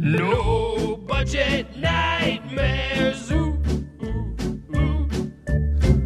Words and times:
No 0.00 0.96
budget 0.96 1.76
nightmares. 1.76 3.32
Ooh, 3.32 3.60
ooh, 4.04 4.36
ooh. 4.76 5.08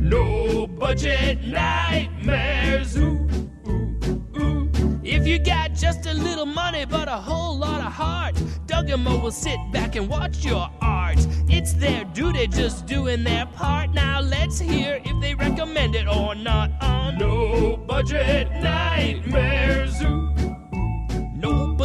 No 0.01 0.67
budget 0.67 1.47
nightmares. 1.47 2.97
Ooh, 2.97 3.29
ooh, 3.69 4.31
ooh. 4.39 4.71
If 5.05 5.27
you 5.27 5.39
got 5.39 5.75
just 5.75 6.07
a 6.07 6.15
little 6.15 6.47
money 6.47 6.87
but 6.87 7.07
a 7.07 7.19
whole 7.19 7.59
lot 7.59 7.81
of 7.81 7.93
heart, 7.93 8.35
Doug 8.65 8.89
and 8.89 9.05
Mo 9.05 9.19
will 9.19 9.31
sit 9.31 9.59
back 9.73 9.95
and 9.95 10.09
watch 10.09 10.43
your 10.43 10.71
art. 10.81 11.19
It's 11.51 11.75
their 11.75 12.05
duty 12.05 12.47
just 12.47 12.87
doing 12.87 13.23
their 13.23 13.45
part. 13.45 13.91
Now 13.91 14.23
let's 14.23 14.59
hear 14.59 15.03
if 15.05 15.21
they 15.21 15.35
recommend 15.35 15.97
it 15.97 16.09
or 16.09 16.35
not. 16.35 16.71
On 16.81 17.19
no 17.19 17.77
budget 17.77 18.51
nightmares. 18.53 20.01
Ooh. 20.01 20.42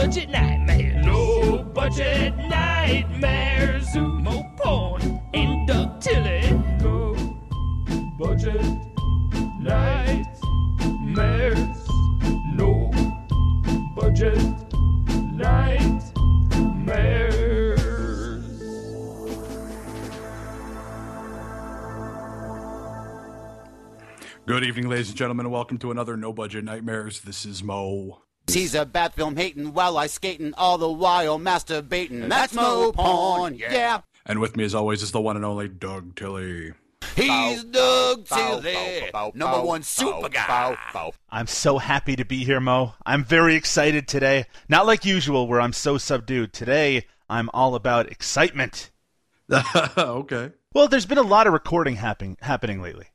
Budget 0.08 0.30
nightmares. 0.30 1.06
No 1.06 1.64
budget 1.74 2.38
nightmares. 2.38 3.94
Mo 3.94 4.42
porn 4.56 5.22
in 5.34 5.66
Doug 5.66 6.00
Tilley. 6.00 6.50
No 6.80 7.14
budget 8.18 8.62
nightmares. 9.60 10.30
No 12.56 12.90
budget 13.98 14.40
nightmares. 15.34 16.14
Good 24.46 24.64
evening, 24.64 24.88
ladies 24.88 25.10
and 25.10 25.18
gentlemen, 25.18 25.48
and 25.48 25.52
welcome 25.52 25.78
to 25.80 25.92
another 25.92 26.16
No 26.16 26.32
Budget 26.32 26.64
Nightmares. 26.64 27.20
This 27.20 27.46
is 27.46 27.62
Mo. 27.62 28.22
He's 28.50 28.74
a 28.76 28.86
bad 28.86 29.14
film 29.14 29.36
hating 29.36 29.74
while 29.74 29.98
I 29.98 30.08
skating 30.08 30.54
all 30.58 30.78
the 30.78 30.90
while 30.90 31.38
masturbating. 31.38 32.30
That's 32.30 32.54
Mo 32.54 32.92
Porn, 32.94 33.56
yeah. 33.56 34.02
And 34.26 34.40
with 34.40 34.56
me, 34.56 34.64
as 34.64 34.74
always, 34.74 35.04
is 35.04 35.12
the 35.12 35.22
one 35.22 35.36
and 35.36 35.46
only 35.46 35.68
Doug 35.68 36.16
Tilley. 36.16 36.74
He's 37.16 37.64
Doug 37.64 38.26
Tilley, 38.26 39.10
number 39.34 39.62
one 39.62 39.84
super 39.84 40.30
guy. 40.30 40.78
I'm 41.30 41.48
so 41.48 41.78
happy 41.78 42.16
to 42.16 42.26
be 42.26 42.44
here, 42.44 42.60
Mo. 42.60 42.94
I'm 43.06 43.24
very 43.24 43.56
excited 43.56 44.08
today. 44.08 44.46
Not 44.70 44.86
like 44.86 45.06
usual, 45.06 45.48
where 45.48 45.62
I'm 45.62 45.74
so 45.74 45.98
subdued. 45.98 46.54
Today, 46.54 47.06
I'm 47.30 47.50
all 47.54 47.76
about 47.76 48.12
excitement. 48.12 48.92
okay. 49.98 50.52
Well, 50.74 50.88
there's 50.88 51.06
been 51.06 51.18
a 51.18 51.24
lot 51.24 51.48
of 51.48 51.54
recording 51.54 51.96
happening 51.96 52.38
happening 52.42 52.82
lately. 52.82 53.08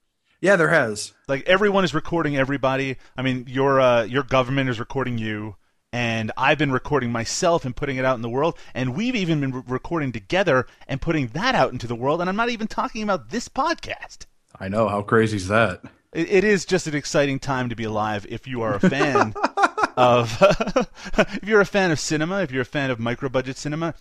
Yeah, 0.42 0.56
there 0.56 0.70
has. 0.70 1.12
Like 1.28 1.44
everyone 1.46 1.84
is 1.84 1.94
recording 1.94 2.36
everybody. 2.36 2.96
I 3.16 3.22
mean, 3.22 3.46
your 3.48 3.80
uh, 3.80 4.02
your 4.02 4.24
government 4.24 4.68
is 4.68 4.80
recording 4.80 5.16
you, 5.16 5.54
and 5.92 6.32
I've 6.36 6.58
been 6.58 6.72
recording 6.72 7.12
myself 7.12 7.64
and 7.64 7.76
putting 7.76 7.96
it 7.96 8.04
out 8.04 8.16
in 8.16 8.22
the 8.22 8.28
world. 8.28 8.58
And 8.74 8.96
we've 8.96 9.14
even 9.14 9.40
been 9.40 9.52
re- 9.52 9.62
recording 9.68 10.10
together 10.10 10.66
and 10.88 11.00
putting 11.00 11.28
that 11.28 11.54
out 11.54 11.70
into 11.70 11.86
the 11.86 11.94
world. 11.94 12.20
And 12.20 12.28
I'm 12.28 12.34
not 12.34 12.50
even 12.50 12.66
talking 12.66 13.04
about 13.04 13.30
this 13.30 13.48
podcast. 13.48 14.26
I 14.58 14.66
know. 14.66 14.88
How 14.88 15.02
crazy 15.02 15.36
is 15.36 15.46
that? 15.46 15.80
It, 16.12 16.28
it 16.28 16.42
is 16.42 16.64
just 16.64 16.88
an 16.88 16.96
exciting 16.96 17.38
time 17.38 17.68
to 17.68 17.76
be 17.76 17.84
alive 17.84 18.26
if 18.28 18.48
you 18.48 18.62
are 18.62 18.74
a 18.74 18.80
fan 18.80 19.34
of 19.96 20.36
if 20.42 21.44
you're 21.44 21.60
a 21.60 21.66
fan 21.66 21.92
of 21.92 22.00
cinema, 22.00 22.42
if 22.42 22.50
you're 22.50 22.62
a 22.62 22.64
fan 22.64 22.90
of 22.90 22.98
micro 22.98 23.28
budget 23.28 23.56
cinema, 23.58 23.94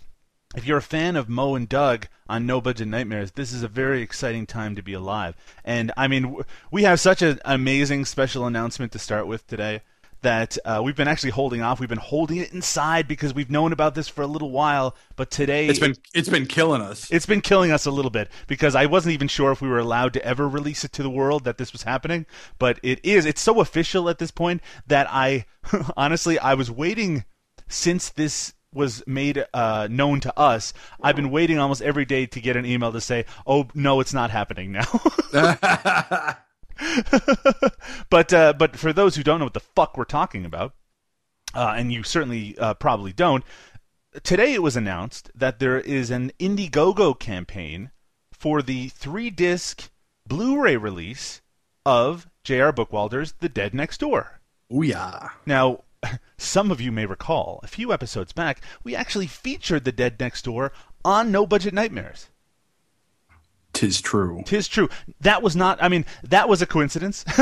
if 0.56 0.66
you're 0.66 0.78
a 0.78 0.82
fan 0.82 1.16
of 1.16 1.30
Mo 1.30 1.56
and 1.56 1.68
Doug 1.68 2.08
on 2.28 2.46
No 2.46 2.62
Budget 2.62 2.88
Nightmares, 2.88 3.32
this 3.32 3.54
is 3.54 3.64
a 3.64 3.68
very 3.68 4.02
exciting 4.02 4.46
time 4.46 4.76
to 4.76 4.82
be 4.84 4.94
alive. 4.94 5.36
And 5.64 5.92
I 5.96 6.08
mean, 6.08 6.38
we 6.72 6.84
have 6.84 7.00
such 7.00 7.22
an 7.22 7.40
amazing 7.46 8.06
special 8.06 8.46
announcement 8.46 8.92
to 8.94 9.00
start 9.00 9.28
with 9.28 9.48
today 9.48 9.82
that 10.22 10.58
uh, 10.66 10.82
we've 10.84 10.96
been 10.96 11.08
actually 11.08 11.32
holding 11.32 11.62
off. 11.62 11.80
We've 11.80 11.90
been 11.90 11.98
holding 11.98 12.38
it 12.38 12.54
inside 12.54 13.08
because 13.08 13.34
we've 13.34 13.50
known 13.50 13.74
about 13.74 13.96
this 13.96 14.08
for 14.08 14.22
a 14.22 14.28
little 14.28 14.52
while. 14.52 14.96
But 15.16 15.32
today, 15.32 15.68
It's 15.68 15.80
been 15.80 15.96
it's 16.14 16.30
been 16.30 16.46
killing 16.46 16.82
us. 16.82 17.10
it's 17.12 17.26
been 17.26 17.42
killing 17.42 17.72
us 17.72 17.86
a 17.86 17.92
little 17.92 18.12
bit 18.12 18.30
because 18.48 18.76
I 18.76 18.86
wasn't 18.86 19.14
even 19.14 19.28
sure 19.28 19.52
if 19.52 19.62
we 19.62 19.68
were 19.68 19.80
allowed 19.80 20.14
to 20.14 20.24
ever 20.24 20.48
release 20.48 20.84
it 20.84 20.92
to 20.94 21.04
the 21.04 21.10
world 21.10 21.44
that 21.46 21.58
this 21.58 21.72
was 21.74 21.84
happening. 21.84 22.26
But 22.60 22.80
it 22.84 23.00
is. 23.04 23.26
It's 23.26 23.42
so 23.42 23.62
official 23.62 24.10
at 24.10 24.20
this 24.20 24.32
point 24.32 24.62
that 24.86 25.08
I 25.10 25.46
honestly 25.98 26.38
I 26.38 26.54
was 26.54 26.70
waiting 26.70 27.26
since 27.68 28.10
this 28.10 28.54
was 28.74 29.04
made 29.06 29.46
uh, 29.54 29.88
known 29.90 30.20
to 30.22 30.40
us. 30.40 30.74
I've 31.02 31.16
been 31.16 31.32
waiting 31.32 31.60
almost 31.60 31.82
every 31.82 32.06
day 32.06 32.26
to 32.28 32.42
get 32.42 32.56
an 32.56 32.66
email 32.66 32.92
to 32.92 33.02
say, 33.02 33.26
"Oh 33.46 33.68
no, 33.74 34.00
it's 34.00 34.14
not 34.14 34.32
happening 34.32 34.72
now." 34.72 34.86
but 38.10 38.34
uh, 38.34 38.54
but 38.54 38.78
for 38.78 38.94
those 38.94 39.16
who 39.16 39.24
don't 39.24 39.40
know 39.40 39.46
what 39.46 39.54
the 39.54 39.60
fuck 39.60 39.98
we're 39.98 40.06
talking 40.06 40.46
about, 40.46 40.74
uh, 41.54 41.74
and 41.76 41.92
you 41.92 42.04
certainly 42.04 42.58
uh, 42.58 42.74
probably 42.76 43.14
don't, 43.14 43.44
today 44.24 44.54
it 44.54 44.64
was 44.64 44.76
announced 44.76 45.32
that 45.36 45.60
there 45.60 45.80
is 45.80 46.10
an 46.12 46.32
Indiegogo 46.40 47.18
campaign 47.18 47.92
for 48.32 48.62
the 48.62 48.90
three 48.90 49.30
disc 49.30 49.90
Blu-ray 50.28 50.78
release 50.78 51.42
of 51.86 52.28
J.R. 52.44 52.72
Bookwalter's 52.72 53.34
The 53.40 53.50
Dead 53.50 53.74
Next 53.74 54.00
Door. 54.00 54.42
Ooh 54.74 54.82
yeah. 54.82 55.30
Now, 55.46 55.84
some 56.38 56.72
of 56.72 56.82
you 56.82 56.92
may 56.92 57.06
recall 57.06 57.60
a 57.64 57.68
few 57.68 57.92
episodes 57.94 58.34
back, 58.34 58.62
we 58.84 58.96
actually 58.96 59.28
featured 59.28 59.84
The 59.86 59.92
Dead 59.92 60.20
Next 60.20 60.46
Door 60.46 60.72
on 61.06 61.32
No 61.32 61.46
Budget 61.46 61.74
Nightmares. 61.74 62.28
Tis 63.74 64.02
true. 64.02 64.44
Tis 64.46 64.68
true. 64.68 64.90
That 65.22 65.42
was 65.42 65.56
not. 65.56 65.82
I 65.82 65.88
mean, 65.88 66.06
that 66.24 66.50
was 66.50 66.62
a 66.62 66.66
coincidence. 66.66 67.24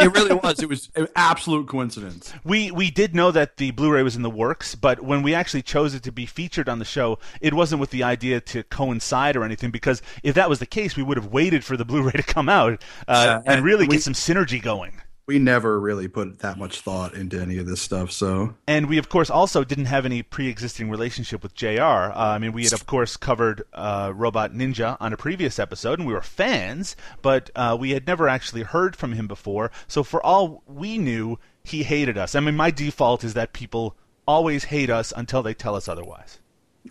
It 0.00 0.12
really 0.12 0.34
was. 0.34 0.60
It 0.60 0.68
was 0.68 0.90
an 0.94 1.08
absolute 1.16 1.66
coincidence. 1.68 2.32
we 2.44 2.70
we 2.70 2.88
did 2.90 3.14
know 3.16 3.30
that 3.32 3.56
the 3.56 3.72
Blu-ray 3.72 4.02
was 4.04 4.14
in 4.16 4.22
the 4.22 4.30
works, 4.30 4.74
but 4.76 5.00
when 5.02 5.22
we 5.22 5.34
actually 5.34 5.62
chose 5.62 5.92
it 5.94 6.04
to 6.04 6.12
be 6.12 6.24
featured 6.24 6.68
on 6.68 6.78
the 6.78 6.84
show, 6.84 7.18
it 7.40 7.52
wasn't 7.52 7.80
with 7.80 7.90
the 7.90 8.02
idea 8.04 8.40
to 8.42 8.62
coincide 8.64 9.36
or 9.36 9.42
anything. 9.44 9.70
Because 9.72 10.00
if 10.22 10.34
that 10.36 10.48
was 10.48 10.58
the 10.60 10.66
case, 10.66 10.96
we 10.96 11.02
would 11.02 11.16
have 11.16 11.26
waited 11.32 11.64
for 11.64 11.76
the 11.76 11.84
Blu-ray 11.84 12.12
to 12.12 12.22
come 12.22 12.48
out 12.48 12.82
uh, 13.08 13.40
Yeah, 13.44 13.52
and 13.54 13.64
really 13.64 13.86
we- 13.88 13.96
get 13.96 14.02
some 14.02 14.14
synergy 14.14 14.60
going. 14.62 14.92
We 15.28 15.38
never 15.38 15.78
really 15.78 16.08
put 16.08 16.38
that 16.38 16.56
much 16.56 16.80
thought 16.80 17.12
into 17.12 17.38
any 17.38 17.58
of 17.58 17.66
this 17.66 17.82
stuff. 17.82 18.10
So 18.10 18.54
And 18.66 18.88
we, 18.88 18.96
of 18.96 19.10
course, 19.10 19.28
also 19.28 19.62
didn't 19.62 19.84
have 19.84 20.06
any 20.06 20.22
pre-existing 20.22 20.88
relationship 20.88 21.42
with 21.42 21.54
J.R. 21.54 22.10
Uh, 22.12 22.14
I 22.16 22.38
mean, 22.38 22.54
we 22.54 22.64
had, 22.64 22.72
of 22.72 22.86
course, 22.86 23.18
covered 23.18 23.62
uh, 23.74 24.10
Robot 24.14 24.54
Ninja 24.54 24.96
on 25.00 25.12
a 25.12 25.18
previous 25.18 25.58
episode, 25.58 25.98
and 25.98 26.08
we 26.08 26.14
were 26.14 26.22
fans, 26.22 26.96
but 27.20 27.50
uh, 27.54 27.76
we 27.78 27.90
had 27.90 28.06
never 28.06 28.26
actually 28.26 28.62
heard 28.62 28.96
from 28.96 29.12
him 29.12 29.26
before. 29.26 29.70
So, 29.86 30.02
for 30.02 30.24
all 30.24 30.62
we 30.66 30.96
knew, 30.96 31.38
he 31.62 31.82
hated 31.82 32.16
us. 32.16 32.34
I 32.34 32.40
mean, 32.40 32.56
my 32.56 32.70
default 32.70 33.22
is 33.22 33.34
that 33.34 33.52
people 33.52 33.98
always 34.26 34.64
hate 34.64 34.88
us 34.88 35.12
until 35.14 35.42
they 35.42 35.52
tell 35.52 35.74
us 35.74 35.88
otherwise. 35.88 36.38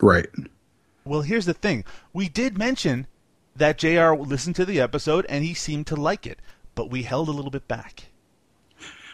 right. 0.00 0.28
Well, 1.04 1.22
here's 1.22 1.46
the 1.46 1.54
thing: 1.54 1.84
we 2.12 2.28
did 2.28 2.56
mention 2.56 3.08
that 3.56 3.78
J.R. 3.78 4.16
listened 4.16 4.54
to 4.54 4.64
the 4.64 4.80
episode 4.80 5.26
and 5.28 5.44
he 5.44 5.54
seemed 5.54 5.88
to 5.88 5.96
like 5.96 6.24
it, 6.24 6.38
but 6.76 6.88
we 6.88 7.02
held 7.02 7.28
a 7.28 7.32
little 7.32 7.50
bit 7.50 7.66
back. 7.66 8.07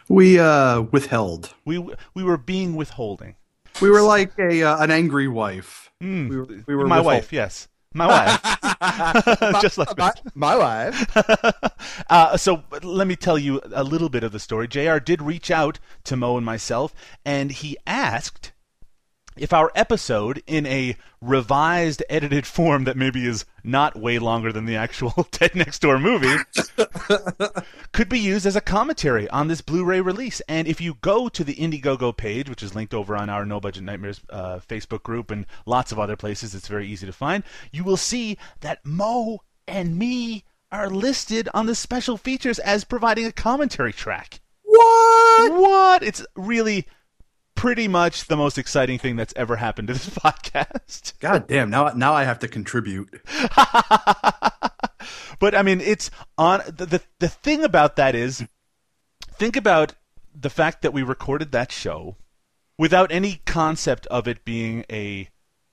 We 0.08 0.38
uh 0.38 0.82
withheld. 0.82 1.54
We 1.64 1.78
we 2.14 2.22
were 2.22 2.36
being 2.36 2.76
withholding. 2.76 3.36
We 3.80 3.90
were 3.90 4.02
like 4.02 4.32
a 4.38 4.62
uh, 4.62 4.82
an 4.82 4.90
angry 4.90 5.28
wife. 5.28 5.90
We 6.00 6.36
were, 6.36 6.46
we 6.66 6.74
were 6.74 6.86
my 6.86 7.00
wife, 7.00 7.32
yes, 7.32 7.68
my 7.94 8.06
wife, 8.06 9.62
just 9.62 9.78
like 9.78 9.96
my, 9.96 10.12
my 10.34 10.56
wife. 10.56 11.16
Uh, 12.10 12.36
so 12.36 12.62
let 12.82 13.06
me 13.06 13.14
tell 13.14 13.38
you 13.38 13.60
a 13.72 13.84
little 13.84 14.08
bit 14.08 14.24
of 14.24 14.32
the 14.32 14.38
story. 14.38 14.66
J.R. 14.66 14.98
did 14.98 15.22
reach 15.22 15.50
out 15.50 15.78
to 16.04 16.16
Mo 16.16 16.36
and 16.36 16.44
myself, 16.44 16.94
and 17.24 17.52
he 17.52 17.76
asked 17.86 18.52
if 19.36 19.52
our 19.52 19.72
episode, 19.74 20.42
in 20.46 20.66
a 20.66 20.96
revised, 21.20 22.02
edited 22.08 22.46
form 22.46 22.84
that 22.84 22.96
maybe 22.96 23.26
is 23.26 23.44
not 23.62 23.96
way 23.96 24.18
longer 24.18 24.52
than 24.52 24.66
the 24.66 24.76
actual 24.76 25.26
Dead 25.32 25.54
Next 25.54 25.80
Door 25.80 25.98
movie, 26.00 26.36
could 27.92 28.08
be 28.08 28.18
used 28.18 28.46
as 28.46 28.56
a 28.56 28.60
commentary 28.60 29.28
on 29.30 29.48
this 29.48 29.60
Blu-ray 29.60 30.00
release. 30.00 30.40
And 30.48 30.68
if 30.68 30.80
you 30.80 30.94
go 31.00 31.28
to 31.28 31.44
the 31.44 31.54
Indiegogo 31.54 32.16
page, 32.16 32.48
which 32.48 32.62
is 32.62 32.74
linked 32.74 32.94
over 32.94 33.16
on 33.16 33.28
our 33.28 33.44
No 33.44 33.60
Budget 33.60 33.82
Nightmares 33.82 34.20
uh, 34.30 34.60
Facebook 34.60 35.02
group 35.02 35.30
and 35.30 35.46
lots 35.66 35.92
of 35.92 35.98
other 35.98 36.16
places, 36.16 36.54
it's 36.54 36.68
very 36.68 36.86
easy 36.86 37.06
to 37.06 37.12
find. 37.12 37.42
You 37.72 37.84
will 37.84 37.96
see 37.96 38.38
that 38.60 38.84
Mo 38.84 39.40
and 39.66 39.96
me 39.98 40.44
are 40.70 40.90
listed 40.90 41.48
on 41.54 41.66
the 41.66 41.74
special 41.74 42.16
features 42.16 42.58
as 42.58 42.84
providing 42.84 43.26
a 43.26 43.32
commentary 43.32 43.92
track. 43.92 44.40
What? 44.62 45.52
What? 45.52 46.02
It's 46.02 46.24
really 46.34 46.86
pretty 47.54 47.88
much 47.88 48.26
the 48.26 48.36
most 48.36 48.58
exciting 48.58 48.98
thing 48.98 49.16
that's 49.16 49.34
ever 49.36 49.56
happened 49.56 49.88
to 49.88 49.94
this 49.94 50.08
podcast. 50.10 51.18
God 51.20 51.46
damn! 51.46 51.70
Now 51.70 51.88
now 51.88 52.14
I 52.14 52.24
have 52.24 52.38
to 52.40 52.48
contribute. 52.48 53.20
but 55.38 55.54
I 55.54 55.62
mean, 55.62 55.80
it's 55.80 56.10
on 56.38 56.62
the, 56.66 56.86
the 56.86 57.02
the 57.18 57.28
thing 57.28 57.64
about 57.64 57.96
that 57.96 58.14
is, 58.14 58.44
think 59.32 59.56
about 59.56 59.94
the 60.34 60.50
fact 60.50 60.82
that 60.82 60.92
we 60.92 61.02
recorded 61.02 61.52
that 61.52 61.70
show 61.70 62.16
without 62.78 63.12
any 63.12 63.40
concept 63.46 64.06
of 64.08 64.26
it 64.26 64.44
being 64.44 64.84
a 64.90 65.28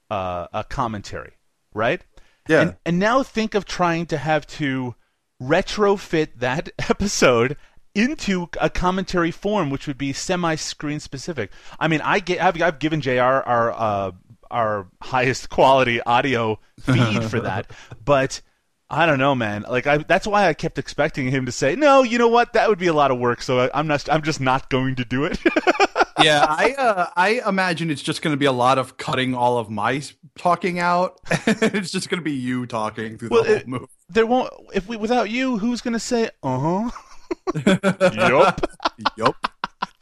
uh, 0.09 0.47
a 0.53 0.63
commentary, 0.63 1.33
right? 1.73 2.01
Yeah. 2.47 2.61
And, 2.61 2.75
and 2.85 2.99
now 2.99 3.23
think 3.23 3.55
of 3.55 3.65
trying 3.65 4.07
to 4.07 4.17
have 4.17 4.45
to 4.47 4.95
retrofit 5.41 6.29
that 6.37 6.69
episode 6.89 7.57
into 7.93 8.49
a 8.59 8.69
commentary 8.69 9.31
form, 9.31 9.69
which 9.69 9.87
would 9.87 9.97
be 9.97 10.13
semi-screen 10.13 10.99
specific. 10.99 11.51
I 11.79 11.87
mean, 11.87 12.01
I 12.01 12.19
get, 12.19 12.41
I've, 12.41 12.61
I've 12.61 12.79
given 12.79 13.01
J.R. 13.01 13.43
our 13.43 13.71
uh, 13.71 14.11
our 14.49 14.87
highest 15.01 15.49
quality 15.49 16.01
audio 16.01 16.59
feed 16.81 17.23
for 17.23 17.39
that. 17.41 17.71
But 18.03 18.41
I 18.89 19.05
don't 19.05 19.19
know, 19.19 19.35
man. 19.35 19.63
Like 19.69 19.87
I, 19.87 19.99
that's 19.99 20.27
why 20.27 20.47
I 20.49 20.53
kept 20.53 20.77
expecting 20.77 21.29
him 21.31 21.45
to 21.45 21.51
say, 21.51 21.75
"No, 21.75 22.03
you 22.03 22.17
know 22.17 22.27
what? 22.27 22.53
That 22.53 22.67
would 22.67 22.79
be 22.79 22.87
a 22.87 22.93
lot 22.93 23.09
of 23.11 23.19
work, 23.19 23.41
so 23.41 23.69
I'm 23.73 23.87
not. 23.87 24.09
I'm 24.11 24.21
just 24.21 24.41
not 24.41 24.69
going 24.69 24.95
to 24.95 25.05
do 25.05 25.23
it." 25.23 25.39
yeah, 26.21 26.45
I 26.49 26.75
uh, 26.77 27.07
I 27.15 27.41
imagine 27.47 27.89
it's 27.89 28.01
just 28.01 28.21
going 28.21 28.33
to 28.33 28.37
be 28.37 28.45
a 28.47 28.51
lot 28.51 28.77
of 28.77 28.97
cutting 28.97 29.33
all 29.33 29.57
of 29.59 29.69
my 29.69 30.01
talking 30.37 30.79
out. 30.79 31.21
it's 31.47 31.91
just 31.91 32.09
going 32.09 32.19
to 32.19 32.23
be 32.23 32.33
you 32.33 32.65
talking 32.65 33.17
through 33.17 33.29
Well, 33.29 33.43
the 33.43 33.49
whole 33.49 33.57
it- 33.59 33.67
movie. 33.67 33.85
there 34.09 34.25
won't. 34.25 34.51
If 34.73 34.89
we 34.89 34.97
without 34.97 35.29
you, 35.29 35.57
who's 35.57 35.79
going 35.79 35.93
to 35.93 35.99
say, 35.99 36.29
"Uh 36.43 36.59
huh"? 36.89 36.91
Yup. 37.65 38.65
yup. 39.17 39.35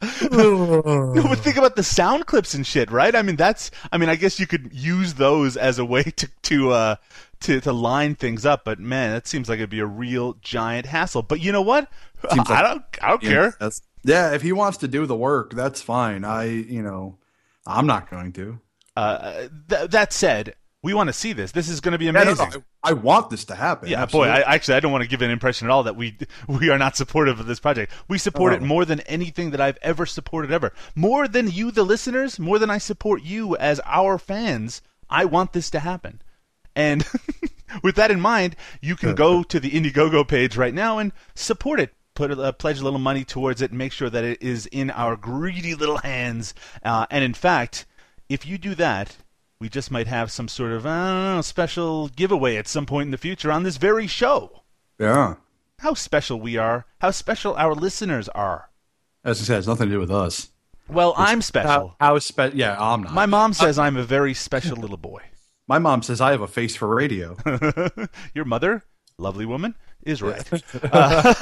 but 0.00 1.38
think 1.40 1.56
about 1.56 1.76
the 1.76 1.82
sound 1.82 2.26
clips 2.26 2.54
and 2.54 2.66
shit, 2.66 2.90
right? 2.90 3.14
I 3.14 3.22
mean, 3.22 3.36
that's. 3.36 3.70
I 3.92 3.98
mean, 3.98 4.08
I 4.08 4.16
guess 4.16 4.40
you 4.40 4.46
could 4.46 4.70
use 4.72 5.14
those 5.14 5.56
as 5.56 5.78
a 5.78 5.84
way 5.84 6.02
to 6.02 6.28
to 6.44 6.70
uh 6.70 6.96
to 7.40 7.60
to 7.60 7.72
line 7.72 8.14
things 8.14 8.46
up. 8.46 8.64
But 8.64 8.78
man, 8.78 9.12
that 9.12 9.26
seems 9.26 9.48
like 9.48 9.58
it'd 9.58 9.68
be 9.68 9.80
a 9.80 9.86
real 9.86 10.34
giant 10.40 10.86
hassle. 10.86 11.22
But 11.22 11.40
you 11.40 11.52
know 11.52 11.62
what? 11.62 11.90
Seems 12.32 12.50
I 12.50 12.62
don't. 12.62 12.84
I 13.02 13.08
don't 13.10 13.22
care. 13.22 13.50
That's- 13.60 13.82
yeah, 14.02 14.32
if 14.32 14.40
he 14.40 14.52
wants 14.52 14.78
to 14.78 14.88
do 14.88 15.04
the 15.04 15.16
work, 15.16 15.52
that's 15.52 15.82
fine. 15.82 16.24
I, 16.24 16.44
you 16.44 16.82
know, 16.82 17.18
I'm 17.66 17.86
not 17.86 18.10
going 18.10 18.32
to. 18.32 18.58
Uh, 18.96 19.48
th- 19.68 19.90
that 19.90 20.12
said, 20.14 20.54
we 20.82 20.94
want 20.94 21.08
to 21.08 21.12
see 21.12 21.32
this. 21.32 21.52
This 21.52 21.68
is 21.68 21.80
going 21.80 21.92
to 21.92 21.98
be 21.98 22.06
Yeah, 22.06 22.12
no, 22.12 22.22
amazing. 22.22 22.50
no, 22.54 22.62
I, 22.82 22.90
I 22.90 22.92
want 22.94 23.28
this 23.30 23.44
to 23.46 23.54
happen. 23.54 23.88
Yeah, 23.88 24.02
absolutely. 24.02 24.32
boy. 24.32 24.36
I, 24.38 24.54
actually, 24.54 24.74
I 24.76 24.80
don't 24.80 24.92
want 24.92 25.02
to 25.04 25.10
give 25.10 25.20
an 25.22 25.30
impression 25.30 25.68
at 25.68 25.70
all 25.70 25.82
that 25.82 25.96
we 25.96 26.16
we 26.48 26.70
are 26.70 26.78
not 26.78 26.96
supportive 26.96 27.38
of 27.40 27.46
this 27.46 27.60
project. 27.60 27.92
We 28.08 28.18
support 28.18 28.52
it 28.54 28.62
more 28.62 28.84
than 28.84 29.00
anything 29.00 29.50
that 29.50 29.60
I've 29.60 29.78
ever 29.82 30.06
supported 30.06 30.50
ever. 30.52 30.72
More 30.94 31.28
than 31.28 31.50
you, 31.50 31.70
the 31.70 31.82
listeners. 31.84 32.38
More 32.38 32.58
than 32.58 32.70
I 32.70 32.78
support 32.78 33.22
you 33.22 33.56
as 33.56 33.80
our 33.84 34.18
fans. 34.18 34.82
I 35.08 35.24
want 35.24 35.52
this 35.52 35.70
to 35.70 35.80
happen. 35.80 36.22
And 36.76 37.04
with 37.82 37.96
that 37.96 38.10
in 38.10 38.20
mind, 38.20 38.56
you 38.80 38.96
can 38.96 39.14
go 39.14 39.42
to 39.42 39.60
the 39.60 39.70
Indiegogo 39.70 40.26
page 40.26 40.56
right 40.56 40.72
now 40.72 40.98
and 40.98 41.12
support 41.34 41.80
it. 41.80 41.92
Put 42.14 42.30
a, 42.30 42.52
pledge 42.52 42.80
a 42.80 42.84
little 42.84 42.98
money 42.98 43.24
towards 43.24 43.60
it. 43.60 43.70
and 43.70 43.78
Make 43.78 43.92
sure 43.92 44.08
that 44.08 44.24
it 44.24 44.40
is 44.42 44.66
in 44.66 44.90
our 44.90 45.16
greedy 45.16 45.74
little 45.74 45.98
hands. 45.98 46.54
Uh, 46.84 47.06
and 47.10 47.24
in 47.24 47.34
fact, 47.34 47.86
if 48.28 48.46
you 48.46 48.56
do 48.56 48.74
that, 48.76 49.16
we 49.60 49.68
just 49.68 49.90
might 49.90 50.06
have 50.06 50.32
some 50.32 50.48
sort 50.48 50.72
of 50.72 50.86
I 50.86 51.36
know, 51.36 51.42
special 51.42 52.08
giveaway 52.08 52.56
at 52.56 52.66
some 52.66 52.86
point 52.86 53.08
in 53.08 53.10
the 53.10 53.18
future 53.18 53.52
on 53.52 53.62
this 53.62 53.76
very 53.76 54.06
show. 54.06 54.62
yeah. 54.98 55.36
How 55.80 55.94
special 55.94 56.38
we 56.38 56.58
are! 56.58 56.84
How 57.00 57.10
special 57.10 57.54
our 57.54 57.74
listeners 57.74 58.28
are! 58.30 58.68
As 59.24 59.40
I 59.40 59.44
said, 59.44 59.58
it's 59.58 59.66
nothing 59.66 59.88
to 59.88 59.94
do 59.94 59.98
with 59.98 60.10
us. 60.10 60.50
Well, 60.90 61.14
I'm 61.16 61.40
special. 61.40 61.96
How, 61.98 62.08
how 62.08 62.18
spe- 62.18 62.52
Yeah, 62.52 62.76
I'm 62.78 63.02
not. 63.04 63.14
My 63.14 63.24
mom 63.24 63.54
says 63.54 63.78
I'm 63.78 63.96
a 63.96 64.02
very 64.02 64.34
special 64.34 64.76
little 64.76 64.98
boy. 64.98 65.22
My 65.66 65.78
mom 65.78 66.02
says 66.02 66.20
I 66.20 66.32
have 66.32 66.42
a 66.42 66.46
face 66.46 66.76
for 66.76 66.94
radio. 66.94 67.34
Your 68.34 68.44
mother, 68.44 68.84
lovely 69.16 69.46
woman, 69.46 69.74
is 70.02 70.20
right. 70.20 70.44
Uh, 70.92 71.32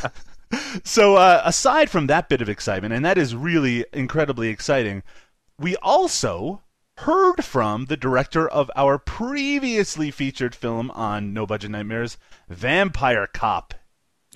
so, 0.84 1.16
uh, 1.16 1.40
aside 1.46 1.88
from 1.88 2.06
that 2.08 2.28
bit 2.28 2.42
of 2.42 2.50
excitement, 2.50 2.92
and 2.92 3.02
that 3.04 3.16
is 3.16 3.34
really 3.34 3.86
incredibly 3.94 4.48
exciting, 4.48 5.02
we 5.58 5.76
also 5.76 6.62
heard 6.98 7.44
from 7.44 7.86
the 7.86 7.96
director 7.96 8.48
of 8.48 8.70
our 8.74 8.98
previously 8.98 10.10
featured 10.10 10.54
film 10.54 10.90
on 10.92 11.32
No 11.32 11.46
Budget 11.46 11.70
Nightmares, 11.70 12.18
Vampire 12.48 13.26
Cop. 13.26 13.74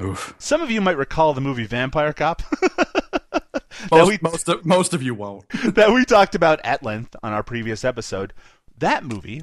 Oof. 0.00 0.34
Some 0.38 0.62
of 0.62 0.70
you 0.70 0.80
might 0.80 0.96
recall 0.96 1.34
the 1.34 1.40
movie 1.40 1.66
Vampire 1.66 2.12
Cop. 2.12 2.42
Most, 3.90 4.08
we- 4.08 4.18
most, 4.22 4.48
of, 4.48 4.64
most 4.64 4.94
of 4.94 5.02
you 5.02 5.12
won't. 5.14 5.48
that 5.74 5.92
we 5.92 6.04
talked 6.04 6.34
about 6.36 6.60
at 6.62 6.84
length 6.84 7.16
on 7.22 7.32
our 7.32 7.42
previous 7.42 7.84
episode. 7.84 8.32
That 8.78 9.02
movie 9.04 9.42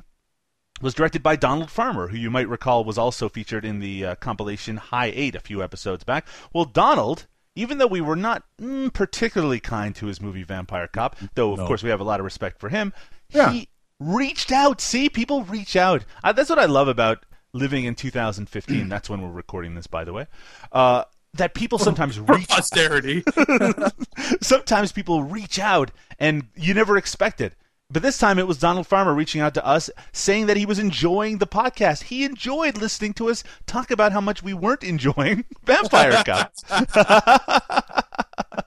was 0.82 0.94
directed 0.94 1.22
by 1.22 1.36
Donald 1.36 1.70
Farmer, 1.70 2.08
who 2.08 2.18
you 2.18 2.32
might 2.32 2.48
recall 2.48 2.86
was 2.86 2.98
also 2.98 3.28
featured 3.28 3.66
in 3.66 3.80
the 3.80 4.06
uh, 4.06 4.16
compilation 4.16 4.78
High 4.78 5.12
Eight 5.14 5.36
a 5.36 5.42
few 5.42 5.62
episodes 5.62 6.06
back. 6.06 6.26
Well, 6.54 6.64
Donald, 6.66 7.28
even 7.56 7.78
though 7.78 7.88
we 7.88 8.02
were 8.02 8.16
not 8.16 8.44
mm, 8.62 8.92
particularly 8.94 9.60
kind 9.60 9.96
to 9.96 10.06
his 10.06 10.22
movie 10.22 10.44
Vampire 10.44 10.88
Cop, 10.88 11.16
though 11.36 11.54
of 11.54 11.60
No. 11.60 11.68
course 11.68 11.84
we 11.84 11.90
have 11.90 12.00
a 12.00 12.04
lot 12.04 12.20
of 12.20 12.24
respect 12.24 12.60
for 12.60 12.70
him, 12.70 12.94
Yeah. 13.30 13.52
he 13.52 13.68
reached 14.00 14.52
out. 14.52 14.80
See, 14.82 15.10
people 15.10 15.44
reach 15.44 15.76
out. 15.76 16.06
Uh, 16.24 16.32
that's 16.32 16.50
what 16.50 16.60
I 16.60 16.66
love 16.66 16.88
about 16.88 17.26
living 17.54 17.86
in 17.86 17.96
2015. 17.96 18.88
that's 18.90 19.10
when 19.10 19.22
we're 19.22 19.30
recording 19.32 19.76
this, 19.76 19.88
by 19.88 20.04
the 20.04 20.14
way. 20.14 20.28
Uh, 20.72 21.04
that 21.34 21.54
people 21.54 21.78
sometimes 21.80 22.16
For 22.26 22.36
reach 22.36 22.48
posterity. 22.48 23.24
sometimes 24.42 24.92
people 24.92 25.24
reach 25.24 25.60
out 25.60 25.92
and 26.20 26.48
you 26.56 26.74
never 26.74 26.98
expect 26.98 27.42
it. 27.42 27.56
But 27.92 28.04
this 28.04 28.20
time 28.20 28.38
it 28.38 28.48
was 28.48 28.60
Donald 28.60 28.86
Farmer 28.86 29.16
reaching 29.16 29.42
out 29.42 29.56
to 29.56 29.66
us 29.66 29.90
saying 30.12 30.46
that 30.46 30.58
he 30.58 30.66
was 30.66 30.78
enjoying 30.78 31.40
the 31.40 31.48
podcast. 31.48 32.04
He 32.04 32.24
enjoyed 32.24 32.78
listening 32.78 33.14
to 33.14 33.30
us 33.30 33.44
talk 33.66 33.90
about 33.90 34.12
how 34.12 34.22
much 34.22 34.44
we 34.44 34.54
weren't 34.54 34.84
enjoying 34.84 35.46
Vampire 35.64 36.22
Cop. 36.24 36.54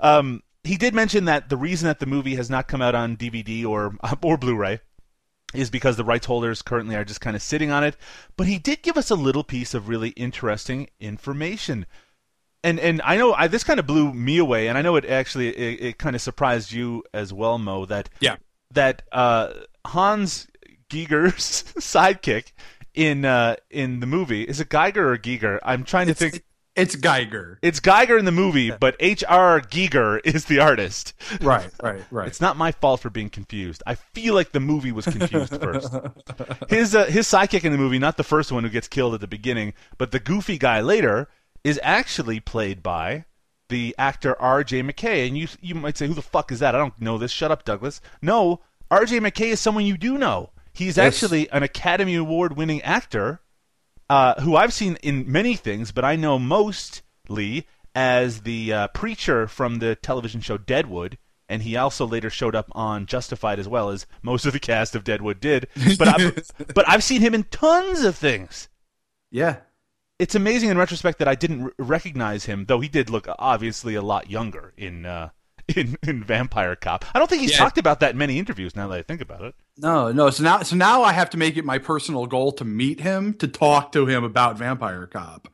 um, 0.00 0.42
he 0.64 0.76
did 0.76 0.92
mention 0.92 1.24
that 1.24 1.48
the 1.48 1.56
reason 1.56 1.86
that 1.86 1.98
the 1.98 2.04
movie 2.04 2.34
has 2.34 2.50
not 2.50 2.68
come 2.68 2.82
out 2.82 2.94
on 2.94 3.16
DVD 3.16 3.64
or 3.64 3.96
or 4.22 4.36
Blu-ray 4.36 4.80
is 5.54 5.70
because 5.70 5.96
the 5.96 6.04
rights 6.04 6.26
holders 6.26 6.60
currently 6.60 6.94
are 6.94 7.06
just 7.06 7.22
kind 7.22 7.34
of 7.34 7.40
sitting 7.40 7.70
on 7.70 7.84
it. 7.84 7.96
But 8.36 8.48
he 8.48 8.58
did 8.58 8.82
give 8.82 8.98
us 8.98 9.10
a 9.10 9.14
little 9.14 9.44
piece 9.44 9.72
of 9.72 9.88
really 9.88 10.10
interesting 10.10 10.90
information. 11.00 11.86
And 12.62 12.78
and 12.78 13.00
I 13.02 13.16
know 13.16 13.32
I, 13.32 13.46
this 13.46 13.64
kind 13.64 13.80
of 13.80 13.86
blew 13.86 14.12
me 14.12 14.36
away, 14.36 14.68
and 14.68 14.76
I 14.76 14.82
know 14.82 14.96
it 14.96 15.06
actually 15.06 15.56
it, 15.56 15.80
it 15.80 15.98
kind 15.98 16.14
of 16.14 16.20
surprised 16.20 16.70
you 16.70 17.02
as 17.14 17.32
well, 17.32 17.56
Mo. 17.56 17.86
That 17.86 18.10
Yeah. 18.20 18.36
That 18.72 19.02
uh, 19.12 19.52
Hans 19.86 20.46
Giger's 20.88 21.64
sidekick 21.78 22.52
in 22.94 23.24
uh, 23.24 23.56
in 23.70 24.00
the 24.00 24.06
movie 24.06 24.42
is 24.42 24.60
it 24.60 24.68
Geiger 24.68 25.12
or 25.12 25.18
Giger? 25.18 25.58
I'm 25.62 25.84
trying 25.84 26.06
to 26.06 26.12
It's, 26.12 26.20
think. 26.20 26.44
it's 26.74 26.96
Geiger. 26.96 27.58
It's 27.62 27.80
Geiger 27.80 28.16
in 28.18 28.24
the 28.24 28.32
movie, 28.32 28.70
but 28.70 28.96
H.R. 29.00 29.60
Giger 29.60 30.20
is 30.24 30.46
the 30.46 30.58
artist. 30.60 31.12
Right, 31.40 31.70
right, 31.82 32.02
right. 32.10 32.26
It's 32.26 32.40
not 32.40 32.56
my 32.56 32.72
fault 32.72 33.00
for 33.00 33.10
being 33.10 33.30
confused. 33.30 33.82
I 33.86 33.94
feel 33.96 34.34
like 34.34 34.52
the 34.52 34.60
movie 34.60 34.92
was 34.92 35.04
confused 35.06 35.60
first. 35.60 35.92
His 36.68 36.94
uh, 36.94 37.06
his 37.06 37.26
sidekick 37.26 37.64
in 37.64 37.72
the 37.72 37.78
movie, 37.78 37.98
not 37.98 38.16
the 38.16 38.24
first 38.24 38.50
one 38.52 38.64
who 38.64 38.70
gets 38.70 38.88
killed 38.88 39.14
at 39.14 39.20
the 39.20 39.26
beginning, 39.28 39.74
but 39.96 40.10
the 40.10 40.20
goofy 40.20 40.58
guy 40.58 40.80
later, 40.80 41.28
is 41.64 41.78
actually 41.82 42.40
played 42.40 42.82
by 42.82 43.24
the 43.68 43.94
actor 43.98 44.40
R.J. 44.40 44.82
McKay. 44.82 45.26
And 45.26 45.36
you 45.36 45.48
you 45.60 45.74
might 45.74 45.96
say, 45.98 46.06
who 46.06 46.14
the 46.14 46.22
fuck 46.22 46.50
is 46.52 46.60
that? 46.60 46.74
I 46.74 46.78
don't 46.78 47.00
know 47.00 47.18
this. 47.18 47.30
Shut 47.32 47.50
up, 47.50 47.64
Douglas. 47.64 48.00
No, 48.22 48.60
R.J. 48.90 49.20
McKay 49.20 49.48
is 49.48 49.60
someone 49.60 49.84
you 49.86 49.96
do 49.98 50.16
know. 50.18 50.50
He's 50.72 50.96
Yes. 50.96 51.14
actually 51.22 51.50
an 51.50 51.62
Academy 51.62 52.14
Award 52.14 52.56
winning 52.56 52.80
actor 52.82 53.40
uh, 54.08 54.40
who 54.40 54.56
I've 54.56 54.72
seen 54.72 54.96
in 55.02 55.30
many 55.30 55.54
things, 55.56 55.92
but 55.92 56.04
I 56.04 56.16
know 56.16 56.38
mostly 56.38 57.66
as 57.94 58.42
the 58.42 58.72
uh, 58.72 58.88
preacher 58.88 59.46
from 59.48 59.80
the 59.80 59.96
television 59.96 60.40
show 60.40 60.56
Deadwood, 60.56 61.18
and 61.48 61.62
he 61.62 61.76
also 61.76 62.06
later 62.06 62.30
showed 62.30 62.54
up 62.54 62.68
on 62.72 63.06
Justified 63.06 63.58
as 63.58 63.66
well 63.68 63.90
as 63.90 64.06
most 64.22 64.46
of 64.46 64.52
the 64.52 64.60
cast 64.60 64.94
of 64.94 65.04
Deadwood 65.04 65.40
did. 65.40 65.66
But 65.98 66.08
I've, 66.08 66.50
but 66.74 66.88
I've 66.88 67.02
seen 67.02 67.20
him 67.20 67.34
in 67.34 67.44
tons 67.44 68.02
of 68.04 68.16
things. 68.16 68.68
yeah. 69.30 69.56
It's 70.18 70.34
amazing 70.34 70.70
in 70.70 70.78
retrospect 70.78 71.18
that 71.20 71.28
I 71.28 71.34
didn't 71.34 71.62
r- 71.62 71.72
recognize 71.78 72.44
him, 72.46 72.64
though 72.66 72.80
he 72.80 72.88
did 72.88 73.08
look 73.10 73.28
obviously 73.38 73.94
a 73.94 74.02
lot 74.02 74.28
younger 74.30 74.72
in 74.76 75.06
uh, 75.06 75.30
in, 75.76 75.96
in 76.02 76.24
Vampire 76.24 76.74
Cop. 76.76 77.04
I 77.14 77.18
don't 77.18 77.28
think 77.28 77.42
he's 77.42 77.52
Yeah. 77.52 77.58
talked 77.58 77.78
about 77.78 78.00
that 78.00 78.12
in 78.12 78.18
many 78.18 78.38
interviews. 78.38 78.74
Now 78.74 78.88
that 78.88 78.98
I 78.98 79.02
think 79.02 79.20
about 79.20 79.42
it. 79.42 79.54
No, 79.76 80.10
no. 80.10 80.30
So 80.30 80.42
now, 80.42 80.62
so 80.62 80.74
now 80.76 81.02
I 81.02 81.12
have 81.12 81.30
to 81.30 81.36
make 81.36 81.56
it 81.56 81.64
my 81.64 81.78
personal 81.78 82.26
goal 82.26 82.50
to 82.52 82.64
meet 82.64 83.00
him 83.00 83.34
to 83.34 83.46
talk 83.46 83.92
to 83.92 84.06
him 84.06 84.24
about 84.24 84.58
Vampire 84.58 85.06
Cop. 85.06 85.48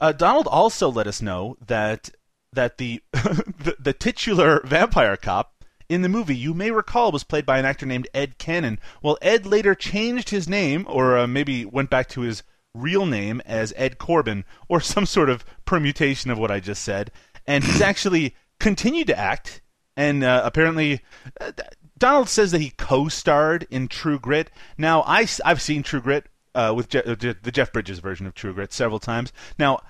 Uh, 0.00 0.12
Donald 0.12 0.46
also 0.46 0.90
let 0.90 1.06
us 1.06 1.20
know 1.22 1.56
that 1.66 2.10
that 2.52 2.78
the, 2.78 3.02
the 3.12 3.74
the 3.80 3.92
titular 3.92 4.60
vampire 4.64 5.16
cop 5.16 5.64
in 5.88 6.02
the 6.02 6.08
movie 6.08 6.36
you 6.36 6.54
may 6.54 6.70
recall 6.70 7.10
was 7.10 7.24
played 7.24 7.44
by 7.44 7.58
an 7.58 7.64
actor 7.64 7.84
named 7.86 8.06
Ed 8.14 8.38
Cannon. 8.38 8.78
Well, 9.02 9.18
Ed 9.20 9.44
later 9.44 9.74
changed 9.74 10.30
his 10.30 10.48
name, 10.48 10.84
or 10.88 11.18
uh, 11.18 11.26
maybe 11.26 11.64
went 11.64 11.90
back 11.90 12.08
to 12.10 12.20
his 12.20 12.42
real 12.74 13.06
name 13.06 13.40
as 13.46 13.72
Ed 13.76 13.98
Corbin, 13.98 14.44
or 14.68 14.80
some 14.82 15.06
sort 15.06 15.30
of 15.30 15.44
permutation 15.64 16.30
of 16.30 16.38
what 16.38 16.50
I 16.50 16.60
just 16.60 16.82
said, 16.82 17.10
and 17.46 17.64
he's 17.64 17.80
actually 17.82 18.34
continued 18.58 19.06
to 19.08 19.18
act. 19.18 19.62
And 19.96 20.24
uh, 20.24 20.42
apparently, 20.44 21.00
uh, 21.40 21.52
Donald 21.96 22.28
says 22.28 22.50
that 22.50 22.60
he 22.60 22.70
co-starred 22.70 23.66
in 23.70 23.88
True 23.88 24.18
Grit. 24.18 24.50
Now, 24.76 25.02
I, 25.06 25.26
have 25.44 25.62
seen 25.62 25.82
True 25.82 26.00
Grit 26.00 26.26
uh, 26.54 26.72
with 26.76 26.88
Je- 26.88 27.02
uh, 27.02 27.14
Je- 27.14 27.36
the 27.42 27.52
Jeff 27.52 27.72
Bridges 27.72 28.00
version 28.00 28.26
of 28.26 28.34
True 28.34 28.52
Grit 28.52 28.72
several 28.72 28.98
times. 28.98 29.32
Now, 29.58 29.80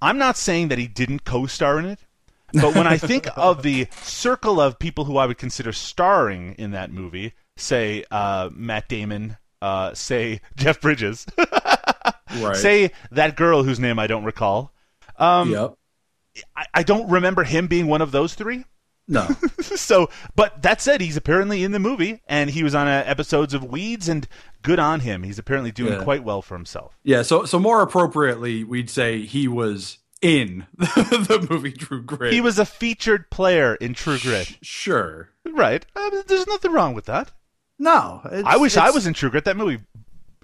I'm 0.00 0.18
not 0.18 0.36
saying 0.36 0.68
that 0.68 0.78
he 0.78 0.86
didn't 0.86 1.24
co-star 1.24 1.78
in 1.78 1.84
it, 1.84 2.00
but 2.52 2.74
when 2.74 2.86
I 2.86 2.96
think 2.96 3.26
of 3.36 3.62
the 3.62 3.88
circle 4.02 4.60
of 4.60 4.78
people 4.78 5.04
who 5.04 5.16
I 5.16 5.26
would 5.26 5.38
consider 5.38 5.72
starring 5.72 6.54
in 6.58 6.70
that 6.70 6.90
movie, 6.90 7.34
say 7.56 8.04
uh, 8.10 8.50
Matt 8.52 8.88
Damon, 8.88 9.36
uh, 9.60 9.94
say 9.94 10.40
Jeff 10.56 10.80
Bridges, 10.80 11.26
Right. 12.36 12.56
say 12.56 12.90
that 13.10 13.36
girl 13.36 13.62
whose 13.62 13.78
name 13.80 13.98
I 13.98 14.06
don't 14.06 14.24
recall, 14.24 14.72
um, 15.18 15.50
yep. 15.50 15.74
I, 16.56 16.66
I 16.74 16.82
don't 16.82 17.08
remember 17.10 17.44
him 17.44 17.66
being 17.66 17.86
one 17.86 18.02
of 18.02 18.10
those 18.12 18.34
three. 18.34 18.64
No. 19.06 19.28
so, 19.60 20.08
but 20.34 20.62
that 20.62 20.80
said, 20.80 21.00
he's 21.02 21.16
apparently 21.16 21.62
in 21.62 21.72
the 21.72 21.78
movie, 21.78 22.22
and 22.26 22.48
he 22.48 22.62
was 22.62 22.74
on 22.74 22.86
uh, 22.88 23.02
episodes 23.06 23.52
of 23.52 23.62
Weeds, 23.62 24.08
and 24.08 24.26
good 24.62 24.78
on 24.78 25.00
him. 25.00 25.22
He's 25.22 25.38
apparently 25.38 25.70
doing 25.72 25.92
Yeah. 25.92 26.02
quite 26.04 26.24
well 26.24 26.40
for 26.40 26.54
himself. 26.56 26.96
Yeah, 27.04 27.20
so 27.22 27.44
so 27.44 27.58
more 27.58 27.82
appropriately, 27.82 28.64
we'd 28.64 28.88
say 28.88 29.20
he 29.20 29.46
was 29.46 29.98
in 30.22 30.66
the 30.78 31.46
movie 31.50 31.72
True 31.72 32.02
Grit. 32.02 32.32
He 32.32 32.40
was 32.40 32.58
a 32.58 32.64
featured 32.64 33.28
player 33.30 33.74
in 33.74 33.92
True 33.92 34.18
Grit. 34.18 34.56
sure. 34.62 35.28
Right. 35.46 35.84
Uh, 35.94 36.22
there's 36.26 36.46
nothing 36.46 36.72
wrong 36.72 36.94
with 36.94 37.04
that. 37.04 37.30
No, 37.78 38.22
I 38.46 38.56
wish 38.56 38.76
I 38.78 38.90
was 38.90 39.06
in 39.06 39.12
True 39.12 39.28
Grit. 39.30 39.44
That 39.44 39.56
movie 39.58 39.82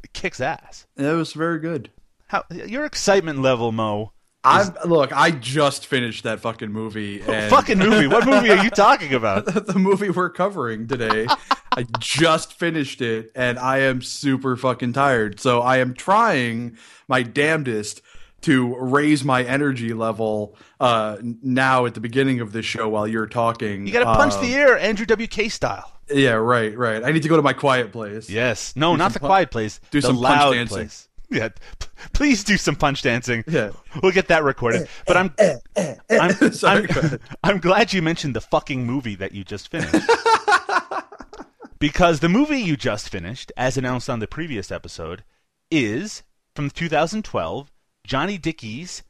kicks 0.08 0.40
ass. 0.40 0.86
It 0.96 1.14
was 1.14 1.32
very 1.32 1.58
good. 1.58 1.90
How 2.28 2.44
your 2.50 2.84
excitement 2.84 3.40
level, 3.40 3.72
Mo? 3.72 4.12
I 4.42 4.70
look. 4.86 5.12
I 5.12 5.32
just 5.32 5.86
finished 5.86 6.24
that 6.24 6.40
fucking 6.40 6.72
movie. 6.72 7.22
And 7.28 7.50
Fucking 7.50 7.78
movie. 7.78 8.06
What 8.06 8.26
movie 8.26 8.50
are 8.50 8.62
you 8.62 8.70
talking 8.70 9.14
about? 9.14 9.46
the 9.66 9.78
movie 9.78 10.10
we're 10.10 10.30
covering 10.30 10.86
today. 10.86 11.26
I 11.72 11.84
just 11.98 12.54
finished 12.54 13.02
it, 13.02 13.30
and 13.34 13.58
I 13.58 13.80
am 13.80 14.02
super 14.02 14.56
fucking 14.56 14.94
tired. 14.94 15.40
So 15.40 15.60
I 15.60 15.78
am 15.78 15.94
trying 15.94 16.78
my 17.06 17.22
damnedest 17.22 18.02
to 18.42 18.74
raise 18.76 19.22
my 19.22 19.42
energy 19.44 19.92
level 19.92 20.56
uh, 20.80 21.18
now 21.20 21.84
at 21.84 21.94
the 21.94 22.00
beginning 22.00 22.40
of 22.40 22.52
this 22.52 22.64
show 22.64 22.88
while 22.88 23.06
you're 23.06 23.26
talking. 23.26 23.86
You 23.86 23.92
got 23.92 24.00
to 24.00 24.18
punch 24.18 24.40
the 24.40 24.54
air, 24.54 24.78
Andrew 24.78 25.06
WK 25.06 25.50
style. 25.50 25.99
Yeah, 26.12 26.32
right, 26.32 26.76
right. 26.76 27.02
I 27.04 27.12
need 27.12 27.22
to 27.22 27.28
go 27.28 27.36
to 27.36 27.42
my 27.42 27.52
quiet 27.52 27.92
place. 27.92 28.28
Yes. 28.28 28.74
No, 28.76 28.96
not 28.96 29.12
the 29.12 29.20
pun- 29.20 29.28
quiet 29.28 29.50
place. 29.50 29.80
do 29.90 30.00
the 30.00 30.06
some 30.08 30.16
punch 30.16 30.22
loud 30.22 30.52
dancing. 30.52 30.74
place. 30.76 31.08
Yeah. 31.30 31.48
P- 31.78 31.86
please 32.12 32.42
do 32.44 32.56
some 32.56 32.74
punch 32.76 33.02
dancing. 33.02 33.44
Yeah. 33.46 33.70
We'll 34.02 34.12
get 34.12 34.28
that 34.28 34.42
recorded. 34.42 34.88
But 35.06 35.16
I'm 35.16 35.34
I'm, 36.10 36.52
Sorry, 36.52 36.86
I'm. 36.90 37.18
I'm 37.44 37.58
glad 37.58 37.92
you 37.92 38.02
mentioned 38.02 38.34
the 38.34 38.40
fucking 38.40 38.84
movie 38.84 39.14
that 39.16 39.32
you 39.32 39.44
just 39.44 39.70
finished. 39.70 39.94
because 41.78 42.20
the 42.20 42.28
movie 42.28 42.58
you 42.60 42.76
just 42.76 43.08
finished, 43.08 43.52
as 43.56 43.76
announced 43.76 44.10
on 44.10 44.18
the 44.18 44.26
previous 44.26 44.70
episode, 44.70 45.24
is 45.70 46.22
from 46.54 46.70
2012, 46.70 47.70
Johnny 48.04 48.38
Dickey's 48.38 49.02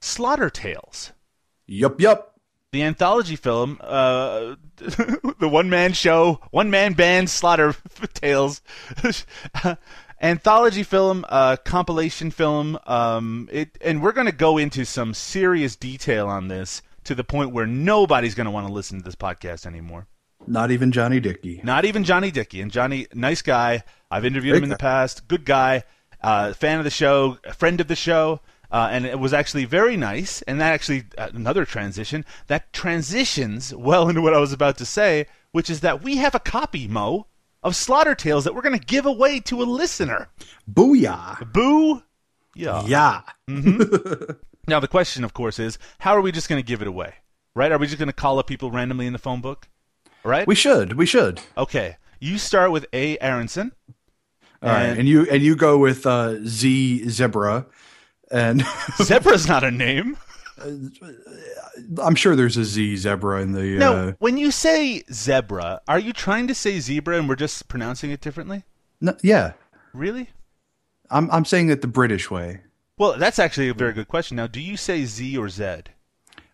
Slaughter 0.00 0.48
Tales. 0.50 1.12
Yup, 1.66 2.00
yup. 2.00 2.37
The 2.72 2.82
anthology 2.82 3.36
film, 3.36 3.78
uh, 3.80 4.56
the 4.76 5.48
one 5.48 5.70
man 5.70 5.92
show, 5.92 6.40
one 6.50 6.70
man 6.70 6.92
band 6.92 7.30
Slaughter 7.30 7.74
Tales, 8.14 8.60
anthology 10.20 10.82
film, 10.82 11.24
uh, 11.28 11.56
compilation 11.64 12.30
film. 12.30 12.78
Um, 12.86 13.48
it, 13.50 13.78
and 13.80 14.02
we're 14.02 14.12
going 14.12 14.26
to 14.26 14.32
go 14.32 14.58
into 14.58 14.84
some 14.84 15.14
serious 15.14 15.76
detail 15.76 16.28
on 16.28 16.48
this 16.48 16.82
to 17.04 17.14
the 17.14 17.24
point 17.24 17.52
where 17.52 17.66
nobody's 17.66 18.34
going 18.34 18.46
to 18.46 18.50
want 18.50 18.66
to 18.66 18.72
listen 18.72 18.98
to 18.98 19.04
this 19.04 19.16
podcast 19.16 19.64
anymore. 19.64 20.06
Not 20.46 20.70
even 20.70 20.92
Johnny 20.92 21.20
Dickey. 21.20 21.60
Not 21.64 21.84
even 21.84 22.04
Johnny 22.04 22.30
Dickey. 22.30 22.60
And 22.60 22.70
Johnny, 22.70 23.06
nice 23.14 23.42
guy. 23.42 23.82
I've 24.10 24.24
interviewed 24.24 24.56
him 24.56 24.62
in 24.64 24.68
the 24.68 24.76
past. 24.76 25.26
Good 25.26 25.44
guy. 25.44 25.84
Uh, 26.22 26.52
fan 26.52 26.78
of 26.78 26.84
the 26.84 26.90
show. 26.90 27.38
Friend 27.54 27.80
of 27.80 27.88
the 27.88 27.96
show. 27.96 28.40
Uh, 28.70 28.88
and 28.90 29.06
it 29.06 29.18
was 29.18 29.32
actually 29.32 29.64
very 29.64 29.96
nice. 29.96 30.42
And 30.42 30.60
that 30.60 30.72
actually, 30.72 31.04
uh, 31.16 31.28
another 31.32 31.64
transition, 31.64 32.24
that 32.48 32.72
transitions 32.72 33.74
well 33.74 34.08
into 34.08 34.20
what 34.20 34.34
I 34.34 34.38
was 34.38 34.52
about 34.52 34.76
to 34.78 34.84
say, 34.84 35.26
which 35.52 35.70
is 35.70 35.80
that 35.80 36.02
we 36.02 36.16
have 36.18 36.34
a 36.34 36.38
copy, 36.40 36.86
Mo, 36.86 37.26
of 37.62 37.74
Slaughter 37.74 38.14
Tales 38.14 38.44
that 38.44 38.54
we're 38.54 38.62
going 38.62 38.78
to 38.78 38.84
give 38.86 39.06
away 39.06 39.40
to 39.40 39.62
a 39.62 39.64
listener. 39.64 40.28
Booyah. 40.70 41.52
Boo. 41.52 42.02
Yeah. 42.54 42.82
Yeah. 42.86 43.22
Now, 44.66 44.80
the 44.80 44.88
question, 44.88 45.24
of 45.24 45.32
course, 45.32 45.58
is 45.58 45.78
how 46.00 46.14
are 46.14 46.20
we 46.20 46.30
just 46.30 46.46
going 46.50 46.62
to 46.62 46.66
give 46.66 46.82
it 46.82 46.88
away? 46.88 47.14
Right? 47.54 47.72
Are 47.72 47.78
we 47.78 47.86
just 47.86 47.98
going 47.98 48.08
to 48.08 48.12
call 48.12 48.38
up 48.38 48.46
people 48.46 48.70
randomly 48.70 49.06
in 49.06 49.14
the 49.14 49.18
phone 49.18 49.40
book? 49.40 49.66
Right? 50.24 50.46
We 50.46 50.54
should. 50.54 50.92
We 50.92 51.06
should. 51.06 51.40
okay. 51.56 51.96
You 52.20 52.36
start 52.36 52.70
with 52.70 52.84
A. 52.92 53.16
Aronson. 53.18 53.72
All 54.62 54.68
right. 54.68 54.82
And- 54.82 54.98
And 54.98 55.08
you 55.08 55.26
and 55.30 55.42
you 55.42 55.56
go 55.56 55.78
with 55.78 56.04
uh, 56.04 56.44
Z 56.44 57.08
Zebra. 57.08 57.64
And 58.30 58.62
Zebra's 59.02 59.48
not 59.48 59.64
a 59.64 59.70
name. 59.70 60.16
I'm 62.02 62.14
sure 62.16 62.34
there's 62.34 62.56
a 62.56 62.64
Z 62.64 62.96
Zebra 62.96 63.42
in 63.42 63.52
the. 63.52 63.62
No, 63.78 63.94
Uh, 63.94 64.12
when 64.18 64.36
you 64.36 64.50
say 64.50 65.02
zebra, 65.12 65.80
are 65.86 65.98
you 65.98 66.12
trying 66.12 66.48
to 66.48 66.54
say 66.54 66.80
zebra 66.80 67.16
and 67.18 67.28
we're 67.28 67.36
just 67.36 67.68
pronouncing 67.68 68.10
it 68.10 68.20
differently? 68.20 68.64
no, 69.00 69.16
yeah. 69.22 69.52
Really? 69.94 70.30
I'm 71.10 71.30
I'm 71.30 71.44
saying 71.44 71.70
it 71.70 71.80
the 71.80 71.86
British 71.88 72.30
way. 72.30 72.60
Well, 72.98 73.16
that's 73.16 73.38
actually 73.38 73.68
a 73.68 73.74
very 73.74 73.92
good 73.92 74.08
question. 74.08 74.36
Now, 74.36 74.48
do 74.48 74.60
you 74.60 74.76
say 74.76 75.04
Z 75.04 75.38
or 75.38 75.48
Z? 75.48 75.82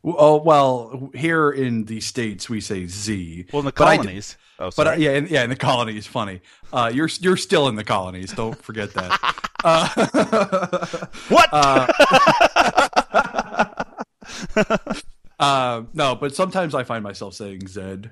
Oh 0.05 0.37
well, 0.37 1.11
here 1.15 1.51
in 1.51 1.85
the 1.87 2.01
states 2.01 2.51
we 2.51 2.61
say 2.61 2.87
Z. 2.87 3.47
Well, 3.53 3.61
in 3.61 3.67
the 3.67 3.73
But 3.73 3.89
I 3.89 3.97
colonies. 3.97 4.37
oh, 4.59 4.71
But 4.77 4.87
uh, 4.87 4.91
sorry. 4.91 5.05
yeah, 5.05 5.13
in, 5.13 5.27
yeah, 5.29 5.45
in 5.45 5.51
the 5.51 5.57
colonies, 5.57 6.07
funny. 6.07 6.43
Uh, 6.73 6.91
you're 6.93 7.09
you're 7.21 7.37
still 7.39 7.69
in 7.69 7.77
the 7.77 7.85
colonies. 7.85 8.33
Don't 8.33 8.61
forget 8.63 8.93
that. 8.93 9.19
uh, 9.65 11.07
what? 11.29 11.49
uh, 15.41 15.83
no, 15.95 16.15
but 16.15 16.35
sometimes 16.35 16.75
I 16.75 16.85
find 16.85 17.03
myself 17.03 17.35
saying 17.35 17.67
Z. 17.69 18.03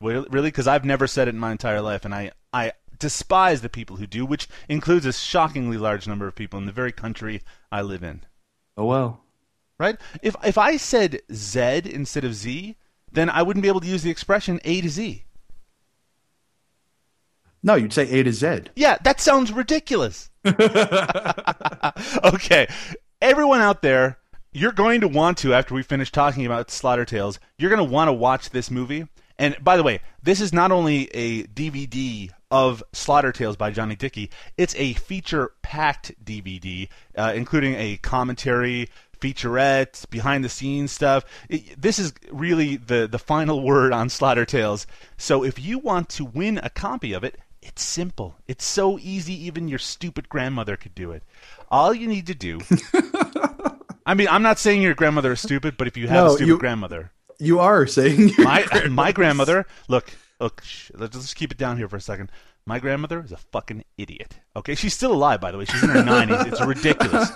Well, 0.00 0.26
really? 0.30 0.48
Because 0.48 0.66
I've 0.66 0.84
never 0.84 1.06
said 1.06 1.28
it 1.28 1.34
in 1.34 1.38
my 1.38 1.52
entire 1.52 1.80
life, 1.80 2.04
and 2.04 2.14
I, 2.14 2.32
I 2.52 2.72
despise 2.98 3.62
the 3.62 3.68
people 3.68 3.96
who 3.96 4.06
do, 4.06 4.26
which 4.26 4.48
includes 4.68 5.06
a 5.06 5.12
shockingly 5.12 5.76
large 5.76 6.08
number 6.08 6.26
of 6.26 6.34
people 6.34 6.58
in 6.58 6.66
the 6.66 6.72
very 6.72 6.92
country 6.92 7.42
I 7.70 7.82
live 7.82 8.02
in. 8.02 8.22
Oh 8.76 8.86
well. 8.86 9.21
Right? 9.82 9.98
If 10.22 10.36
if 10.44 10.56
I 10.58 10.76
said 10.76 11.22
Z 11.32 11.82
instead 11.84 12.22
of 12.22 12.34
Z, 12.34 12.76
then 13.10 13.28
I 13.28 13.42
wouldn't 13.42 13.62
be 13.62 13.68
able 13.68 13.80
to 13.80 13.88
use 13.88 14.04
the 14.04 14.12
expression 14.12 14.60
A 14.64 14.80
to 14.80 14.88
Z. 14.88 15.24
No, 17.64 17.74
you'd 17.74 17.92
say 17.92 18.08
A 18.08 18.22
to 18.22 18.32
Z. 18.32 18.60
Yeah, 18.76 18.98
that 19.02 19.20
sounds 19.20 19.50
ridiculous. 19.50 20.30
okay, 22.24 22.68
everyone 23.20 23.60
out 23.60 23.82
there, 23.82 24.18
you're 24.52 24.70
going 24.70 25.00
to 25.00 25.08
want 25.08 25.38
to 25.38 25.52
after 25.52 25.74
we 25.74 25.82
finish 25.82 26.12
talking 26.12 26.46
about 26.46 26.70
Slaughter 26.70 27.04
Tales, 27.04 27.40
you're 27.58 27.70
going 27.70 27.84
to 27.84 27.92
want 27.92 28.06
to 28.06 28.12
watch 28.12 28.50
this 28.50 28.70
movie. 28.70 29.08
And 29.36 29.56
by 29.64 29.76
the 29.76 29.82
way, 29.82 30.00
this 30.22 30.40
is 30.40 30.52
not 30.52 30.70
only 30.70 31.08
a 31.12 31.42
DVD 31.44 32.30
of 32.52 32.84
Slaughter 32.92 33.32
Tales 33.32 33.56
by 33.56 33.72
Johnny 33.72 33.96
Dickey, 33.96 34.30
it's 34.56 34.76
a 34.76 34.92
feature-packed 34.92 36.24
DVD, 36.24 36.88
uh, 37.16 37.32
including 37.34 37.74
a 37.74 37.96
commentary, 37.96 38.88
featurette, 39.22 40.08
behind-the-scenes 40.10 40.90
stuff. 40.92 41.24
It- 41.48 41.80
this 41.80 41.98
is 41.98 42.12
really 42.30 42.76
the 42.76 43.06
the 43.06 43.18
final 43.18 43.62
word 43.62 43.92
on 43.92 44.08
Slaughter 44.08 44.44
Tales. 44.44 44.86
So 45.16 45.44
if 45.44 45.58
you 45.58 45.78
want 45.78 46.08
to 46.10 46.24
win 46.24 46.58
a 46.62 46.68
copy 46.70 47.12
of 47.12 47.22
it, 47.24 47.38
it's 47.62 47.82
simple. 47.84 48.34
It's 48.48 48.64
so 48.64 48.98
easy, 48.98 49.34
even 49.46 49.68
your 49.68 49.78
stupid 49.78 50.28
grandmother 50.28 50.76
could 50.76 50.94
do 50.94 51.12
it. 51.12 51.22
All 51.70 51.94
you 51.94 52.08
need 52.08 52.26
to 52.26 52.34
do. 52.34 52.58
I 54.04 54.14
mean, 54.14 54.26
I'm 54.28 54.42
not 54.42 54.58
saying 54.58 54.82
your 54.82 54.94
grandmother 54.94 55.32
is 55.32 55.40
stupid, 55.40 55.76
but 55.76 55.86
if 55.86 55.96
you 55.96 56.08
have 56.08 56.24
No, 56.24 56.26
a 56.26 56.30
stupid 56.30 56.48
you- 56.48 56.58
grandmother, 56.58 57.12
You 57.38 57.60
are 57.60 57.86
saying 57.86 58.32
my 58.38 58.62
grandmother's- 58.64 58.90
my 58.90 59.12
grandmother, 59.12 59.66
look, 59.88 60.10
look, 60.40 60.62
let's 60.94 61.16
just 61.16 61.36
keep 61.36 61.52
it 61.52 61.58
down 61.58 61.76
here 61.76 61.88
for 61.88 61.96
a 61.96 62.00
second. 62.00 62.30
My 62.64 62.78
grandmother 62.78 63.22
is 63.24 63.32
a 63.32 63.36
fucking 63.36 63.84
idiot. 63.98 64.38
Okay, 64.54 64.76
she's 64.76 64.94
still 64.94 65.12
alive, 65.12 65.40
by 65.40 65.50
the 65.50 65.58
way. 65.58 65.64
She's 65.64 65.82
in 65.82 65.88
her 65.90 66.02
90s. 66.02 66.46
It's 66.46 66.60
ridiculous, 66.64 67.30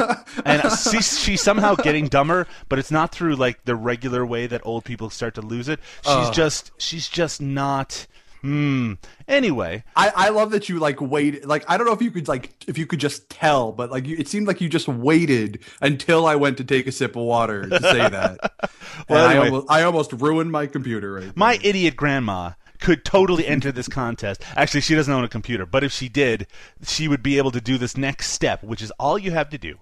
and 0.45 0.63
she's 0.73 1.19
she's 1.19 1.43
somehow 1.43 1.75
getting 1.75 2.07
dumber, 2.07 2.47
but 2.69 2.79
it's 2.79 2.93
not 2.93 3.11
through 3.11 3.35
like 3.35 3.65
the 3.65 3.75
regular 3.75 4.25
way 4.25 4.47
that 4.47 4.65
old 4.65 4.85
people 4.85 5.11
start 5.11 5.35
to 5.35 5.43
lose 5.43 5.69
it. 5.69 5.81
She's 6.05 6.31
just 6.31 6.71
she's 6.79 7.09
just 7.09 7.41
not. 7.41 8.07
Hmm. 8.43 8.93
Anyway, 9.27 9.83
I, 9.97 10.13
I 10.15 10.29
love 10.29 10.53
that 10.53 10.69
you 10.69 10.79
like 10.79 11.01
waited. 11.01 11.47
Like 11.47 11.65
I 11.67 11.77
don't 11.77 11.89
know 11.89 11.93
if 11.93 12.03
you 12.03 12.13
could 12.13 12.29
like 12.29 12.53
if 12.69 12.79
you 12.79 12.87
could 12.87 13.01
just 13.01 13.29
tell, 13.29 13.73
but 13.73 13.91
like 13.91 14.07
you, 14.07 14.17
it 14.17 14.29
seemed 14.29 14.47
like 14.47 14.61
you 14.61 14.69
just 14.69 14.87
waited 14.87 15.65
until 15.81 16.27
I 16.27 16.37
went 16.37 16.59
to 16.59 16.65
take 16.65 16.87
a 16.87 16.93
sip 16.93 17.17
of 17.17 17.23
water 17.23 17.69
to 17.69 17.81
say 17.81 18.09
that. 18.09 18.39
Well, 19.11 19.29
anyway. 19.29 19.45
I, 19.45 19.49
almost, 19.49 19.67
I 19.71 19.83
almost 19.83 20.13
ruined 20.15 20.51
my 20.51 20.67
computer 20.67 21.13
right. 21.13 21.25
there. 21.25 21.33
My 21.37 21.61
idiot 21.63 21.97
grandma 21.97 22.53
could 22.81 23.05
totally 23.05 23.47
enter 23.47 23.73
this 23.73 23.89
contest. 23.89 24.43
Actually, 24.57 24.81
she 24.81 24.95
doesn't 24.95 25.13
own 25.13 25.25
a 25.25 25.29
computer, 25.29 25.67
but 25.67 25.85
if 25.85 25.93
she 25.93 26.09
did, 26.09 26.47
she 26.83 27.09
would 27.09 27.23
be 27.23 27.39
able 27.39 27.51
to 27.51 27.61
do 27.61 27.79
this 27.79 27.97
next 27.97 28.31
step, 28.31 28.63
which 28.63 28.83
is 28.83 28.91
all 28.93 29.19
you 29.19 29.31
have 29.33 29.51
to 29.51 29.59
do 29.59 29.79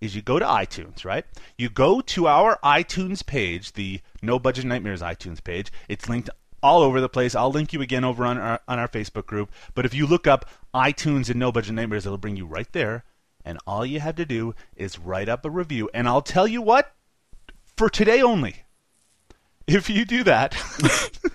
is 0.00 0.14
you 0.14 0.22
go 0.22 0.38
to 0.38 0.44
iTunes, 0.44 1.04
right? 1.04 1.24
You 1.56 1.68
go 1.68 2.00
to 2.00 2.26
our 2.26 2.58
iTunes 2.62 3.24
page, 3.24 3.72
the 3.72 4.00
No 4.22 4.38
Budget 4.38 4.64
Nightmares 4.64 5.00
iTunes 5.00 5.42
page. 5.42 5.72
It's 5.88 6.08
linked 6.08 6.30
all 6.62 6.82
over 6.82 7.00
the 7.00 7.08
place. 7.08 7.34
I'll 7.34 7.50
link 7.50 7.72
you 7.72 7.80
again 7.80 8.04
over 8.04 8.24
on 8.24 8.38
our 8.38 8.60
on 8.68 8.78
our 8.78 8.88
Facebook 8.88 9.26
group. 9.26 9.50
But 9.74 9.86
if 9.86 9.94
you 9.94 10.06
look 10.06 10.26
up 10.26 10.48
iTunes 10.74 11.30
and 11.30 11.38
No 11.38 11.52
Budget 11.52 11.74
Nightmares, 11.74 12.06
it'll 12.06 12.18
bring 12.18 12.36
you 12.36 12.46
right 12.46 12.70
there. 12.72 13.04
And 13.44 13.58
all 13.66 13.86
you 13.86 14.00
have 14.00 14.16
to 14.16 14.26
do 14.26 14.54
is 14.74 14.98
write 14.98 15.28
up 15.28 15.44
a 15.44 15.50
review. 15.50 15.88
And 15.94 16.08
I'll 16.08 16.22
tell 16.22 16.48
you 16.48 16.60
what, 16.60 16.92
for 17.76 17.88
today 17.88 18.20
only, 18.20 18.64
if 19.66 19.88
you 19.88 20.04
do 20.04 20.24
that, 20.24 20.56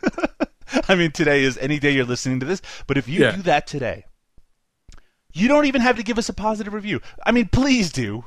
I 0.87 0.95
mean, 0.95 1.11
today 1.11 1.43
is 1.43 1.57
any 1.57 1.79
day 1.79 1.91
you're 1.91 2.05
listening 2.05 2.39
to 2.39 2.45
this, 2.45 2.61
but 2.87 2.97
if 2.97 3.07
you 3.07 3.21
Yeah. 3.21 3.35
do 3.35 3.41
that 3.43 3.67
today, 3.67 4.05
you 5.33 5.47
don't 5.47 5.65
even 5.65 5.81
have 5.81 5.95
to 5.97 6.03
give 6.03 6.17
us 6.17 6.29
a 6.29 6.33
positive 6.33 6.73
review. 6.73 7.01
I 7.25 7.31
mean, 7.31 7.47
please 7.51 7.91
do. 7.91 8.25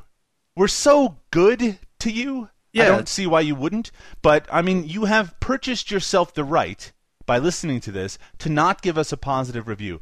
We're 0.57 0.69
so 0.69 1.19
good 1.31 1.79
to 2.01 2.11
you. 2.11 2.51
Yeah. 2.73 2.85
I 2.85 2.87
don't 2.89 3.09
see 3.09 3.27
why 3.27 3.41
you 3.41 3.55
wouldn't. 3.55 3.91
But 4.23 4.47
I 4.51 4.63
mean, 4.63 4.89
you 4.89 5.05
have 5.05 5.39
purchased 5.41 5.91
yourself 5.91 6.35
the 6.35 6.45
right 6.45 6.93
by 7.27 7.39
listening 7.39 7.81
to 7.81 7.93
this 7.93 8.19
to 8.39 8.49
not 8.49 8.83
give 8.83 8.99
us 8.99 9.13
a 9.13 9.17
positive 9.17 9.69
review. 9.69 10.01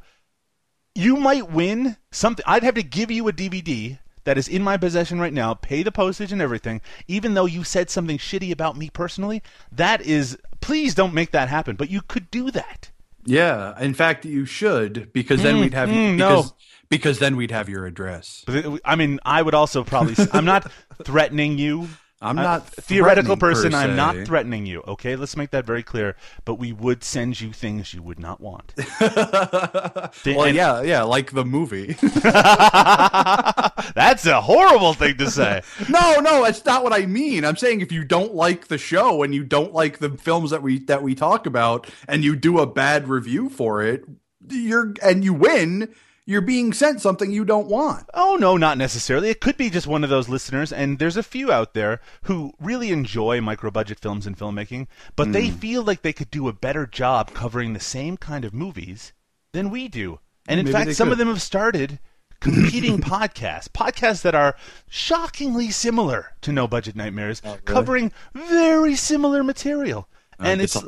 You 0.94 1.16
might 1.16 1.50
win 1.50 1.96
something. 2.10 2.44
I'd 2.46 2.62
have 2.64 2.74
to 2.74 2.82
give 2.82 3.10
you 3.10 3.26
a 3.28 3.32
DVD 3.32 3.98
that 4.24 4.38
is 4.38 4.48
in 4.48 4.62
my 4.62 4.76
possession 4.76 5.20
right 5.20 5.32
now, 5.32 5.54
pay 5.54 5.82
the 5.82 5.92
postage 5.92 6.32
and 6.32 6.42
everything, 6.42 6.80
even 7.08 7.34
though 7.34 7.46
you 7.46 7.64
said 7.64 7.90
something 7.90 8.18
shitty 8.18 8.50
about 8.50 8.76
me 8.76 8.90
personally. 8.90 9.42
That 9.70 10.00
is, 10.02 10.38
please 10.60 10.94
don't 10.94 11.14
make 11.14 11.32
that 11.32 11.48
happen. 11.48 11.76
But 11.76 11.90
you 11.90 12.02
could 12.02 12.30
do 12.30 12.50
that. 12.50 12.90
Yeah, 13.24 13.78
in 13.80 13.94
fact, 13.94 14.24
you 14.24 14.44
should 14.44 15.12
because 15.12 15.42
then 15.42 15.60
we'd 15.60 15.74
have 15.74 15.88
mm, 15.88 16.16
no. 16.16 16.28
because, 16.36 16.52
because 16.88 17.18
then 17.20 17.36
we'd 17.36 17.52
have 17.52 17.68
your 17.68 17.86
address. 17.86 18.44
I 18.84 18.96
mean, 18.96 19.20
I 19.24 19.42
would 19.42 19.54
also 19.54 19.84
probably. 19.84 20.16
I'm 20.32 20.44
not 20.44 20.70
threatening 21.04 21.56
you. 21.56 21.88
I'm 22.22 22.38
Uh, 22.38 22.42
not 22.42 22.66
theoretical 22.68 23.36
person. 23.36 23.72
per 23.72 23.76
I'm 23.78 23.96
not 23.96 24.16
threatening 24.24 24.64
you. 24.64 24.82
Okay, 24.86 25.16
let's 25.16 25.36
make 25.36 25.50
that 25.50 25.66
very 25.66 25.82
clear. 25.82 26.16
But 26.44 26.54
we 26.54 26.72
would 26.72 27.02
send 27.04 27.40
you 27.40 27.52
things 27.52 27.92
you 27.92 28.02
would 28.02 28.18
not 28.20 28.40
want. 28.40 28.72
well, 29.00 30.10
and- 30.24 30.54
yeah, 30.56 30.82
yeah, 30.82 31.02
like 31.02 31.32
the 31.32 31.44
movie. 31.44 31.96
That's 33.94 34.26
a 34.26 34.40
horrible 34.40 34.94
thing 34.94 35.16
to 35.18 35.30
say. 35.30 35.62
no, 35.88 36.20
no, 36.20 36.42
that's 36.44 36.64
not 36.64 36.82
what 36.84 36.92
I 36.92 37.06
mean. 37.06 37.44
I'm 37.44 37.56
saying 37.56 37.80
if 37.80 37.92
you 37.92 38.04
don't 38.04 38.34
like 38.34 38.68
the 38.68 38.78
show 38.78 39.22
and 39.22 39.34
you 39.34 39.44
don't 39.44 39.72
like 39.72 39.98
the 39.98 40.10
films 40.10 40.50
that 40.50 40.62
we 40.62 40.78
that 40.84 41.02
we 41.02 41.14
talk 41.14 41.46
about, 41.46 41.88
and 42.08 42.24
you 42.24 42.36
do 42.36 42.58
a 42.60 42.66
bad 42.66 43.08
review 43.08 43.48
for 43.48 43.82
it, 43.82 44.04
you're 44.48 44.94
and 45.02 45.24
you 45.24 45.34
win, 45.34 45.92
you're 46.24 46.40
being 46.40 46.72
sent 46.72 47.00
something 47.00 47.32
you 47.32 47.44
don't 47.44 47.68
want. 47.68 48.08
Oh 48.14 48.36
no, 48.38 48.56
not 48.56 48.78
necessarily. 48.78 49.30
It 49.30 49.40
could 49.40 49.56
be 49.56 49.70
just 49.70 49.86
one 49.86 50.04
of 50.04 50.10
those 50.10 50.28
listeners, 50.28 50.72
and 50.72 50.98
there's 50.98 51.16
a 51.16 51.22
few 51.22 51.50
out 51.50 51.74
there 51.74 52.00
who 52.22 52.52
really 52.60 52.90
enjoy 52.90 53.40
micro-budget 53.40 53.98
films 53.98 54.26
and 54.26 54.38
filmmaking, 54.38 54.86
but 55.16 55.32
they 55.32 55.48
hmm. 55.48 55.56
feel 55.56 55.82
like 55.82 56.02
they 56.02 56.12
could 56.12 56.30
do 56.30 56.48
a 56.48 56.52
better 56.52 56.86
job 56.86 57.32
covering 57.34 57.72
the 57.72 57.80
same 57.80 58.16
kind 58.16 58.44
of 58.44 58.54
movies 58.54 59.12
than 59.52 59.70
we 59.70 59.88
do. 59.88 60.20
And 60.46 60.58
in 60.58 60.66
Maybe 60.66 60.72
fact, 60.72 60.94
some 60.94 61.12
of 61.12 61.18
them 61.18 61.28
have 61.28 61.42
started 61.42 61.98
competing 62.40 62.98
podcasts, 63.00 63.68
podcasts 63.68 64.22
that 64.22 64.34
are 64.34 64.56
shockingly 64.88 65.70
similar 65.70 66.32
to 66.42 66.52
No 66.52 66.66
Budget 66.66 66.96
Nightmares, 66.96 67.42
oh, 67.44 67.58
covering 67.64 68.12
very 68.34 68.94
similar 68.94 69.42
material. 69.42 70.08
Oh, 70.38 70.44
and 70.44 70.60
it's 70.60 70.76
it's 70.76 70.84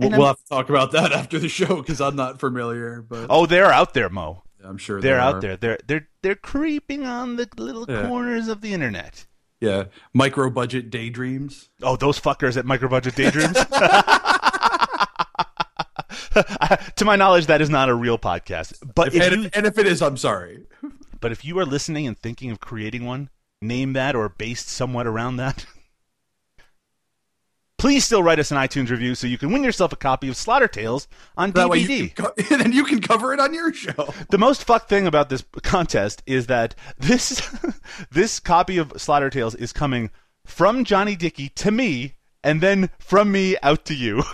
And 0.00 0.12
we'll 0.12 0.22
I'm- 0.22 0.28
have 0.28 0.36
to 0.38 0.48
talk 0.48 0.68
about 0.70 0.92
that 0.92 1.12
after 1.20 1.38
the 1.38 1.48
show 1.48 1.76
because 1.76 2.00
I'm 2.00 2.16
not 2.16 2.40
familiar, 2.40 3.02
but 3.02 3.26
oh, 3.30 3.46
they're 3.46 3.72
out 3.72 3.94
there, 3.94 4.08
Mo. 4.08 4.42
I'm 4.62 4.76
sure 4.76 5.00
They're 5.00 5.18
out 5.18 5.36
are. 5.36 5.40
there. 5.40 5.56
They're 5.56 5.78
they're 5.86 6.08
they're 6.22 6.34
creeping 6.34 7.04
on 7.06 7.36
the 7.36 7.48
little 7.56 7.86
Yeah. 7.88 8.06
corners 8.08 8.48
of 8.48 8.60
the 8.60 8.72
internet. 8.74 9.26
Yeah, 9.60 9.84
micro 10.14 10.50
budget 10.50 10.90
daydreams. 10.90 11.70
Oh, 11.82 11.96
those 11.96 12.18
fuckers 12.20 12.56
at 12.56 12.64
Micro 12.66 12.88
Budget 12.88 13.14
Daydreams. 13.14 13.52
to 16.96 17.04
my 17.04 17.16
knowledge, 17.16 17.46
that 17.46 17.60
is 17.60 17.68
not 17.70 17.88
a 17.88 17.94
real 17.94 18.18
podcast. 18.18 18.74
But 18.94 19.08
If, 19.08 19.14
if 19.16 19.32
and, 19.32 19.42
you, 19.44 19.50
and 19.54 19.66
if 19.66 19.78
it 19.78 19.86
is, 19.86 20.00
I'm 20.02 20.16
sorry. 20.16 20.66
but 21.20 21.32
if 21.32 21.44
you 21.44 21.58
are 21.58 21.66
listening 21.66 22.06
and 22.06 22.18
thinking 22.18 22.50
of 22.50 22.60
creating 22.60 23.04
one, 23.04 23.28
name 23.60 23.92
that 23.94 24.14
or 24.16 24.28
based 24.28 24.68
somewhat 24.68 25.06
around 25.06 25.36
that. 25.36 25.66
Please 27.80 28.04
still 28.04 28.22
write 28.22 28.38
us 28.38 28.50
an 28.50 28.58
iTunes 28.58 28.90
review 28.90 29.14
so 29.14 29.26
you 29.26 29.38
can 29.38 29.50
win 29.52 29.64
yourself 29.64 29.90
a 29.90 29.96
copy 29.96 30.28
of 30.28 30.36
Slaughter 30.36 30.68
Tales 30.68 31.08
on 31.36 31.52
That 31.52 31.70
way 31.70 31.78
you 31.78 31.88
DVD. 31.88 32.14
co- 32.14 32.32
and 32.50 32.60
then 32.60 32.72
you 32.72 32.84
can 32.84 33.00
cover 33.00 33.32
it 33.32 33.40
on 33.40 33.54
your 33.54 33.72
show. 33.72 34.12
The 34.28 34.36
most 34.36 34.64
fucked 34.64 34.90
thing 34.90 35.06
about 35.06 35.30
this 35.30 35.42
contest 35.62 36.22
is 36.26 36.46
that 36.48 36.74
this 36.98 37.40
this 38.10 38.38
copy 38.38 38.76
of 38.76 38.92
Slaughter 39.00 39.30
Tales 39.30 39.54
is 39.54 39.72
coming 39.72 40.10
from 40.44 40.84
Johnny 40.84 41.16
Dickey 41.16 41.48
to 41.50 41.70
me, 41.70 42.16
and 42.44 42.60
then 42.60 42.90
from 42.98 43.32
me 43.32 43.56
out 43.62 43.86
to 43.86 43.94
you. 43.94 44.22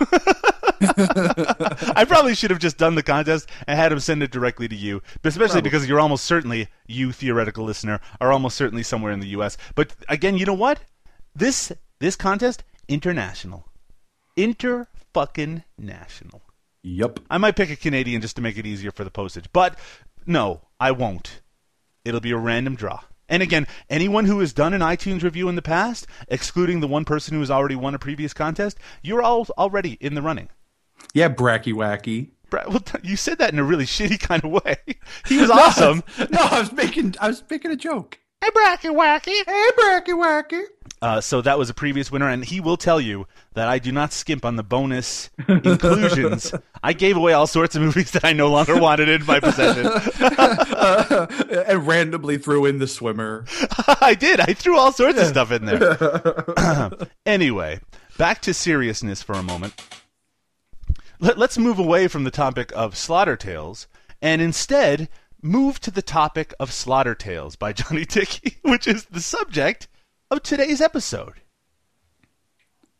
I 0.81 2.05
probably 2.07 2.35
should 2.35 2.51
have 2.51 2.59
just 2.59 2.77
done 2.77 2.95
the 2.95 3.03
contest 3.03 3.49
and 3.65 3.79
had 3.79 3.91
him 3.93 3.99
send 3.99 4.21
it 4.23 4.31
directly 4.31 4.67
to 4.67 4.75
you, 4.75 5.01
but 5.21 5.29
especially 5.29 5.61
because 5.61 5.87
you're 5.87 5.99
almost 5.99 6.25
certainly 6.25 6.67
you 6.85 7.11
theoretical 7.13 7.63
listener 7.63 7.99
are 8.19 8.31
almost 8.31 8.57
certainly 8.57 8.83
somewhere 8.83 9.11
in 9.13 9.19
the 9.21 9.27
U.S. 9.29 9.57
But 9.73 9.95
again, 10.09 10.37
you 10.37 10.45
know 10.45 10.53
what? 10.53 10.81
This 11.35 11.71
this 11.99 12.15
contest 12.15 12.63
international, 12.87 13.65
inter 14.35 14.87
fucking 15.13 15.63
national. 15.77 16.41
Yep. 16.83 17.19
I 17.29 17.37
might 17.37 17.55
pick 17.55 17.69
a 17.69 17.75
Canadian 17.75 18.21
just 18.21 18.35
to 18.37 18.41
make 18.41 18.57
it 18.57 18.65
easier 18.65 18.91
for 18.91 19.03
the 19.03 19.11
postage. 19.11 19.45
But 19.51 19.77
no, 20.25 20.61
I 20.79 20.91
won't. 20.91 21.41
It'll 22.05 22.21
be 22.21 22.31
a 22.31 22.37
random 22.37 22.75
draw. 22.75 23.01
And 23.29 23.43
again, 23.43 23.67
anyone 23.89 24.23
who 24.25 24.39
has 24.39 24.53
done 24.53 24.73
an 24.73 24.79
iTunes 24.81 25.21
review 25.21 25.49
in 25.49 25.55
the 25.55 25.61
past, 25.61 26.07
excluding 26.29 26.79
the 26.79 26.87
one 26.87 27.03
person 27.03 27.33
who 27.33 27.41
has 27.41 27.51
already 27.51 27.75
won 27.75 27.93
a 27.93 27.99
previous 27.99 28.33
contest, 28.33 28.77
you're 29.01 29.21
all 29.21 29.45
already 29.57 29.97
in 29.99 30.13
the 30.15 30.21
running. 30.21 30.47
Yeah, 31.13 31.27
bracky 31.27 31.73
wacky. 31.73 32.29
Brad, 32.49 32.69
well, 32.69 32.79
th- 32.79 33.03
you 33.09 33.17
said 33.17 33.39
that 33.39 33.51
in 33.51 33.59
a 33.59 33.63
really 33.63 33.85
shitty 33.97 34.19
kind 34.21 34.45
of 34.45 34.51
way. 34.51 34.77
He 35.27 35.37
was 35.41 35.49
awesome. 35.49 36.03
No, 36.17 36.39
I 36.39 36.59
was 36.61 36.71
making 36.71 37.15
I 37.19 37.27
was 37.27 37.43
making 37.49 37.71
a 37.71 37.75
joke. 37.75 38.17
hey, 38.41 38.49
Bracky 38.51 38.95
Wacky. 38.95 39.43
Hey, 39.45 39.69
bracky 39.77 40.13
wacky. 40.13 40.63
Uh, 41.01 41.21
so 41.21 41.41
that 41.41 41.59
was 41.59 41.69
a 41.69 41.73
previous 41.73 42.11
winner, 42.11 42.27
and 42.27 42.43
he 42.43 42.59
will 42.59 42.77
tell 42.77 42.99
you 42.99 43.27
that 43.53 43.67
I 43.67 43.77
do 43.77 43.91
not 43.91 44.11
skimp 44.11 44.43
on 44.43 44.55
the 44.55 44.63
bonus 44.63 45.29
inclusions. 45.47 46.53
I 46.81 46.93
gave 46.93 47.15
away 47.15 47.33
all 47.33 47.45
sorts 47.45 47.75
of 47.75 47.83
movies 47.83 48.11
that 48.13 48.25
I 48.25 48.33
no 48.33 48.49
longer 48.49 48.79
wanted 48.79 49.07
in 49.07 49.25
my 49.25 49.39
possession. 49.39 49.85
and 51.67 51.85
randomly 51.85 52.37
threw 52.39 52.65
in 52.65 52.79
the 52.79 52.87
swimmer. 52.87 53.45
I 54.01 54.15
did. 54.15 54.39
I 54.39 54.53
threw 54.53 54.77
all 54.77 54.91
sorts 54.91 55.19
of 55.19 55.27
stuff 55.27 55.51
in 55.51 55.65
there. 55.65 56.89
anyway, 57.25 57.79
back 58.17 58.41
to 58.41 58.53
seriousness 58.53 59.21
for 59.21 59.33
a 59.33 59.43
moment. 59.43 59.79
Let, 61.19 61.37
let's 61.37 61.57
move 61.57 61.77
away 61.79 62.07
from 62.07 62.23
the 62.23 62.31
topic 62.31 62.71
of 62.75 62.97
Slaughter 62.97 63.35
Tales 63.35 63.87
and 64.21 64.41
instead 64.41 65.09
move 65.43 65.79
to 65.81 65.91
the 65.91 66.01
topic 66.01 66.53
of 66.59 66.71
Slaughter 66.71 67.13
Tales 67.13 67.55
by 67.55 67.71
Johnny 67.73 68.05
Dickey, 68.05 68.57
which 68.63 68.87
is 68.87 69.05
the 69.05 69.21
subject 69.21 69.87
of 70.31 70.43
today's 70.43 70.81
episode. 70.81 71.41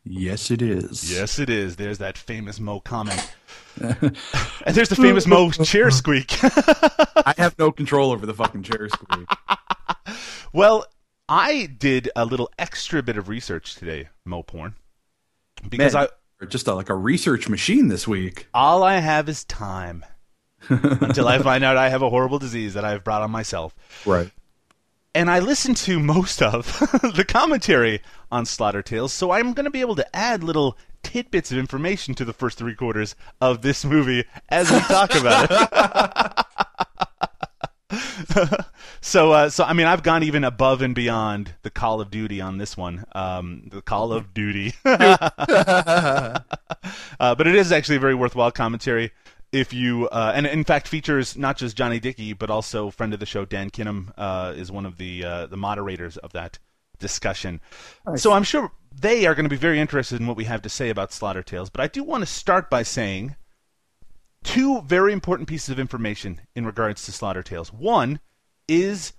Yes, 0.04 0.50
it 0.50 0.62
is. 0.62 1.12
Yes, 1.14 1.38
it 1.38 1.50
is. 1.50 1.76
There's 1.76 1.98
that 1.98 2.16
famous 2.16 2.58
Mo 2.58 2.80
comment. 2.80 3.32
and 3.80 4.16
there's 4.66 4.88
the 4.88 4.96
famous 4.96 5.26
Mo 5.26 5.50
chair 5.50 5.90
squeak. 5.90 6.38
I 6.42 7.34
have 7.36 7.58
no 7.58 7.70
control 7.70 8.10
over 8.10 8.24
the 8.24 8.34
fucking 8.34 8.62
chair 8.62 8.88
squeak. 8.88 9.28
Well, 10.50 10.86
I 11.28 11.66
did 11.66 12.08
a 12.16 12.24
little 12.24 12.50
extra 12.58 13.02
bit 13.02 13.18
of 13.18 13.28
research 13.28 13.74
today, 13.74 14.08
Mo 14.24 14.42
Porn, 14.42 14.74
because 15.68 15.92
Man, 15.92 16.08
I 16.40 16.46
just 16.46 16.66
a, 16.66 16.74
like 16.74 16.88
a 16.88 16.94
research 16.94 17.50
machine 17.50 17.88
this 17.88 18.08
week. 18.08 18.46
all 18.54 18.82
I 18.82 18.98
have 19.00 19.28
is 19.28 19.44
time 19.44 20.06
until 20.70 21.28
I 21.28 21.38
find 21.40 21.62
out 21.62 21.76
I 21.76 21.90
have 21.90 22.00
a 22.00 22.08
horrible 22.08 22.38
disease 22.38 22.72
that 22.74 22.84
I've 22.86 23.04
brought 23.04 23.20
on 23.20 23.30
myself. 23.30 23.76
Right. 24.06 24.30
And 25.14 25.30
I 25.30 25.38
listened 25.38 25.76
to 25.78 25.98
most 25.98 26.42
of 26.42 26.78
the 27.14 27.24
commentary 27.26 28.02
on 28.30 28.46
Slaughter 28.46 28.82
Tales, 28.82 29.12
so 29.12 29.30
I'm 29.30 29.52
going 29.52 29.64
to 29.64 29.70
be 29.70 29.80
able 29.80 29.96
to 29.96 30.16
add 30.16 30.44
little 30.44 30.76
tidbits 31.02 31.50
of 31.50 31.58
information 31.58 32.14
to 32.14 32.24
the 32.24 32.32
first 32.32 32.58
three 32.58 32.74
quarters 32.74 33.14
of 33.40 33.62
this 33.62 33.84
movie 33.84 34.24
as 34.48 34.70
we 34.70 34.78
talk 34.80 35.14
about 35.14 35.48
it. 35.50 36.44
so, 39.00 39.32
uh, 39.32 39.48
so 39.48 39.64
I 39.64 39.72
mean, 39.72 39.86
I've 39.86 40.02
gone 40.02 40.22
even 40.22 40.44
above 40.44 40.82
and 40.82 40.94
beyond 40.94 41.54
the 41.62 41.70
Call 41.70 42.00
of 42.00 42.10
Duty 42.10 42.40
on 42.40 42.58
this 42.58 42.76
one. 42.76 43.04
Um, 43.12 43.68
the 43.70 43.80
Call 43.80 44.12
of 44.12 44.34
Duty, 44.34 44.74
uh, 44.84 46.40
but 47.18 47.46
it 47.46 47.54
is 47.54 47.72
actually 47.72 47.96
a 47.96 48.00
very 48.00 48.14
worthwhile 48.14 48.50
commentary. 48.50 49.12
If 49.50 49.72
you 49.72 50.08
uh, 50.08 50.32
and 50.34 50.46
in 50.46 50.64
fact 50.64 50.88
features 50.88 51.36
not 51.36 51.56
just 51.56 51.76
Johnny 51.76 51.98
Dickey 51.98 52.34
but 52.34 52.50
also 52.50 52.90
friend 52.90 53.14
of 53.14 53.20
the 53.20 53.26
show 53.26 53.44
Dan 53.44 53.70
Kinem 53.70 54.12
uh, 54.18 54.52
is 54.56 54.70
one 54.70 54.84
of 54.84 54.98
the 54.98 55.24
uh, 55.24 55.46
the 55.46 55.56
moderators 55.56 56.16
of 56.18 56.32
that 56.32 56.58
discussion. 56.98 57.60
So 58.16 58.32
I'm 58.32 58.44
sure 58.44 58.72
they 58.94 59.26
are 59.26 59.34
going 59.34 59.44
to 59.44 59.50
be 59.50 59.56
very 59.56 59.80
interested 59.80 60.20
in 60.20 60.26
what 60.26 60.36
we 60.36 60.44
have 60.44 60.62
to 60.62 60.68
say 60.68 60.90
about 60.90 61.12
Slaughter 61.12 61.42
Tales. 61.42 61.70
But 61.70 61.80
I 61.80 61.86
do 61.86 62.02
want 62.02 62.22
to 62.22 62.26
start 62.26 62.68
by 62.68 62.82
saying 62.82 63.36
two 64.42 64.82
very 64.82 65.12
important 65.12 65.48
pieces 65.48 65.70
of 65.70 65.78
information 65.78 66.40
in 66.54 66.66
regards 66.66 67.04
to 67.04 67.12
Slaughter 67.12 67.42
Tales. 67.42 67.72
One 67.72 68.20
is 68.66 69.12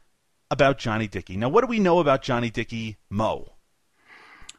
about 0.51 0.77
Johnny 0.77 1.07
Dickey. 1.07 1.37
Now, 1.37 1.49
what 1.49 1.61
do 1.61 1.67
we 1.67 1.79
know 1.79 1.99
about 1.99 2.21
Johnny 2.21 2.49
Dickey, 2.49 2.97
Mo? 3.09 3.53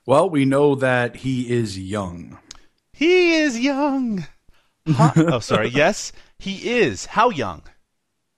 Well, 0.06 0.30
we 0.30 0.44
know 0.44 0.74
that 0.74 1.16
he 1.16 1.50
is 1.50 1.78
young. 1.78 2.38
He 2.92 3.34
is 3.34 3.58
young. 3.58 4.26
Huh? 4.88 5.12
oh, 5.16 5.38
sorry. 5.40 5.68
Yes, 5.68 6.12
he 6.38 6.70
is. 6.70 7.06
How 7.06 7.30
young? 7.30 7.62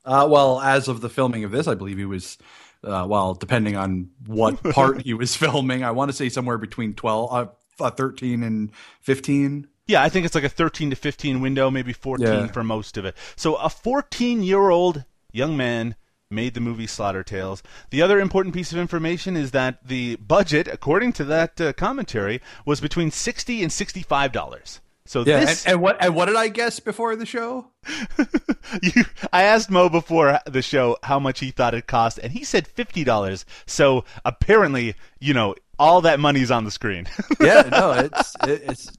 Uh, 0.05 0.27
well, 0.29 0.61
as 0.61 0.89
of 0.89 1.01
the 1.01 1.09
filming 1.09 1.45
of 1.45 1.51
this, 1.53 1.69
I 1.69 1.75
believe 1.75 1.99
he 1.99 2.05
was, 2.05 2.39
uh, 2.85 3.07
well, 3.09 3.35
depending 3.35 3.77
on 3.77 4.11
what 4.27 4.63
part 4.73 5.03
he 5.03 5.15
was 5.15 5.37
filming, 5.37 5.85
I 5.85 5.93
want 5.93 6.11
to 6.11 6.17
say 6.17 6.29
somewhere 6.29 6.59
between 6.59 6.95
12, 6.95 7.33
uh, 7.33 7.47
uh, 7.81 7.91
13 7.91 8.43
and 8.43 8.71
15. 9.01 9.69
Yeah, 9.87 10.03
I 10.03 10.09
think 10.09 10.27
it's 10.27 10.35
like 10.35 10.45
a 10.45 10.49
13 10.49 10.91
to 10.91 10.97
15 10.97 11.41
window, 11.41 11.71
maybe 11.71 11.93
14 11.93 12.27
Yeah. 12.27 12.47
for 12.49 12.63
most 12.65 12.97
of 12.97 13.05
it. 13.05 13.17
So 13.37 13.55
a 13.57 13.69
14 13.69 14.43
year 14.43 14.71
old 14.71 15.05
young 15.33 15.57
man 15.57 15.97
made 16.31 16.55
the 16.55 16.61
movie 16.61 16.87
Slaughter 16.87 17.23
Tales. 17.23 17.63
The 17.91 18.01
other 18.03 18.19
important 18.19 18.55
piece 18.55 18.73
of 18.73 18.79
information 18.79 19.37
is 19.37 19.51
that 19.51 19.87
the 19.87 20.17
budget, 20.17 20.67
according 20.67 21.13
to 21.15 21.25
that 21.25 21.61
uh, 21.61 21.73
commentary, 21.75 22.41
was 22.65 22.81
between 22.81 23.11
sixty 23.11 23.63
and 23.63 23.71
sixty-five 23.71 24.33
dollars. 24.33 24.81
So 25.05 25.25
Yeah, 25.27 25.41
this, 25.41 25.65
and, 25.67 25.73
and 25.75 25.83
what 25.83 25.97
and 26.01 26.15
what 26.15 26.27
did 26.27 26.37
I 26.37 26.49
guess 26.49 26.79
before 26.81 27.17
the 27.17 27.27
show? 27.27 27.67
you, 28.83 29.05
I 29.33 29.43
asked 29.43 29.71
Mo 29.71 29.89
before 29.89 30.39
the 30.47 30.63
show 30.63 30.97
how 31.03 31.19
much 31.19 31.41
he 31.41 31.51
thought 31.51 31.75
it 31.75 31.87
cost, 31.87 32.19
and 32.23 32.33
he 32.33 32.45
said 32.45 32.69
fifty 32.69 33.03
dollars. 33.05 33.45
So 33.67 34.05
apparently, 34.25 34.95
you 35.21 35.35
know, 35.35 35.57
all 35.79 36.01
that 36.03 36.21
money's 36.21 36.51
on 36.51 36.65
the 36.65 36.71
screen. 36.71 37.07
Yeah, 37.41 37.63
no, 37.71 37.91
it's 37.93 38.35
it, 38.47 38.63
it's 38.69 38.93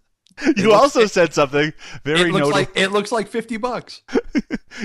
you 0.57 0.67
looks- 0.69 0.81
also 0.81 1.05
said 1.05 1.33
something 1.33 1.71
very 2.03 2.19
it 2.21 2.23
looks 2.25 2.33
notable. 2.39 2.51
like 2.51 2.69
it 2.75 2.89
looks 2.91 3.11
like 3.11 3.27
fifty 3.29 3.57
bucks. 3.57 4.01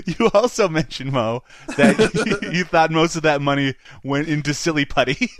You 0.04 0.28
also 0.34 0.68
mentioned 0.68 1.12
Mo 1.12 1.42
that 1.78 2.50
you 2.52 2.64
thought 2.64 2.90
most 2.90 3.16
of 3.16 3.22
that 3.22 3.40
money 3.40 3.74
went 4.04 4.28
into 4.28 4.52
silly 4.52 4.84
putty, 4.84 5.30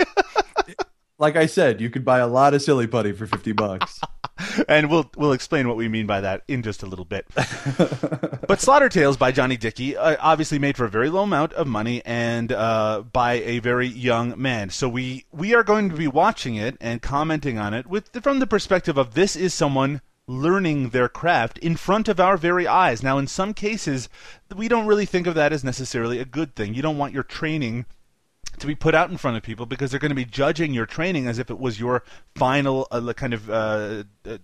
Like 1.18 1.36
I 1.36 1.46
said, 1.46 1.80
you 1.80 1.90
could 1.90 2.04
buy 2.04 2.18
a 2.18 2.28
lot 2.28 2.54
of 2.54 2.62
silly 2.62 2.86
putty 2.86 3.12
for 3.12 3.26
fifty 3.26 3.52
bucks. 3.52 4.00
and 4.68 4.90
we'll 4.90 5.10
we'll 5.16 5.32
explain 5.32 5.68
what 5.68 5.76
we 5.76 5.88
mean 5.88 6.06
by 6.06 6.20
that 6.20 6.42
in 6.48 6.62
just 6.62 6.82
a 6.82 6.86
little 6.86 7.04
bit. 7.04 7.26
but 7.34 8.60
Slaughter 8.60 8.88
Tales 8.88 9.16
by 9.16 9.32
Johnny 9.32 9.56
Dickey 9.56 9.96
uh, 9.96 10.16
obviously 10.20 10.58
made 10.58 10.76
for 10.76 10.84
a 10.84 10.90
very 10.90 11.10
low 11.10 11.24
amount 11.24 11.52
of 11.54 11.66
money 11.66 12.02
and 12.04 12.52
uh, 12.52 13.02
by 13.12 13.34
a 13.34 13.58
very 13.58 13.86
young 13.86 14.40
man. 14.40 14.70
So 14.70 14.88
we 14.88 15.26
we 15.32 15.54
are 15.54 15.64
going 15.64 15.90
to 15.90 15.96
be 15.96 16.08
watching 16.08 16.54
it 16.54 16.76
and 16.80 17.02
commenting 17.02 17.58
on 17.58 17.74
it 17.74 17.86
with 17.86 18.10
from 18.22 18.38
the 18.38 18.46
perspective 18.46 18.96
of 18.96 19.14
this 19.14 19.36
is 19.36 19.52
someone 19.52 20.00
learning 20.28 20.90
their 20.90 21.08
craft 21.08 21.58
in 21.58 21.74
front 21.74 22.06
of 22.06 22.20
our 22.20 22.36
very 22.36 22.66
eyes. 22.66 23.02
Now, 23.02 23.16
in 23.16 23.26
some 23.26 23.54
cases, 23.54 24.10
we 24.54 24.68
don't 24.68 24.86
really 24.86 25.06
think 25.06 25.26
of 25.26 25.34
that 25.34 25.54
as 25.54 25.64
necessarily 25.64 26.18
a 26.18 26.26
good 26.26 26.54
thing. 26.54 26.74
You 26.74 26.82
don't 26.82 26.98
want 26.98 27.14
your 27.14 27.22
training 27.22 27.86
to 28.60 28.66
be 28.66 28.74
put 28.74 28.94
out 28.94 29.10
in 29.10 29.16
front 29.16 29.36
of 29.36 29.42
people 29.42 29.66
because 29.66 29.90
they're 29.90 30.00
going 30.00 30.10
to 30.10 30.14
be 30.16 30.24
judging 30.24 30.72
your 30.72 30.86
training 30.86 31.26
as 31.26 31.38
if 31.38 31.50
it 31.50 31.58
was 31.58 31.78
your 31.80 32.02
final 32.34 32.86
uh, 32.90 33.12
kind 33.12 33.34
of 33.34 33.50
uh, 33.50 34.04
uh, 34.26 34.38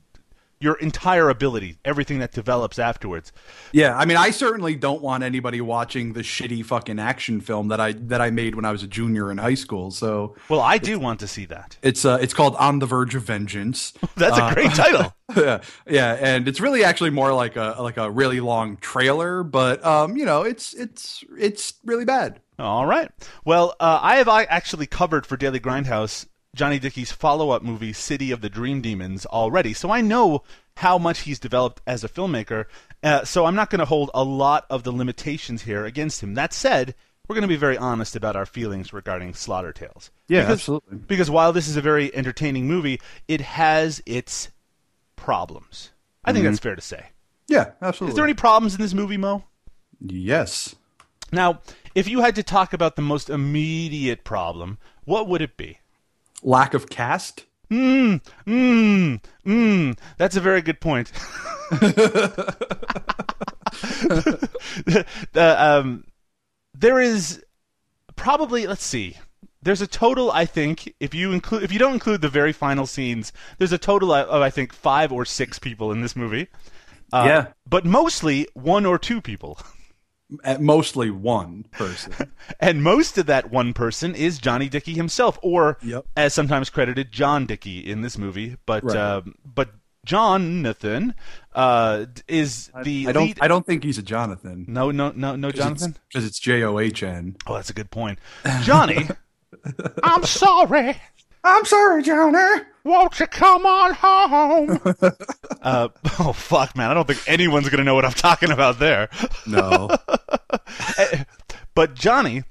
your 0.60 0.76
entire 0.76 1.28
ability, 1.28 1.78
everything 1.84 2.20
that 2.20 2.32
develops 2.32 2.78
afterwards. 2.78 3.32
Yeah, 3.72 3.96
I 3.96 4.06
mean, 4.06 4.16
I 4.16 4.30
certainly 4.30 4.74
don't 4.74 5.02
want 5.02 5.22
anybody 5.22 5.60
watching 5.60 6.14
the 6.14 6.20
shitty 6.20 6.64
fucking 6.64 6.98
action 6.98 7.40
film 7.40 7.68
that 7.68 7.80
I 7.80 7.92
that 7.92 8.20
I 8.20 8.30
made 8.30 8.54
when 8.54 8.64
I 8.64 8.72
was 8.72 8.82
a 8.82 8.86
junior 8.86 9.30
in 9.30 9.38
high 9.38 9.54
school. 9.54 9.90
So 9.90 10.36
Well, 10.48 10.60
I 10.60 10.78
do 10.78 10.98
want 10.98 11.20
to 11.20 11.28
see 11.28 11.44
that. 11.46 11.76
it's 11.82 12.04
uh, 12.04 12.18
it's 12.20 12.32
called 12.34 12.56
On 12.56 12.78
the 12.78 12.86
Verge 12.86 13.14
of 13.14 13.24
Vengeance. 13.24 13.92
That's 14.16 14.38
a 14.38 14.54
great 14.54 14.72
title. 14.72 15.14
yeah, 15.36 15.60
yeah, 15.86 16.16
and 16.20 16.48
it's 16.48 16.60
really 16.60 16.82
actually 16.82 17.10
more 17.10 17.32
like 17.34 17.56
a 17.56 17.76
like 17.78 17.96
a 17.98 18.10
really 18.10 18.40
long 18.40 18.76
trailer, 18.78 19.42
but 19.42 19.84
um, 19.84 20.16
you 20.16 20.24
know, 20.24 20.42
it's 20.42 20.72
it's 20.72 21.22
it's 21.38 21.74
really 21.84 22.04
bad. 22.04 22.40
All 22.58 22.86
right. 22.86 23.10
Well, 23.44 23.74
uh, 23.80 23.98
I 24.02 24.16
have 24.16 24.28
I 24.28 24.44
actually 24.44 24.86
covered 24.86 25.26
for 25.26 25.36
Daily 25.36 25.60
Grindhouse 25.60 26.26
Johnny 26.54 26.78
Dickey's 26.78 27.10
follow-up 27.10 27.62
movie 27.62 27.92
City 27.92 28.30
of 28.30 28.40
the 28.40 28.48
Dream 28.48 28.80
Demons 28.80 29.26
already, 29.26 29.74
so 29.74 29.90
I 29.90 30.00
know 30.00 30.44
how 30.76 30.98
much 30.98 31.20
he's 31.20 31.40
developed 31.40 31.82
as 31.86 32.04
a 32.04 32.08
filmmaker. 32.08 32.66
Uh, 33.02 33.24
so 33.24 33.44
I'm 33.44 33.56
not 33.56 33.70
going 33.70 33.80
to 33.80 33.84
hold 33.84 34.10
a 34.14 34.24
lot 34.24 34.66
of 34.70 34.84
the 34.84 34.92
limitations 34.92 35.62
here 35.62 35.84
against 35.84 36.22
him. 36.22 36.34
That 36.34 36.52
said, 36.52 36.94
we're 37.26 37.34
going 37.34 37.42
to 37.42 37.48
be 37.48 37.56
very 37.56 37.76
honest 37.76 38.16
about 38.16 38.36
our 38.36 38.46
feelings 38.46 38.92
regarding 38.92 39.34
Slaughter 39.34 39.72
Tales. 39.72 40.10
Yeah, 40.28 40.42
because, 40.42 40.60
absolutely. 40.60 40.98
Because 40.98 41.30
while 41.30 41.52
this 41.52 41.68
is 41.68 41.76
a 41.76 41.82
very 41.82 42.14
entertaining 42.14 42.68
movie, 42.68 43.00
it 43.26 43.40
has 43.40 44.00
its 44.06 44.50
problems. 45.16 45.90
I 46.24 46.32
think 46.32 46.44
that's 46.44 46.60
fair 46.60 46.76
to 46.76 46.82
say. 46.82 47.06
Yeah, 47.48 47.72
absolutely. 47.82 48.12
Is 48.12 48.16
there 48.16 48.24
any 48.24 48.34
problems 48.34 48.74
in 48.74 48.80
this 48.80 48.94
movie, 48.94 49.16
Mo? 49.16 49.44
Yes. 50.00 50.74
Now, 51.32 51.60
if 51.94 52.08
you 52.08 52.20
had 52.20 52.34
to 52.36 52.42
talk 52.42 52.72
about 52.72 52.96
the 52.96 53.02
most 53.02 53.28
immediate 53.30 54.24
problem, 54.24 54.78
what 55.04 55.28
would 55.28 55.42
it 55.42 55.56
be? 55.56 55.78
Lack 56.42 56.74
of 56.74 56.88
cast. 56.88 57.44
Mmm, 57.70 58.20
mmm, 58.46 59.20
mmm. 59.46 59.98
That's 60.18 60.36
a 60.36 60.40
very 60.40 60.60
good 60.62 60.80
point. 60.80 61.10
the, 65.32 65.56
um, 65.58 66.04
there 66.74 67.00
is 67.00 67.42
probably 68.16 68.66
let's 68.66 68.84
see. 68.84 69.16
There's 69.62 69.80
a 69.80 69.86
total, 69.86 70.30
I 70.30 70.44
think, 70.44 70.94
if 71.00 71.14
you 71.14 71.32
include 71.32 71.62
if 71.62 71.72
you 71.72 71.78
don't 71.78 71.94
include 71.94 72.20
the 72.20 72.28
very 72.28 72.52
final 72.52 72.86
scenes, 72.86 73.32
there's 73.58 73.72
a 73.72 73.78
total 73.78 74.12
of 74.12 74.42
I 74.42 74.50
think 74.50 74.72
five 74.74 75.10
or 75.10 75.24
six 75.24 75.58
people 75.58 75.90
in 75.90 76.02
this 76.02 76.14
movie. 76.14 76.48
Uh, 77.12 77.24
Yeah. 77.26 77.46
but 77.66 77.84
mostly 77.86 78.46
one 78.54 78.84
or 78.86 78.98
two 78.98 79.20
people. 79.20 79.58
At 80.42 80.60
mostly 80.62 81.10
one 81.10 81.66
person. 81.70 82.12
And 82.60 82.82
most 82.82 83.18
of 83.18 83.26
that 83.26 83.50
one 83.50 83.72
person 83.74 84.14
is 84.14 84.38
Johnny 84.38 84.68
Dickey 84.68 84.94
himself, 84.94 85.38
or 85.42 85.78
Yep. 85.82 86.06
as 86.16 86.32
sometimes 86.34 86.70
credited, 86.70 87.12
John 87.12 87.46
Dickey 87.46 87.78
in 87.80 88.00
this 88.02 88.16
movie. 88.18 88.56
But 88.66 88.84
Right. 88.84 88.96
um, 88.96 89.34
but 89.44 89.70
Jonathan 90.04 91.14
uh, 91.54 92.06
is 92.28 92.70
the 92.82 93.08
I 93.08 93.12
don't. 93.12 93.24
lead. 93.26 93.38
I 93.40 93.48
don't 93.48 93.66
think 93.66 93.84
he's 93.84 93.98
a 93.98 94.02
Jonathan. 94.02 94.64
no, 94.68 94.90
no, 94.90 95.12
no, 95.14 95.36
no, 95.36 95.50
Jonathan. 95.50 95.96
because 96.08 96.24
it's 96.26 96.38
J 96.38 96.62
O 96.62 96.78
H 96.78 97.02
N. 97.02 97.36
Oh, 97.46 97.54
that's 97.54 97.70
a 97.70 97.74
good 97.74 97.90
point. 97.90 98.18
Johnny, 98.62 99.08
I'm 100.02 100.24
sorry. 100.24 100.96
I'm 101.44 101.64
sorry, 101.66 102.02
Johnny. 102.02 102.64
Won't 102.84 103.20
you 103.20 103.26
come 103.26 103.64
on 103.66 103.94
home? 103.94 104.80
uh, 105.62 105.88
oh 106.18 106.32
fuck, 106.32 106.76
man! 106.76 106.90
I 106.90 106.94
don't 106.94 107.06
think 107.06 107.22
anyone's 107.26 107.68
gonna 107.68 107.84
know 107.84 107.94
what 107.94 108.04
I'm 108.04 108.12
talking 108.12 108.50
about 108.50 108.78
there. 108.78 109.08
No. 109.46 109.90
But 111.74 111.94
Johnny 111.94 112.44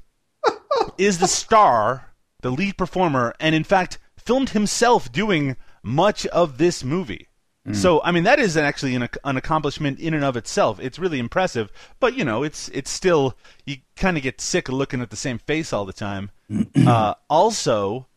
is 0.97 1.19
the 1.19 1.27
star, 1.27 2.13
the 2.41 2.51
lead 2.51 2.77
performer, 2.77 3.33
and 3.39 3.55
in 3.55 3.63
fact 3.63 3.99
filmed 4.17 4.49
himself 4.49 5.11
doing 5.11 5.55
much 5.81 6.25
of 6.27 6.57
this 6.57 6.83
movie. 6.83 7.27
So 7.71 8.01
I 8.03 8.11
mean 8.11 8.25
that 8.25 8.39
is 8.39 8.57
actually 8.57 8.93
an, 8.95 9.07
an 9.23 9.37
accomplishment 9.37 9.97
in 9.97 10.13
and 10.13 10.25
of 10.25 10.35
itself. 10.35 10.81
It's 10.81 10.99
really 10.99 11.17
impressive, 11.19 11.71
but 12.01 12.13
you 12.17 12.25
know 12.25 12.43
it's 12.43 12.67
it's 12.69 12.91
still 12.91 13.37
you 13.65 13.77
kind 13.95 14.17
of 14.17 14.23
get 14.23 14.41
sick 14.41 14.67
of 14.67 14.73
looking 14.73 14.99
at 14.99 15.09
the 15.09 15.15
same 15.15 15.37
face 15.37 15.71
all 15.71 15.85
the 15.85 15.93
time. 15.93 16.31
uh, 16.85 17.13
also, 17.29 18.07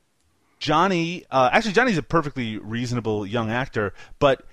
Johnny 0.58 1.24
uh, 1.30 1.50
actually 1.52 1.72
Johnny's 1.72 1.98
a 1.98 2.02
perfectly 2.02 2.58
reasonable 2.58 3.26
young 3.26 3.50
actor, 3.50 3.92
but 4.18 4.44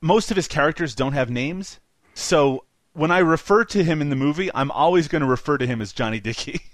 most 0.00 0.30
of 0.30 0.36
his 0.36 0.48
characters 0.48 0.94
don't 0.94 1.12
have 1.12 1.30
names. 1.30 1.80
So 2.14 2.64
when 2.92 3.10
I 3.10 3.18
refer 3.18 3.64
to 3.66 3.82
him 3.82 4.00
in 4.00 4.10
the 4.10 4.16
movie, 4.16 4.50
I'm 4.54 4.70
always 4.70 5.08
going 5.08 5.22
to 5.22 5.28
refer 5.28 5.58
to 5.58 5.66
him 5.66 5.80
as 5.80 5.92
Johnny 5.92 6.20
Dickey. 6.20 6.60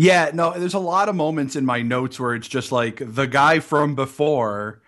Yeah, 0.00 0.30
no, 0.32 0.56
there's 0.56 0.74
a 0.74 0.78
lot 0.78 1.08
of 1.08 1.16
moments 1.16 1.56
in 1.56 1.66
my 1.66 1.82
notes 1.82 2.20
where 2.20 2.32
it's 2.32 2.46
just 2.46 2.70
like 2.70 3.02
the 3.04 3.26
guy 3.26 3.58
from 3.58 3.96
before 3.96 4.80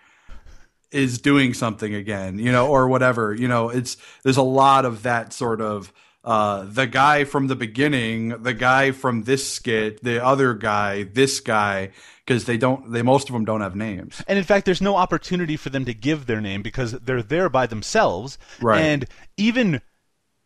is 0.89 1.19
doing 1.19 1.53
something 1.53 1.93
again, 1.93 2.39
you 2.39 2.49
know, 2.49 2.67
or 2.67 2.87
whatever. 2.87 3.33
You 3.33 3.49
know, 3.49 3.67
it's 3.67 3.97
there's 4.23 4.37
a 4.37 4.41
lot 4.41 4.85
of 4.85 5.03
that 5.03 5.33
sort 5.33 5.59
of 5.59 5.91
uh 6.23 6.65
the 6.65 6.87
guy 6.87 7.23
from 7.23 7.47
the 7.47 7.55
beginning, 7.55 8.43
the 8.43 8.53
guy 8.53 8.91
from 8.91 9.23
this 9.23 9.47
skit, 9.47 10.03
the 10.03 10.23
other 10.23 10.53
guy, 10.53 11.03
this 11.03 11.39
guy 11.39 11.91
because 12.25 12.45
they 12.45 12.57
don't 12.57 12.91
they 12.91 13.01
most 13.01 13.29
of 13.29 13.33
them 13.33 13.45
don't 13.45 13.61
have 13.61 13.75
names. 13.75 14.23
And 14.27 14.37
in 14.37 14.43
fact, 14.43 14.65
there's 14.65 14.81
no 14.81 14.95
opportunity 14.95 15.57
for 15.57 15.69
them 15.69 15.85
to 15.85 15.93
give 15.93 16.27
their 16.27 16.41
name 16.41 16.61
because 16.61 16.91
they're 16.93 17.23
there 17.23 17.49
by 17.49 17.65
themselves. 17.67 18.37
Right. 18.61 18.81
And 18.81 19.05
even 19.37 19.81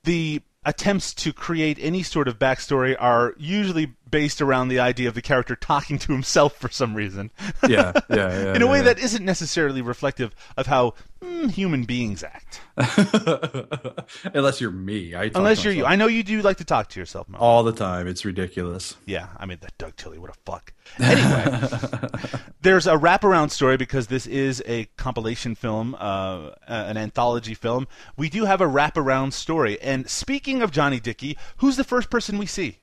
the 0.03 0.41
attempts 0.65 1.13
to 1.13 1.31
create 1.31 1.77
any 1.79 2.01
sort 2.01 2.27
of 2.27 2.39
backstory 2.39 2.95
are 2.99 3.35
usually 3.37 3.93
based 4.09 4.41
around 4.41 4.69
the 4.69 4.79
idea 4.79 5.07
of 5.07 5.13
the 5.13 5.21
character 5.21 5.55
talking 5.55 5.99
to 5.99 6.11
himself 6.11 6.55
for 6.57 6.69
some 6.69 6.95
reason. 6.95 7.31
Yeah, 7.67 7.91
yeah, 8.09 8.43
yeah. 8.43 8.53
in 8.55 8.61
a 8.61 8.67
way 8.67 8.79
yeah. 8.79 8.85
that 8.85 8.99
isn't 8.99 9.23
necessarily 9.23 9.81
reflective 9.81 10.35
of 10.57 10.65
how 10.65 10.95
mm, 11.25 11.51
human 11.51 11.83
beings 11.83 12.23
act. 12.23 12.61
unless 14.33 14.61
you're 14.61 14.71
me. 14.71 15.15
I 15.15 15.29
talk 15.29 15.37
Unless 15.37 15.63
you're 15.63 15.73
you. 15.73 15.85
I 15.85 15.95
know 15.95 16.07
you 16.07 16.23
do 16.23 16.41
like 16.41 16.57
to 16.57 16.65
talk 16.65 16.89
to 16.89 16.99
yourself, 16.99 17.27
Mo. 17.29 17.37
all 17.39 17.63
the 17.63 17.71
time. 17.71 18.07
It's 18.07 18.25
ridiculous. 18.25 18.95
Yeah, 19.05 19.27
I 19.37 19.45
mean 19.45 19.57
that 19.61 19.77
Doug 19.77 19.95
Tilley. 19.95 20.17
what 20.19 20.29
a 20.29 20.33
fuck. 20.45 20.73
Anyway, 20.99 22.39
there's 22.61 22.87
a 22.87 22.95
wraparound 22.95 23.51
story 23.51 23.77
because 23.77 24.07
this 24.07 24.27
is 24.27 24.61
a 24.65 24.85
compilation 24.97 25.55
film, 25.55 25.95
uh, 25.99 26.51
an 26.67 26.97
anthology 26.97 27.53
film. 27.53 27.87
We 28.17 28.29
do 28.29 28.45
have 28.45 28.61
a 28.61 28.65
wraparound 28.67 29.33
story. 29.33 29.81
And 29.81 30.09
speaking 30.09 30.61
of 30.61 30.71
Johnny 30.71 30.99
Dickey, 30.99 31.37
who's 31.57 31.77
the 31.77 31.83
first 31.83 32.09
person 32.09 32.37
we 32.37 32.45
see? 32.45 32.79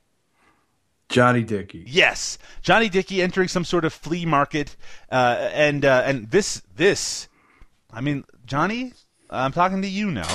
Johnny 1.08 1.42
Dickey. 1.42 1.84
Yes, 1.86 2.38
Johnny 2.62 2.88
Dickey 2.88 3.20
entering 3.20 3.48
some 3.48 3.64
sort 3.64 3.84
of 3.84 3.92
flea 3.92 4.24
market, 4.24 4.76
uh, 5.10 5.50
and 5.52 5.84
uh, 5.84 6.02
and 6.06 6.30
this 6.30 6.62
this, 6.74 7.28
I 7.92 8.00
mean 8.00 8.24
Johnny, 8.46 8.92
I'm 9.30 9.52
talking 9.52 9.82
to 9.82 9.88
you 9.88 10.10
now, 10.10 10.28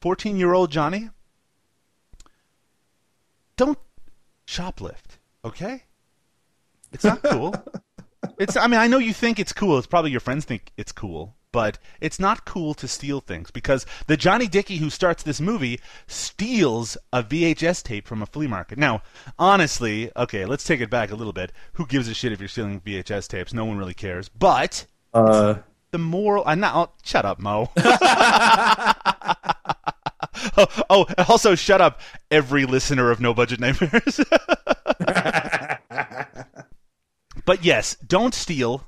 fourteen 0.00 0.36
year 0.36 0.52
old 0.52 0.70
Johnny. 0.70 1.10
Don't 3.56 3.78
shoplift, 4.46 5.18
okay? 5.44 5.84
It's 6.92 7.04
not 7.04 7.22
cool. 7.22 7.54
it's 8.38 8.56
I 8.56 8.66
mean 8.66 8.80
I 8.80 8.86
know 8.86 8.98
you 8.98 9.12
think 9.12 9.38
it's 9.38 9.52
cool. 9.52 9.78
It's 9.78 9.86
probably 9.86 10.10
your 10.10 10.20
friends 10.20 10.44
think 10.44 10.72
it's 10.76 10.92
cool, 10.92 11.34
but 11.52 11.78
it's 12.00 12.20
not 12.20 12.44
cool 12.44 12.74
to 12.74 12.86
steal 12.86 13.20
things 13.20 13.50
because 13.50 13.86
the 14.06 14.16
Johnny 14.16 14.46
Dickey 14.46 14.76
who 14.76 14.90
starts 14.90 15.22
this 15.22 15.40
movie 15.40 15.80
steals 16.06 16.96
a 17.12 17.22
VHS 17.22 17.82
tape 17.82 18.06
from 18.06 18.22
a 18.22 18.26
flea 18.26 18.46
market. 18.46 18.78
Now, 18.78 19.02
honestly, 19.38 20.10
okay, 20.16 20.44
let's 20.44 20.64
take 20.64 20.80
it 20.80 20.90
back 20.90 21.10
a 21.10 21.16
little 21.16 21.32
bit. 21.32 21.50
Who 21.74 21.86
gives 21.86 22.08
a 22.08 22.14
shit 22.14 22.32
if 22.32 22.40
you're 22.40 22.48
stealing 22.48 22.80
VHS 22.80 23.28
tapes? 23.28 23.52
No 23.54 23.64
one 23.64 23.78
really 23.78 23.94
cares. 23.94 24.28
But 24.28 24.86
Uh, 25.14 25.56
the 25.96 26.02
moral. 26.02 26.42
I'm 26.46 26.60
not. 26.60 26.74
Oh, 26.76 26.92
shut 27.02 27.24
up, 27.24 27.38
Mo. 27.40 27.70
oh, 30.56 30.66
oh, 30.90 31.06
also 31.28 31.54
shut 31.54 31.80
up, 31.80 32.00
every 32.30 32.66
listener 32.66 33.10
of 33.10 33.18
No 33.20 33.32
Budget 33.32 33.60
Nightmares. 33.60 34.20
but 37.46 37.64
yes, 37.64 37.96
don't 38.06 38.34
steal. 38.34 38.86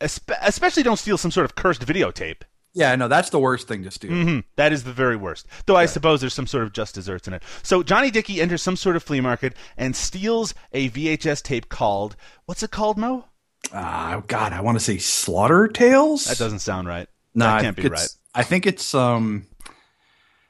Especially 0.00 0.82
don't 0.82 0.98
steal 0.98 1.16
some 1.16 1.30
sort 1.30 1.44
of 1.44 1.54
cursed 1.54 1.86
videotape. 1.86 2.42
yeah, 2.74 2.94
no, 2.96 3.06
that's 3.08 3.30
the 3.30 3.38
worst 3.38 3.68
thing 3.68 3.84
to 3.84 3.90
steal. 3.90 4.10
hmm 4.10 4.40
That 4.56 4.72
is 4.72 4.82
the 4.84 4.92
very 4.92 5.16
worst. 5.16 5.46
Though 5.66 5.76
I 5.76 5.86
suppose 5.86 6.20
there's 6.20 6.34
some 6.34 6.46
sort 6.48 6.64
of 6.64 6.72
just 6.72 6.94
desserts 6.96 7.28
in 7.28 7.34
it. 7.34 7.42
So 7.62 7.82
Johnny 7.84 8.10
Dickey 8.10 8.40
enters 8.40 8.62
some 8.62 8.76
sort 8.76 8.96
of 8.96 9.02
flea 9.04 9.20
market 9.20 9.54
and 9.76 9.94
steals 9.94 10.54
a 10.72 10.90
VHS 10.90 11.42
tape 11.42 11.68
called 11.68 12.16
what's 12.46 12.62
it 12.64 12.70
called, 12.72 12.98
Mo? 12.98 13.26
Ah, 13.72 14.22
God, 14.26 14.52
I 14.52 14.60
want 14.60 14.78
to 14.78 14.84
say 14.84 14.98
Slaughter 14.98 15.68
Tales. 15.68 16.24
That 16.24 16.38
doesn't 16.38 16.58
sound 16.60 16.88
right. 16.88 17.08
No, 17.34 17.46
that 17.46 17.62
can't 17.62 17.76
be 17.76 17.88
right. 17.88 18.08
I 18.34 18.42
think 18.42 18.66
it's 18.66 18.94
um, 18.94 19.46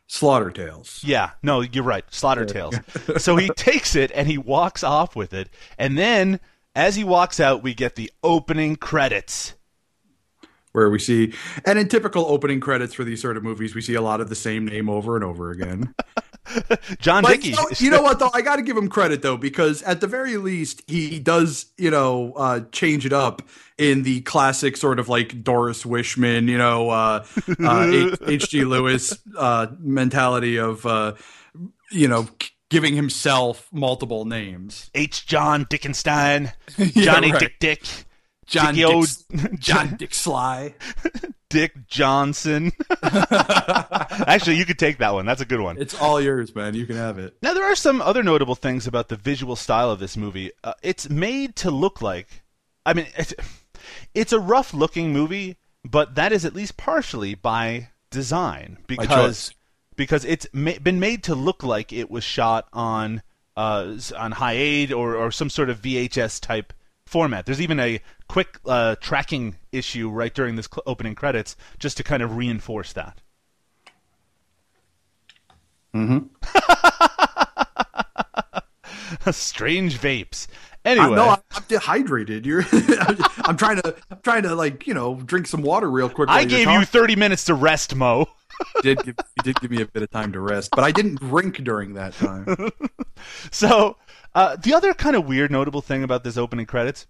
Slaughter 0.06 0.50
Tales. 0.50 1.00
Yeah, 1.04 1.30
no, 1.42 1.60
you're 1.60 1.84
right. 1.84 2.04
Slaughter 2.10 2.44
Tales. 2.44 2.74
so 3.18 3.36
he 3.36 3.48
takes 3.56 3.94
it 3.94 4.10
and 4.14 4.26
he 4.26 4.38
walks 4.38 4.82
off 4.82 5.14
with 5.14 5.32
it, 5.32 5.48
and 5.78 5.96
then 5.96 6.40
as 6.74 6.96
he 6.96 7.04
walks 7.04 7.38
out, 7.38 7.62
we 7.62 7.74
get 7.74 7.96
the 7.96 8.10
opening 8.22 8.76
credits. 8.76 9.54
Where 10.72 10.90
we 10.90 10.98
see, 10.98 11.32
and 11.64 11.78
in 11.78 11.88
typical 11.88 12.24
opening 12.26 12.60
credits 12.60 12.94
for 12.94 13.04
these 13.04 13.20
sort 13.20 13.36
of 13.36 13.42
movies, 13.42 13.74
we 13.74 13.80
see 13.80 13.94
a 13.94 14.02
lot 14.02 14.20
of 14.20 14.28
the 14.28 14.34
same 14.34 14.66
name 14.66 14.88
over 14.88 15.14
and 15.16 15.24
over 15.24 15.50
again. 15.50 15.94
John 17.00 17.22
But 17.22 17.34
Dickey. 17.34 17.50
you 17.50 17.54
know, 17.56 17.66
you 17.78 17.90
know 17.90 18.02
what 18.02 18.18
though? 18.18 18.30
I 18.34 18.42
got 18.42 18.56
to 18.56 18.62
give 18.62 18.76
him 18.76 18.88
credit 18.88 19.22
though 19.22 19.36
because 19.36 19.80
at 19.82 20.00
the 20.00 20.06
very 20.08 20.36
least 20.36 20.82
he 20.88 21.18
does 21.20 21.66
you 21.78 21.90
know 21.90 22.32
uh, 22.32 22.60
change 22.72 23.06
it 23.06 23.12
up 23.12 23.42
in 23.78 24.02
the 24.02 24.20
classic 24.22 24.76
sort 24.76 24.98
of 24.98 25.08
like 25.08 25.44
Doris 25.44 25.84
Wishman 25.84 26.48
you 26.48 26.58
know 26.58 26.90
uh, 26.90 27.24
uh, 27.64 28.10
H.G. 28.26 28.64
Lewis 28.66 29.16
uh, 29.38 29.68
mentality 29.78 30.58
of 30.58 30.84
uh, 30.84 31.14
you 31.92 32.08
know 32.08 32.26
giving 32.70 32.96
himself 32.96 33.68
multiple 33.72 34.24
names. 34.24 34.90
H. 34.94 35.26
John 35.26 35.66
Dickenstein, 35.70 36.52
Johnny 36.78 37.30
right. 37.32 37.40
Dick 37.40 37.58
Dick, 37.60 37.82
John 38.52 38.74
Dicky 38.74 38.84
O- 38.84 39.04
Dick, 39.04 39.58
John 39.60 39.96
Dick 39.98 40.14
Sly. 40.14 40.74
Dick 41.48 41.86
Johnson. 41.86 42.72
Actually, 43.02 44.56
you 44.56 44.64
could 44.64 44.78
take 44.78 44.98
that 44.98 45.12
one. 45.14 45.26
That's 45.26 45.40
a 45.40 45.44
good 45.46 45.60
one. 45.60 45.78
It's 45.78 45.94
all 45.94 46.20
yours, 46.20 46.54
man. 46.54 46.74
You 46.74 46.86
can 46.86 46.96
have 46.96 47.18
it. 47.18 47.34
Now, 47.42 47.54
there 47.54 47.64
are 47.64 47.74
some 47.74 48.00
other 48.02 48.22
notable 48.22 48.54
things 48.54 48.86
about 48.86 49.08
the 49.08 49.16
visual 49.16 49.56
style 49.56 49.90
of 49.90 49.98
this 50.00 50.16
movie. 50.16 50.50
Uh, 50.62 50.74
it's 50.82 51.08
made 51.10 51.56
to 51.56 51.70
look 51.70 52.00
like, 52.02 52.42
I 52.86 52.94
mean, 52.94 53.06
it's, 53.16 53.34
it's 54.14 54.32
a 54.32 54.40
rough 54.40 54.72
looking 54.74 55.12
movie, 55.12 55.56
but 55.84 56.14
that 56.14 56.32
is 56.32 56.44
at 56.44 56.54
least 56.54 56.76
partially 56.76 57.34
by 57.34 57.88
design 58.10 58.78
because 58.86 59.48
choice. 59.48 59.54
because 59.96 60.24
it's 60.24 60.46
ma- 60.52 60.78
been 60.82 61.00
made 61.00 61.22
to 61.24 61.34
look 61.34 61.62
like 61.62 61.92
it 61.92 62.10
was 62.10 62.22
shot 62.22 62.68
on 62.72 63.22
uh, 63.56 63.96
on 64.16 64.32
Hi8 64.34 64.92
or, 64.92 65.16
or 65.16 65.30
some 65.30 65.48
sort 65.50 65.68
of 65.70 65.80
VHS 65.82 66.40
type 66.40 66.72
format. 67.12 67.44
There's 67.46 67.60
even 67.60 67.78
a 67.78 68.00
quick 68.26 68.58
uh, 68.66 68.96
tracking 69.00 69.56
issue 69.70 70.08
right 70.08 70.34
during 70.34 70.56
this 70.56 70.66
cl- 70.72 70.82
opening 70.86 71.14
credits 71.14 71.56
just 71.78 71.98
to 71.98 72.02
kind 72.02 72.22
of 72.22 72.36
reinforce 72.36 72.94
that. 72.94 73.20
Mm-hmm. 75.94 76.20
Strange 79.30 79.98
vapes. 79.98 80.46
Anyway, 80.86 81.06
I, 81.06 81.14
no, 81.14 81.28
I'm, 81.28 81.38
I'm 81.52 81.64
dehydrated. 81.68 82.46
You're. 82.46 82.64
I'm 83.44 83.56
trying 83.56 83.76
to. 83.82 83.94
I'm 84.10 84.18
trying 84.22 84.42
to 84.44 84.54
like 84.54 84.86
you 84.86 84.94
know 84.94 85.16
drink 85.16 85.46
some 85.46 85.62
water 85.62 85.90
real 85.90 86.08
quick. 86.08 86.30
I 86.30 86.44
gave 86.44 86.68
you 86.68 86.84
30 86.84 87.14
minutes 87.14 87.44
to 87.44 87.54
rest, 87.54 87.94
Mo. 87.94 88.26
Did 88.82 88.98
give, 89.04 89.16
you 89.18 89.42
did 89.44 89.60
give 89.60 89.70
me 89.70 89.82
a 89.82 89.86
bit 89.86 90.02
of 90.02 90.10
time 90.10 90.32
to 90.32 90.40
rest, 90.40 90.70
but 90.70 90.82
I 90.82 90.90
didn't 90.90 91.20
drink 91.20 91.62
during 91.62 91.94
that 91.94 92.14
time. 92.14 92.56
So, 93.50 93.96
uh, 94.34 94.56
the 94.56 94.74
other 94.74 94.94
kind 94.94 95.16
of 95.16 95.26
weird, 95.26 95.50
notable 95.50 95.82
thing 95.82 96.02
about 96.02 96.24
this 96.24 96.36
opening 96.36 96.66
credits, 96.66 97.06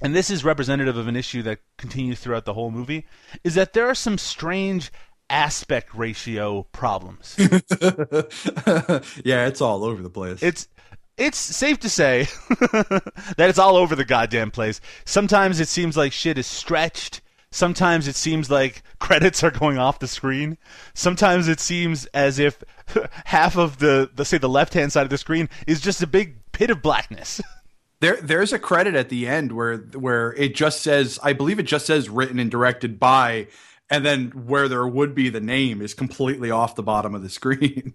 and 0.00 0.14
this 0.14 0.30
is 0.30 0.44
representative 0.44 0.96
of 0.96 1.08
an 1.08 1.16
issue 1.16 1.42
that 1.42 1.60
continues 1.78 2.20
throughout 2.20 2.44
the 2.44 2.54
whole 2.54 2.70
movie, 2.70 3.06
is 3.44 3.54
that 3.54 3.72
there 3.72 3.88
are 3.88 3.94
some 3.94 4.18
strange 4.18 4.90
aspect 5.30 5.94
ratio 5.94 6.64
problems. 6.72 7.34
yeah, 7.38 9.46
it's 9.46 9.60
all 9.60 9.84
over 9.84 10.02
the 10.02 10.10
place. 10.12 10.42
it's 10.42 10.68
it's 11.16 11.38
safe 11.38 11.78
to 11.80 11.88
say 11.88 12.22
that 12.58 13.46
it's 13.48 13.58
all 13.58 13.76
over 13.76 13.94
the 13.94 14.04
goddamn 14.04 14.50
place. 14.50 14.80
Sometimes 15.04 15.60
it 15.60 15.68
seems 15.68 15.96
like 15.96 16.12
shit 16.12 16.38
is 16.38 16.46
stretched. 16.46 17.20
Sometimes 17.52 18.08
it 18.08 18.16
seems 18.16 18.50
like 18.50 18.82
credits 18.98 19.44
are 19.44 19.50
going 19.50 19.78
off 19.78 20.00
the 20.00 20.08
screen. 20.08 20.58
Sometimes 20.94 21.46
it 21.46 21.60
seems 21.60 22.06
as 22.06 22.38
if 22.38 22.64
half 23.26 23.56
of 23.56 23.78
the, 23.78 24.10
the 24.12 24.24
say 24.24 24.38
the 24.38 24.48
left 24.48 24.74
hand 24.74 24.90
side 24.90 25.04
of 25.04 25.10
the 25.10 25.18
screen 25.18 25.48
is 25.66 25.80
just 25.80 26.02
a 26.02 26.06
big 26.06 26.38
pit 26.50 26.70
of 26.70 26.82
blackness. 26.82 27.40
there, 28.00 28.16
there's 28.22 28.52
a 28.52 28.58
credit 28.58 28.94
at 28.94 29.10
the 29.10 29.28
end 29.28 29.52
where 29.52 29.76
where 29.76 30.32
it 30.32 30.56
just 30.56 30.80
says, 30.80 31.20
I 31.22 31.34
believe 31.34 31.58
it 31.58 31.64
just 31.64 31.86
says 31.86 32.08
written 32.08 32.38
and 32.38 32.50
directed 32.50 32.98
by, 32.98 33.48
and 33.90 34.04
then 34.04 34.30
where 34.30 34.66
there 34.66 34.86
would 34.86 35.14
be 35.14 35.28
the 35.28 35.40
name 35.40 35.82
is 35.82 35.92
completely 35.92 36.50
off 36.50 36.74
the 36.74 36.82
bottom 36.82 37.14
of 37.14 37.22
the 37.22 37.30
screen. 37.30 37.92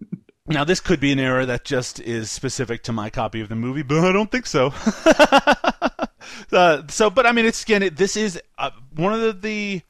Now, 0.50 0.64
this 0.64 0.80
could 0.80 1.02
be 1.02 1.12
an 1.12 1.20
error 1.20 1.46
that 1.46 1.66
just 1.66 2.00
is 2.00 2.32
specific 2.32 2.84
to 2.84 2.94
my 2.94 3.10
copy 3.10 3.42
of 3.42 3.50
the 3.50 3.56
movie, 3.56 3.82
but 3.82 4.06
I 4.06 4.14
don't 4.14 4.32
think 4.32 4.46
so. 4.46 4.70
Uh, 6.52 6.84
so, 6.88 7.10
but 7.10 7.26
I 7.26 7.32
mean, 7.32 7.46
it's 7.46 7.64
again, 7.64 7.84
it, 7.84 7.98
this 7.98 8.16
is 8.18 8.40
uh, 8.58 8.72
one 8.96 9.14
of 9.14 9.22
the, 9.22 9.32
the 9.34 9.82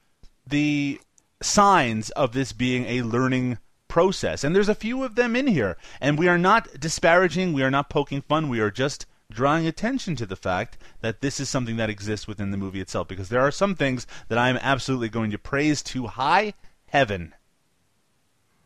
the 0.47 1.01
signs 1.41 2.09
of 2.11 2.31
this 2.31 2.51
being 2.53 2.85
a 2.85 3.01
learning 3.01 3.57
process, 3.87 4.43
and 4.43 4.55
there's 4.55 4.69
a 4.69 4.75
few 4.75 5.03
of 5.03 5.15
them 5.15 5.35
in 5.35 5.47
here. 5.47 5.77
And 5.99 6.17
we 6.17 6.27
are 6.27 6.37
not 6.37 6.79
disparaging, 6.79 7.53
we 7.53 7.63
are 7.63 7.71
not 7.71 7.89
poking 7.89 8.21
fun, 8.21 8.49
we 8.49 8.59
are 8.59 8.71
just 8.71 9.05
drawing 9.29 9.67
attention 9.67 10.15
to 10.15 10.25
the 10.25 10.35
fact 10.35 10.77
that 11.01 11.21
this 11.21 11.39
is 11.39 11.49
something 11.49 11.75
that 11.77 11.89
exists 11.89 12.27
within 12.27 12.51
the 12.51 12.57
movie 12.57 12.79
itself. 12.79 13.07
Because 13.07 13.29
there 13.29 13.41
are 13.41 13.51
some 13.51 13.75
things 13.75 14.07
that 14.29 14.37
I 14.37 14.49
am 14.49 14.57
absolutely 14.61 15.09
going 15.09 15.31
to 15.31 15.37
praise 15.37 15.81
to 15.83 16.07
high 16.07 16.53
heaven. 16.87 17.33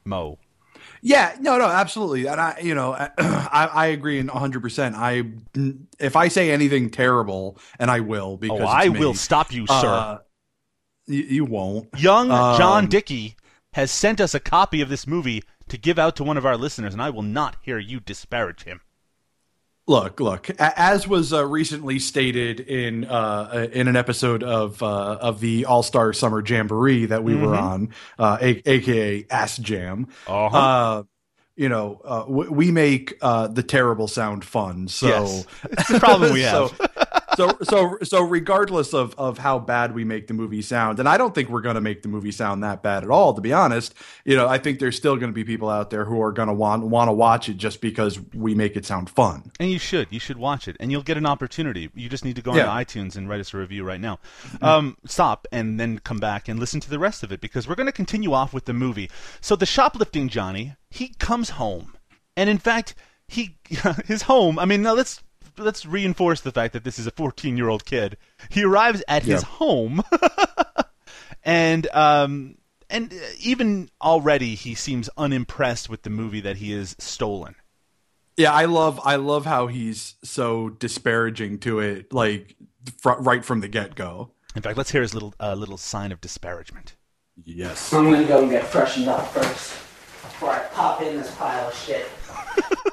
Mo. 0.05 0.37
Yeah, 1.03 1.35
no, 1.39 1.57
no, 1.57 1.65
absolutely, 1.65 2.27
and 2.27 2.39
I, 2.39 2.59
you 2.61 2.75
know, 2.75 2.93
I, 3.17 3.69
I 3.73 3.85
agree 3.87 4.19
in 4.19 4.27
100. 4.27 4.61
percent 4.61 4.95
I, 4.95 5.23
if 5.99 6.15
I 6.15 6.27
say 6.27 6.51
anything 6.51 6.89
terrible, 6.91 7.57
and 7.79 7.89
I 7.89 8.01
will 8.01 8.37
because 8.37 8.61
Oh, 8.61 8.67
I 8.67 8.87
me, 8.89 8.99
will 8.99 9.13
stop 9.15 9.51
you, 9.51 9.65
sir. 9.67 9.73
uh, 9.87 10.17
you, 11.07 11.23
you 11.23 11.45
won't. 11.45 11.89
Young 11.97 12.27
John 12.29 12.83
Um, 12.83 12.89
Dickey 12.89 13.35
has 13.73 13.89
sent 13.89 14.21
us 14.21 14.33
a 14.35 14.39
copy 14.39 14.81
of 14.81 14.89
this 14.89 15.07
movie 15.07 15.41
to 15.69 15.77
give 15.77 15.97
out 15.97 16.15
to 16.17 16.23
one 16.23 16.37
of 16.37 16.45
our 16.45 16.57
listeners, 16.57 16.93
and 16.93 17.01
I 17.01 17.09
will 17.09 17.21
not 17.23 17.55
hear 17.61 17.79
you 17.79 17.99
disparage 17.99 18.63
him. 18.65 18.81
Look, 19.91 20.21
look. 20.21 20.49
As 20.57 21.05
was 21.05 21.33
uh, 21.33 21.45
recently 21.45 21.99
stated 21.99 22.61
in 22.61 23.03
uh, 23.03 23.67
in 23.73 23.89
an 23.89 23.97
episode 23.97 24.41
of 24.41 24.81
uh, 24.81 24.85
of 25.19 25.41
the 25.41 25.65
All 25.65 25.83
Star 25.83 26.13
Summer 26.13 26.41
Jamboree 26.45 27.07
that 27.07 27.25
we 27.25 27.35
were 27.35 27.53
on, 27.55 27.89
uh, 28.17 28.37
a- 28.39 28.61
aka 28.71 29.25
Ass 29.29 29.57
Jam. 29.57 30.07
Uh-huh. 30.27 30.57
Uh, 30.57 31.03
you 31.57 31.67
know, 31.67 31.99
uh, 32.05 32.19
w- 32.21 32.53
we 32.53 32.71
make 32.71 33.15
uh, 33.21 33.47
the 33.47 33.63
terrible 33.63 34.07
sound 34.07 34.45
fun. 34.45 34.87
So 34.87 35.07
Yes. 35.07 35.45
It's 35.71 35.89
the 35.89 35.99
problem 35.99 36.31
we 36.31 36.41
have. 36.43 36.69
so, 36.69 36.87
so 37.49 37.57
so 37.63 37.97
so 38.03 38.21
regardless 38.21 38.93
of 38.93 39.13
of 39.17 39.37
how 39.37 39.59
bad 39.59 39.93
we 39.95 40.03
make 40.03 40.27
the 40.27 40.33
movie 40.33 40.61
sound, 40.61 40.99
and 40.99 41.07
I 41.09 41.17
don't 41.17 41.33
think 41.33 41.49
we're 41.49 41.61
going 41.61 41.75
to 41.75 41.81
make 41.81 42.01
the 42.03 42.09
movie 42.09 42.31
sound 42.31 42.63
that 42.63 42.81
bad 42.83 43.03
at 43.03 43.09
all. 43.09 43.33
To 43.33 43.41
be 43.41 43.53
honest, 43.53 43.93
you 44.25 44.35
know, 44.35 44.47
I 44.47 44.57
think 44.57 44.79
there's 44.79 44.95
still 44.95 45.15
going 45.15 45.29
to 45.31 45.33
be 45.33 45.43
people 45.43 45.69
out 45.69 45.89
there 45.89 46.05
who 46.05 46.21
are 46.21 46.31
going 46.31 46.47
to 46.47 46.53
want 46.53 46.83
want 46.83 47.07
to 47.09 47.13
watch 47.13 47.49
it 47.49 47.57
just 47.57 47.81
because 47.81 48.19
we 48.33 48.55
make 48.55 48.75
it 48.75 48.85
sound 48.85 49.09
fun. 49.09 49.51
And 49.59 49.69
you 49.71 49.79
should. 49.79 50.07
You 50.11 50.19
should 50.19 50.37
watch 50.37 50.67
it, 50.67 50.77
and 50.79 50.91
you'll 50.91 51.03
get 51.03 51.17
an 51.17 51.25
opportunity. 51.25 51.89
You 51.95 52.09
just 52.09 52.25
need 52.25 52.35
to 52.37 52.41
go 52.41 52.55
Yeah. 52.55 52.67
on 52.67 52.83
iTunes 52.85 53.15
and 53.15 53.27
write 53.29 53.39
us 53.39 53.53
a 53.53 53.57
review 53.57 53.83
right 53.83 53.99
now. 54.01 54.19
Um, 54.61 54.97
stop 55.05 55.47
and 55.51 55.79
then 55.79 55.99
come 55.99 56.19
back 56.19 56.47
and 56.47 56.59
listen 56.59 56.79
to 56.81 56.89
the 56.89 56.99
rest 56.99 57.23
of 57.23 57.31
it 57.31 57.41
because 57.41 57.67
we're 57.67 57.75
going 57.75 57.87
to 57.87 57.91
continue 57.91 58.33
off 58.33 58.53
with 58.53 58.65
the 58.65 58.73
movie. 58.73 59.09
So 59.41 59.55
the 59.55 59.65
shoplifting 59.65 60.29
Johnny, 60.29 60.75
he 60.89 61.09
comes 61.19 61.51
home, 61.51 61.95
and 62.37 62.49
in 62.49 62.57
fact, 62.57 62.95
he 63.27 63.55
his 64.05 64.23
home. 64.23 64.59
I 64.59 64.65
mean, 64.65 64.81
now 64.81 64.93
let's 64.93 65.21
let's 65.61 65.85
reinforce 65.85 66.41
the 66.41 66.51
fact 66.51 66.73
that 66.73 66.83
this 66.83 66.99
is 66.99 67.07
a 67.07 67.11
14 67.11 67.57
year 67.57 67.69
old 67.69 67.85
kid. 67.85 68.17
He 68.49 68.63
arrives 68.63 69.03
at 69.07 69.23
his 69.23 69.43
home, 69.43 70.03
and 71.43 71.87
um. 71.93 72.57
And 72.93 73.13
uh, 73.13 73.17
even 73.39 73.89
already, 74.01 74.53
he 74.53 74.75
seems 74.75 75.09
unimpressed 75.15 75.89
with 75.89 76.01
the 76.01 76.09
movie 76.09 76.41
that 76.41 76.57
he 76.57 76.73
has 76.73 76.93
stolen. 76.99 77.55
Yeah, 78.35 78.51
I 78.51 78.65
love 78.65 78.99
I 79.05 79.15
love 79.15 79.45
how 79.45 79.67
he's 79.67 80.15
so 80.25 80.67
disparaging 80.69 81.59
to 81.59 81.79
it, 81.79 82.11
like 82.11 82.57
fr- 82.99 83.11
right 83.19 83.45
from 83.45 83.61
the 83.61 83.69
get 83.69 83.95
go. 83.95 84.31
In 84.55 84.61
fact, 84.61 84.77
let's 84.77 84.91
hear 84.91 85.01
his 85.01 85.13
little 85.13 85.33
uh, 85.39 85.53
little 85.53 85.77
sign 85.77 86.11
of 86.11 86.19
disparagement. 86.19 86.95
Yes. 87.43 87.93
I'm 87.93 88.11
gonna 88.11 88.27
go 88.27 88.41
and 88.41 88.51
get 88.51 88.65
freshened 88.65 89.07
up 89.07 89.27
first 89.29 89.71
before 90.21 90.49
I 90.49 90.59
pop 90.73 91.01
in 91.01 91.17
this 91.17 91.33
pile 91.35 91.67
of 91.67 91.75
shit. 91.75 92.07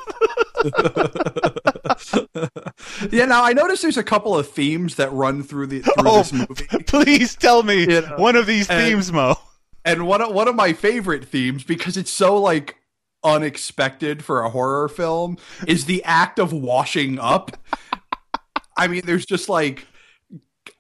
Yeah. 3.11 3.25
Now 3.27 3.45
I 3.45 3.53
noticed 3.53 3.83
there's 3.83 3.97
a 3.97 4.05
couple 4.05 4.37
of 4.39 4.49
themes 4.49 4.97
that 4.97 5.13
run 5.13 5.43
through 5.43 5.69
the 5.69 5.81
through 5.81 5.93
Oh, 5.99 6.19
this 6.19 6.33
movie, 6.33 6.67
please 6.87 7.35
tell 7.37 7.63
me 7.63 7.81
You 7.83 8.03
know, 8.03 8.17
one 8.17 8.37
of 8.37 8.47
these 8.47 8.69
and- 8.69 8.81
themes, 8.81 9.13
Mo. 9.13 9.37
and 9.85 10.07
one 10.07 10.21
of, 10.23 10.33
one 10.33 10.49
of 10.49 10.55
my 10.55 10.73
favorite 10.73 11.25
themes 11.25 11.65
because 11.65 11.97
it's 11.97 12.11
so 12.11 12.37
like 12.41 12.77
unexpected 13.25 14.25
for 14.25 14.43
a 14.43 14.51
horror 14.51 14.89
film 14.89 15.39
is 15.67 15.87
the 15.87 16.03
act 16.05 16.39
of 16.39 16.53
washing 16.53 17.19
up. 17.19 17.57
I 18.77 18.87
mean, 18.87 19.03
there's 19.05 19.27
just 19.27 19.49
like 19.49 19.87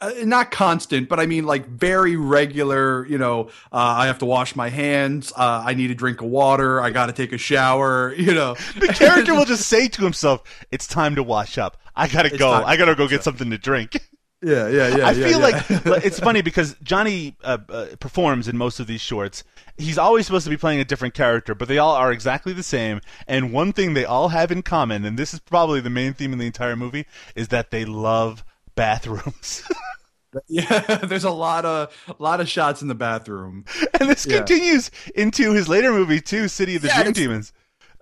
uh, 0.01 0.13
not 0.25 0.51
constant, 0.51 1.09
but 1.09 1.19
I 1.19 1.27
mean 1.27 1.45
like 1.45 1.67
very 1.67 2.17
regular. 2.17 3.07
You 3.07 3.19
know, 3.19 3.49
uh, 3.73 3.77
I 3.77 4.07
have 4.07 4.19
to 4.19 4.27
wash 4.27 4.55
my 4.55 4.69
hands. 4.69 5.33
Uh, 5.37 5.63
I 5.65 5.75
need 5.75 5.91
a 5.91 5.95
drink 5.95 6.21
of 6.21 6.29
water. 6.29 6.81
I 6.81 6.91
got 6.91 7.07
to 7.07 7.13
take 7.13 7.33
a 7.33 7.39
shower. 7.39 8.15
You 8.29 8.35
know, 8.35 8.57
The 8.79 8.89
character 8.89 9.33
will 9.33 9.45
just 9.47 9.69
say 9.69 9.89
to 9.89 10.03
himself, 10.03 10.43
"It's 10.71 10.87
time 10.87 11.15
to 11.15 11.23
wash 11.23 11.57
up. 11.57 11.79
I 11.97 12.09
gotta 12.09 12.37
go. 12.37 12.51
I 12.51 12.77
gotta 12.77 12.95
go 12.95 13.09
get 13.09 13.25
something 13.25 13.51
to 13.51 13.59
drink." 13.59 13.99
Yeah, 14.41 14.69
yeah, 14.69 14.97
yeah. 14.97 15.09
I 15.09 15.11
yeah, 15.11 15.29
feel 15.29 15.41
yeah. 15.41 15.91
like 15.91 16.05
it's 16.05 16.21
funny 16.21 16.43
because 16.43 16.77
Johnny 16.81 17.37
uh, 17.43 17.59
uh, 17.69 17.87
performs 17.99 18.47
in 18.47 18.57
most 18.57 18.79
of 18.79 18.87
these 18.87 19.01
shorts. 19.01 19.43
He's 19.77 19.99
always 19.99 20.27
supposed 20.27 20.45
to 20.45 20.51
be 20.51 20.57
playing 20.57 20.79
a 20.79 20.85
different 20.85 21.15
character, 21.15 21.57
but 21.57 21.67
they 21.67 21.79
all 21.79 21.97
are 21.97 22.13
exactly 22.13 22.53
the 22.53 22.63
same. 22.63 23.01
And 23.27 23.53
one 23.53 23.73
thing 23.73 23.95
they 23.95 24.05
all 24.05 24.29
have 24.29 24.53
in 24.53 24.63
common, 24.63 25.05
and 25.05 25.19
this 25.19 25.35
is 25.35 25.41
probably 25.41 25.81
the 25.81 25.91
main 25.91 26.15
theme 26.15 26.33
in 26.33 26.39
the 26.39 26.47
entire 26.47 26.77
movie, 26.77 27.07
is 27.35 27.49
that 27.49 27.73
they 27.73 27.85
love 27.85 28.45
bathrooms. 28.79 29.63
yeah. 30.49 30.81
There's 31.05 31.25
a 31.25 31.31
lot 31.31 31.65
of 31.65 31.93
a 32.09 32.23
lot 32.23 32.41
of 32.41 32.49
shots 32.49 32.81
in 32.83 32.89
the 32.89 32.95
bathroom. 32.95 33.65
and 34.01 34.09
this 34.09 34.27
Yeah. 34.27 34.39
continues 34.39 34.91
into 35.15 35.53
his 35.53 35.69
later 35.69 35.93
movie 35.93 36.21
too, 36.21 36.49
City 36.49 36.77
of 36.77 36.83
the 36.83 36.89
Yeah, 36.89 37.03
Dream 37.03 37.13
Demons. 37.13 37.53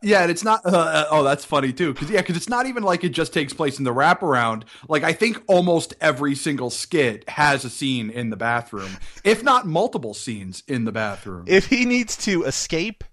Yeah, 0.03 0.21
and 0.23 0.31
it's 0.31 0.45
not. 0.45 0.61
Uh, 0.67 0.77
uh, 0.77 1.05
oh, 1.11 1.25
that's 1.25 1.45
funny 1.45 1.73
too. 1.73 1.95
Because 1.95 2.11
yeah, 2.11 2.21
because 2.21 2.37
it's 2.37 2.51
not 2.51 2.67
even 2.67 2.83
like 2.83 3.03
it 3.03 3.09
just 3.09 3.33
takes 3.33 3.55
place 3.55 3.79
in 3.79 3.85
the 3.85 3.95
wraparound. 3.95 4.65
Like 4.89 5.03
I 5.03 5.15
think 5.15 5.43
almost 5.47 5.95
every 6.03 6.35
single 6.35 6.69
skit 6.69 7.29
has 7.31 7.65
a 7.65 7.71
scene 7.71 8.11
in 8.11 8.29
the 8.29 8.37
bathroom, 8.37 8.99
if 9.25 9.43
not 9.43 9.67
multiple 9.67 10.13
scenes 10.13 10.63
in 10.69 10.85
the 10.85 10.93
bathroom. 10.93 11.45
If 11.49 11.67
he 11.69 11.87
needs 11.87 12.15
to 12.19 12.45
escape, 12.45 13.05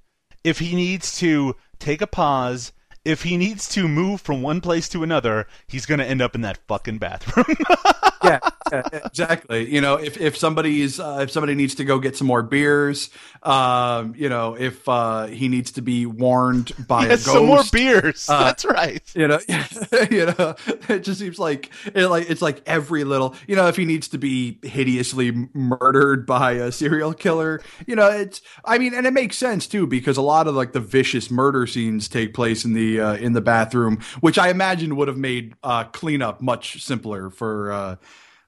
if 0.43 0.59
he 0.59 0.75
needs 0.75 1.17
to 1.19 1.55
take 1.79 2.01
a 2.01 2.07
pause, 2.07 2.73
if 3.05 3.23
he 3.23 3.37
needs 3.37 3.67
to 3.69 3.87
move 3.87 4.21
from 4.21 4.41
one 4.41 4.61
place 4.61 4.87
to 4.89 5.03
another, 5.03 5.47
he's 5.67 5.85
going 5.85 5.99
to 5.99 6.05
end 6.05 6.21
up 6.21 6.35
in 6.35 6.41
that 6.41 6.59
fucking 6.67 6.97
bathroom. 6.97 7.57
yeah, 8.23 8.39
yeah, 8.71 8.83
exactly. 9.11 9.73
You 9.73 9.81
know, 9.81 9.95
if 9.95 10.17
if 10.19 10.37
somebody's 10.37 10.99
uh, 10.99 11.19
if 11.21 11.31
somebody 11.31 11.55
needs 11.55 11.75
to 11.75 11.85
go 11.85 11.99
get 11.99 12.17
some 12.17 12.27
more 12.27 12.43
beers, 12.43 13.09
um, 13.43 14.15
you 14.17 14.29
know, 14.29 14.55
if 14.55 14.87
uh, 14.89 15.27
he 15.27 15.47
needs 15.49 15.71
to 15.73 15.81
be 15.81 16.05
warned 16.05 16.73
by 16.77 17.07
a 17.07 17.15
Yes, 17.15 17.19
ghost, 17.19 17.31
some 17.31 17.45
more 17.45 17.63
beers. 17.63 18.33
Uh, 18.33 18.45
That's 18.45 18.65
right. 18.65 19.03
you 19.15 19.27
know 19.27 19.39
you 20.11 20.25
know 20.25 20.55
it 20.89 21.03
just 21.03 21.19
seems 21.19 21.39
like 21.39 21.71
it 21.93 22.07
like 22.07 22.29
it's 22.29 22.41
like 22.41 22.61
every 22.65 23.03
little 23.03 23.35
you 23.47 23.55
know 23.55 23.67
if 23.67 23.75
he 23.75 23.85
needs 23.85 24.07
to 24.07 24.17
be 24.17 24.59
hideously 24.63 25.31
murdered 25.53 26.25
by 26.25 26.53
a 26.53 26.71
serial 26.71 27.13
killer 27.13 27.61
you 27.85 27.95
know 27.95 28.09
it's 28.09 28.41
i 28.65 28.77
mean 28.77 28.93
and 28.93 29.05
it 29.05 29.13
makes 29.13 29.37
sense 29.37 29.67
too 29.67 29.85
because 29.87 30.17
a 30.17 30.21
lot 30.21 30.47
of 30.47 30.55
like 30.55 30.73
the 30.73 30.79
vicious 30.79 31.29
murder 31.29 31.67
scenes 31.67 32.07
take 32.07 32.33
place 32.33 32.65
in 32.65 32.73
the 32.73 32.99
uh, 32.99 33.15
in 33.15 33.33
the 33.33 33.41
bathroom 33.41 33.99
which 34.21 34.37
i 34.39 34.49
imagine 34.49 34.95
would 34.95 35.07
have 35.07 35.17
made 35.17 35.53
uh 35.63 35.83
cleanup 35.85 36.41
much 36.41 36.83
simpler 36.83 37.29
for 37.29 37.71
uh 37.71 37.95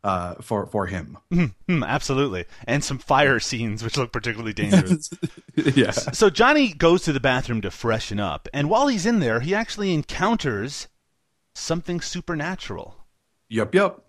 uh 0.05 0.35
for 0.41 0.65
for 0.67 0.85
him 0.87 1.17
Hmm, 1.67 1.83
absolutely. 1.83 2.45
And 2.67 2.83
some 2.83 2.99
fire 2.99 3.39
scenes, 3.39 3.83
which 3.83 3.97
look 3.97 4.11
particularly 4.11 4.53
dangerous. 4.63 5.09
yeah 5.55 5.91
so 5.91 6.29
Johnny 6.29 6.73
goes 6.73 7.01
to 7.03 7.11
the 7.13 7.19
bathroom 7.19 7.61
to 7.61 7.71
freshen 7.71 8.19
up, 8.19 8.47
and 8.53 8.69
while 8.69 8.87
he's 8.87 9.05
in 9.05 9.19
there, 9.19 9.39
he 9.39 9.55
actually 9.55 9.93
encounters 9.93 10.87
something 11.53 12.01
supernatural. 12.01 12.97
yep 13.49 13.73
yep 13.73 14.01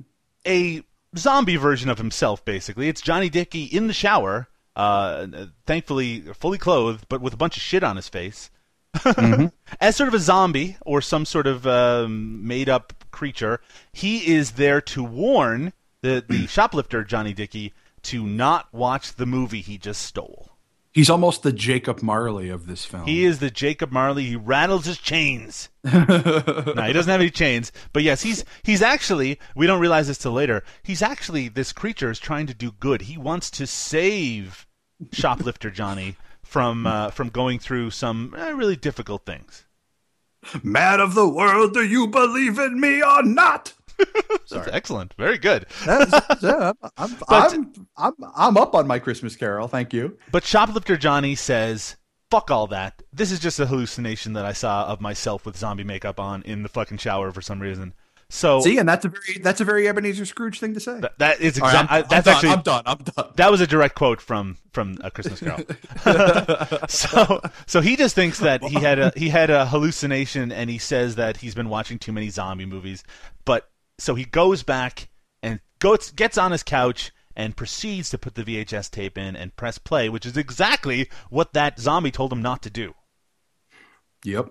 a 0.46 0.82
zombie 1.16 1.56
version 1.56 1.88
of 1.90 1.98
himself, 1.98 2.44
basically. 2.44 2.88
It's 2.88 3.00
Johnny 3.00 3.28
Dickey 3.30 3.64
in 3.64 3.86
the 3.86 3.92
shower, 3.92 4.48
uh, 4.76 5.26
thankfully 5.66 6.20
fully 6.34 6.58
clothed, 6.58 7.06
but 7.08 7.20
with 7.22 7.32
a 7.32 7.36
bunch 7.38 7.56
of 7.56 7.62
shit 7.62 7.82
on 7.82 7.96
his 7.96 8.08
face. 8.08 8.50
As 9.80 9.96
sort 9.96 10.08
of 10.08 10.14
a 10.14 10.18
zombie 10.18 10.76
or 10.84 11.00
some 11.00 11.24
sort 11.24 11.46
of 11.46 11.66
um, 11.66 12.46
made 12.46 12.68
up 12.68 12.92
creature, 13.10 13.60
he 13.92 14.32
is 14.34 14.52
there 14.52 14.80
to 14.82 15.02
warn 15.02 15.72
the, 16.06 16.24
the 16.26 16.46
shoplifter, 16.46 17.04
Johnny 17.04 17.32
Dickey, 17.32 17.74
to 18.02 18.24
not 18.24 18.72
watch 18.72 19.14
the 19.14 19.26
movie 19.26 19.60
he 19.60 19.76
just 19.78 20.02
stole. 20.02 20.52
he's 20.92 21.10
almost 21.10 21.42
the 21.42 21.52
jacob 21.52 22.02
marley 22.02 22.48
of 22.48 22.66
this 22.66 22.84
film 22.84 23.04
He 23.04 23.24
is 23.24 23.38
the 23.40 23.50
Jacob 23.50 23.90
Marley. 23.90 24.24
He 24.24 24.36
rattles 24.36 24.84
his 24.86 24.98
chains. 24.98 25.68
no, 25.84 25.90
he 25.90 26.92
doesn't 26.92 27.10
have 27.10 27.20
any 27.20 27.30
chains. 27.30 27.72
But 27.92 28.02
yes, 28.02 28.22
he's 28.22 28.44
he's 28.62 28.82
actually 28.82 29.38
we 29.54 29.66
don't 29.66 29.80
realize 29.80 30.06
this 30.06 30.18
till 30.18 30.32
later. 30.32 30.62
He's 30.82 31.02
actually 31.02 31.48
this 31.48 31.72
creature 31.72 32.10
is 32.10 32.18
trying 32.18 32.46
to 32.46 32.54
do 32.54 32.70
good. 32.72 33.02
He 33.02 33.18
wants 33.18 33.50
to 33.52 33.66
save 33.66 34.66
shoplifter 35.12 35.70
Johnny 35.70 36.16
from 36.42 36.86
uh, 36.86 37.10
from 37.10 37.28
going 37.28 37.58
through 37.58 37.90
some 37.90 38.34
uh, 38.38 38.52
really 38.52 38.76
difficult 38.76 39.26
things. 39.26 39.64
man 40.62 41.00
of 41.00 41.14
the 41.14 41.28
world 41.28 41.74
do 41.74 41.84
you 41.84 42.06
believe 42.06 42.58
in 42.58 42.80
me 42.80 43.02
or 43.02 43.22
not 43.22 43.74
That's 44.50 44.68
excellent. 44.72 45.14
Very 45.18 45.38
good. 45.38 45.66
Yeah, 46.42 46.72
I'm, 46.96 47.16
But- 47.28 47.52
I'm, 47.54 47.72
I'm, 47.96 48.12
I'm 48.36 48.56
up 48.56 48.74
on 48.74 48.86
my 48.86 48.98
Christmas 48.98 49.36
Carol. 49.36 49.68
Thank 49.68 49.92
you. 49.92 50.18
But 50.30 50.44
shoplifter 50.44 50.96
Johnny 50.96 51.34
says, 51.34 51.96
"Fuck 52.30 52.50
all 52.50 52.66
that. 52.68 53.02
This 53.12 53.32
is 53.32 53.40
just 53.40 53.58
a 53.58 53.66
hallucination 53.66 54.34
that 54.34 54.44
I 54.44 54.52
saw 54.52 54.84
of 54.86 55.00
myself 55.00 55.46
with 55.46 55.56
zombie 55.56 55.84
makeup 55.84 56.20
on 56.20 56.42
in 56.42 56.62
the 56.62 56.68
fucking 56.68 56.98
shower 56.98 57.32
for 57.32 57.40
some 57.40 57.60
reason." 57.60 57.94
So 58.28 58.60
See, 58.60 58.76
and 58.78 58.88
that's 58.88 59.04
a 59.04 59.08
very 59.08 59.38
that's 59.40 59.60
a 59.60 59.64
very 59.64 59.88
Ebenezer 59.88 60.26
Scrooge 60.26 60.58
thing 60.58 60.74
to 60.74 60.80
say. 60.80 61.00
th- 61.00 61.12
that 61.18 61.40
is 61.40 61.58
All 61.60 61.68
right, 61.68 61.74
I'm- 61.76 61.84
exactly 61.84 62.02
I'm 62.02 62.08
that's 62.08 62.24
done, 62.24 62.34
actually 62.34 62.50
I'm 62.50 62.62
done. 62.62 62.82
I'm 62.86 62.98
done. 62.98 63.32
That 63.36 63.50
was 63.52 63.60
a 63.60 63.66
direct 63.68 63.94
quote 63.94 64.20
from 64.20 64.56
from 64.72 64.98
A 65.04 65.10
Christmas 65.12 65.40
Carol. 65.40 65.64
so 66.88 67.40
so 67.66 67.80
he 67.80 67.96
just 67.96 68.14
thinks 68.14 68.38
that 68.40 68.62
he 68.64 68.74
had 68.80 68.98
a 68.98 69.12
he 69.16 69.28
had 69.28 69.50
a 69.50 69.66
hallucination, 69.66 70.52
and 70.52 70.68
he 70.68 70.78
says 70.78 71.14
that 71.16 71.36
he's 71.38 71.54
been 71.54 71.68
watching 71.68 71.98
too 71.98 72.12
many 72.12 72.28
zombie 72.28 72.66
movies. 72.66 73.04
But 73.44 73.68
so 73.98 74.14
he 74.14 74.24
goes 74.24 74.62
back 74.62 75.08
and 75.42 75.60
goes 75.78 76.10
gets 76.10 76.38
on 76.38 76.52
his 76.52 76.62
couch 76.62 77.12
and 77.34 77.56
proceeds 77.56 78.10
to 78.10 78.18
put 78.18 78.34
the 78.34 78.44
VHS 78.44 78.90
tape 78.90 79.18
in 79.18 79.36
and 79.36 79.54
press 79.56 79.78
play, 79.78 80.08
which 80.08 80.24
is 80.24 80.36
exactly 80.36 81.08
what 81.28 81.52
that 81.52 81.78
zombie 81.78 82.10
told 82.10 82.32
him 82.32 82.42
not 82.42 82.62
to 82.62 82.70
do. 82.70 82.94
Yep. 84.24 84.50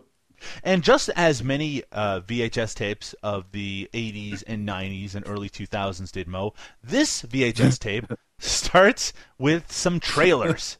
And 0.64 0.84
just 0.84 1.10
as 1.16 1.44
many 1.44 1.84
uh, 1.92 2.22
VHS 2.22 2.76
tapes 2.76 3.14
of 3.24 3.52
the 3.52 3.90
80s 3.94 4.44
and 4.46 4.68
90s 4.68 5.16
and 5.16 5.28
early 5.28 5.50
2000s 5.50 6.12
did, 6.12 6.28
Mo, 6.28 6.54
this 6.84 7.24
VHS 7.24 7.80
tape 7.80 8.06
starts 8.38 9.14
with 9.40 9.72
some 9.72 10.00
trailers. 10.00 10.78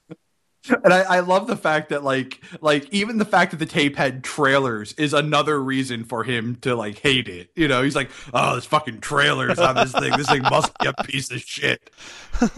And 0.70 0.94
I, 0.94 1.02
I 1.02 1.20
love 1.20 1.48
the 1.48 1.56
fact 1.58 1.90
that 1.90 2.04
like 2.04 2.42
like 2.62 2.88
even 2.94 3.18
the 3.18 3.26
fact 3.26 3.52
that 3.52 3.58
the 3.58 3.66
tape 3.66 3.96
had 3.96 4.24
trailers 4.24 4.94
is 4.94 5.14
another 5.14 5.62
reason 5.62 6.04
for 6.04 6.24
him 6.24 6.56
to 6.58 6.76
like 6.76 7.00
hate 7.00 7.28
it. 7.28 7.50
You 7.56 7.68
know, 7.68 7.84
he's 7.84 7.96
like, 7.96 8.10
oh, 8.34 8.54
there's 8.54 8.66
fucking 8.66 9.02
trailers 9.02 9.60
on 9.60 9.76
this 9.76 9.92
thing. 9.92 10.12
This 10.18 10.28
thing 10.28 10.42
must 10.50 10.78
be 10.80 10.88
a 10.88 10.94
piece 11.04 11.32
of 11.32 11.42
shit. 11.42 11.90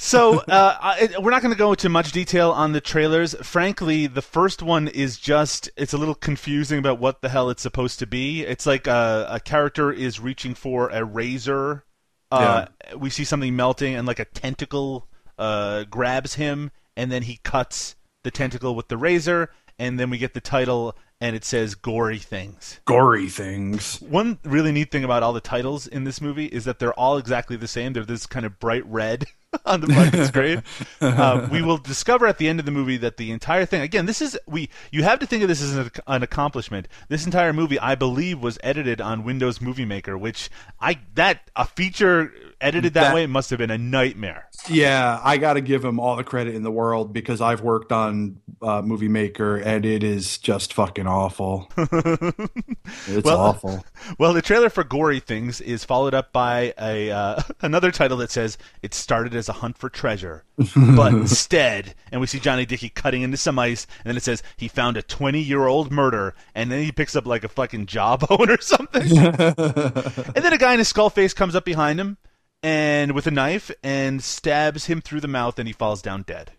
So 0.00 0.38
uh, 0.38 0.76
I, 0.80 1.14
we're 1.18 1.32
not 1.32 1.42
going 1.42 1.52
to 1.52 1.58
go 1.58 1.70
into 1.72 1.88
much 1.88 2.12
detail 2.12 2.52
on 2.52 2.70
the 2.70 2.80
trailers. 2.80 3.34
Frankly, 3.42 4.06
the 4.06 4.22
first 4.22 4.62
one 4.62 4.86
is 4.86 5.18
just 5.18 5.68
it's 5.76 5.92
a 5.92 5.98
little 5.98 6.14
confusing 6.14 6.78
about 6.78 7.00
what 7.00 7.20
the 7.20 7.28
hell 7.28 7.50
it's 7.50 7.62
supposed 7.62 7.98
to 7.98 8.06
be. 8.06 8.42
It's 8.42 8.64
like 8.64 8.86
a, 8.86 9.26
a 9.28 9.40
character 9.40 9.90
is 9.90 10.20
reaching 10.20 10.54
for 10.54 10.88
a 10.90 11.04
razor. 11.04 11.84
Uh, 12.30 12.66
We 12.96 13.10
see 13.10 13.24
something 13.24 13.56
melting, 13.56 13.96
and 13.96 14.06
like 14.06 14.20
a 14.20 14.24
tentacle 14.24 15.08
uh, 15.36 15.82
grabs 15.84 16.34
him, 16.34 16.70
and 16.98 17.12
then 17.12 17.22
he 17.22 17.38
cuts 17.44 17.94
the 18.24 18.30
tentacle 18.30 18.74
with 18.74 18.88
the 18.88 18.96
razor, 18.98 19.50
and 19.78 20.00
then 20.00 20.10
we 20.10 20.18
get 20.18 20.34
the 20.34 20.40
title, 20.40 20.96
and 21.20 21.36
it 21.36 21.44
says 21.44 21.76
"gory 21.76 22.18
things." 22.18 22.80
Gory 22.84 23.28
things. 23.28 24.00
One 24.00 24.38
really 24.42 24.72
neat 24.72 24.90
thing 24.90 25.04
about 25.04 25.22
all 25.22 25.32
the 25.32 25.40
titles 25.40 25.86
in 25.86 26.02
this 26.02 26.20
movie 26.20 26.46
is 26.46 26.64
that 26.64 26.80
they're 26.80 26.92
all 26.98 27.16
exactly 27.16 27.56
the 27.56 27.68
same. 27.68 27.92
They're 27.92 28.04
this 28.04 28.26
kind 28.26 28.44
of 28.44 28.58
bright 28.58 28.84
red. 28.84 29.26
on 29.66 29.80
the 29.80 29.86
fucking 29.88 30.24
screen. 30.24 30.62
Uh, 31.00 31.48
we 31.52 31.62
will 31.62 31.78
discover 31.78 32.26
at 32.26 32.38
the 32.38 32.48
end 32.48 32.58
of 32.58 32.66
the 32.66 32.72
movie 32.72 32.96
that 32.96 33.16
the 33.18 33.30
entire 33.30 33.64
thing. 33.64 33.80
Again, 33.82 34.06
this 34.06 34.20
is 34.20 34.36
we. 34.46 34.68
You 34.90 35.04
have 35.04 35.20
to 35.20 35.26
think 35.26 35.42
of 35.42 35.48
this 35.48 35.62
as 35.62 35.76
an, 35.76 35.90
an 36.08 36.22
accomplishment. 36.24 36.88
This 37.08 37.24
entire 37.24 37.52
movie, 37.52 37.78
I 37.78 37.94
believe, 37.94 38.40
was 38.40 38.58
edited 38.64 39.00
on 39.00 39.22
Windows 39.24 39.60
Movie 39.60 39.84
Maker, 39.84 40.18
which 40.18 40.50
I 40.80 40.98
that 41.14 41.48
a 41.54 41.66
feature 41.66 42.32
edited 42.60 42.94
that, 42.94 43.02
That- 43.02 43.14
way 43.14 43.26
must 43.26 43.50
have 43.50 43.58
been 43.60 43.70
a 43.70 43.78
nightmare. 43.78 44.48
Yeah, 44.68 45.20
I 45.22 45.36
got 45.38 45.52
to 45.54 45.60
give 45.60 45.84
him 45.84 46.00
all 46.00 46.16
the 46.16 46.24
credit 46.24 46.56
in 46.56 46.64
the 46.64 46.70
world 46.72 47.12
because 47.12 47.40
I've 47.40 47.60
worked 47.60 47.92
on 47.92 48.40
uh, 48.60 48.82
Movie 48.82 49.06
Maker 49.08 49.56
and 49.56 49.86
it 49.86 50.02
is 50.02 50.36
just 50.38 50.72
fucking 50.74 51.06
awful. 51.06 51.70
it's 51.76 53.24
Well- 53.24 53.38
awful. 53.38 53.84
Well, 54.18 54.32
the 54.32 54.42
trailer 54.42 54.70
for 54.70 54.84
Gory 54.84 55.20
Things 55.20 55.60
is 55.60 55.84
followed 55.84 56.14
up 56.14 56.32
by 56.32 56.74
a 56.80 57.10
uh, 57.10 57.42
another 57.60 57.90
title 57.92 58.16
that 58.18 58.30
says 58.30 58.58
it 58.82 58.94
started 58.94 59.34
as 59.34 59.47
a 59.48 59.54
hunt 59.54 59.78
for 59.78 59.88
treasure, 59.88 60.44
but 60.56 61.12
instead, 61.12 61.94
and 62.10 62.20
we 62.20 62.26
see 62.26 62.40
Johnny 62.40 62.66
Dickey 62.66 62.88
cutting 62.88 63.22
into 63.22 63.36
some 63.36 63.58
ice, 63.58 63.86
and 63.98 64.10
then 64.10 64.16
it 64.16 64.22
says 64.22 64.42
he 64.56 64.68
found 64.68 64.96
a 64.96 65.02
20 65.02 65.40
year 65.40 65.66
old 65.66 65.90
murder, 65.90 66.34
and 66.54 66.70
then 66.70 66.82
he 66.82 66.92
picks 66.92 67.16
up 67.16 67.26
like 67.26 67.44
a 67.44 67.48
fucking 67.48 67.86
jawbone 67.86 68.50
or 68.50 68.60
something, 68.60 69.02
and 69.18 70.44
then 70.44 70.52
a 70.52 70.58
guy 70.58 70.74
in 70.74 70.80
a 70.80 70.84
skull 70.84 71.10
face 71.10 71.34
comes 71.34 71.54
up 71.54 71.64
behind 71.64 71.98
him 72.00 72.18
and 72.62 73.12
with 73.12 73.26
a 73.26 73.30
knife 73.30 73.70
and 73.82 74.22
stabs 74.22 74.86
him 74.86 75.00
through 75.00 75.20
the 75.20 75.28
mouth, 75.28 75.58
and 75.58 75.68
he 75.68 75.72
falls 75.72 76.02
down 76.02 76.22
dead. 76.22 76.52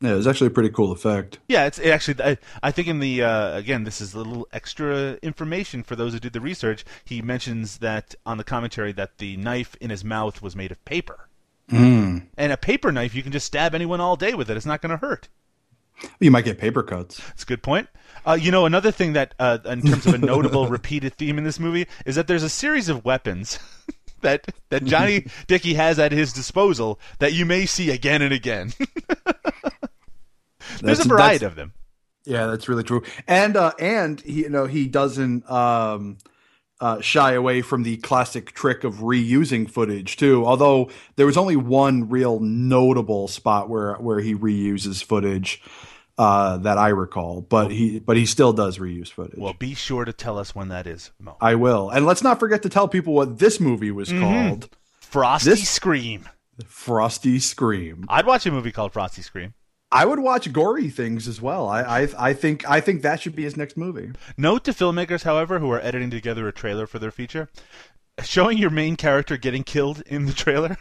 Yeah, 0.00 0.12
it 0.12 0.16
was 0.16 0.26
actually 0.26 0.48
a 0.48 0.50
pretty 0.50 0.70
cool 0.70 0.92
effect. 0.92 1.38
Yeah, 1.48 1.66
it's 1.66 1.78
it 1.78 1.88
actually. 1.88 2.22
I, 2.22 2.36
I 2.62 2.70
think 2.72 2.88
in 2.88 2.98
the 2.98 3.22
uh, 3.22 3.56
again, 3.56 3.84
this 3.84 4.00
is 4.00 4.12
a 4.12 4.18
little 4.18 4.46
extra 4.52 5.14
information 5.22 5.82
for 5.82 5.96
those 5.96 6.12
who 6.12 6.18
did 6.18 6.32
the 6.32 6.40
research. 6.40 6.84
He 7.04 7.22
mentions 7.22 7.78
that 7.78 8.14
on 8.26 8.36
the 8.36 8.44
commentary 8.44 8.92
that 8.92 9.18
the 9.18 9.36
knife 9.36 9.76
in 9.80 9.90
his 9.90 10.04
mouth 10.04 10.42
was 10.42 10.54
made 10.54 10.72
of 10.72 10.84
paper, 10.84 11.28
Mm. 11.70 12.26
and 12.36 12.52
a 12.52 12.58
paper 12.58 12.92
knife 12.92 13.14
you 13.14 13.22
can 13.22 13.32
just 13.32 13.46
stab 13.46 13.74
anyone 13.74 14.00
all 14.00 14.16
day 14.16 14.34
with 14.34 14.50
it. 14.50 14.56
It's 14.56 14.66
not 14.66 14.82
going 14.82 14.90
to 14.90 14.98
hurt. 14.98 15.28
You 16.20 16.30
might 16.30 16.44
get 16.44 16.58
paper 16.58 16.82
cuts. 16.82 17.18
That's 17.18 17.44
a 17.44 17.46
good 17.46 17.62
point. 17.62 17.88
Uh, 18.26 18.36
you 18.40 18.50
know, 18.50 18.66
another 18.66 18.90
thing 18.90 19.12
that, 19.14 19.34
uh, 19.38 19.58
in 19.64 19.82
terms 19.82 20.06
of 20.06 20.14
a 20.14 20.18
notable 20.18 20.66
repeated 20.68 21.14
theme 21.14 21.38
in 21.38 21.44
this 21.44 21.60
movie, 21.60 21.86
is 22.04 22.16
that 22.16 22.26
there's 22.26 22.42
a 22.42 22.48
series 22.48 22.88
of 22.88 23.04
weapons 23.04 23.58
that 24.22 24.46
that 24.70 24.84
Johnny 24.84 25.26
Dickey 25.46 25.74
has 25.74 25.98
at 25.98 26.12
his 26.12 26.32
disposal 26.32 26.98
that 27.18 27.32
you 27.32 27.44
may 27.46 27.66
see 27.66 27.90
again 27.90 28.22
and 28.22 28.32
again. 28.32 28.72
there's 30.80 31.00
a 31.00 31.08
variety 31.08 31.44
of 31.44 31.54
them. 31.54 31.72
Yeah, 32.24 32.46
that's 32.46 32.68
really 32.68 32.84
true. 32.84 33.02
And 33.28 33.56
uh, 33.56 33.72
and 33.78 34.20
he, 34.20 34.42
you 34.42 34.48
know, 34.48 34.66
he 34.66 34.88
doesn't 34.88 35.48
um, 35.50 36.18
uh, 36.84 37.00
shy 37.00 37.32
away 37.32 37.62
from 37.62 37.82
the 37.82 37.96
classic 37.98 38.52
trick 38.52 38.84
of 38.84 38.96
reusing 38.96 39.68
footage 39.70 40.18
too. 40.18 40.44
Although 40.44 40.90
there 41.16 41.24
was 41.24 41.38
only 41.38 41.56
one 41.56 42.10
real 42.10 42.40
notable 42.40 43.26
spot 43.26 43.70
where 43.70 43.94
where 43.94 44.20
he 44.20 44.34
reuses 44.34 45.02
footage 45.02 45.62
uh, 46.18 46.58
that 46.58 46.76
I 46.76 46.88
recall, 46.90 47.40
but 47.40 47.70
he 47.70 48.00
but 48.00 48.18
he 48.18 48.26
still 48.26 48.52
does 48.52 48.76
reuse 48.78 49.08
footage. 49.08 49.38
Well, 49.38 49.54
be 49.58 49.74
sure 49.74 50.04
to 50.04 50.12
tell 50.12 50.38
us 50.38 50.54
when 50.54 50.68
that 50.68 50.86
is, 50.86 51.10
Mo. 51.18 51.36
I 51.40 51.54
will. 51.54 51.88
And 51.88 52.04
let's 52.04 52.22
not 52.22 52.38
forget 52.38 52.62
to 52.64 52.68
tell 52.68 52.86
people 52.86 53.14
what 53.14 53.38
this 53.38 53.58
movie 53.60 53.90
was 53.90 54.12
called. 54.12 54.68
Frosty 55.00 55.50
This- 55.50 55.68
Scream. 55.68 56.28
Frosty 56.66 57.38
Scream. 57.40 58.04
I'd 58.08 58.26
watch 58.26 58.44
a 58.46 58.52
movie 58.52 58.72
called 58.72 58.92
Frosty 58.92 59.22
Scream. 59.22 59.54
I 59.94 60.04
would 60.04 60.18
watch 60.18 60.52
gory 60.52 60.90
things 60.90 61.28
as 61.28 61.40
well. 61.40 61.68
I, 61.68 61.82
I 62.02 62.08
I 62.30 62.32
think 62.34 62.68
I 62.68 62.80
think 62.80 63.02
that 63.02 63.20
should 63.20 63.36
be 63.36 63.44
his 63.44 63.56
next 63.56 63.76
movie. 63.76 64.10
Note 64.36 64.64
to 64.64 64.72
filmmakers, 64.72 65.22
however, 65.22 65.60
who 65.60 65.70
are 65.70 65.80
editing 65.80 66.10
together 66.10 66.48
a 66.48 66.52
trailer 66.52 66.86
for 66.86 66.98
their 66.98 67.12
feature, 67.12 67.48
showing 68.22 68.58
your 68.58 68.70
main 68.70 68.96
character 68.96 69.36
getting 69.36 69.62
killed 69.62 70.02
in 70.06 70.26
the 70.26 70.32
trailer. 70.32 70.76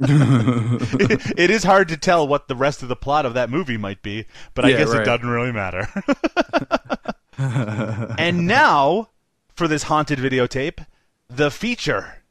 it, 0.00 1.32
it 1.38 1.50
is 1.50 1.64
hard 1.64 1.88
to 1.88 1.96
tell 1.96 2.28
what 2.28 2.48
the 2.48 2.54
rest 2.56 2.82
of 2.82 2.88
the 2.88 2.96
plot 2.96 3.24
of 3.26 3.34
that 3.34 3.50
movie 3.50 3.78
might 3.78 4.02
be, 4.02 4.26
but 4.54 4.64
I 4.64 4.68
Yeah, 4.68 4.78
guess 4.78 4.92
it 4.92 5.04
doesn't 5.04 5.28
really 5.28 5.52
matter. 5.52 5.88
and 8.18 8.46
now, 8.46 9.08
for 9.54 9.66
this 9.68 9.84
haunted 9.84 10.18
videotape, 10.18 10.84
the 11.28 11.50
feature. 11.50 12.22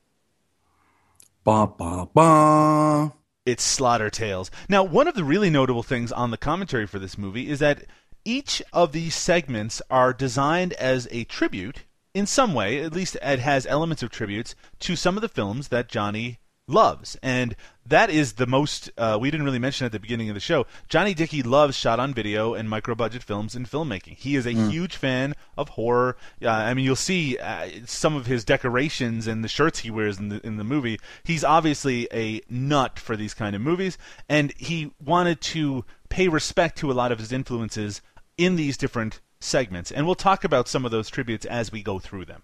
Ba 1.43 1.67
ba 1.67 2.07
ba. 2.13 3.13
It's 3.47 3.63
Slaughter 3.63 4.09
Tales. 4.09 4.51
Now, 4.67 4.83
one 4.83 5.07
of 5.07 5.15
the 5.15 5.23
really 5.23 5.49
notable 5.49 5.81
things 5.81 6.11
on 6.11 6.31
the 6.31 6.37
commentary 6.37 6.85
for 6.85 6.99
this 6.99 7.17
movie 7.17 7.47
is 7.47 7.59
that 7.59 7.85
each 8.25 8.61
of 8.73 8.91
these 8.91 9.15
segments 9.15 9.81
are 9.89 10.11
designed 10.11 10.73
as 10.73 11.07
a 11.11 11.23
tribute 11.23 11.85
in 12.13 12.25
some 12.25 12.53
way, 12.53 12.83
at 12.83 12.91
least 12.91 13.15
it 13.21 13.39
has 13.39 13.65
elements 13.67 14.03
of 14.03 14.09
tributes 14.09 14.53
to 14.79 14.97
some 14.97 15.15
of 15.15 15.21
the 15.21 15.29
films 15.29 15.69
that 15.69 15.87
Johnny 15.87 16.39
loves. 16.67 17.17
And 17.23 17.55
that 17.85 18.09
is 18.09 18.33
the 18.33 18.45
most, 18.45 18.91
uh, 18.97 19.17
we 19.19 19.31
didn't 19.31 19.45
really 19.45 19.59
mention 19.59 19.85
at 19.85 19.93
the 19.93 19.99
beginning 19.99 20.29
of 20.29 20.33
the 20.33 20.41
show. 20.41 20.65
Johnny 20.89 21.13
Dickey 21.13 21.41
loves 21.41 21.75
shot 21.75 21.99
on 21.99 22.13
video 22.13 22.53
and 22.53 22.69
micro 22.69 22.93
budget 22.93 23.23
films 23.23 23.55
and 23.55 23.69
filmmaking. 23.69 24.17
He 24.17 24.35
is 24.35 24.45
a 24.45 24.51
huge 24.51 24.97
fan 24.97 25.33
of 25.57 25.69
horror. 25.69 26.17
Uh, 26.43 26.49
I 26.49 26.73
mean, 26.73 26.83
you'll 26.83 26.97
see 26.97 27.37
uh, 27.37 27.69
some 27.85 28.15
of 28.15 28.25
his 28.25 28.43
decorations 28.43 29.27
and 29.27 29.43
the 29.43 29.47
shirts 29.47 29.79
he 29.79 29.91
wears 29.91 30.19
in 30.19 30.29
the, 30.29 30.45
in 30.45 30.57
the 30.57 30.65
movie. 30.65 30.99
He's 31.23 31.43
obviously 31.43 32.09
a 32.11 32.41
nut 32.49 32.99
for 32.99 33.15
these 33.15 33.33
kind 33.33 33.55
of 33.55 33.61
movies, 33.61 33.97
and 34.27 34.53
he 34.57 34.91
wanted 35.03 35.39
to 35.41 35.85
pay 36.09 36.27
respect 36.27 36.77
to 36.79 36.91
a 36.91 36.93
lot 36.93 37.11
of 37.11 37.19
his 37.19 37.31
influences 37.31 38.01
in 38.37 38.57
these 38.57 38.75
different 38.75 39.21
segments. 39.39 39.91
And 39.91 40.05
we'll 40.05 40.15
talk 40.15 40.43
about 40.43 40.67
some 40.67 40.83
of 40.83 40.91
those 40.91 41.09
tributes 41.09 41.45
as 41.45 41.71
we 41.71 41.81
go 41.81 41.99
through 41.99 42.25
them. 42.25 42.43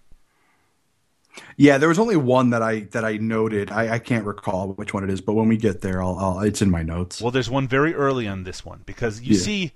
Yeah, 1.56 1.78
there 1.78 1.88
was 1.88 1.98
only 1.98 2.16
one 2.16 2.50
that 2.50 2.62
I 2.62 2.80
that 2.92 3.04
I 3.04 3.16
noted. 3.16 3.70
I, 3.70 3.94
I 3.94 3.98
can't 3.98 4.24
recall 4.24 4.68
which 4.72 4.94
one 4.94 5.04
it 5.04 5.10
is, 5.10 5.20
but 5.20 5.34
when 5.34 5.48
we 5.48 5.56
get 5.56 5.80
there, 5.80 6.02
I'll, 6.02 6.16
I'll 6.16 6.40
it's 6.40 6.62
in 6.62 6.70
my 6.70 6.82
notes. 6.82 7.20
Well, 7.20 7.30
there's 7.30 7.50
one 7.50 7.66
very 7.68 7.94
early 7.94 8.26
on 8.28 8.44
this 8.44 8.64
one 8.64 8.82
because 8.86 9.20
you 9.20 9.34
Yeah. 9.34 9.40
see, 9.42 9.72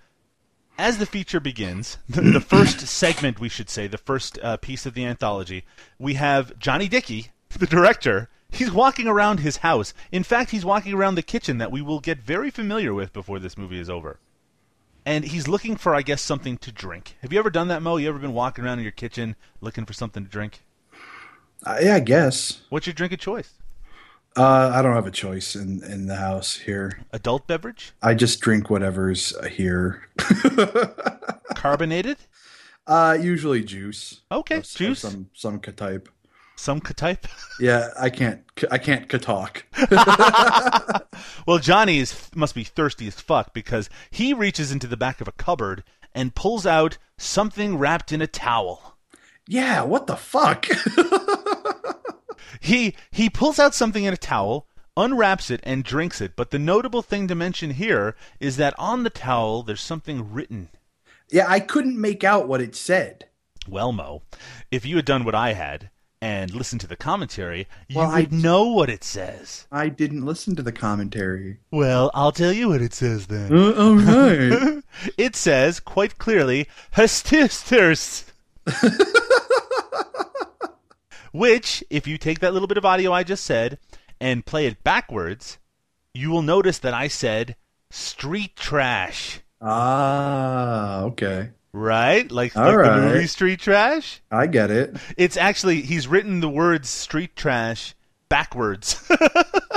as 0.79 0.99
the 0.99 1.07
feature 1.07 1.41
begins, 1.41 1.99
the, 2.09 2.21
the 2.21 2.41
first 2.41 2.81
segment, 2.87 3.41
we 3.41 3.49
should 3.49 3.71
say, 3.71 3.87
the 3.87 3.99
first 3.99 4.39
uh, 4.43 4.57
piece 4.57 4.87
of 4.87 4.95
the 4.95 5.05
anthology, 5.05 5.65
we 5.99 6.15
have 6.15 6.59
Johnny 6.59 6.89
Dickey, 6.89 7.29
the 7.57 7.67
director. 7.67 8.29
He's 8.51 8.73
walking 8.73 9.07
around 9.07 9.41
his 9.41 9.59
house. 9.59 9.93
In 10.11 10.23
fact, 10.25 10.53
he's 10.53 10.65
walking 10.65 10.95
around 10.95 11.17
the 11.17 11.23
kitchen 11.23 11.59
that 11.59 11.71
we 11.73 11.83
will 11.83 12.01
get 12.01 12.19
very 12.19 12.51
familiar 12.51 12.95
with 12.95 13.13
before 13.13 13.39
this 13.39 13.59
movie 13.59 13.79
is 13.81 13.91
over. 13.91 14.21
And 15.05 15.25
he's 15.25 15.49
looking 15.49 15.77
for, 15.77 15.95
I 15.95 16.03
guess, 16.03 16.23
something 16.23 16.57
to 16.59 16.73
drink. 16.73 17.17
Have 17.23 17.33
you 17.33 17.39
ever 17.39 17.51
done 17.51 17.69
that, 17.69 17.83
Mo? 17.83 17.97
You 17.97 18.09
ever 18.09 18.19
been 18.19 18.33
walking 18.33 18.65
around 18.65 18.79
in 18.79 18.85
your 18.85 18.93
kitchen 18.93 19.37
looking 19.61 19.85
for 19.85 19.93
something 19.93 20.25
to 20.25 20.31
drink? 20.31 20.63
Uh, 21.67 21.79
yeah, 21.83 21.97
I 21.97 22.01
guess. 22.01 22.61
What's 22.71 22.87
your 22.87 22.95
drink 22.95 23.13
of 23.13 23.19
choice? 23.19 23.53
Uh, 24.37 24.71
I 24.73 24.83
don't 24.83 24.95
have 24.95 25.07
a 25.07 25.11
choice 25.11 25.57
in 25.57 25.83
in 25.83 26.07
the 26.07 26.17
house 26.17 26.55
here. 26.57 27.01
Adult 27.13 27.47
beverage? 27.49 27.93
I 28.03 28.15
just 28.15 28.41
drink 28.41 28.71
whatever's 28.71 29.35
here. 29.49 30.09
Carbonated? 31.55 32.19
uh, 32.87 33.19
usually 33.21 33.63
juice. 33.65 34.21
Okay, 34.31 34.57
Of- 34.59 34.65
of 34.65 34.71
juice. 34.71 35.01
some 35.01 35.31
some 35.35 35.59
ka- 35.61 35.73
type. 35.73 36.09
Some 36.57 36.81
type? 36.81 37.27
Yeah, 37.61 37.89
I 37.99 38.11
can't. 38.11 38.43
I 38.71 38.79
can't 38.79 39.09
talk. 39.21 39.65
Well, 41.47 41.59
Johnny 41.59 41.99
is 41.99 42.29
must 42.35 42.55
be 42.55 42.63
thirsty 42.63 43.07
as 43.09 43.21
fuck 43.21 43.53
because 43.55 43.89
he 44.11 44.33
reaches 44.35 44.71
into 44.71 44.87
the 44.87 44.97
back 44.97 45.21
of 45.21 45.27
a 45.29 45.33
cupboard 45.33 45.83
and 46.15 46.35
pulls 46.35 46.65
out 46.67 46.99
something 47.17 47.77
wrapped 47.79 48.13
in 48.13 48.21
a 48.23 48.27
towel. 48.29 48.97
Yeah, 49.49 49.83
what 49.83 50.07
the 50.07 50.15
fuck? 50.17 50.67
He 52.61 52.95
he 53.11 53.29
pulls 53.31 53.59
out 53.59 53.75
something 53.75 54.05
in 54.05 54.15
a 54.15 54.17
towel, 54.17 54.67
unwraps 54.97 55.51
it 55.51 55.61
and 55.65 55.85
drinks 55.85 56.21
it. 56.21 56.33
But 56.37 56.51
the 56.51 56.59
notable 56.59 57.03
thing 57.03 57.29
to 57.29 57.35
mention 57.35 57.71
here 57.73 58.17
is 58.41 58.57
that 58.57 58.75
on 58.79 59.03
the 59.05 59.11
towel 59.11 59.63
there's 59.63 59.81
something 59.81 60.33
written. 60.33 60.69
yeah, 61.31 61.47
I 61.49 61.61
couldn't 61.61 62.01
make 62.01 62.25
out 62.25 62.49
what 62.49 62.61
it 62.61 62.75
said. 62.75 63.27
Well, 63.69 63.93
Mo, 63.93 64.23
if 64.71 64.87
you 64.87 64.97
had 64.97 65.05
done 65.05 65.25
what 65.25 65.35
I 65.35 65.53
had 65.53 65.91
and 66.21 66.53
listened 66.55 66.81
to 66.81 66.87
the 66.89 66.97
commentary, 66.97 67.69
you 67.87 67.99
Well, 67.99 68.11
I- 68.11 68.21
would 68.21 68.33
know 68.33 68.65
what 68.65 68.89
it 68.91 69.05
says. 69.05 69.67
I 69.71 69.89
didn't 69.89 70.25
listen 70.25 70.57
to 70.57 70.63
the 70.63 70.73
commentary. 70.73 71.59
Well, 71.71 72.11
I'll 72.15 72.33
tell 72.33 72.53
you 72.53 72.69
what 72.71 72.81
it 72.83 72.93
says 72.95 73.27
then. 73.29 73.53
Uh, 73.57 73.73
all 73.75 73.95
right. 73.97 74.83
It 75.17 75.37
says 75.37 75.79
quite 75.79 76.19
clearly, 76.19 76.67
"Hastisters." 76.93 78.25
Which, 81.33 81.85
if 81.91 82.07
you 82.07 82.19
take 82.19 82.41
that 82.41 82.53
little 82.53 82.69
bit 82.69 82.79
of 82.79 82.85
audio 82.85 83.13
I 83.13 83.23
just 83.23 83.45
said 83.45 83.79
and 84.21 84.47
play 84.47 84.67
it 84.67 84.83
backwards, 84.83 85.59
you 86.15 86.31
will 86.31 86.43
notice 86.43 86.79
that 86.79 86.95
I 86.95 87.09
said 87.09 87.57
street 87.91 88.57
trash. 88.57 89.41
ah, 89.61 91.03
okay. 91.03 91.51
Right? 91.73 92.31
Like, 92.31 92.57
like 92.57 92.73
the 92.83 93.01
movie 93.01 93.27
Street 93.27 93.61
Trash? 93.61 94.23
I 94.31 94.47
get 94.47 94.71
it. 94.71 94.97
It's 95.17 95.37
actually, 95.37 95.83
he's 95.83 96.09
written 96.09 96.41
the 96.41 96.49
words 96.49 96.89
street 96.89 97.37
trash 97.37 97.95
backwards. 98.29 99.07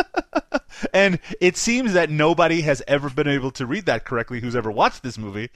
and 0.93 1.20
it 1.39 1.58
seems 1.58 1.93
that 1.93 2.10
nobody 2.10 2.62
has 2.62 2.82
ever 2.88 3.10
been 3.10 3.28
able 3.28 3.52
to 3.52 3.66
read 3.66 3.86
that 3.86 4.06
correctly 4.06 4.39
who's 4.39 4.56
ever 4.56 4.72
watched 4.72 5.04
this 5.04 5.18
movie, 5.18 5.49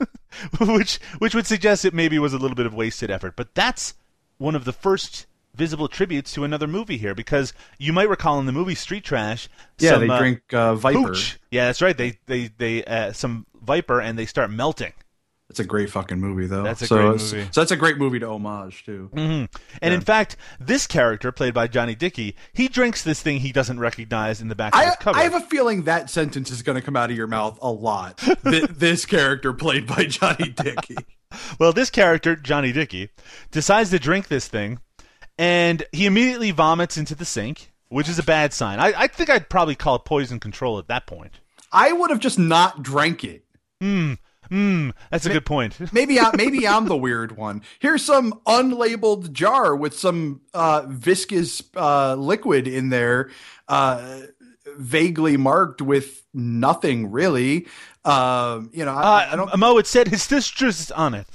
which 0.58 0.96
which 1.18 1.34
would 1.34 1.46
suggest 1.46 1.84
it 1.84 1.94
maybe 1.94 2.18
was 2.18 2.32
a 2.32 2.38
little 2.38 2.56
bit 2.56 2.66
of 2.66 2.74
wasted 2.74 3.10
effort. 3.10 3.36
But 3.36 3.54
that's 3.54 3.94
one 4.38 4.54
of 4.54 4.64
the 4.64 4.72
first 4.72 5.26
visible 5.54 5.88
tributes 5.88 6.32
to 6.34 6.44
another 6.44 6.66
movie 6.66 6.96
here 6.96 7.14
because 7.14 7.52
you 7.78 7.92
might 7.92 8.08
recall 8.08 8.38
in 8.40 8.46
the 8.46 8.52
movie 8.52 8.74
Street 8.74 9.04
Trash, 9.04 9.48
Yeah, 9.78 9.90
some, 9.92 10.00
they 10.00 10.08
uh, 10.08 10.18
drink 10.18 10.40
uh, 10.52 10.74
Viper. 10.74 10.98
hooch. 10.98 11.38
Yeah, 11.50 11.66
that's 11.66 11.82
right. 11.82 11.96
They 11.96 12.18
they 12.26 12.48
they 12.58 12.84
uh, 12.84 13.12
some 13.12 13.46
Viper 13.62 14.00
and 14.00 14.18
they 14.18 14.26
start 14.26 14.50
melting. 14.50 14.92
It's 15.50 15.60
a 15.60 15.64
great 15.64 15.90
fucking 15.90 16.18
movie, 16.18 16.46
though. 16.46 16.64
That's 16.64 16.82
a 16.82 16.86
so 16.86 16.96
great 16.96 17.20
movie. 17.20 17.48
So 17.52 17.60
that's 17.60 17.70
a 17.70 17.76
great 17.76 17.98
movie 17.98 18.18
to 18.18 18.26
homage 18.26 18.84
too. 18.84 19.10
And 19.14 19.48
in 19.82 20.00
fact, 20.00 20.36
this 20.58 20.86
character 20.86 21.30
played 21.32 21.52
by 21.52 21.68
Johnny 21.68 21.94
Dickey, 21.94 22.34
he 22.54 22.66
drinks 22.66 23.02
this 23.02 23.20
thing 23.22 23.40
he 23.40 23.52
doesn't 23.52 23.78
recognize 23.78 24.40
in 24.40 24.48
the 24.48 24.54
back 24.54 24.74
of 24.74 24.80
I, 24.80 24.86
his 24.86 24.96
cover. 24.96 25.18
I 25.18 25.22
have 25.22 25.34
a 25.34 25.40
feeling 25.42 25.82
that 25.82 26.08
sentence 26.08 26.50
is 26.50 26.62
going 26.62 26.76
to 26.76 26.82
come 26.82 26.96
out 26.96 27.10
of 27.10 27.16
your 27.16 27.26
mouth 27.26 27.58
a 27.60 27.70
lot. 27.70 28.16
Th- 28.44 28.64
this 28.68 29.04
character 29.04 29.52
played 29.52 29.86
by 29.86 30.06
Johnny 30.06 30.48
Dickey. 30.48 30.96
Well, 31.58 31.72
this 31.72 31.90
character, 31.90 32.36
Johnny 32.36 32.70
Dickey, 32.70 33.10
decides 33.50 33.90
to 33.90 33.98
drink 33.98 34.28
this 34.28 34.46
thing, 34.46 34.78
and 35.38 35.84
he 35.92 36.06
immediately 36.06 36.50
vomits 36.50 36.96
into 36.96 37.14
the 37.14 37.24
sink, 37.24 37.72
which 37.88 38.08
is 38.08 38.18
a 38.18 38.22
bad 38.22 38.52
sign. 38.52 38.78
I, 38.80 38.92
I 38.96 39.06
think 39.06 39.30
I'd 39.30 39.48
probably 39.48 39.74
call 39.74 39.96
it 39.96 40.04
poison 40.04 40.40
control 40.40 40.78
at 40.78 40.88
that 40.88 41.06
point. 41.06 41.40
I 41.72 41.92
would 41.92 42.10
have 42.10 42.20
just 42.20 42.38
not 42.38 42.82
drank 42.82 43.24
it. 43.24 43.44
Hmm, 43.80 44.14
Mmm. 44.50 44.92
that's 45.10 45.26
a 45.26 45.30
good 45.30 45.44
point. 45.46 45.76
Maybe 45.92 46.20
I, 46.20 46.30
maybe 46.36 46.68
I'm 46.68 46.86
the 46.86 46.96
weird 46.96 47.36
one. 47.36 47.62
Here's 47.80 48.04
some 48.04 48.40
unlabeled 48.46 49.32
jar 49.32 49.74
with 49.74 49.98
some 49.98 50.42
uh, 50.52 50.84
viscous 50.86 51.62
uh, 51.76 52.14
liquid 52.14 52.68
in 52.68 52.90
there, 52.90 53.30
uh, 53.68 54.20
vaguely 54.76 55.36
marked 55.36 55.82
with 55.82 56.22
nothing 56.32 57.10
really. 57.10 57.66
Um, 58.04 58.70
you 58.72 58.84
know, 58.84 58.92
I, 58.94 59.24
Uh, 59.24 59.28
I 59.32 59.36
don't. 59.36 59.56
Mo, 59.58 59.78
it 59.78 59.86
said 59.86 60.08
his 60.08 60.22
sister's 60.22 60.90
on 60.92 61.14
it. 61.14 61.26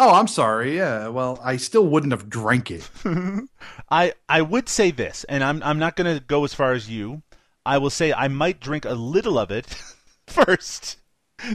Oh, 0.00 0.14
I'm 0.14 0.28
sorry. 0.28 0.76
Yeah, 0.76 1.08
well, 1.08 1.40
I 1.42 1.56
still 1.56 1.84
wouldn't 1.84 2.12
have 2.12 2.30
drank 2.30 2.70
it. 2.70 2.88
I 3.90 4.14
I 4.28 4.42
would 4.42 4.68
say 4.68 4.92
this, 4.92 5.24
and 5.24 5.42
I'm 5.42 5.60
I'm 5.64 5.80
not 5.80 5.96
going 5.96 6.14
to 6.14 6.24
go 6.24 6.44
as 6.44 6.54
far 6.54 6.72
as 6.72 6.88
you. 6.88 7.22
I 7.66 7.78
will 7.78 7.90
say 7.90 8.12
I 8.12 8.28
might 8.28 8.60
drink 8.60 8.84
a 8.84 8.94
little 8.94 9.38
of 9.40 9.50
it 9.50 9.66
first 10.28 10.98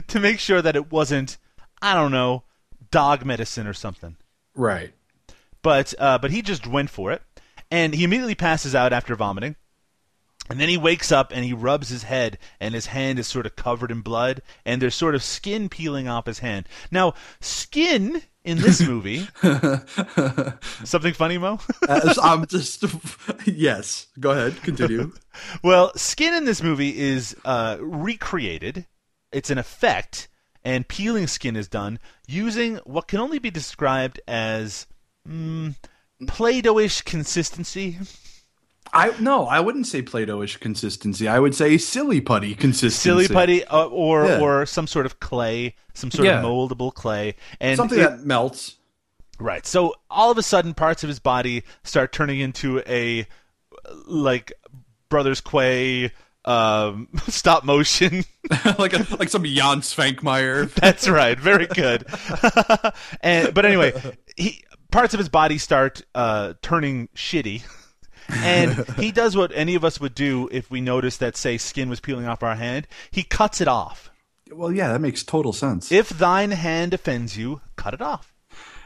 to 0.08 0.20
make 0.20 0.38
sure 0.38 0.60
that 0.60 0.76
it 0.76 0.92
wasn't 0.92 1.38
I 1.80 1.94
don't 1.94 2.12
know 2.12 2.44
dog 2.90 3.24
medicine 3.24 3.66
or 3.66 3.72
something. 3.72 4.16
Right. 4.54 4.92
But 5.62 5.94
uh, 5.98 6.18
but 6.18 6.30
he 6.30 6.42
just 6.42 6.66
went 6.66 6.90
for 6.90 7.12
it, 7.12 7.22
and 7.70 7.94
he 7.94 8.04
immediately 8.04 8.34
passes 8.34 8.74
out 8.74 8.92
after 8.92 9.16
vomiting. 9.16 9.56
And 10.50 10.60
then 10.60 10.68
he 10.68 10.76
wakes 10.76 11.10
up 11.10 11.32
and 11.34 11.44
he 11.44 11.52
rubs 11.52 11.88
his 11.88 12.02
head, 12.02 12.38
and 12.60 12.74
his 12.74 12.86
hand 12.86 13.18
is 13.18 13.26
sort 13.26 13.46
of 13.46 13.56
covered 13.56 13.90
in 13.90 14.02
blood, 14.02 14.42
and 14.64 14.80
there's 14.80 14.94
sort 14.94 15.14
of 15.14 15.22
skin 15.22 15.68
peeling 15.68 16.06
off 16.06 16.26
his 16.26 16.40
hand. 16.40 16.68
Now, 16.90 17.14
skin 17.40 18.22
in 18.44 18.58
this 18.58 18.80
movie. 18.86 19.26
something 20.84 21.14
funny, 21.14 21.38
Mo? 21.38 21.60
As 21.88 22.18
I'm 22.18 22.46
just. 22.48 22.84
yes. 23.46 24.08
Go 24.20 24.32
ahead. 24.32 24.60
Continue. 24.62 25.12
Well, 25.62 25.92
skin 25.96 26.34
in 26.34 26.44
this 26.44 26.62
movie 26.62 26.96
is 26.96 27.34
uh, 27.44 27.78
recreated. 27.80 28.86
It's 29.32 29.50
an 29.50 29.58
effect, 29.58 30.28
and 30.62 30.86
peeling 30.86 31.26
skin 31.26 31.56
is 31.56 31.68
done 31.68 31.98
using 32.28 32.76
what 32.84 33.08
can 33.08 33.18
only 33.18 33.38
be 33.38 33.50
described 33.50 34.20
as 34.28 34.86
mm, 35.28 35.74
Play-Doh-ish 36.26 37.02
consistency. 37.02 37.98
I 38.94 39.12
no, 39.20 39.46
I 39.46 39.60
wouldn't 39.60 39.86
say 39.86 40.02
Play-Doh-ish 40.02 40.58
consistency. 40.58 41.26
I 41.28 41.38
would 41.40 41.54
say 41.54 41.76
silly 41.78 42.20
putty 42.20 42.54
consistency. 42.54 42.96
Silly 43.08 43.28
putty, 43.28 43.64
uh, 43.64 43.86
or 43.86 44.26
Yeah. 44.26 44.40
or 44.40 44.66
some 44.66 44.86
sort 44.86 45.04
of 45.06 45.20
clay, 45.20 45.74
some 45.94 46.10
sort 46.10 46.26
Yeah. 46.26 46.38
of 46.38 46.44
moldable 46.44 46.94
clay, 46.94 47.34
and 47.60 47.76
something 47.76 47.98
it- 47.98 48.02
that 48.02 48.20
melts. 48.24 48.76
Right. 49.40 49.66
So 49.66 49.94
all 50.08 50.30
of 50.30 50.38
a 50.38 50.42
sudden, 50.44 50.74
parts 50.74 51.02
of 51.02 51.08
his 51.08 51.18
body 51.18 51.64
start 51.82 52.12
turning 52.12 52.38
into 52.38 52.78
a 52.86 53.26
like 54.06 54.52
Brothers 55.08 55.40
Quay 55.40 56.12
um, 56.44 57.08
stop 57.28 57.64
motion. 57.64 58.24
like 58.78 58.92
a, 58.92 59.04
like 59.16 59.28
some 59.28 59.44
Jan 59.44 59.80
Svankmajer. 59.80 60.72
That's 60.74 61.08
right. 61.08 61.38
Very 61.38 61.66
good. 61.66 62.04
and 63.22 63.52
but 63.54 63.64
anyway, 63.66 63.92
he 64.36 64.62
parts 64.92 65.14
of 65.14 65.18
his 65.18 65.28
body 65.28 65.58
start 65.58 66.02
uh, 66.14 66.54
turning 66.62 67.08
shitty. 67.16 67.62
And 68.28 68.86
he 68.96 69.12
does 69.12 69.36
what 69.36 69.52
any 69.54 69.74
of 69.74 69.84
us 69.84 70.00
would 70.00 70.14
do 70.14 70.48
if 70.52 70.70
we 70.70 70.80
noticed 70.80 71.20
that, 71.20 71.36
say, 71.36 71.58
skin 71.58 71.88
was 71.88 72.00
peeling 72.00 72.26
off 72.26 72.42
our 72.42 72.54
hand. 72.56 72.86
He 73.10 73.22
cuts 73.22 73.60
it 73.60 73.68
off. 73.68 74.10
Well, 74.52 74.70
yeah, 74.72 74.92
that 74.92 75.00
makes 75.00 75.22
total 75.22 75.52
sense. 75.52 75.90
If 75.90 76.10
thine 76.10 76.50
hand 76.52 76.94
offends 76.94 77.36
you, 77.36 77.60
cut 77.76 77.94
it 77.94 78.02
off. 78.02 78.32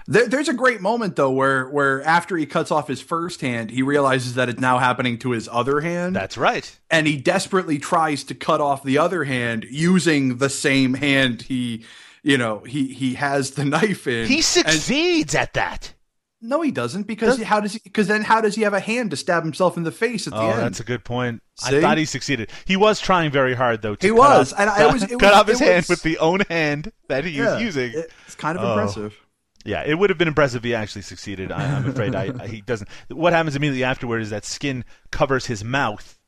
There, 0.06 0.26
there's 0.26 0.48
a 0.48 0.54
great 0.54 0.80
moment 0.80 1.16
though 1.16 1.30
where 1.32 1.68
where 1.68 2.02
after 2.02 2.34
he 2.38 2.46
cuts 2.46 2.70
off 2.70 2.88
his 2.88 3.02
first 3.02 3.42
hand, 3.42 3.70
he 3.70 3.82
realizes 3.82 4.36
that 4.36 4.48
it's 4.48 4.60
now 4.60 4.78
happening 4.78 5.18
to 5.18 5.32
his 5.32 5.48
other 5.52 5.80
hand, 5.80 6.16
That's 6.16 6.38
right. 6.38 6.78
and 6.90 7.06
he 7.06 7.18
desperately 7.18 7.78
tries 7.78 8.24
to 8.24 8.34
cut 8.34 8.62
off 8.62 8.82
the 8.82 8.96
other 8.96 9.24
hand 9.24 9.66
using 9.68 10.38
the 10.38 10.48
same 10.48 10.94
hand 10.94 11.42
he, 11.42 11.84
you 12.22 12.38
know, 12.38 12.60
he 12.60 12.94
he 12.94 13.14
has 13.16 13.50
the 13.50 13.66
knife 13.66 14.06
in. 14.06 14.26
He 14.28 14.36
And- 14.36 14.44
succeeds 14.44 15.34
at 15.34 15.52
that. 15.52 15.92
No, 16.40 16.60
he 16.62 16.70
doesn't 16.70 17.04
because 17.08 17.40
how 17.42 17.60
does 17.60 17.72
he? 17.74 17.80
Because 17.82 18.06
then 18.06 18.22
how 18.22 18.40
does 18.40 18.54
he 18.54 18.62
have 18.62 18.74
a 18.74 18.80
hand 18.80 19.10
to 19.10 19.16
stab 19.16 19.42
himself 19.42 19.76
in 19.76 19.82
the 19.82 19.90
face 19.92 20.26
at 20.26 20.32
the 20.32 20.38
Oh, 20.40 20.50
end? 20.50 20.60
that's 20.60 20.80
a 20.80 20.84
good 20.84 21.04
point. 21.04 21.42
I 21.64 21.80
thought 21.80 21.98
he 21.98 22.04
succeeded. 22.04 22.50
He 22.64 22.76
was 22.76 23.00
trying 23.00 23.30
very 23.32 23.54
hard, 23.54 23.82
though. 23.82 23.96
To 23.96 24.06
He 24.06 24.10
was, 24.12 24.52
off, 24.52 24.60
and 24.60 24.70
I- 24.70 24.86
was- 24.92 25.02
it 25.02 25.08
cut 25.18 25.22
was- 25.22 25.32
off 25.32 25.48
his 25.48 25.58
hand 25.60 25.76
was- 25.76 25.88
with 25.88 26.02
the 26.02 26.18
own 26.18 26.40
hand 26.48 26.92
that 27.08 27.24
he 27.24 27.32
Yeah, 27.32 27.56
is 27.56 27.62
using. 27.62 27.92
it's 28.26 28.34
kind 28.36 28.56
of 28.56 28.64
Oh. 28.64 28.72
impressive. 28.72 29.16
Yeah, 29.64 29.82
it 29.84 29.98
would 29.98 30.08
have 30.10 30.18
been 30.18 30.28
impressive 30.28 30.58
if 30.58 30.64
he 30.64 30.74
actually 30.74 31.02
succeeded. 31.02 31.50
I, 31.50 31.76
I'm 31.76 31.88
afraid 31.88 32.14
I, 32.14 32.30
I- 32.40 32.46
he 32.46 32.60
doesn't. 32.60 32.88
What 33.10 33.32
happens 33.32 33.56
immediately 33.56 33.82
afterward 33.84 34.22
is 34.22 34.30
that 34.30 34.44
skin 34.44 34.84
covers 35.10 35.46
his 35.46 35.64
mouth, 35.64 36.18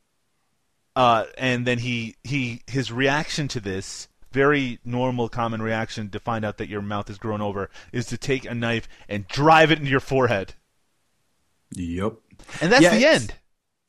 uh, 0.96 1.24
and 1.38 1.66
then 1.66 1.78
he 1.78 2.16
he 2.24 2.62
his 2.66 2.90
reaction 2.90 3.46
to 3.48 3.60
this 3.60 4.08
very 4.32 4.78
normal, 4.84 5.28
common 5.28 5.60
reaction 5.62 6.08
to 6.10 6.20
find 6.20 6.44
out 6.44 6.58
that 6.58 6.68
your 6.68 6.82
mouth 6.82 7.10
is 7.10 7.18
grown 7.18 7.40
over 7.40 7.70
is 7.92 8.06
to 8.06 8.16
take 8.16 8.44
a 8.44 8.54
knife 8.54 8.88
and 9.08 9.26
drive 9.28 9.70
it 9.70 9.78
into 9.78 9.90
your 9.90 10.00
forehead, 10.00 10.54
Yep. 11.74 12.14
and 12.60 12.72
that's 12.72 12.82
Yeah, 12.82 12.94
the 12.96 13.06
end. 13.06 13.34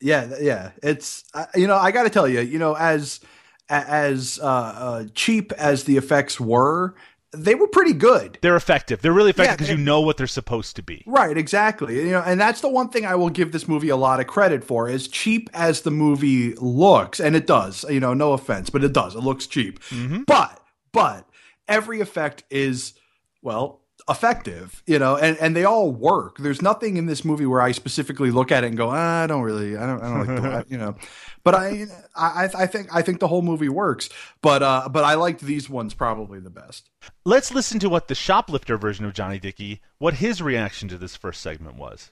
Yeah, 0.00 0.34
yeah. 0.40 0.70
It's 0.82 1.24
uh, 1.34 1.46
you 1.54 1.66
know 1.66 1.76
I 1.76 1.90
got 1.92 2.04
to 2.04 2.10
tell 2.10 2.28
you, 2.28 2.40
you 2.40 2.58
know, 2.58 2.74
as 2.74 3.20
as 3.68 4.38
uh, 4.42 4.46
uh, 4.46 5.04
cheap 5.14 5.52
as 5.52 5.84
the 5.84 5.96
effects 5.96 6.38
were, 6.40 6.94
they 7.32 7.54
were 7.54 7.66
pretty 7.66 7.92
good. 7.92 8.38
They're 8.42 8.56
effective. 8.56 9.00
They're 9.00 9.12
really 9.12 9.30
effective 9.30 9.52
Yeah, 9.52 9.56
because 9.56 9.70
you 9.70 9.76
know 9.76 10.00
what 10.00 10.16
they're 10.16 10.26
supposed 10.26 10.76
to 10.76 10.82
be. 10.82 11.02
Right, 11.06 11.36
exactly. 11.36 11.96
You 11.96 12.10
know, 12.12 12.22
and 12.24 12.40
that's 12.40 12.60
the 12.60 12.68
one 12.68 12.88
thing 12.88 13.06
I 13.06 13.14
will 13.14 13.30
give 13.30 13.52
this 13.52 13.66
movie 13.66 13.88
a 13.88 13.96
lot 13.96 14.20
of 14.20 14.26
credit 14.26 14.64
for. 14.64 14.88
As 14.88 15.08
cheap 15.08 15.48
as 15.54 15.82
the 15.82 15.90
movie 15.90 16.54
looks, 16.54 17.20
and 17.20 17.34
it 17.34 17.46
does, 17.46 17.84
you 17.88 18.00
know, 18.00 18.14
no 18.14 18.32
offense, 18.32 18.70
but 18.70 18.84
it 18.84 18.92
does. 18.92 19.14
It 19.14 19.20
looks 19.20 19.46
cheap. 19.46 19.80
Mm-hmm. 19.84 20.22
But 20.26 20.60
but 20.92 21.28
every 21.68 22.00
effect 22.00 22.44
is 22.50 22.94
well 23.42 23.81
effective, 24.08 24.82
you 24.86 24.98
know, 24.98 25.16
and 25.16 25.36
and 25.38 25.54
they 25.54 25.64
all 25.64 25.90
work. 25.90 26.38
There's 26.38 26.62
nothing 26.62 26.96
in 26.96 27.06
this 27.06 27.24
movie 27.24 27.46
where 27.46 27.60
I 27.60 27.72
specifically 27.72 28.30
look 28.30 28.50
at 28.50 28.64
it 28.64 28.68
and 28.68 28.76
go, 28.76 28.90
ah, 28.90 29.22
I 29.22 29.26
don't 29.26 29.42
really, 29.42 29.76
I 29.76 29.86
don't, 29.86 30.02
I 30.02 30.08
don't 30.08 30.26
like 30.26 30.66
the, 30.66 30.66
you 30.72 30.78
know. 30.78 30.96
But 31.44 31.56
I, 31.56 31.86
I, 32.14 32.48
I 32.56 32.66
think, 32.66 32.94
I 32.94 33.02
think 33.02 33.18
the 33.18 33.26
whole 33.26 33.42
movie 33.42 33.68
works. 33.68 34.08
But 34.42 34.62
uh, 34.62 34.88
but 34.90 35.04
I 35.04 35.14
liked 35.14 35.40
these 35.40 35.68
ones 35.68 35.94
probably 35.94 36.40
the 36.40 36.50
best. 36.50 36.90
Let's 37.24 37.52
listen 37.52 37.78
to 37.80 37.88
what 37.88 38.08
the 38.08 38.14
shoplifter 38.14 38.76
version 38.76 39.04
of 39.04 39.12
Johnny 39.12 39.38
Dickey, 39.38 39.80
what 39.98 40.14
his 40.14 40.42
reaction 40.42 40.88
to 40.88 40.98
this 40.98 41.16
first 41.16 41.40
segment 41.40 41.76
was. 41.76 42.10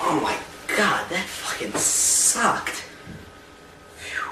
Oh 0.00 0.20
my 0.20 0.36
god, 0.76 1.08
that 1.10 1.26
fucking 1.26 1.72
sucked. 1.72 2.84
Phew. 3.96 4.30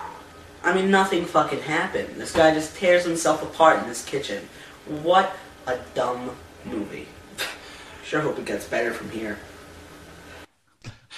I 0.63 0.75
mean, 0.75 0.91
nothing 0.91 1.25
fucking 1.25 1.61
happened. 1.61 2.17
This 2.17 2.33
guy 2.33 2.53
just 2.53 2.77
tears 2.77 3.05
himself 3.05 3.43
apart 3.43 3.83
in 3.83 3.89
this 3.89 4.05
kitchen. 4.05 4.49
What 4.87 5.35
a 5.67 5.79
dumb 5.95 6.37
movie. 6.67 7.07
Sure 8.05 8.21
hope 8.21 8.39
it 8.39 8.45
gets 8.45 8.67
better 8.67 8.93
from 8.93 9.11
here. 9.11 9.39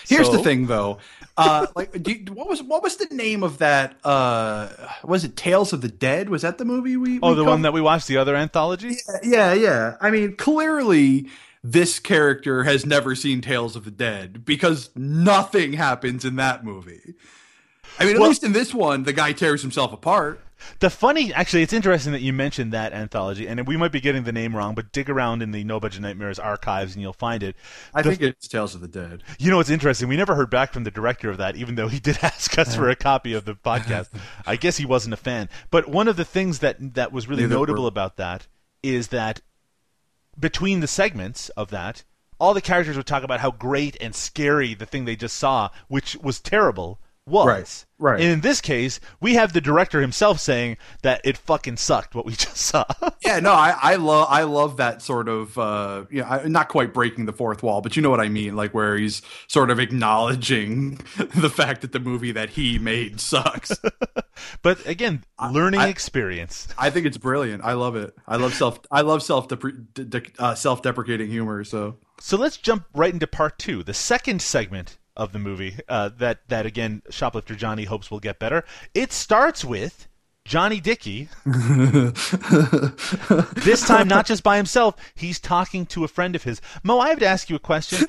Here's 0.09 0.31
the 0.31 0.39
thing, 0.39 0.67
though. 0.67 0.99
Uh, 1.37 1.67
like, 1.77 2.03
do 2.03 2.13
you, 2.13 2.33
what 2.33 2.49
was 2.49 2.63
what 2.63 2.83
was 2.83 2.97
the 2.97 3.13
name 3.15 3.43
of 3.43 3.59
that? 3.59 3.97
Uh, 4.05 4.69
was 5.05 5.25
it 5.25 5.37
Tales 5.37 5.73
of 5.73 5.81
the 5.81 5.89
Dead? 5.89 6.29
Was 6.29 6.43
that 6.43 6.59
the 6.59 6.65
movie 6.65 6.97
we? 6.97 7.19
Oh, 7.23 7.31
we 7.31 7.35
the 7.35 7.43
covered? 7.43 7.51
one 7.51 7.63
that 7.63 7.73
we 7.73 7.81
watched, 7.81 8.07
the 8.07 8.17
other 8.17 8.37
anthology? 8.37 8.97
Yeah, 9.23 9.53
yeah. 9.53 9.97
I 10.01 10.11
mean, 10.11 10.37
clearly, 10.37 11.27
this 11.63 11.99
character 11.99 12.65
has 12.65 12.87
never 12.87 13.15
seen 13.15 13.41
Tales 13.41 13.75
of 13.77 13.85
the 13.85 13.91
Dead 13.91 14.45
because 14.45 14.91
nothing 14.95 15.73
happens 15.73 16.25
in 16.25 16.37
that 16.37 16.65
movie. 16.65 17.15
I 17.99 18.05
mean, 18.05 18.15
at 18.15 18.21
Well- 18.21 18.29
least 18.29 18.45
in 18.45 18.53
this 18.53 18.75
one, 18.75 19.05
the 19.05 19.13
guy 19.13 19.33
tears 19.33 19.63
himself 19.63 19.93
apart. 19.93 20.41
The 20.81 20.89
funny, 20.89 21.35
actually, 21.35 21.63
it's 21.63 21.75
interesting 21.75 22.13
that 22.13 22.23
you 22.23 22.33
mentioned 22.33 22.73
that 22.73 22.95
anthology, 22.95 23.47
and 23.47 23.67
we 23.69 23.77
might 23.77 23.93
be 23.93 24.01
getting 24.01 24.25
the 24.25 24.33
name 24.33 24.57
wrong, 24.57 24.75
but 24.75 24.91
dig 24.91 25.11
around 25.11 25.43
in 25.43 25.53
the 25.53 25.63
No 25.65 25.79
Budget 25.79 26.01
Nightmares 26.01 26.39
archives 26.39 26.95
and 26.95 27.03
you'll 27.03 27.13
find 27.13 27.43
it. 27.43 27.57
I 27.95 28.01
The- 28.01 28.09
think 28.11 28.23
it's 28.23 28.49
Tales 28.49 28.75
of 28.75 28.81
the 28.81 28.89
Dead. 28.89 29.23
You 29.39 29.51
know 29.51 29.59
what's 29.59 29.69
interesting? 29.69 30.09
We 30.09 30.17
never 30.17 30.35
heard 30.35 30.49
back 30.49 30.73
from 30.73 30.85
the 30.85 30.91
director 30.91 31.29
of 31.31 31.37
that, 31.37 31.57
even 31.57 31.75
though 31.75 31.89
he 31.89 32.01
did 32.01 32.19
ask 32.23 32.57
us 32.59 32.75
for 32.75 32.89
a 32.89 32.97
copy 32.97 33.35
of 33.35 33.45
the 33.45 33.55
podcast. 33.55 34.09
I 34.47 34.57
guess 34.57 34.79
he 34.79 34.87
wasn't 34.87 35.13
a 35.13 35.19
fan. 35.19 35.51
But 35.71 35.89
one 35.89 36.09
of 36.09 36.17
the 36.17 36.25
things 36.25 36.61
that 36.61 36.95
that 36.95 37.13
was 37.13 37.29
really 37.29 37.43
Neither 37.43 37.55
notable 37.55 37.83
were- 37.83 37.89
about 37.89 38.17
that 38.17 38.47
is 38.83 39.09
that 39.09 39.43
between 40.39 40.81
the 40.81 40.87
segments 40.87 41.49
of 41.51 41.71
that, 41.71 42.03
all 42.39 42.55
the 42.55 42.61
characters 42.63 42.97
would 42.97 43.07
talk 43.07 43.23
about 43.23 43.41
how 43.41 43.51
great 43.51 43.97
and 44.01 44.15
scary 44.15 44.75
the 44.75 44.87
thing 44.87 45.05
they 45.05 45.17
just 45.17 45.37
saw, 45.37 45.69
which 45.89 46.17
was 46.17 46.41
terrible, 46.41 46.99
was. 47.27 47.47
Right, 47.99 48.13
right. 48.13 48.21
And 48.21 48.31
in 48.31 48.41
this 48.41 48.61
case, 48.61 49.01
we 49.21 49.35
have 49.35 49.53
the 49.53 49.61
director 49.61 50.01
himself 50.01 50.39
saying 50.39 50.77
that 51.03 51.21
it 51.25 51.37
fucking 51.37 51.77
sucked 51.77 52.15
what 52.15 52.25
we 52.25 52.33
just 52.37 52.57
saw. 52.57 52.85
Yeah, 53.25 53.41
no, 53.41 53.53
I, 53.53 53.77
I 53.81 53.97
love 53.97 54.29
I 54.31 54.43
love 54.45 54.77
that 54.77 55.03
sort 55.03 55.29
of 55.29 55.59
uh 55.59 56.05
you 56.11 56.23
know, 56.23 56.29
I, 56.29 56.47
not 56.47 56.69
quite 56.69 56.95
breaking 56.95 57.27
the 57.27 57.33
fourth 57.33 57.63
wall, 57.63 57.81
but 57.81 57.97
you 57.97 58.03
know 58.03 58.11
what 58.11 58.21
I 58.21 58.29
mean, 58.29 58.55
like 58.55 58.73
where 58.75 58.97
he's 58.97 59.23
sort 59.49 59.71
of 59.71 59.81
acknowledging 59.81 60.97
the 61.17 61.51
fact 61.51 61.81
that 61.81 61.93
the 61.93 62.01
movie 62.01 62.33
that 62.33 62.51
he 62.51 62.79
made 62.79 63.21
sucks. 63.21 63.73
but 64.63 64.87
again, 64.87 65.25
learning 65.51 65.81
I- 65.81 65.89
experience. 65.89 66.69
I 66.79 66.91
think 66.91 67.07
it's 67.07 67.19
brilliant. 67.19 67.65
I 67.65 67.73
love 67.73 67.97
it. 67.97 68.15
I 68.27 68.37
love 68.37 68.55
self 68.55 68.81
I 68.91 69.01
love 69.01 69.23
self 69.23 69.49
uh, 70.39 70.55
self 70.55 70.83
deprecating 70.83 71.29
humor. 71.29 71.65
So 71.65 71.97
So 72.21 72.37
let's 72.37 72.57
jump 72.57 72.85
right 72.95 73.13
into 73.13 73.27
part 73.27 73.59
two, 73.59 73.83
the 73.83 73.95
second 73.95 74.43
segment 74.43 74.99
of 75.17 75.33
the 75.33 75.39
movie. 75.39 75.77
Uh, 75.89 76.11
that 76.19 76.49
that 76.49 76.67
again, 76.67 77.03
shoplifter 77.11 77.55
Johnny 77.55 77.85
hopes 77.85 78.11
will 78.11 78.21
get 78.21 78.39
better. 78.39 78.65
It 78.95 79.13
starts 79.13 79.65
with 79.65 80.09
Johnny 80.45 80.81
Dickey. 80.81 81.29
this 83.57 83.87
time, 83.87 84.09
not 84.09 84.27
just 84.27 84.43
by 84.43 84.57
himself, 84.57 84.95
he's 85.15 85.41
talking 85.41 85.87
to 85.87 86.05
a 86.05 86.09
friend 86.09 86.37
of 86.37 86.45
his. 86.45 86.61
Mo, 86.83 86.99
I 87.01 87.09
have 87.09 87.19
to 87.19 87.27
ask 87.27 87.51
you 87.51 87.57
a 87.57 87.61
question. 87.61 88.07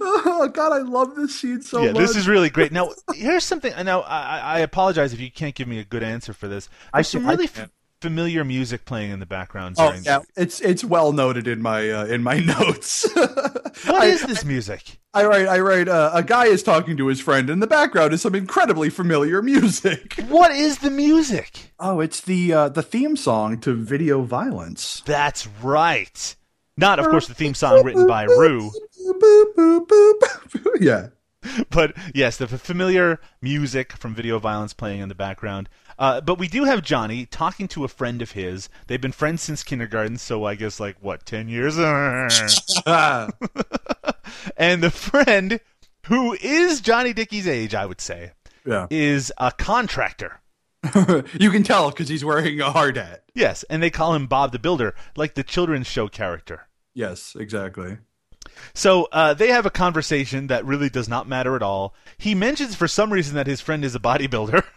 oh 0.00 0.50
god, 0.52 0.72
I 0.72 0.78
love 0.78 1.16
this 1.16 1.40
scene 1.40 1.62
so 1.62 1.82
yeah, 1.82 1.92
much. 1.92 2.00
this 2.00 2.16
is 2.16 2.28
really 2.28 2.48
great. 2.50 2.70
Now, 2.72 2.90
here's 3.14 3.44
something. 3.44 3.72
Now, 3.84 4.02
I, 4.02 4.38
I 4.38 4.58
apologize 4.60 5.12
if 5.12 5.20
you 5.20 5.30
can't 5.30 5.54
give 5.54 5.66
me 5.68 5.78
a 5.78 5.84
good 5.84 6.02
answer 6.02 6.32
for 6.32 6.48
this. 6.48 6.68
There's 6.94 7.08
some 7.08 7.22
can- 7.22 7.30
I 7.30 7.32
really 7.32 7.48
can. 7.48 7.64
f- 7.64 7.70
familiar 8.00 8.44
music 8.44 8.84
playing 8.84 9.10
in 9.10 9.20
the 9.20 9.26
background. 9.26 9.76
Oh 9.78 9.94
yeah, 10.02 10.20
it's 10.36 10.60
it's 10.60 10.82
well 10.84 11.12
noted 11.12 11.46
in 11.46 11.60
my 11.60 11.90
uh, 11.90 12.04
in 12.06 12.22
my 12.22 12.38
notes. 12.58 13.08
What 13.14 14.02
I, 14.02 14.06
is 14.06 14.22
this 14.22 14.44
music? 14.44 14.98
I 15.12 15.24
write 15.24 15.48
I 15.48 15.60
write 15.60 15.88
uh, 15.88 16.10
a 16.14 16.22
guy 16.22 16.46
is 16.46 16.62
talking 16.62 16.96
to 16.96 17.06
his 17.08 17.20
friend. 17.20 17.50
In 17.50 17.60
the 17.60 17.66
background 17.66 18.12
is 18.12 18.22
some 18.22 18.34
incredibly 18.34 18.90
familiar 18.90 19.42
music. 19.42 20.14
What 20.30 20.52
is 20.52 20.78
the 20.78 20.90
music? 20.90 21.72
Oh, 21.78 22.00
it's 22.00 22.20
the 22.20 22.52
uh, 22.52 22.68
the 22.68 22.82
theme 22.82 23.16
song 23.16 23.58
to 23.60 23.74
Video 23.74 24.22
Violence. 24.22 25.02
That's 25.04 25.46
right. 25.62 26.36
Not, 26.76 26.98
of 26.98 27.06
course, 27.08 27.26
the 27.26 27.34
theme 27.34 27.54
song 27.54 27.84
written 27.84 28.06
by 28.06 28.24
Rue. 28.24 28.70
Yeah. 30.80 31.08
but 31.70 31.96
yes, 32.14 32.36
the 32.36 32.46
familiar 32.46 33.20
music 33.40 33.92
from 33.92 34.14
Video 34.14 34.38
Violence 34.38 34.72
playing 34.72 35.00
in 35.00 35.08
the 35.08 35.14
background. 35.14 35.68
Uh, 35.98 36.20
but 36.20 36.38
we 36.38 36.48
do 36.48 36.64
have 36.64 36.82
Johnny 36.82 37.26
talking 37.26 37.68
to 37.68 37.84
a 37.84 37.88
friend 37.88 38.22
of 38.22 38.32
his. 38.32 38.68
They've 38.86 39.00
been 39.00 39.12
friends 39.12 39.42
since 39.42 39.62
kindergarten, 39.62 40.16
so 40.16 40.44
I 40.44 40.54
guess 40.54 40.80
like 40.80 40.96
what, 41.00 41.26
ten 41.26 41.48
years? 41.48 41.76
And 44.56 44.82
the 44.82 44.90
friend, 44.90 45.60
who 46.06 46.36
is 46.40 46.80
Johnny 46.80 47.12
Dickey's 47.12 47.48
age, 47.48 47.74
I 47.74 47.84
would 47.84 48.00
say, 48.00 48.32
yeah. 48.64 48.86
is 48.90 49.32
a 49.38 49.50
contractor. 49.50 50.40
you 51.38 51.50
can 51.50 51.62
tell 51.62 51.90
because 51.90 52.08
he's 52.08 52.24
wearing 52.24 52.60
a 52.60 52.70
hard 52.70 52.96
hat. 52.96 53.24
Yes, 53.34 53.64
and 53.64 53.82
they 53.82 53.90
call 53.90 54.14
him 54.14 54.26
Bob 54.26 54.52
the 54.52 54.58
Builder, 54.58 54.94
like 55.16 55.34
the 55.34 55.42
children's 55.42 55.86
show 55.86 56.08
character. 56.08 56.68
Yes, 56.94 57.36
exactly. 57.38 57.98
So 58.74 59.08
uh, 59.12 59.34
they 59.34 59.48
have 59.48 59.66
a 59.66 59.70
conversation 59.70 60.46
that 60.48 60.64
really 60.64 60.88
does 60.88 61.08
not 61.08 61.28
matter 61.28 61.56
at 61.56 61.62
all. 61.62 61.94
He 62.18 62.34
mentions 62.34 62.74
for 62.74 62.86
some 62.88 63.12
reason 63.12 63.34
that 63.34 63.46
his 63.46 63.60
friend 63.60 63.84
is 63.84 63.94
a 63.94 64.00
bodybuilder. 64.00 64.64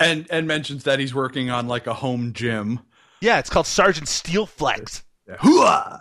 And 0.00 0.26
and 0.30 0.46
mentions 0.46 0.84
that 0.84 0.98
he's 1.00 1.14
working 1.14 1.50
on 1.50 1.68
like 1.68 1.86
a 1.86 1.92
home 1.92 2.32
gym. 2.32 2.80
yeah, 3.20 3.38
it's 3.38 3.50
called 3.50 3.66
Sergeant 3.66 4.06
Steelflex. 4.06 5.02
Yeah. 5.28 5.36
Hooah! 5.36 6.00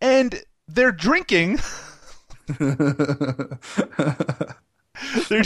And 0.00 0.42
they're 0.66 0.90
drinking. 0.90 1.60
They're, 5.28 5.44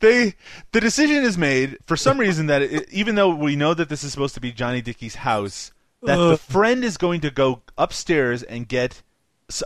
they 0.00 0.34
the 0.72 0.80
decision 0.80 1.22
is 1.24 1.38
made 1.38 1.78
for 1.86 1.96
some 1.96 2.18
reason 2.18 2.46
that 2.46 2.60
it, 2.62 2.88
even 2.92 3.14
though 3.14 3.34
we 3.34 3.56
know 3.56 3.72
that 3.72 3.88
this 3.88 4.04
is 4.04 4.12
supposed 4.12 4.34
to 4.34 4.40
be 4.40 4.52
Johnny 4.52 4.82
Dickey's 4.82 5.14
house, 5.14 5.72
that 6.02 6.16
the 6.16 6.36
friend 6.36 6.84
is 6.84 6.96
going 6.96 7.20
to 7.22 7.30
go 7.30 7.62
upstairs 7.78 8.42
and 8.42 8.68
get 8.68 9.02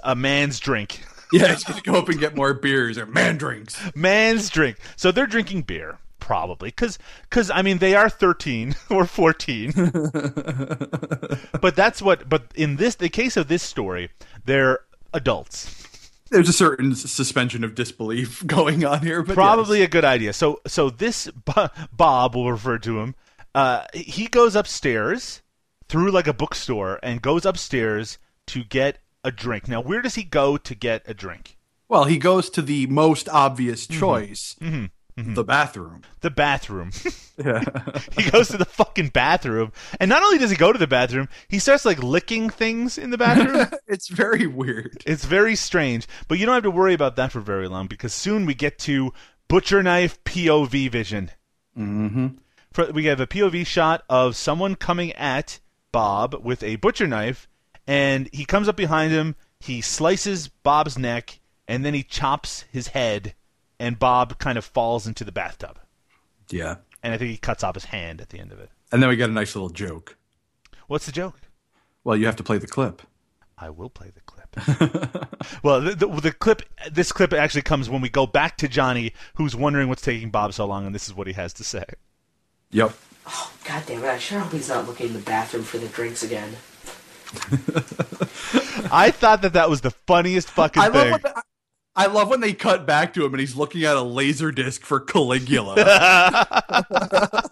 a 0.03 0.15
man's 0.15 0.59
drink. 0.61 1.05
yeah, 1.33 1.49
he's 1.49 1.65
gonna 1.65 1.81
go 1.81 1.95
up 1.95 2.09
and 2.09 2.19
get 2.19 2.37
more 2.37 2.55
beers 2.55 2.99
or 2.99 3.07
man 3.07 3.37
drinks. 3.37 3.81
man's 3.95 4.49
drink. 4.51 4.79
So 4.97 5.11
they're 5.13 5.27
drinking 5.27 5.63
beer, 5.63 5.99
probably, 6.21 6.69
because 6.69 6.99
because 7.23 7.51
I 7.51 7.63
mean 7.63 7.79
they 7.79 7.95
are 7.95 8.09
thirteen 8.09 8.75
or 8.91 9.07
fourteen. 9.07 9.73
but 11.61 11.75
that's 11.75 12.01
what. 12.03 12.29
But 12.29 12.53
in 12.55 12.77
this, 12.77 12.97
the 12.97 13.09
case 13.09 13.37
of 13.37 13.49
this 13.49 13.63
story, 13.63 14.11
they're 14.45 14.81
adults. 15.13 15.83
There's 16.31 16.49
a 16.49 16.55
certain 16.55 16.95
suspension 16.95 17.63
of 17.65 17.75
disbelief 17.75 18.45
going 18.47 18.85
on 18.85 19.01
here, 19.03 19.23
but 19.23 19.35
Probably 19.35 19.83
a 19.83 19.89
good 19.89 20.05
idea. 20.05 20.33
So 20.33 20.61
so 20.67 20.91
this 20.91 21.29
Bob, 21.93 22.35
we'll 22.35 22.51
refer 22.51 22.79
to 22.79 23.01
him. 23.01 23.15
Uh, 23.55 23.85
he 23.95 24.27
goes 24.27 24.57
upstairs 24.57 25.43
through 25.89 26.11
like 26.11 26.27
a 26.27 26.33
bookstore 26.33 26.99
and 27.03 27.23
goes 27.23 27.45
upstairs 27.45 28.19
to 28.49 28.65
get 28.65 28.99
a 29.25 29.31
drink. 29.33 29.67
Now, 29.69 29.81
where 29.81 30.03
does 30.03 30.15
he 30.15 30.23
go 30.23 30.57
to 30.57 30.75
get 30.75 31.03
a 31.07 31.15
drink? 31.15 31.57
Well, 31.89 32.05
he 32.05 32.19
goes 32.19 32.49
to 32.51 32.63
the 32.63 32.87
most 32.87 33.29
obvious 33.29 33.87
Mm-hmm. 33.87 33.99
choice, 34.01 34.57
the 35.17 35.45
bathroom. 35.45 36.03
The 36.21 36.31
bathroom. 36.31 36.91
Yeah. 37.37 37.65
he 38.17 38.31
goes 38.31 38.47
to 38.51 38.57
the 38.57 38.65
fucking 38.65 39.09
bathroom, 39.09 39.73
and 39.99 40.09
not 40.09 40.23
only 40.23 40.39
does 40.39 40.51
he 40.53 40.57
go 40.57 40.73
to 40.73 40.79
the 40.79 40.87
bathroom, 40.87 41.29
he 41.49 41.59
starts 41.59 41.85
like 41.85 42.01
licking 42.01 42.49
things 42.49 42.97
in 42.97 43.11
the 43.11 43.19
bathroom. 43.19 43.67
it's 43.89 44.07
very 44.07 44.47
weird. 44.47 45.03
it's 45.05 45.25
very 45.25 45.57
strange, 45.57 46.07
but 46.29 46.39
you 46.39 46.47
don't 46.47 46.55
have 46.55 46.63
to 46.63 46.71
worry 46.71 46.95
about 46.95 47.17
that 47.17 47.33
for 47.33 47.41
very 47.41 47.67
long 47.67 47.89
because 47.89 48.15
soon 48.15 48.47
we 48.47 48.55
get 48.55 48.79
to 48.79 49.13
butcher 49.49 49.83
knife 49.83 50.23
POV 50.23 50.89
vision. 50.93 51.33
Mm-hmm. 51.77 52.29
We 52.93 53.07
have 53.07 53.19
a 53.19 53.27
POV 53.27 53.67
shot 53.67 54.05
of 54.09 54.37
someone 54.37 54.77
coming 54.77 55.11
at 55.15 55.59
Bob 55.91 56.37
with 56.45 56.63
a 56.63 56.77
butcher 56.77 57.09
knife, 57.09 57.49
and 57.87 58.29
he 58.33 58.45
comes 58.45 58.69
up 58.69 58.77
behind 58.77 59.13
him. 59.13 59.37
He 59.61 59.81
slices 59.81 60.49
Bob's 60.49 60.99
neck, 60.99 61.41
and 61.67 61.85
then 61.85 61.95
he 61.95 62.03
chops 62.03 62.65
his 62.71 62.89
head, 62.89 63.35
and 63.79 63.99
Bob 63.99 64.39
kind 64.39 64.59
of 64.59 64.65
falls 64.65 65.07
into 65.07 65.25
the 65.25 65.33
bathtub. 65.33 65.79
Yeah. 66.51 66.77
And 67.03 67.13
I 67.13 67.19
think 67.19 67.31
he 67.31 67.37
cuts 67.37 67.65
off 67.65 67.75
his 67.75 67.87
hand 67.87 68.21
at 68.21 68.31
the 68.31 68.39
end 68.39 68.53
of 68.53 68.59
it. 68.59 68.71
And 68.93 69.03
then 69.03 69.09
we 69.09 69.17
get 69.17 69.31
a 69.31 69.33
nice 69.33 69.55
little 69.55 69.71
joke. 69.71 70.17
What's 70.87 71.07
the 71.07 71.13
joke? 71.13 71.41
Well, 72.03 72.17
you 72.17 72.27
have 72.27 72.37
to 72.37 72.43
play 72.43 72.59
the 72.59 72.67
clip. 72.67 73.03
I 73.57 73.71
will 73.71 73.91
play 73.91 74.11
the 74.15 74.21
clip. 74.21 74.45
well, 75.63 75.81
the, 75.81 75.95
the, 75.95 76.07
the 76.07 76.33
clip, 76.33 76.63
this 76.91 77.13
clip 77.13 77.33
actually 77.33 77.63
comes 77.63 77.89
when 77.89 78.01
we 78.01 78.09
go 78.09 78.27
back 78.27 78.57
to 78.59 78.69
Johnny, 78.69 79.13
who's 79.35 79.57
wondering 79.57 79.89
what's 79.89 80.03
taking 80.03 80.31
Bob 80.31 80.53
so 80.53 80.67
long, 80.67 80.87
and 80.87 80.95
this 80.95 81.07
is 81.07 81.15
what 81.15 81.27
he 81.27 81.33
has 81.33 81.53
to 81.55 81.65
say. 81.65 81.85
Yep. 82.71 82.93
Oh, 83.27 83.53
God 83.65 83.83
damn 83.87 84.05
it, 84.05 84.09
I 84.09 84.19
sure 84.19 84.41
hope 84.41 84.53
he's 84.53 84.69
not 84.69 84.87
looking 84.87 85.09
in 85.09 85.13
the 85.15 85.19
bathroom 85.21 85.63
for 85.63 85.79
the 85.79 85.89
drinks 85.89 86.23
again. 86.23 86.57
I 88.93 89.11
thought 89.11 89.43
that 89.43 89.55
that 89.55 89.71
was 89.71 89.81
the 89.81 89.91
funniest 89.91 90.51
fucking 90.51 90.83
I 90.83 90.91
thing. 90.91 91.13
love, 91.13 91.25
I, 91.25 91.43
I 91.97 92.07
love 92.07 92.29
when 92.29 92.41
they 92.41 92.53
cut 92.53 92.87
back 92.87 93.15
to 93.15 93.25
him 93.25 93.33
and 93.35 93.41
he's 93.41 93.57
looking 93.57 93.85
at 93.85 93.97
a 93.97 94.03
laser 94.03 94.53
disc 94.53 94.83
for 94.83 95.01
Caligula. 95.01 95.75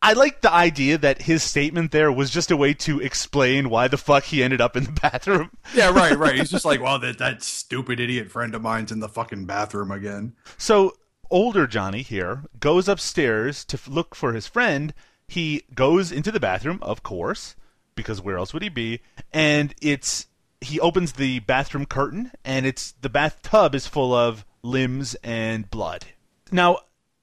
I 0.00 0.12
like 0.14 0.42
the 0.42 0.52
idea 0.52 0.96
that 0.98 1.22
his 1.22 1.42
statement 1.42 1.90
there 1.90 2.12
was 2.12 2.30
just 2.30 2.50
a 2.50 2.56
way 2.56 2.72
to 2.74 3.00
explain 3.00 3.68
why 3.68 3.88
the 3.88 3.98
fuck 3.98 4.24
he 4.24 4.42
ended 4.42 4.60
up 4.60 4.76
in 4.76 4.84
the 4.84 4.92
bathroom. 4.92 5.50
yeah, 5.74 5.90
right, 5.90 6.16
right. 6.16 6.34
He's 6.36 6.50
just 6.50 6.64
like, 6.64 6.80
well, 6.80 6.98
that, 7.00 7.18
that 7.18 7.42
stupid 7.42 7.98
idiot 8.00 8.30
friend 8.30 8.54
of 8.54 8.62
mine's 8.62 8.92
in 8.92 9.00
the 9.00 9.08
fucking 9.08 9.46
bathroom 9.46 9.90
again. 9.90 10.34
So 10.56 10.94
older 11.30 11.66
Johnny 11.66 12.02
here 12.02 12.44
goes 12.60 12.88
upstairs 12.88 13.64
to 13.66 13.76
f- 13.76 13.88
look 13.88 14.14
for 14.14 14.32
his 14.32 14.46
friend. 14.46 14.94
He 15.28 15.64
goes 15.74 16.10
into 16.10 16.32
the 16.32 16.40
bathroom, 16.40 16.78
of 16.82 17.02
course, 17.02 17.54
because 17.94 18.20
where 18.20 18.38
else 18.38 18.52
would 18.54 18.62
he 18.62 18.68
be? 18.70 19.00
And 19.32 19.74
it's 19.82 20.26
he 20.60 20.80
opens 20.80 21.12
the 21.12 21.38
bathroom 21.40 21.86
curtain, 21.86 22.32
and 22.44 22.66
it's 22.66 22.92
the 22.92 23.08
bathtub 23.10 23.74
is 23.74 23.86
full 23.86 24.12
of 24.14 24.44
limbs 24.62 25.14
and 25.22 25.70
blood. 25.70 26.06
Now, 26.50 26.78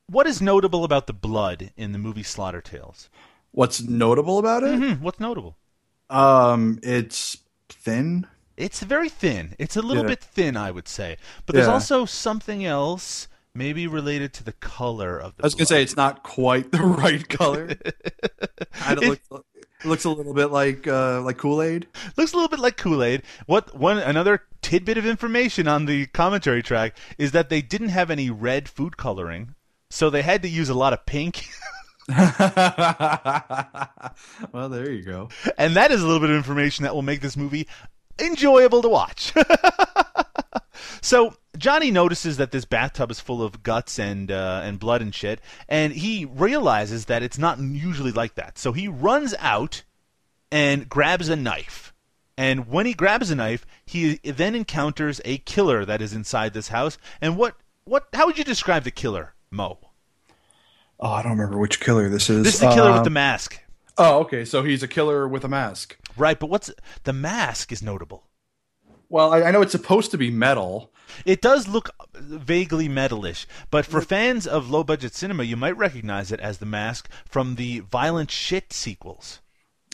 what 0.07 0.27
is 0.27 0.41
notable 0.41 0.83
about 0.83 1.07
the 1.07 1.13
blood 1.13 1.71
in 1.75 1.91
the 1.91 1.97
movie 1.97 2.23
Slaughter 2.23 2.61
Tales? 2.61 3.09
What's 3.51 3.81
notable 3.81 4.37
about 4.37 4.63
it? 4.63 4.77
Hmm, 4.77 5.03
what's 5.03 5.19
notable? 5.19 5.57
Um, 6.09 6.79
it's 6.83 7.39
thin. 7.69 8.27
It's 8.55 8.81
very 8.83 9.09
thin. 9.09 9.55
It's 9.57 9.75
a 9.75 9.81
little 9.81 10.03
Yeah. 10.03 10.09
bit 10.09 10.21
thin, 10.21 10.55
I 10.55 10.71
would 10.71 10.87
say. 10.87 11.17
But 11.45 11.55
there's 11.55 11.67
Yeah. 11.67 11.73
also 11.73 12.05
something 12.05 12.63
else, 12.63 13.27
maybe 13.55 13.87
related 13.87 14.33
to 14.33 14.43
the 14.43 14.51
color 14.51 15.17
of 15.17 15.35
the. 15.37 15.43
I 15.43 15.47
was 15.47 15.55
gonna 15.55 15.65
say 15.65 15.81
it's 15.81 15.95
not 15.95 16.23
quite 16.23 16.71
the 16.71 16.81
right 16.81 17.27
color. 17.27 17.67
Kinda 18.83 19.01
looks, 19.01 19.27
it 19.31 19.87
looks 19.87 20.05
a 20.05 20.09
little 20.09 20.33
bit 20.33 20.47
like 20.47 20.87
uh, 20.87 21.21
like 21.21 21.37
Kool 21.37 21.61
Aid. 21.61 21.87
looks 22.17 22.33
a 22.33 22.35
little 22.35 22.49
bit 22.49 22.59
like 22.59 22.77
Kool-Aid. 22.77 23.23
What 23.45 23.75
one 23.75 23.97
another 23.97 24.43
tidbit 24.61 24.97
of 24.97 25.05
information 25.05 25.67
on 25.67 25.85
the 25.85 26.07
commentary 26.07 26.61
track 26.61 26.97
is 27.17 27.31
that 27.31 27.49
they 27.49 27.61
didn't 27.61 27.89
have 27.89 28.11
any 28.11 28.29
red 28.29 28.67
food 28.67 28.97
coloring, 28.97 29.55
so 29.89 30.09
they 30.09 30.21
had 30.21 30.41
to 30.41 30.49
use 30.49 30.69
a 30.69 30.73
lot 30.73 30.93
of 30.93 31.05
pink. 31.05 31.45
well, 32.07 32.31
there 34.69 34.91
you 34.91 35.01
go. 35.01 35.29
And 35.57 35.75
that 35.75 35.91
is 35.91 36.03
a 36.03 36.05
little 36.05 36.19
bit 36.19 36.29
of 36.29 36.35
information 36.35 36.83
that 36.83 36.93
will 36.93 37.01
make 37.01 37.21
this 37.21 37.35
movie 37.35 37.67
enjoyable 38.19 38.83
to 38.83 38.89
watch. 38.89 39.33
So 41.05 41.35
Johnny 41.57 41.91
notices 41.91 42.37
that 42.37 42.51
this 42.51 42.65
bathtub 42.65 43.11
is 43.11 43.19
full 43.19 43.43
of 43.43 43.61
guts 43.61 43.99
and 43.99 44.31
uh, 44.31 44.61
and 44.63 44.79
blood 44.79 45.01
and 45.01 45.13
shit, 45.13 45.39
and 45.69 45.93
he 45.93 46.25
realizes 46.25 47.05
that 47.05 47.21
it's 47.23 47.37
not 47.37 47.59
usually 47.59 48.11
like 48.11 48.35
that. 48.35 48.57
So 48.57 48.71
he 48.71 48.87
runs 48.87 49.35
out 49.39 49.83
and 50.51 50.89
grabs 50.89 51.29
a 51.29 51.35
knife. 51.35 51.93
And 52.37 52.67
when 52.67 52.85
he 52.85 52.93
grabs 52.93 53.31
a 53.31 53.35
knife, 53.35 53.65
he 53.85 54.15
then 54.23 54.55
encounters 54.55 55.21
a 55.23 55.37
killer 55.37 55.85
that 55.85 56.01
is 56.01 56.11
inside 56.11 56.53
this 56.53 56.69
house. 56.69 56.97
And 57.21 57.37
what 57.37 57.55
what 57.85 58.07
how 58.13 58.25
would 58.25 58.37
you 58.37 58.43
describe 58.43 58.83
the 58.83 58.91
killer, 58.91 59.35
Mo? 59.51 59.77
Oh, 60.99 61.11
I 61.11 61.21
don't 61.21 61.33
remember 61.33 61.57
which 61.57 61.79
killer 61.79 62.09
this 62.09 62.29
is. 62.29 62.43
This 62.43 62.55
is 62.55 62.61
the 62.61 62.71
killer 62.71 62.91
Uh, 62.91 62.95
with 62.95 63.03
the 63.03 63.09
mask. 63.09 63.61
Oh, 63.97 64.19
okay. 64.21 64.43
So 64.43 64.63
he's 64.63 64.83
a 64.83 64.87
killer 64.87 65.27
with 65.27 65.43
a 65.45 65.47
mask. 65.47 65.97
Right, 66.17 66.39
but 66.39 66.49
what's 66.49 66.71
the 67.03 67.13
mask 67.13 67.71
is 67.71 67.83
notable. 67.83 68.23
Well, 69.09 69.33
I, 69.33 69.43
I 69.43 69.51
know 69.51 69.61
it's 69.61 69.71
supposed 69.71 70.11
to 70.11 70.17
be 70.17 70.31
metal. 70.31 70.91
It 71.25 71.41
does 71.41 71.67
look 71.67 71.89
vaguely 72.13 72.87
metalish, 72.87 73.45
but 73.71 73.85
for 73.85 74.01
fans 74.01 74.45
of 74.47 74.69
low 74.69 74.83
budget 74.83 75.13
cinema, 75.13 75.43
you 75.43 75.55
might 75.55 75.77
recognize 75.77 76.31
it 76.31 76.39
as 76.39 76.57
the 76.57 76.65
mask 76.65 77.09
from 77.25 77.55
the 77.55 77.79
Violent 77.79 78.31
Shit 78.31 78.73
sequels. 78.73 79.39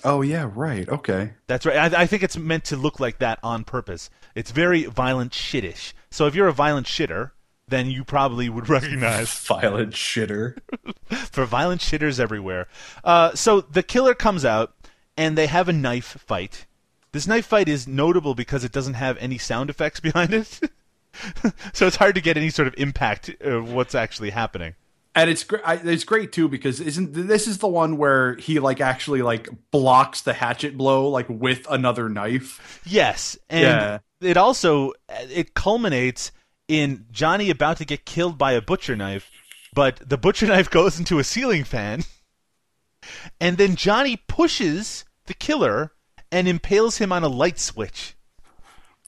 Oh, 0.04 0.22
yeah, 0.22 0.50
right. 0.54 0.88
Okay. 0.90 1.34
That's 1.48 1.66
right. 1.66 1.94
I, 1.94 2.02
I 2.02 2.06
think 2.08 2.24
it's 2.24 2.38
meant 2.38 2.66
to 2.66 2.76
look 2.76 3.00
like 3.00 3.20
that 3.20 3.40
on 3.44 3.64
purpose. 3.64 4.10
It's 4.34 4.52
very 4.52 4.86
violent 4.86 5.32
shittish. 5.32 5.94
So 6.10 6.26
if 6.26 6.34
you're 6.34 6.48
a 6.48 6.54
violent 6.54 6.88
shitter, 6.88 7.32
then 7.68 7.90
you 7.90 8.04
probably 8.04 8.50
would 8.50 8.70
recognize 8.70 9.34
Violent 9.46 9.94
shitter. 9.94 10.58
for 11.32 11.46
violent 11.46 11.82
shitters 11.82 12.20
everywhere. 12.20 12.68
Uh, 13.04 13.34
so 13.36 13.62
the 13.62 13.84
killer 13.84 14.14
comes 14.14 14.44
out, 14.44 14.74
and 15.18 15.38
they 15.38 15.48
have 15.48 15.70
a 15.70 15.74
knife 15.74 16.18
fight. 16.26 16.66
This 17.12 17.28
knife 17.28 17.46
fight 17.46 17.68
is 17.68 17.88
notable 17.88 18.36
because 18.36 18.64
it 18.64 18.72
doesn't 18.72 18.94
have 18.96 19.18
any 19.18 19.38
sound 19.38 19.70
effects 19.70 20.00
behind 20.00 20.34
it. 20.34 20.60
so 21.74 21.88
it's 21.88 21.96
hard 21.98 22.16
to 22.16 22.22
get 22.22 22.38
any 22.38 22.50
sort 22.50 22.68
of 22.68 22.76
impact 22.78 23.30
of 23.42 23.72
what's 23.72 23.96
actually 23.96 24.30
happening. 24.30 24.76
and 25.16 25.30
it's 25.30 25.44
great. 25.44 25.62
It's 25.66 26.04
great 26.06 26.32
too 26.32 26.48
because 26.48 26.80
isn't 26.80 27.14
this 27.14 27.48
is 27.48 27.58
the 27.58 27.68
one 27.68 27.98
where 27.98 28.36
he 28.36 28.60
like 28.60 28.80
actually 28.80 29.22
like 29.22 29.50
blocks 29.72 30.22
the 30.22 30.34
hatchet 30.34 30.78
blow 30.78 31.10
like 31.10 31.28
with 31.30 31.68
another 31.70 32.08
knife. 32.10 32.80
Yes, 32.86 33.38
and 33.50 33.62
Yeah. 33.62 34.00
it 34.30 34.38
also 34.38 34.94
it 35.10 35.54
culminates 35.54 36.32
in 36.68 37.06
Johnny 37.12 37.50
about 37.50 37.76
to 37.78 37.86
get 37.86 38.06
killed 38.06 38.38
by 38.38 38.54
a 38.54 38.62
butcher 38.62 38.96
knife, 38.96 39.30
but 39.74 40.00
the 40.08 40.18
butcher 40.18 40.48
knife 40.52 40.70
goes 40.70 40.98
into 40.98 41.20
a 41.20 41.24
ceiling 41.26 41.66
fan, 41.66 42.04
and 43.42 43.58
then 43.58 43.76
Johnny 43.76 44.16
pushes 44.16 45.04
the 45.26 45.34
killer 45.34 45.92
and 46.32 46.48
impales 46.48 46.98
him 47.00 47.12
on 47.12 47.24
a 47.24 47.28
light 47.28 47.60
switch. 47.60 48.16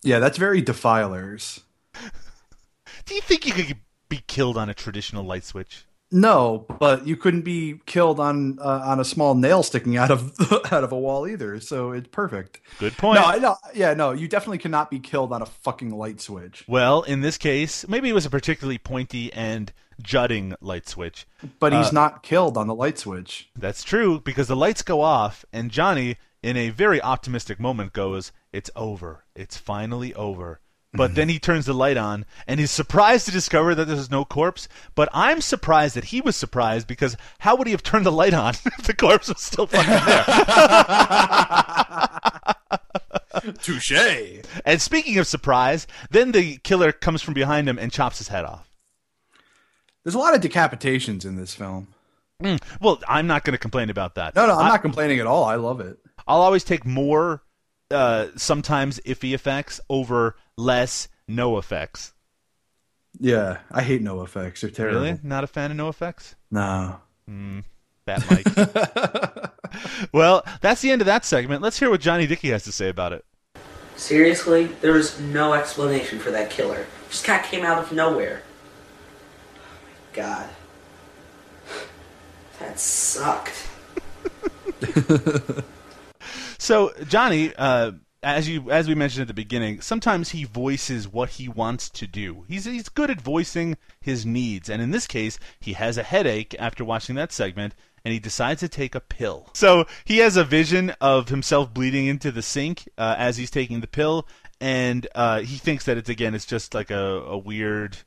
Yeah, 0.02 0.20
that's 0.20 0.38
very 0.38 0.60
defilers. 0.62 1.62
Do 3.06 3.16
you 3.16 3.22
think 3.22 3.46
you 3.46 3.54
could 3.54 3.78
be 4.10 4.22
killed 4.28 4.58
on 4.58 4.70
a 4.70 4.74
traditional 4.74 5.24
light 5.24 5.44
switch? 5.44 5.86
No, 6.12 6.68
but 6.80 7.08
you 7.08 7.18
couldn't 7.18 7.42
be 7.42 7.80
killed 7.88 8.20
on 8.20 8.60
uh, 8.60 8.84
on 8.86 9.00
a 9.00 9.04
small 9.04 9.34
nail 9.34 9.64
sticking 9.64 9.98
out 9.98 10.12
of 10.12 10.32
out 10.72 10.84
of 10.84 10.92
a 10.92 10.98
wall 10.98 11.28
either. 11.28 11.60
So 11.60 11.92
it's 11.92 12.08
perfect. 12.08 12.62
Good 12.80 12.96
point. 12.98 13.20
No, 13.20 13.36
no, 13.40 13.56
yeah, 13.74 13.96
no, 13.96 14.12
you 14.12 14.28
definitely 14.28 14.60
cannot 14.60 14.92
be 14.92 15.00
killed 15.00 15.34
on 15.34 15.42
a 15.42 15.46
fucking 15.48 15.90
light 15.90 16.22
switch. 16.22 16.66
Well, 16.68 17.02
in 17.02 17.22
this 17.22 17.40
case, 17.40 17.88
maybe 17.88 18.10
it 18.10 18.14
was 18.14 18.28
a 18.28 18.30
particularly 18.30 18.78
pointy 18.78 19.34
and 19.34 19.74
jutting 20.04 20.54
light 20.62 20.88
switch. 20.88 21.26
But 21.60 21.74
Uh, 21.74 21.82
he's 21.82 21.92
not 21.92 22.22
killed 22.22 22.58
on 22.58 22.68
the 22.68 22.76
light 22.76 23.00
switch. 23.00 23.50
That's 23.56 23.84
true 23.84 24.20
because 24.20 24.48
the 24.48 24.56
lights 24.56 24.84
go 24.84 25.02
off, 25.02 25.46
and 25.52 25.72
Johnny, 25.72 26.18
in 26.44 26.58
a 26.58 26.70
very 26.70 27.02
optimistic 27.02 27.60
moment, 27.60 27.92
goes, 27.92 28.32
It's 28.52 28.70
over. 28.76 29.26
It's 29.36 29.58
finally 29.58 30.14
over. 30.14 30.60
But 30.96 31.16
then 31.16 31.28
he 31.28 31.40
turns 31.40 31.66
the 31.66 31.74
light 31.74 31.98
on 31.98 32.26
and 32.48 32.60
he's 32.60 32.70
surprised 32.70 33.26
to 33.26 33.32
discover 33.32 33.74
that 33.74 33.86
there's 33.88 34.12
no 34.12 34.24
corpse. 34.26 34.68
But 34.94 35.10
I'm 35.12 35.42
surprised 35.42 35.96
that 35.96 36.06
he 36.06 36.22
was 36.22 36.36
surprised 36.36 36.86
because 36.88 37.18
how 37.40 37.56
would 37.56 37.66
he 37.68 37.72
have 37.72 37.82
turned 37.82 38.06
the 38.06 38.12
light 38.12 38.34
on 38.36 38.54
if 38.78 38.86
the 38.86 38.94
corpse 38.94 39.28
was 39.30 39.42
still 39.42 39.66
fucking 39.68 39.90
there? 40.06 40.24
Touche. 43.62 43.92
and 44.66 44.82
speaking 44.82 45.18
of 45.18 45.28
surprise, 45.28 45.88
then 46.12 46.32
the 46.32 46.58
killer 46.58 46.92
comes 46.92 47.22
from 47.22 47.34
behind 47.34 47.68
him 47.68 47.78
and 47.80 47.92
chops 47.92 48.20
his 48.20 48.28
head 48.30 48.46
off. 48.46 48.70
There's 50.04 50.16
a 50.16 50.20
lot 50.20 50.36
of 50.36 50.42
decapitations 50.42 51.26
in 51.26 51.36
this 51.38 51.54
film. 51.56 51.88
Well, 52.82 53.02
I'm 53.08 53.26
not 53.28 53.44
going 53.46 53.54
to 53.54 53.58
complain 53.58 53.90
about 53.90 54.16
that. 54.16 54.36
No, 54.36 54.46
no, 54.46 54.54
I'm 54.60 54.66
I- 54.66 54.70
not 54.70 54.82
complaining 54.82 55.20
at 55.20 55.28
all. 55.28 55.46
I 55.46 55.56
love 55.56 55.80
it. 55.80 55.98
I'll 56.28 56.42
always 56.42 56.64
take 56.64 56.86
more, 56.86 57.42
uh, 57.92 58.28
sometimes 58.36 59.00
iffy 59.02 59.34
effects 59.34 59.82
over 59.90 60.36
less 60.58 61.08
no 61.28 61.58
effects. 61.58 62.14
Yeah, 63.20 63.60
I 63.72 63.84
hate 63.84 64.02
no 64.02 64.22
effects. 64.22 64.62
They're 64.62 64.70
terrible. 64.70 65.02
Really? 65.02 65.20
Not 65.24 65.44
a 65.44 65.48
fan 65.48 65.72
of 65.72 65.78
no 65.78 65.90
effects? 65.90 66.36
No. 66.50 67.00
That 68.06 68.24
Mike. 68.30 69.54
well, 70.14 70.44
that's 70.62 70.82
the 70.82 70.92
end 70.92 71.02
of 71.02 71.06
that 71.06 71.24
segment. 71.24 71.62
Let's 71.62 71.80
hear 71.80 71.90
what 71.90 72.02
Johnny 72.02 72.28
Dickey 72.28 72.50
has 72.50 72.64
to 72.66 72.72
say 72.72 72.90
about 72.90 73.14
it. 73.14 73.24
Seriously, 73.96 74.66
there 74.82 74.94
was 74.94 75.20
no 75.20 75.54
explanation 75.54 76.20
for 76.20 76.32
that 76.32 76.50
killer. 76.50 76.86
Just 77.10 77.24
kind 77.24 77.40
of 77.44 77.50
came 77.50 77.64
out 77.64 77.78
of 77.78 77.92
nowhere. 77.92 78.42
Oh 79.56 79.60
my 79.84 80.16
God. 80.16 80.50
That 82.60 82.80
sucked. 82.80 83.70
So, 86.64 86.94
Johnny, 87.10 87.54
uh, 87.58 87.92
as 88.24 88.48
you 88.48 88.72
as 88.72 88.88
we 88.88 88.96
mentioned 88.96 89.24
at 89.24 89.28
the 89.28 89.34
beginning, 89.34 89.82
sometimes 89.82 90.30
he 90.30 90.46
voices 90.46 91.08
what 91.08 91.32
he 91.32 91.48
wants 91.48 91.90
to 91.92 92.08
do. 92.08 92.46
He's 92.48 92.66
he's 92.66 92.90
good 92.90 93.10
at 93.10 93.22
voicing 93.22 93.78
his 94.00 94.26
needs, 94.26 94.70
and 94.70 94.82
in 94.82 94.92
this 94.92 95.08
case, 95.08 95.38
he 95.60 95.74
has 95.74 95.98
a 95.98 96.04
headache 96.04 96.56
after 96.58 96.86
watching 96.86 97.16
that 97.16 97.32
segment, 97.32 97.76
and 98.04 98.14
he 98.14 98.20
decides 98.20 98.62
to 98.62 98.70
take 98.70 98.96
a 98.96 99.00
pill. 99.00 99.50
So 99.54 99.86
he 100.06 100.20
has 100.20 100.38
a 100.38 100.44
vision 100.44 100.92
of 101.02 101.30
himself 101.30 101.74
bleeding 101.74 102.08
into 102.08 102.32
the 102.32 102.42
sink 102.42 102.88
uh, 102.98 103.16
as 103.18 103.38
he's 103.38 103.52
taking 103.52 103.82
the 103.82 103.88
pill, 103.88 104.28
and 104.60 105.06
uh, 105.14 105.42
he 105.42 105.58
thinks 105.58 105.86
that 105.86 105.98
it's 105.98 106.10
again 106.10 106.34
it's 106.34 106.46
just 106.46 106.74
like 106.74 106.92
a, 106.92 107.22
a 107.26 107.38
weird 107.38 107.98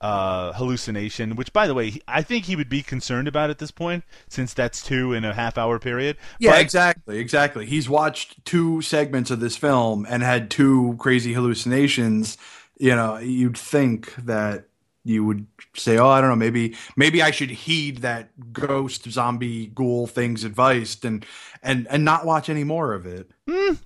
uh, 0.00 0.52
hallucination. 0.54 1.36
Which, 1.36 1.52
by 1.52 1.66
the 1.66 1.74
way, 1.74 1.90
he- 1.90 2.02
I 2.08 2.22
think 2.22 2.46
he 2.46 2.56
would 2.56 2.68
be 2.68 2.82
concerned 2.82 3.28
about 3.28 3.50
at 3.50 3.58
this 3.58 3.70
point, 3.70 4.04
since 4.28 4.54
that's 4.54 4.82
two 4.82 5.12
in 5.12 5.24
a 5.24 5.34
half 5.34 5.58
hour 5.58 5.78
period. 5.78 6.16
Yeah, 6.38 6.52
But- 6.52 6.60
exactly, 6.62 7.18
exactly. 7.18 7.66
He's 7.66 7.88
watched 7.88 8.44
two 8.44 8.80
segments 8.82 9.30
of 9.30 9.40
this 9.40 9.56
film 9.56 10.06
and 10.08 10.22
had 10.22 10.50
two 10.50 10.96
crazy 10.98 11.32
hallucinations. 11.34 12.38
You 12.78 12.96
know, 12.96 13.18
you'd 13.18 13.58
think 13.58 14.14
that 14.16 14.64
you 15.04 15.24
would 15.24 15.46
say, 15.76 15.96
"Oh, 15.98 16.08
I 16.08 16.20
don't 16.20 16.28
know, 16.30 16.36
maybe 16.36 16.76
maybe 16.96 17.22
I 17.22 17.30
should 17.30 17.50
heed 17.50 17.98
that 17.98 18.52
ghost 18.52 19.10
zombie 19.10 19.66
ghoul 19.66 20.06
thing's 20.06 20.44
advice 20.44 20.96
and 21.04 21.24
and 21.62 21.86
and 21.88 22.04
not 22.04 22.26
watch 22.26 22.48
any 22.50 22.64
more 22.64 22.92
of 22.92 23.06
it." 23.06 23.30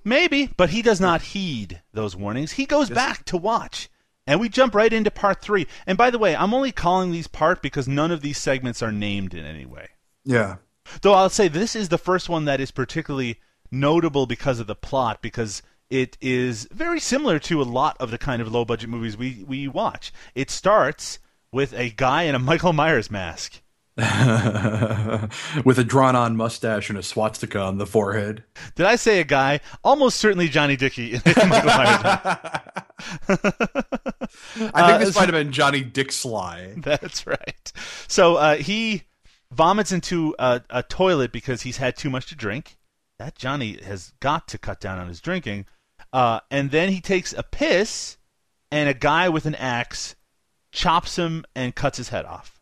Maybe, 0.03 0.49
but 0.57 0.69
he 0.69 0.81
does 0.81 0.99
not 1.01 1.21
heed 1.21 1.81
those 1.93 2.15
warnings. 2.15 2.53
He 2.53 2.65
goes 2.65 2.89
back 2.89 3.23
to 3.25 3.37
watch. 3.37 3.89
And 4.27 4.39
we 4.39 4.49
jump 4.49 4.73
right 4.73 4.91
into 4.91 5.11
part 5.11 5.41
three. 5.41 5.67
And 5.85 5.97
by 5.97 6.09
the 6.09 6.17
way, 6.17 6.35
I'm 6.35 6.53
only 6.53 6.71
calling 6.71 7.11
these 7.11 7.27
part 7.27 7.61
because 7.61 7.87
none 7.87 8.11
of 8.11 8.21
these 8.21 8.37
segments 8.37 8.81
are 8.81 8.91
named 8.91 9.33
in 9.33 9.45
any 9.45 9.65
way. 9.65 9.89
Yeah. 10.23 10.57
Though 11.01 11.13
I'll 11.13 11.29
say 11.29 11.47
this 11.47 11.75
is 11.75 11.89
the 11.89 11.97
first 11.97 12.29
one 12.29 12.45
that 12.45 12.59
is 12.59 12.71
particularly 12.71 13.39
notable 13.71 14.25
because 14.25 14.59
of 14.59 14.67
the 14.67 14.75
plot, 14.75 15.21
because 15.21 15.61
it 15.89 16.17
is 16.21 16.67
very 16.71 16.99
similar 16.99 17.37
to 17.39 17.61
a 17.61 17.63
lot 17.63 17.97
of 17.99 18.11
the 18.11 18.17
kind 18.17 18.41
of 18.41 18.51
low 18.51 18.65
budget 18.65 18.89
movies 18.89 19.17
we, 19.17 19.43
we 19.47 19.67
watch. 19.67 20.11
It 20.33 20.49
starts 20.49 21.19
with 21.51 21.73
a 21.73 21.91
guy 21.91 22.23
in 22.23 22.35
a 22.35 22.39
Michael 22.51 22.73
Myers 22.73 23.11
mask. 23.11 23.61
With 25.65 25.79
a 25.79 25.83
drawn-on 25.85 26.35
mustache 26.35 26.89
and 26.89 26.97
a 26.99 27.03
swastika 27.03 27.59
on 27.61 27.77
the 27.77 27.85
forehead. 27.85 28.43
Did 28.75 28.85
I 28.87 28.97
say 28.97 29.21
a 29.21 29.23
guy? 29.23 29.61
Almost 29.83 30.17
certainly 30.17 30.49
Johnny 30.49 30.75
Dickey 30.75 31.13
in 31.13 31.21
a 31.25 31.45
Michael 31.45 31.69
Myers 31.69 32.03
mask. 32.03 32.61
I 33.29 33.35
think 33.35 34.71
Uh, 34.73 34.97
this 34.97 35.13
so- 35.13 35.19
might 35.19 35.29
have 35.29 35.33
been 35.33 35.51
Johnny 35.51 35.81
Dick 35.81 36.11
Sly. 36.11 36.73
That's 36.77 37.25
right. 37.25 37.71
So 38.07 38.35
uh, 38.35 38.55
he 38.57 39.03
vomits 39.51 39.91
into 39.93 40.35
a, 40.39 40.61
a 40.69 40.83
toilet 40.83 41.31
because 41.31 41.61
he's 41.61 41.77
had 41.77 41.95
too 41.95 42.09
much 42.09 42.25
to 42.27 42.35
drink. 42.35 42.77
That 43.17 43.35
Johnny 43.35 43.79
has 43.83 44.11
got 44.19 44.47
to 44.49 44.57
cut 44.57 44.81
down 44.81 44.99
on 44.99 45.07
his 45.07 45.21
drinking. 45.21 45.67
Uh, 46.11 46.41
and 46.51 46.71
then 46.71 46.89
he 46.89 46.99
takes 46.99 47.31
a 47.33 47.43
piss, 47.43 48.17
and 48.71 48.89
a 48.89 48.93
guy 48.93 49.29
with 49.29 49.45
an 49.45 49.55
axe 49.55 50.15
chops 50.73 51.17
him 51.17 51.45
and 51.55 51.73
cuts 51.73 51.97
his 51.97 52.09
head 52.09 52.25
off. 52.25 52.54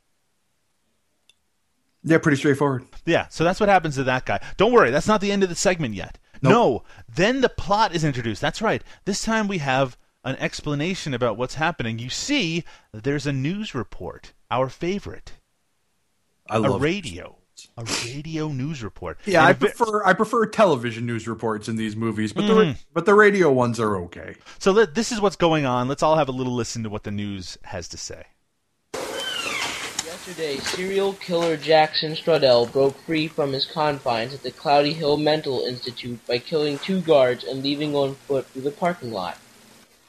Yeah, 2.03 2.17
pretty 2.17 2.37
straightforward. 2.37 2.85
Yeah, 3.05 3.27
so 3.29 3.43
that's 3.43 3.59
what 3.59 3.69
happens 3.69 3.95
to 3.95 4.03
that 4.05 4.25
guy. 4.25 4.39
Don't 4.57 4.71
worry, 4.73 4.91
that's 4.91 5.07
not 5.07 5.21
the 5.21 5.31
end 5.31 5.43
of 5.43 5.49
the 5.49 5.55
segment 5.55 5.93
yet. 5.95 6.17
No, 6.41 6.83
then 7.07 7.39
the 7.41 7.47
plot 7.49 7.95
is 7.95 8.03
introduced. 8.03 8.41
That's 8.41 8.61
right. 8.61 8.83
This 9.05 9.23
time 9.23 9.47
we 9.47 9.59
have 9.59 9.97
an 10.25 10.35
explanation 10.37 11.13
about 11.13 11.37
what's 11.37 11.55
happening. 11.55 11.99
You 11.99 12.09
see, 12.09 12.65
there's 12.93 13.25
a 13.25 13.31
news 13.31 13.73
report, 13.73 14.33
our 14.51 14.67
favorite, 14.69 15.33
I 16.49 16.57
love 16.57 16.75
a 16.75 16.79
radio. 16.79 17.37
A 17.77 17.85
radio 18.05 18.49
news 18.49 18.83
report. 18.83 19.19
Yeah, 19.25 19.39
And 19.39 19.47
I 19.49 19.53
prefer 19.53 20.03
I 20.05 20.13
prefer 20.13 20.45
television 20.47 21.05
news 21.05 21.27
reports 21.27 21.69
in 21.69 21.75
these 21.77 21.95
movies, 21.95 22.33
but 22.33 22.41
the 22.47 22.53
Mm-hmm. 22.53 22.69
ra- 22.71 22.75
but 22.93 23.05
the 23.05 23.13
radio 23.13 23.51
ones 23.51 23.79
are 23.79 23.95
okay. 24.03 24.35
So 24.59 24.71
let, 24.71 24.95
this 24.95 25.11
is 25.13 25.21
what's 25.21 25.35
going 25.37 25.65
on. 25.65 25.87
Let's 25.87 26.03
all 26.03 26.17
have 26.17 26.27
a 26.27 26.33
little 26.33 26.53
listen 26.55 26.83
to 26.83 26.89
what 26.89 27.03
the 27.03 27.11
news 27.11 27.57
has 27.63 27.87
to 27.89 27.97
say. 27.97 28.25
Yesterday, 30.25 30.55
serial 30.59 31.11
killer 31.15 31.57
Jackson 31.57 32.13
Stradell 32.13 32.71
broke 32.71 32.97
free 32.99 33.27
from 33.27 33.51
his 33.51 33.65
confines 33.65 34.33
at 34.33 34.41
the 34.41 34.51
Cloudy 34.51 34.93
Hill 34.93 35.17
Mental 35.17 35.65
Institute 35.65 36.25
by 36.25 36.37
killing 36.37 36.79
two 36.79 37.01
guards 37.01 37.43
and 37.43 37.61
leaving 37.61 37.93
on 37.93 38.15
foot 38.15 38.45
through 38.45 38.61
the 38.61 38.71
parking 38.71 39.11
lot. 39.11 39.37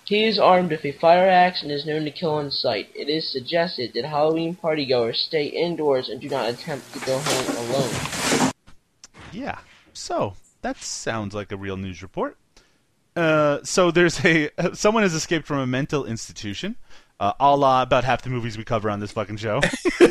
He 0.04 0.24
is 0.24 0.38
armed 0.38 0.70
with 0.70 0.84
a 0.84 0.92
fire 0.92 1.28
axe 1.28 1.64
and 1.64 1.72
is 1.72 1.84
known 1.84 2.04
to 2.04 2.12
kill 2.12 2.30
on 2.30 2.52
sight. 2.52 2.90
It 2.94 3.08
is 3.08 3.28
suggested 3.28 3.92
that 3.94 4.04
Halloween 4.04 4.54
partygoers 4.54 5.16
stay 5.16 5.46
indoors 5.46 6.08
and 6.08 6.20
do 6.20 6.28
not 6.28 6.48
attempt 6.48 6.92
to 6.92 7.00
go 7.00 7.18
home 7.18 7.66
alone. 7.66 8.52
Yeah. 9.32 9.58
So 9.94 10.36
that 10.62 10.76
sounds 10.76 11.34
like 11.34 11.50
a 11.50 11.56
real 11.56 11.76
news 11.76 12.02
report. 12.02 12.36
Uh, 13.16 13.58
so 13.64 13.90
there's 13.90 14.24
a 14.24 14.50
someone 14.74 15.02
has 15.02 15.14
escaped 15.14 15.48
from 15.48 15.58
a 15.58 15.66
mental 15.66 16.04
institution. 16.04 16.76
Uh, 17.20 17.32
a 17.38 17.56
la 17.56 17.82
about 17.82 18.02
half 18.04 18.22
the 18.22 18.30
movies 18.30 18.58
we 18.58 18.64
cover 18.64 18.90
on 18.90 18.98
this 19.00 19.12
fucking 19.12 19.36
show. 19.36 19.60
yeah, 20.00 20.08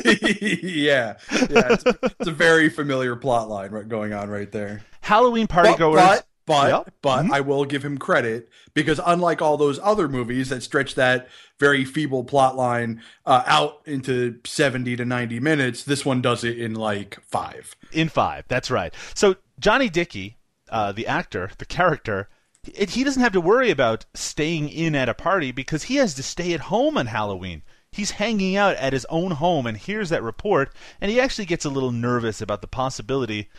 yeah, 0.61 1.15
it's, 1.29 1.83
it's 1.85 2.27
a 2.27 2.31
very 2.31 2.69
familiar 2.69 3.15
plot 3.15 3.49
line 3.49 3.71
right, 3.71 3.87
going 3.87 4.13
on 4.13 4.29
right 4.29 4.51
there. 4.51 4.81
Halloween 5.01 5.45
But 5.47 5.65
partygoers. 5.77 5.95
but 5.95 6.27
but, 6.45 6.69
Yep. 6.71 6.93
but 7.01 7.23
Mhm. 7.25 7.31
I 7.31 7.39
will 7.41 7.63
give 7.63 7.83
him 7.85 7.97
credit 7.97 8.49
because 8.73 8.99
unlike 9.05 9.41
all 9.41 9.55
those 9.55 9.79
other 9.81 10.09
movies 10.09 10.49
that 10.49 10.61
stretch 10.61 10.95
that 10.95 11.29
very 11.57 11.85
feeble 11.85 12.25
plot 12.25 12.57
line 12.57 13.01
uh, 13.25 13.43
out 13.47 13.81
into 13.85 14.39
seventy 14.45 14.95
to 14.97 15.05
ninety 15.05 15.39
minutes, 15.39 15.83
this 15.83 16.05
one 16.05 16.21
does 16.21 16.43
it 16.43 16.59
in 16.59 16.73
like 16.75 17.17
five. 17.29 17.75
in 17.93 18.09
five. 18.09 18.43
That's 18.49 18.69
right. 18.69 18.93
So 19.13 19.35
Johnny 19.59 19.87
Dickey, 19.89 20.37
uh, 20.69 20.91
the 20.91 21.07
actor, 21.07 21.51
the 21.59 21.65
character, 21.65 22.27
it, 22.73 22.91
he 22.91 23.03
doesn't 23.03 23.21
have 23.21 23.33
to 23.33 23.41
worry 23.41 23.69
about 23.69 24.05
staying 24.13 24.69
in 24.69 24.95
at 24.95 25.09
a 25.09 25.13
party 25.13 25.51
because 25.51 25.83
he 25.83 25.95
has 25.95 26.13
to 26.15 26.23
stay 26.23 26.53
at 26.53 26.61
home 26.61 26.97
on 26.97 27.07
Halloween. 27.07 27.63
He's 27.91 28.11
hanging 28.11 28.55
out 28.55 28.75
at 28.77 28.93
his 28.93 29.05
own 29.09 29.31
home 29.31 29.67
and 29.67 29.77
hears 29.77 30.09
that 30.09 30.23
report, 30.23 30.73
and 30.99 31.11
he 31.11 31.19
actually 31.19 31.45
gets 31.45 31.65
a 31.65 31.69
little 31.69 31.91
nervous 31.91 32.41
about 32.41 32.61
the 32.61 32.67
possibility 32.67 33.49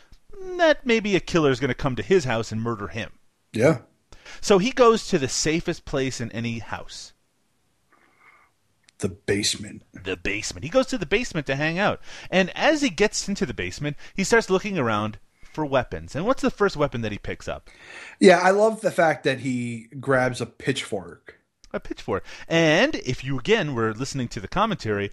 that 0.57 0.85
maybe 0.85 1.15
a 1.15 1.21
killer 1.21 1.51
is 1.51 1.61
going 1.61 1.69
to 1.69 1.75
come 1.75 1.95
to 1.97 2.03
his 2.03 2.25
house 2.25 2.51
and 2.51 2.61
murder 2.61 2.89
him. 2.89 3.13
Yeah. 3.53 3.79
So 4.41 4.59
he 4.59 4.73
goes 4.73 5.07
to 5.09 5.19
the 5.19 5.29
safest 5.29 5.85
place 5.85 6.21
in 6.21 6.33
any 6.33 6.59
house 6.59 7.13
The 8.99 9.09
basement. 9.11 9.83
the 9.93 10.17
basement. 10.17 10.65
He 10.65 10.71
goes 10.71 10.87
to 10.87 10.99
the 10.99 11.07
basement 11.07 11.47
to 11.47 11.57
hang 11.57 11.79
out. 11.79 12.01
And 12.31 12.51
as 12.57 12.81
he 12.83 12.91
gets 12.91 13.29
into 13.29 13.47
the 13.47 13.55
basement, 13.55 13.97
he 14.15 14.25
starts 14.25 14.51
looking 14.51 14.79
around 14.79 15.19
for 15.55 15.65
weapons. 15.65 16.15
And 16.15 16.27
what's 16.27 16.43
the 16.43 16.51
first 16.51 16.77
weapon 16.77 17.01
that 17.03 17.13
he 17.13 17.19
picks 17.19 17.49
up? 17.49 17.71
Yeah, 18.21 18.41
I 18.41 18.51
love 18.51 18.81
the 18.81 18.91
fact 18.91 19.25
that 19.25 19.41
he 19.41 19.89
grabs 20.01 20.41
a 20.41 20.47
pitchfork. 20.47 21.39
a 21.73 21.81
pitchfork. 21.81 22.25
And 22.49 22.95
if 22.97 23.25
you 23.25 23.39
again 23.39 23.75
were 23.75 23.93
listening 23.95 24.29
to 24.29 24.41
the 24.41 24.49
commentary, 24.49 25.11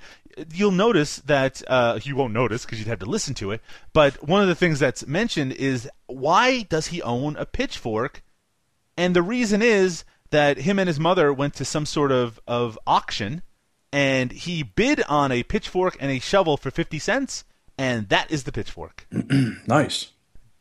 you'll 0.53 0.71
notice 0.71 1.17
that 1.25 1.61
uh, 1.67 1.99
you 2.03 2.15
won't 2.15 2.33
notice 2.33 2.65
because 2.65 2.79
you'd 2.79 2.87
have 2.87 2.99
to 2.99 3.05
listen 3.05 3.33
to 3.35 3.51
it. 3.51 3.61
But 3.93 4.27
one 4.27 4.41
of 4.41 4.47
the 4.47 4.55
things 4.55 4.79
that's 4.79 5.07
mentioned 5.07 5.53
is 5.53 5.89
why 6.07 6.63
does 6.63 6.87
he 6.87 7.01
own 7.01 7.35
a 7.37 7.45
pitchfork? 7.45 8.21
And 8.97 9.15
the 9.15 9.21
reason 9.23 9.61
is 9.61 10.03
that 10.29 10.57
him 10.59 10.77
and 10.79 10.87
his 10.87 10.99
mother 10.99 11.33
went 11.33 11.55
to 11.55 11.65
some 11.65 11.85
sort 11.85 12.11
of, 12.11 12.39
of 12.47 12.77
auction, 12.85 13.41
and 13.91 14.31
he 14.31 14.63
bid 14.63 15.01
on 15.09 15.31
a 15.31 15.43
pitchfork 15.43 15.97
and 15.99 16.11
a 16.11 16.19
shovel 16.19 16.55
for 16.57 16.71
fifty 16.71 16.99
cents, 16.99 17.43
and 17.77 18.07
that 18.09 18.31
is 18.31 18.43
the 18.43 18.51
pitchfork. 18.51 19.07
Nice. 19.67 20.11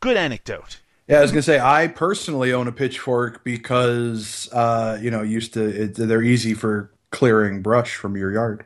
Good 0.01 0.17
anecdote. 0.17 0.81
Yeah, 1.07 1.19
I 1.19 1.21
was 1.21 1.31
gonna 1.31 1.41
say 1.41 1.59
I 1.59 1.87
personally 1.87 2.53
own 2.53 2.67
a 2.67 2.71
pitchfork 2.71 3.43
because 3.43 4.49
uh, 4.51 4.97
you 5.01 5.11
know 5.11 5.21
used 5.21 5.53
to 5.53 5.83
it, 5.83 5.95
they're 5.95 6.23
easy 6.23 6.53
for 6.53 6.91
clearing 7.11 7.61
brush 7.61 7.95
from 7.95 8.17
your 8.17 8.31
yard. 8.31 8.65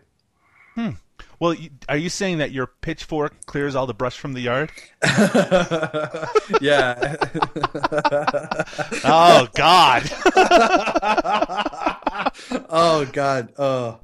Hmm. 0.75 0.91
Well, 1.39 1.55
are 1.89 1.97
you 1.97 2.09
saying 2.09 2.37
that 2.37 2.51
your 2.51 2.67
pitchfork 2.67 3.45
clears 3.45 3.75
all 3.75 3.85
the 3.85 3.93
brush 3.93 4.17
from 4.17 4.33
the 4.33 4.39
yard? 4.39 4.71
yeah, 6.61 7.15
Oh 9.03 9.47
God! 9.53 10.09
oh 12.69 13.05
God, 13.11 13.53
uh, 13.57 13.95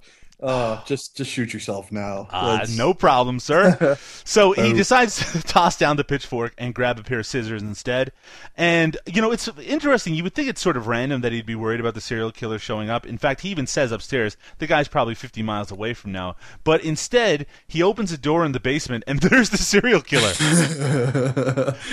uh, 0.42 0.84
just 0.86 1.16
just 1.16 1.32
shoot 1.32 1.54
yourself 1.54 1.92
now. 1.92 2.28
Uh, 2.32 2.66
no 2.76 2.94
problem, 2.94 3.39
sir. 3.39 3.98
so 4.24 4.54
he 4.54 4.74
decides 4.74 5.32
to 5.34 5.42
toss 5.44 5.78
down 5.78 5.98
the 5.98 6.04
pitchfork 6.04 6.54
and 6.58 6.74
grab 6.74 6.98
a 7.00 7.04
pair 7.04 7.20
of 7.20 7.26
scissors 7.26 7.62
instead. 7.62 8.12
And, 8.58 8.98
you 9.06 9.22
know, 9.22 9.32
it's 9.32 9.48
interesting. 9.60 10.14
You 10.14 10.24
would 10.24 10.34
think 10.34 10.50
it's 10.50 10.62
sort 10.62 10.78
of 10.78 10.88
random 10.88 11.22
that 11.22 11.32
he'd 11.32 11.46
be 11.46 11.56
worried 11.56 11.80
about 11.80 11.94
the 11.94 12.02
serial 12.02 12.32
killer 12.32 12.60
showing 12.60 12.89
up. 12.89 13.06
In 13.06 13.18
fact, 13.18 13.42
he 13.42 13.50
even 13.50 13.68
says 13.68 13.92
upstairs, 13.92 14.38
the 14.60 14.68
guy's 14.68 14.88
probably 14.88 15.16
50 15.16 15.42
miles 15.44 15.72
away 15.72 15.94
from 15.94 16.12
now. 16.12 16.36
But 16.64 16.84
instead, 16.84 17.46
he 17.68 17.82
opens 17.84 18.12
a 18.12 18.18
door 18.18 18.46
in 18.46 18.52
the 18.52 18.60
basement 18.60 19.04
and 19.08 19.20
there's 19.22 19.50
the 19.50 19.58
serial 19.58 20.02
killer 20.02 20.34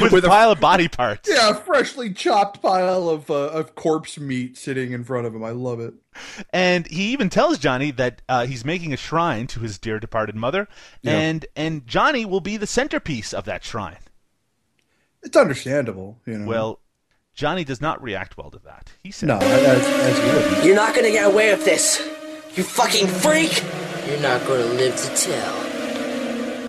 with, 0.00 0.12
With 0.12 0.24
a 0.24 0.26
a- 0.26 0.28
pile 0.28 0.50
of 0.50 0.60
body 0.60 0.88
parts. 0.88 1.28
Yeah, 1.30 1.50
a 1.50 1.54
freshly 1.54 2.12
chopped 2.12 2.62
pile 2.62 3.08
of 3.08 3.30
uh, 3.30 3.48
of 3.48 3.74
corpse 3.74 4.18
meat 4.18 4.56
sitting 4.56 4.92
in 4.92 5.04
front 5.04 5.26
of 5.26 5.34
him. 5.34 5.44
I 5.44 5.50
love 5.50 5.80
it. 5.80 5.94
And 6.52 6.86
he 6.86 7.12
even 7.12 7.28
tells 7.28 7.58
Johnny 7.58 7.90
that 7.92 8.22
uh, 8.28 8.46
he's 8.46 8.64
making 8.64 8.92
a 8.92 8.96
shrine 8.96 9.46
to 9.48 9.60
his 9.60 9.78
dear 9.78 9.98
departed 9.98 10.34
mother. 10.34 10.68
Yeah. 11.02 11.18
And, 11.18 11.46
and 11.56 11.86
Johnny 11.86 12.24
will 12.24 12.40
be 12.40 12.56
the 12.56 12.66
centerpiece 12.66 13.32
of 13.32 13.44
that 13.44 13.64
shrine. 13.64 13.98
It's 15.22 15.36
understandable, 15.36 16.18
you 16.26 16.38
know. 16.38 16.46
Well, 16.46 16.80
Johnny 17.34 17.64
does 17.64 17.80
not 17.80 18.02
react 18.02 18.36
well 18.36 18.50
to 18.50 18.58
that. 18.60 18.92
He 19.02 19.10
said, 19.10 19.28
no, 19.28 19.38
as, 19.38 19.86
as 19.86 20.64
you 20.64 20.72
are 20.72 20.76
not 20.76 20.94
gonna 20.94 21.10
get 21.10 21.26
away 21.26 21.52
with 21.52 21.64
this. 21.64 22.00
You 22.56 22.64
fucking 22.64 23.06
freak! 23.06 23.62
You're 24.08 24.20
not 24.20 24.44
going 24.46 24.66
to 24.66 24.74
live 24.74 24.96
to 24.96 25.14
tell. 25.14 25.64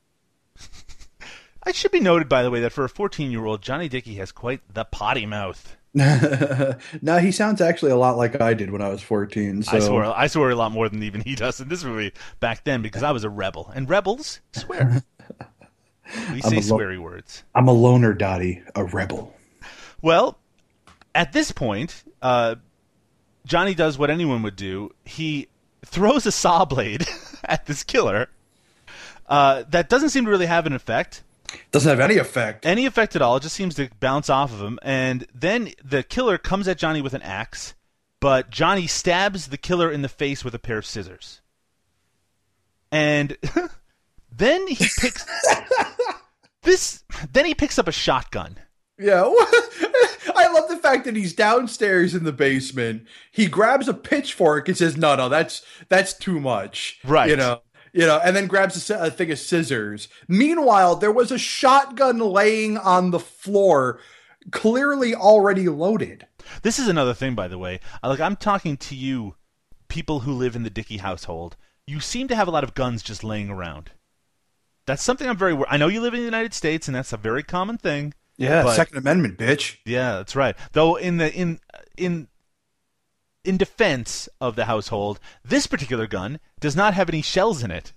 It 1.66 1.76
should 1.76 1.92
be 1.92 2.00
noted, 2.00 2.28
by 2.28 2.42
the 2.42 2.50
way, 2.50 2.62
that 2.62 2.72
for 2.72 2.84
a 2.84 2.90
14 2.90 3.32
year 3.32 3.46
old, 3.46 3.62
Johnny 3.62 3.88
Dickey 3.88 4.16
has 4.16 4.32
quite 4.32 4.62
the 4.74 4.86
potty 4.86 5.26
mouth. 5.26 5.78
no, 5.94 7.18
he 7.18 7.32
sounds 7.32 7.62
actually 7.62 7.92
a 7.92 7.96
lot 7.98 8.16
like 8.16 8.40
I 8.40 8.54
did 8.54 8.72
when 8.72 8.82
I 8.82 8.90
was 8.90 9.02
fourteen. 9.02 9.64
So 9.64 9.78
I 9.78 9.80
swear, 9.80 10.06
I 10.06 10.28
swear 10.28 10.52
a 10.52 10.56
lot 10.56 10.72
more 10.72 10.88
than 10.88 11.02
even 11.02 11.22
he 11.22 11.36
does 11.36 11.60
in 11.60 11.68
this 11.68 11.84
movie 11.84 12.14
back 12.40 12.64
then 12.64 12.82
because 12.82 13.02
I 13.02 13.12
was 13.12 13.24
a 13.24 13.30
rebel, 13.30 13.72
and 13.74 13.90
rebels 13.90 14.40
swear. 14.52 15.04
we 16.32 16.42
say 16.42 16.58
sweary 16.58 17.00
words. 17.00 17.44
I'm 17.56 17.68
a 17.68 17.74
loner, 17.74 18.14
Dottie, 18.14 18.62
a 18.76 18.84
rebel. 18.84 19.34
Well, 20.02 20.38
at 21.16 21.34
this 21.34 21.52
point, 21.52 22.04
uh, 22.22 22.56
Johnny 23.46 23.74
does 23.74 23.98
what 23.98 24.12
anyone 24.12 24.44
would 24.44 24.56
do. 24.56 24.94
He 25.06 25.48
throws 25.84 26.26
a 26.26 26.32
saw 26.32 26.66
blade 26.66 27.08
at 27.44 27.66
this 27.66 27.84
killer. 27.84 28.30
Uh, 29.28 29.64
that 29.70 29.90
doesn't 29.90 30.10
seem 30.10 30.26
to 30.26 30.32
really 30.32 30.46
have 30.46 30.66
an 30.66 30.74
effect. 30.74 31.24
Doesn't 31.72 31.90
have 31.90 32.00
any 32.00 32.18
effect. 32.18 32.66
any 32.66 32.86
effect 32.86 33.16
at 33.16 33.22
all. 33.22 33.38
It 33.38 33.44
just 33.44 33.56
seems 33.56 33.76
to 33.76 33.90
bounce 34.00 34.30
off 34.30 34.52
of 34.52 34.62
him. 34.62 34.80
And 34.82 35.26
then 35.34 35.72
the 35.84 36.04
killer 36.04 36.38
comes 36.38 36.68
at 36.68 36.78
Johnny 36.78 37.02
with 37.02 37.14
an 37.14 37.22
axe, 37.22 37.74
but 38.20 38.50
Johnny 38.50 38.88
stabs 38.88 39.48
the 39.48 39.58
killer 39.58 39.92
in 39.92 40.02
the 40.02 40.10
face 40.10 40.44
with 40.44 40.56
a 40.56 40.60
pair 40.60 40.78
of 40.78 40.86
scissors. 40.86 41.42
And 42.92 43.38
then 44.32 44.68
he 44.68 44.76
picks 45.00 45.26
this. 46.64 47.04
Then 47.32 47.46
he 47.46 47.54
picks 47.54 47.78
up 47.78 47.88
a 47.88 47.92
shotgun. 47.92 48.58
Yeah. 48.98 49.24
I 50.36 50.50
love 50.54 50.70
the 50.70 50.78
fact 50.82 51.06
that 51.06 51.16
he's 51.16 51.34
downstairs 51.34 52.14
in 52.14 52.24
the 52.24 52.34
basement. 52.34 53.06
He 53.32 53.48
grabs 53.48 53.88
a 53.88 53.94
pitchfork 53.94 54.68
and 54.68 54.78
says, 54.78 54.98
"No, 54.98 55.16
no, 55.16 55.30
that's 55.30 55.62
that's 55.88 56.14
too 56.14 56.40
much." 56.40 57.00
Right. 57.06 57.30
You 57.30 57.36
know. 57.38 57.62
You 57.94 58.06
know, 58.06 58.20
and 58.24 58.36
then 58.36 58.48
grabs 58.48 58.90
a, 58.90 59.06
a 59.06 59.12
thing 59.12 59.32
of 59.32 59.40
scissors. 59.40 60.08
Meanwhile, 60.28 60.98
there 60.98 61.12
was 61.12 61.32
a 61.32 61.38
shotgun 61.38 62.20
laying 62.20 62.78
on 62.78 63.12
the 63.12 63.20
floor, 63.20 64.00
clearly 64.52 65.14
already 65.16 65.68
loaded. 65.70 66.28
This 66.62 66.80
is 66.80 66.88
another 66.88 67.14
thing, 67.14 67.36
by 67.36 67.48
the 67.48 67.58
way. 67.58 67.80
Uh, 68.04 68.10
Like 68.10 68.20
I'm 68.20 68.36
talking 68.36 68.78
to 68.78 68.96
you, 68.96 69.36
people 69.88 70.22
who 70.22 70.34
live 70.34 70.56
in 70.56 70.64
the 70.64 70.70
Dickey 70.70 70.98
household. 70.98 71.56
You 71.88 72.00
seem 72.00 72.28
to 72.28 72.36
have 72.36 72.48
a 72.48 72.52
lot 72.52 72.64
of 72.64 72.76
guns 72.76 73.02
just 73.02 73.24
laying 73.24 73.50
around. 73.50 73.92
That's 74.86 75.04
something 75.04 75.28
I'm 75.28 75.38
very. 75.38 75.58
I 75.68 75.78
know 75.78 75.88
you 75.88 76.02
live 76.02 76.14
in 76.14 76.20
the 76.20 76.26
United 76.26 76.54
States, 76.54 76.88
and 76.88 76.96
that's 76.96 77.14
a 77.14 77.18
very 77.18 77.44
common 77.44 77.78
thing. 77.78 78.14
Yeah, 78.38 78.64
But- 78.64 78.76
Second 78.76 78.98
Amendment, 78.98 79.38
bitch. 79.38 79.78
Yeah, 79.86 80.18
that's 80.18 80.36
right. 80.36 80.56
Though 80.72 80.96
in 80.96 81.18
the 81.18 81.32
in 81.34 81.60
in 81.98 82.28
in 83.44 83.58
defense 83.58 84.28
of 84.42 84.56
the 84.56 84.66
household, 84.66 85.20
this 85.44 85.68
particular 85.68 86.08
gun 86.08 86.40
does 86.60 86.76
not 86.76 86.94
have 86.94 87.10
any 87.10 87.22
shells 87.22 87.64
in 87.64 87.72
it. 87.72 87.94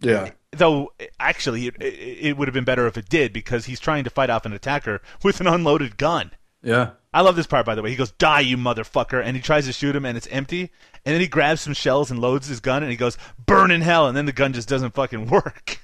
Yeah. 0.00 0.30
Though 0.52 0.92
actually, 1.18 1.68
it, 1.68 1.74
it, 1.80 2.36
would 2.36 2.48
have 2.48 2.54
been 2.54 2.64
better 2.64 2.86
if 2.86 2.96
it 2.96 3.08
did 3.08 3.32
because 3.32 3.66
he's 3.66 3.80
trying 3.80 4.04
to 4.04 4.10
fight 4.10 4.30
off 4.30 4.46
an 4.46 4.52
attacker 4.52 5.00
with 5.22 5.40
an 5.40 5.46
unloaded 5.46 5.96
gun. 5.96 6.32
Yeah. 6.62 6.92
I 7.12 7.22
love 7.22 7.36
this 7.36 7.46
part, 7.46 7.64
by 7.64 7.74
the 7.74 7.82
way. 7.82 7.90
He 7.90 7.96
goes, 7.96 8.10
"Die, 8.12 8.40
you 8.40 8.56
motherfucker!" 8.56 9.22
and 9.22 9.36
he 9.36 9.42
tries 9.42 9.66
to 9.66 9.72
shoot 9.72 9.96
him, 9.96 10.04
and 10.04 10.16
it's 10.16 10.26
empty. 10.26 10.70
And 11.04 11.14
then 11.14 11.20
he 11.20 11.28
grabs 11.28 11.62
some 11.62 11.72
shells 11.72 12.10
and 12.10 12.20
loads 12.20 12.48
his 12.48 12.60
gun, 12.60 12.82
and 12.82 12.90
he 12.90 12.96
goes, 12.96 13.16
"Burn 13.38 13.70
in 13.70 13.80
hell!" 13.80 14.06
And 14.06 14.16
then 14.16 14.26
the 14.26 14.32
gun 14.32 14.52
just 14.52 14.68
doesn't 14.68 14.94
fucking 14.94 15.26
work. 15.30 15.80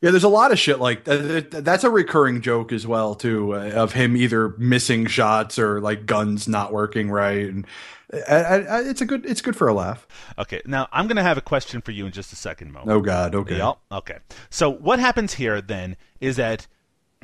Yeah, 0.00 0.12
there's 0.12 0.24
a 0.24 0.28
lot 0.28 0.52
of 0.52 0.58
shit 0.60 0.78
like 0.78 1.04
that. 1.04 1.50
That's 1.50 1.82
a 1.82 1.90
recurring 1.90 2.40
joke 2.40 2.72
as 2.72 2.86
well, 2.86 3.16
too, 3.16 3.54
uh, 3.54 3.70
of 3.70 3.92
him 3.94 4.16
either 4.16 4.50
missing 4.50 5.06
shots 5.06 5.58
or 5.58 5.80
like 5.80 6.06
guns 6.06 6.46
not 6.46 6.72
working 6.72 7.10
right. 7.10 7.48
And 7.48 7.66
I, 8.28 8.34
I, 8.34 8.80
it's 8.82 9.00
a 9.00 9.06
good, 9.06 9.26
it's 9.26 9.40
good 9.40 9.56
for 9.56 9.66
a 9.66 9.74
laugh. 9.74 10.06
Okay, 10.38 10.62
now 10.64 10.86
I'm 10.92 11.08
going 11.08 11.16
to 11.16 11.22
have 11.22 11.36
a 11.36 11.42
question 11.42 11.80
for 11.80 11.90
you 11.90 12.06
in 12.06 12.12
just 12.12 12.32
a 12.32 12.36
second, 12.36 12.72
Mo. 12.72 12.84
Oh 12.86 13.00
God, 13.00 13.34
okay. 13.34 13.58
Yep. 13.58 13.78
Okay. 13.90 14.18
So 14.50 14.70
what 14.70 15.00
happens 15.00 15.34
here 15.34 15.60
then 15.60 15.96
is 16.20 16.36
that 16.36 16.68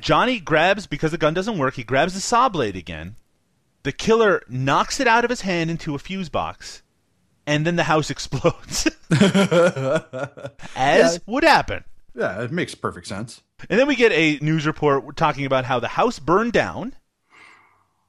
Johnny 0.01 0.41
grabs 0.41 0.89
because 0.89 1.13
the 1.13 1.19
gun 1.19 1.33
doesn't 1.33 1.59
work. 1.59 1.75
He 1.75 1.85
grabs 1.85 2.15
the 2.15 2.21
saw 2.21 2.49
blade 2.49 2.77
again. 2.77 3.15
The 3.85 3.93
killer 3.93 4.43
knocks 4.49 4.99
it 4.99 5.07
out 5.07 5.25
of 5.25 5.31
his 5.31 5.43
hand 5.43 5.71
into 5.71 5.95
a 5.95 5.99
fuse 5.99 6.29
box, 6.29 6.83
and 7.47 7.65
then 7.67 7.77
the 7.77 7.85
house 7.85 8.11
explodes, 8.11 8.89
as 10.77 11.21
would 11.27 11.45
happen. 11.45 11.85
Yeah, 12.15 12.43
it 12.43 12.53
makes 12.53 12.75
perfect 12.75 13.07
sense. 13.07 13.43
And 13.69 13.79
then 13.79 13.89
we 13.89 13.97
get 13.97 14.13
a 14.13 14.39
news 14.41 14.67
report 14.67 15.17
talking 15.17 15.47
about 15.47 15.65
how 15.65 15.81
the 15.81 15.89
house 15.89 16.19
burned 16.19 16.53
down. 16.53 16.95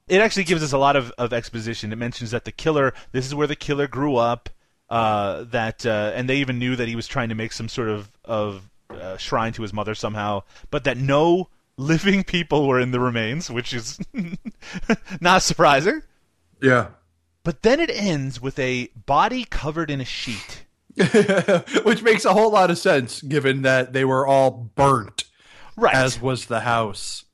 It 0.07 0.21
actually 0.21 0.43
gives 0.43 0.61
us 0.61 0.71
a 0.71 0.77
lot 0.77 0.95
of, 0.95 1.11
of 1.17 1.33
exposition. 1.33 1.91
It 1.91 1.95
mentions 1.95 2.31
that 2.31 2.45
the 2.45 2.51
killer, 2.51 2.93
this 3.11 3.25
is 3.25 3.33
where 3.33 3.47
the 3.47 3.55
killer 3.55 3.87
grew 3.87 4.15
up, 4.15 4.49
uh, 4.89 5.45
that, 5.45 5.85
uh, 5.85 6.11
and 6.13 6.29
they 6.29 6.37
even 6.37 6.59
knew 6.59 6.75
that 6.75 6.87
he 6.87 6.95
was 6.95 7.07
trying 7.07 7.29
to 7.29 7.35
make 7.35 7.51
some 7.51 7.67
sort 7.67 7.89
of, 7.89 8.11
of 8.23 8.69
uh, 8.91 9.17
shrine 9.17 9.53
to 9.53 9.63
his 9.63 9.73
mother 9.73 9.95
somehow, 9.95 10.43
but 10.69 10.83
that 10.83 10.97
no 10.97 11.49
living 11.77 12.23
people 12.23 12.67
were 12.67 12.79
in 12.79 12.91
the 12.91 12.99
remains, 12.99 13.49
which 13.49 13.73
is 13.73 13.97
not 15.21 15.41
surprising. 15.41 16.01
Yeah. 16.61 16.89
But 17.43 17.63
then 17.63 17.79
it 17.79 17.89
ends 17.89 18.39
with 18.39 18.57
a 18.59 18.89
body 19.07 19.45
covered 19.45 19.89
in 19.89 20.01
a 20.01 20.05
sheet. 20.05 20.64
Which 21.83 22.01
makes 22.03 22.23
a 22.25 22.33
whole 22.33 22.51
lot 22.51 22.71
of 22.71 22.77
sense 22.77 23.21
given 23.21 23.63
that 23.63 23.93
they 23.93 24.05
were 24.05 24.25
all 24.25 24.51
burnt, 24.51 25.25
Right. 25.75 25.93
as 25.95 26.21
was 26.21 26.45
the 26.45 26.61
house. 26.61 27.25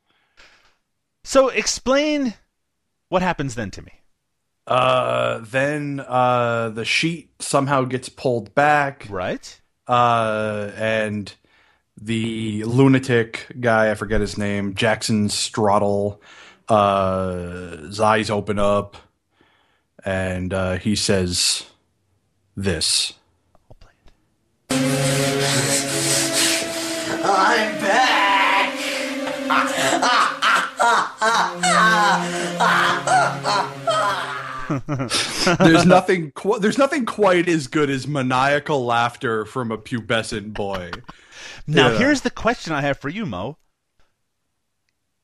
so 1.23 1.49
explain 1.49 2.33
what 3.09 3.21
happens 3.21 3.55
then 3.55 3.69
to 3.71 3.81
me. 3.81 3.91
Uh, 4.67 5.39
then 5.43 6.03
uh, 6.07 6.69
the 6.69 6.85
sheet 6.85 7.31
somehow 7.41 7.83
gets 7.83 8.09
pulled 8.09 8.53
back. 8.55 9.05
Right? 9.09 9.59
uh, 9.87 10.71
and 10.75 11.33
the 12.01 12.63
lunatic 12.63 13.47
guy, 13.59 13.91
I 13.91 13.95
forget 13.95 14.21
his 14.21 14.37
name, 14.37 14.73
Jackson 14.75 15.27
Straddle, 15.29 16.21
uh, 16.69 17.77
his 17.77 17.99
eyes 17.99 18.29
open 18.29 18.57
up, 18.57 18.95
and 20.05 20.53
uh, 20.53 20.77
he 20.77 20.95
says 20.95 21.65
this. 22.55 23.13
I'm 27.23 27.77
back. 27.81 28.71
There's 35.59 35.85
nothing. 35.85 36.31
Qu- 36.31 36.59
there's 36.59 36.77
nothing 36.77 37.05
quite 37.05 37.47
as 37.49 37.67
good 37.67 37.89
as 37.89 38.07
maniacal 38.07 38.85
laughter 38.85 39.45
from 39.45 39.71
a 39.71 39.77
pubescent 39.77 40.53
boy. 40.53 40.91
Now, 41.67 41.89
Yeah. 41.91 41.97
here's 41.97 42.21
the 42.21 42.29
question 42.29 42.73
I 42.73 42.81
have 42.81 42.99
for 42.99 43.09
you, 43.09 43.25
Mo. 43.25 43.57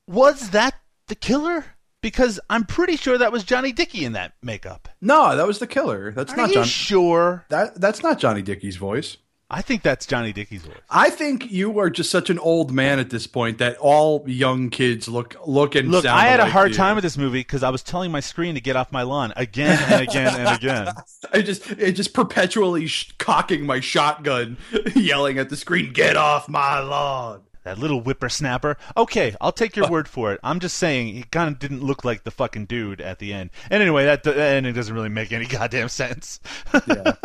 Was 0.07 0.51
that 0.51 0.75
the 1.07 1.15
killer? 1.15 1.65
Because 2.01 2.39
I'm 2.49 2.63
pretty 2.65 2.95
sure 2.95 3.17
that 3.17 3.31
was 3.31 3.43
Johnny 3.43 3.71
Dickey 3.71 4.05
in 4.05 4.13
that 4.13 4.33
makeup. 4.41 4.87
No, 5.01 5.35
that 5.35 5.47
was 5.47 5.59
the 5.59 5.67
killer. 5.67 6.11
That's 6.11 6.31
Are 6.33 6.37
not 6.37 6.49
you 6.49 6.55
John. 6.55 6.65
sure? 6.65 7.45
that 7.49 7.79
that's 7.81 8.03
not 8.03 8.19
Johnny 8.19 8.41
Dickey's 8.41 8.75
voice. 8.77 9.17
I 9.49 9.61
think 9.61 9.81
that's 9.81 10.05
Johnny 10.05 10.33
Dickey's 10.33 10.63
voice. 10.63 10.75
I 10.89 11.09
think 11.09 11.49
you 11.49 11.79
are 11.79 11.89
just 11.89 12.11
such 12.11 12.29
an 12.29 12.37
old 12.37 12.71
man 12.73 12.99
at 12.99 13.09
this 13.11 13.27
point 13.27 13.59
that 13.59 13.77
all 13.77 14.25
young 14.27 14.69
kids 14.69 15.07
look 15.07 15.37
look 15.45 15.73
and 15.75 15.89
Look, 15.89 16.05
I 16.05 16.23
had 16.25 16.41
a 16.41 16.49
hard 16.49 16.71
you. 16.71 16.75
time 16.75 16.95
with 16.95 17.03
this 17.03 17.17
movie 17.17 17.39
because 17.39 17.63
I 17.63 17.69
was 17.69 17.81
telling 17.81 18.11
my 18.11 18.19
screen 18.19 18.55
to 18.55 18.61
get 18.61 18.75
off 18.75 18.91
my 18.91 19.03
lawn 19.03 19.31
again 19.37 19.79
and 19.89 20.01
again 20.07 20.35
and 20.37 20.57
again. 20.57 20.93
I 21.33 21.41
just 21.41 21.71
it 21.71 21.93
just 21.93 22.13
perpetually 22.13 22.87
sh- 22.87 23.13
cocking 23.19 23.65
my 23.65 23.79
shotgun, 23.79 24.57
yelling 24.95 25.37
at 25.39 25.49
the 25.49 25.55
screen, 25.55 25.93
"Get 25.93 26.17
off 26.17 26.49
my 26.49 26.79
lawn!" 26.79 27.43
That 27.63 27.77
little 27.77 28.01
whippersnapper. 28.01 28.75
Okay, 28.97 29.33
I'll 29.39 29.51
take 29.53 29.77
your 29.77 29.89
word 29.89 30.09
for 30.09 30.33
it. 30.33 30.39
I'm 30.43 30.59
just 30.59 30.77
saying 30.77 31.07
he 31.13 31.23
kind 31.23 31.49
of 31.49 31.57
didn't 31.59 31.83
look 31.83 32.03
like 32.03 32.23
the 32.25 32.31
fucking 32.31 32.65
dude 32.65 32.99
at 32.99 33.19
the 33.19 33.31
end. 33.33 33.49
And 33.69 33.81
anyway, 33.81 34.03
that 34.05 34.23
that 34.23 34.37
ending 34.37 34.73
doesn't 34.73 34.93
really 34.93 35.07
make 35.09 35.31
any 35.31 35.45
goddamn 35.45 35.87
sense. 35.87 36.41
Yeah. 36.85 37.13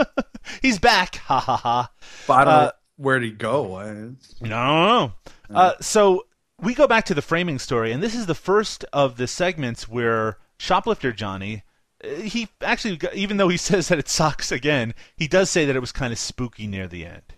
He's 0.61 0.79
back. 0.79 1.17
Ha 1.17 1.39
ha 1.41 1.57
ha. 1.57 1.91
But 2.27 2.33
I 2.35 2.45
don't 2.45 2.55
Uh, 2.55 2.65
know 2.67 2.73
where'd 2.97 3.23
he 3.23 3.31
go. 3.31 3.77
I, 3.77 3.93
No, 3.93 4.15
no, 4.41 5.13
no. 5.51 5.57
Uh, 5.57 5.73
so 5.81 6.27
we 6.61 6.75
go 6.75 6.87
back 6.87 7.05
to 7.07 7.15
the 7.15 7.23
framing 7.23 7.59
story, 7.59 7.93
and 7.93 8.03
this 8.03 8.15
is 8.15 8.27
the 8.27 8.35
first 8.35 8.85
of 8.93 9.17
the 9.17 9.27
segments 9.27 9.89
where 9.89 10.39
shoplifter 10.59 11.13
Johnny. 11.13 11.63
uh, 12.05 12.09
He 12.23 12.49
actually, 12.63 13.01
even 13.15 13.37
though 13.37 13.49
he 13.49 13.57
says 13.71 13.89
that 13.89 13.99
it 13.99 14.09
sucks 14.09 14.53
again, 14.53 14.95
he 15.17 15.27
does 15.29 15.51
say 15.51 15.65
that 15.65 15.77
it 15.77 15.81
was 15.81 15.93
kind 15.93 16.13
of 16.13 16.19
spooky 16.19 16.67
near 16.67 16.87
the 16.87 17.07
end. 17.07 17.35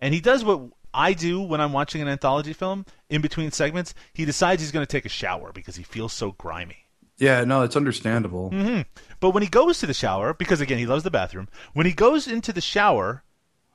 And 0.00 0.14
he 0.14 0.20
does 0.20 0.42
what 0.44 0.62
I 0.94 1.12
do 1.12 1.40
when 1.42 1.60
I'm 1.60 1.72
watching 1.74 2.00
an 2.00 2.08
anthology 2.08 2.52
film. 2.54 2.86
In 3.10 3.20
between 3.20 3.50
segments, 3.50 3.92
he 4.14 4.24
decides 4.24 4.62
he's 4.62 4.72
going 4.72 4.86
to 4.86 4.90
take 4.90 5.04
a 5.04 5.10
shower 5.10 5.52
because 5.52 5.76
he 5.76 5.82
feels 5.82 6.12
so 6.14 6.32
grimy. 6.32 6.87
Yeah, 7.18 7.44
no, 7.44 7.62
it's 7.62 7.76
understandable. 7.76 8.50
Mm-hmm. 8.50 8.82
But 9.20 9.30
when 9.30 9.42
he 9.42 9.48
goes 9.48 9.80
to 9.80 9.86
the 9.86 9.94
shower, 9.94 10.32
because 10.34 10.60
again 10.60 10.78
he 10.78 10.86
loves 10.86 11.04
the 11.04 11.10
bathroom, 11.10 11.48
when 11.74 11.86
he 11.86 11.92
goes 11.92 12.28
into 12.28 12.52
the 12.52 12.60
shower, 12.60 13.24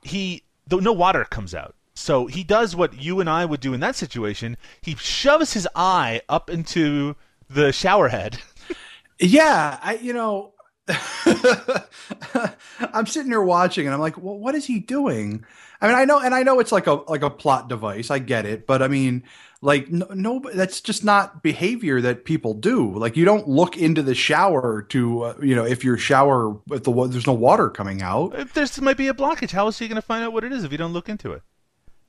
he 0.01 0.43
no 0.71 0.93
water 0.93 1.25
comes 1.25 1.53
out. 1.53 1.75
So 1.95 2.25
he 2.27 2.43
does 2.43 2.75
what 2.75 2.99
you 2.99 3.19
and 3.19 3.29
I 3.29 3.45
would 3.45 3.59
do 3.59 3.73
in 3.73 3.79
that 3.81 3.95
situation. 3.95 4.57
He 4.81 4.95
shoves 4.95 5.53
his 5.53 5.67
eye 5.75 6.21
up 6.27 6.49
into 6.49 7.15
the 7.49 7.71
shower 7.71 8.09
head. 8.09 8.39
Yeah, 9.19 9.79
I 9.81 9.93
you 10.01 10.11
know, 10.11 10.53
I'm 12.93 13.05
sitting 13.05 13.31
here 13.31 13.43
watching, 13.43 13.85
and 13.85 13.93
I'm 13.93 14.01
like, 14.01 14.17
well, 14.17 14.37
what 14.37 14.55
is 14.55 14.65
he 14.65 14.79
doing? 14.79 15.45
I 15.79 15.87
mean, 15.87 15.95
I 15.95 16.03
know, 16.03 16.19
and 16.19 16.33
I 16.33 16.43
know 16.43 16.59
it's 16.59 16.71
like 16.71 16.87
a 16.87 16.93
like 16.93 17.21
a 17.21 17.29
plot 17.29 17.69
device. 17.69 18.09
I 18.09 18.19
get 18.19 18.45
it, 18.45 18.65
but 18.65 18.81
I 18.81 18.87
mean, 18.87 19.23
like, 19.63 19.89
no, 19.89 20.05
no 20.13 20.41
that's 20.53 20.81
just 20.81 21.03
not 21.03 21.41
behavior 21.41 22.01
that 22.01 22.25
people 22.25 22.53
do. 22.53 22.93
Like, 22.97 23.15
you 23.15 23.23
don't 23.23 23.47
look 23.47 23.77
into 23.77 24.03
the 24.03 24.13
shower 24.13 24.83
to, 24.89 25.23
uh, 25.23 25.35
you 25.41 25.55
know, 25.55 25.65
if 25.65 25.83
your 25.83 25.97
shower 25.97 26.57
if 26.69 26.83
the 26.83 27.07
there's 27.07 27.25
no 27.25 27.33
water 27.33 27.69
coming 27.69 28.01
out. 28.01 28.37
If 28.37 28.53
There's 28.53 28.79
might 28.81 28.97
be 28.97 29.07
a 29.07 29.13
blockage. 29.13 29.51
How 29.51 29.65
are 29.65 29.71
you 29.71 29.87
going 29.87 29.95
to 29.95 30.01
find 30.01 30.23
out 30.23 30.33
what 30.33 30.43
it 30.43 30.51
is 30.51 30.63
if 30.63 30.71
you 30.71 30.77
don't 30.77 30.93
look 30.93 31.07
into 31.07 31.31
it? 31.31 31.41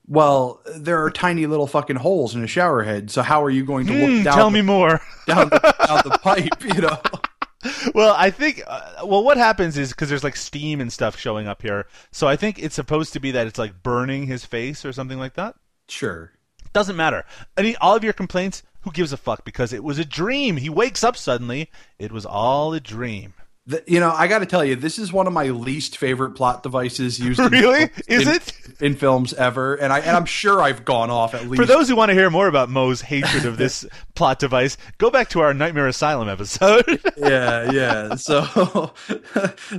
Well, 0.07 0.61
there 0.77 1.03
are 1.03 1.11
tiny 1.11 1.47
little 1.47 1.67
fucking 1.67 1.97
holes 1.97 2.35
in 2.35 2.43
a 2.43 2.47
shower 2.47 2.83
head. 2.83 3.11
So 3.11 3.23
how 3.23 3.43
are 3.43 3.51
you 3.51 3.65
going 3.65 3.87
to 3.87 3.93
look 3.93 4.11
Hmm, 4.11 4.23
down 4.25 4.37
tell 4.37 4.51
the, 4.51 4.55
me 4.55 4.63
more. 4.63 5.01
down, 5.27 5.49
the, 5.49 5.75
down 5.87 6.03
the 6.05 6.19
pipe? 6.19 6.63
You 6.75 6.83
know. 6.83 6.99
well, 7.95 8.15
I 8.19 8.31
think 8.31 8.63
uh, 8.67 9.07
well, 9.07 9.25
what 9.25 9.37
happens 9.37 9.79
is 9.79 9.91
because 9.91 10.09
there's 10.09 10.25
like 10.25 10.37
steam 10.37 10.81
and 10.81 10.93
stuff 10.93 11.19
showing 11.19 11.47
up 11.47 11.63
here. 11.63 11.87
So 12.11 12.27
I 12.27 12.37
think 12.37 12.59
it's 12.59 12.75
supposed 12.75 13.13
to 13.15 13.21
be 13.21 13.31
that 13.31 13.47
it's 13.47 13.59
like 13.59 13.83
burning 13.83 14.27
his 14.27 14.45
face 14.45 14.85
or 14.85 14.93
something 14.93 15.19
like 15.19 15.35
that. 15.35 15.55
Sure. 15.89 16.33
Doesn't 16.75 16.97
matter. 16.97 17.25
Any 17.57 17.75
all 17.77 17.97
of 17.97 18.05
your 18.05 18.13
complaints, 18.13 18.63
who 18.83 18.91
gives 18.93 19.13
a 19.13 19.17
fuck? 19.17 19.45
Because 19.47 19.73
it 19.73 19.83
was 19.83 19.99
a 19.99 20.05
dream. 20.05 20.59
He 20.59 20.69
wakes 20.69 21.03
up 21.03 21.17
suddenly. 21.17 21.71
It 21.99 22.13
was 22.13 22.27
all 22.27 22.75
a 22.75 22.81
dream. 22.81 23.33
The, 23.67 23.83
you 23.87 23.99
know, 23.99 24.11
I 24.11 24.27
got 24.27 24.41
to 24.41 24.47
tell 24.47 24.63
you, 24.63 24.77
this 24.77 24.99
is 24.99 25.11
one 25.11 25.27
of 25.27 25.33
my 25.33 25.45
least 25.45 25.97
favorite 25.97 26.33
plot 26.33 26.63
devices 26.63 27.19
used. 27.19 27.41
Really? 27.51 27.87
films- 27.87 28.03
Is 28.09 28.29
in- 28.29 28.35
it? 28.35 28.53
in 28.83 28.95
films 28.95 29.33
ever? 29.33 29.77
And 29.77 29.91
I 29.91 30.01
and 30.01 30.15
I'm 30.15 30.27
sure 30.27 30.61
I've 30.61 30.85
gone 30.85 31.09
off 31.09 31.33
at 31.33 31.49
least. 31.49 31.63
For 31.63 31.65
those 31.67 31.89
who 31.89 31.97
want 31.97 32.11
to 32.11 32.15
hear 32.15 32.29
more 32.29 32.47
about 32.47 32.69
Moe's 32.69 33.01
hatred 33.01 33.47
of 33.47 33.57
this 33.57 33.87
plot 34.15 34.39
device, 34.39 34.77
go 34.99 35.09
back 35.11 35.31
to 35.31 35.41
our 35.41 35.55
Nightmare 35.55 35.87
Asylum 35.89 36.29
episode. 36.29 36.85
yeah, 37.17 37.71
yeah. 37.71 38.15
So, 38.17 38.93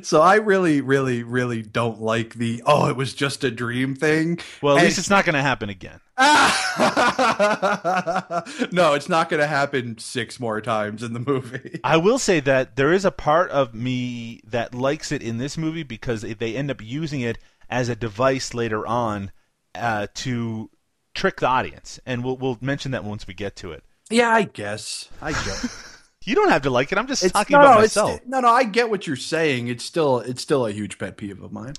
so 0.02 0.20
I 0.22 0.36
really, 0.36 0.82
really, 0.82 1.22
really 1.22 1.62
don't 1.62 2.02
like 2.02 2.34
the 2.36 2.64
oh, 2.66 2.88
it 2.90 2.96
was 2.96 3.14
just 3.14 3.44
a 3.44 3.52
dream 3.52 3.96
thing. 3.96 4.40
well, 4.64 4.76
at 4.76 4.80
And- 4.80 4.86
least 4.88 4.98
it's 4.98 5.10
not 5.12 5.26
going 5.26 5.36
to 5.36 5.44
happen 5.44 5.70
again. 5.70 6.00
no, 8.72 8.94
it's 8.94 9.10
not 9.10 9.30
going 9.30 9.42
to 9.42 9.48
happen 9.48 9.98
six 9.98 10.40
more 10.40 10.62
times 10.62 11.04
in 11.04 11.14
the 11.14 11.20
movie. 11.20 11.80
I 11.84 11.98
will 11.98 12.20
say 12.20 12.40
that 12.42 12.78
there 12.78 12.94
is 12.94 13.04
a 13.04 13.12
part 13.12 13.52
of 13.52 13.74
me 13.74 14.40
that 14.46 14.74
likes 14.74 15.12
it 15.12 15.22
in 15.22 15.40
this 15.40 15.58
movie 15.58 15.84
because 15.84 16.22
they 16.22 16.56
end 16.56 16.72
up 16.72 16.82
using 16.82 17.20
it 17.22 17.38
as 17.70 17.90
a 17.90 17.96
device 17.96 18.54
later 18.54 18.86
on 18.88 19.32
uh, 19.74 20.08
to 20.16 20.70
trick 21.14 21.42
the 21.42 21.48
audience, 21.48 22.00
and 22.06 22.24
we'll 22.24 22.38
we'll 22.38 22.58
mention 22.62 22.92
that 22.92 23.04
once 23.04 23.28
we 23.28 23.34
get 23.34 23.58
to 23.58 23.74
it. 23.74 23.84
Yeah, 24.10 24.30
I 24.30 24.44
guess. 24.44 25.10
I 25.22 25.32
guess. 25.32 25.92
You 26.28 26.34
don't 26.34 26.50
have 26.50 26.64
to 26.64 26.72
like 26.72 26.92
it. 26.92 26.98
I'm 26.98 27.06
just 27.06 27.24
It's, 27.24 27.34
talking 27.34 27.54
no, 27.54 27.60
about 27.62 27.76
no, 27.76 27.82
myself. 27.82 28.20
no, 28.26 28.40
no. 28.40 28.48
I 28.48 28.64
get 28.64 28.90
what 28.90 29.06
you're 29.06 29.16
saying. 29.16 29.68
It's 29.68 29.86
still, 29.86 30.22
it's 30.22 30.42
still 30.42 30.66
a 30.66 30.72
huge 30.72 30.98
pet 30.98 31.18
peeve 31.18 31.40
of 31.44 31.52
mine. 31.52 31.76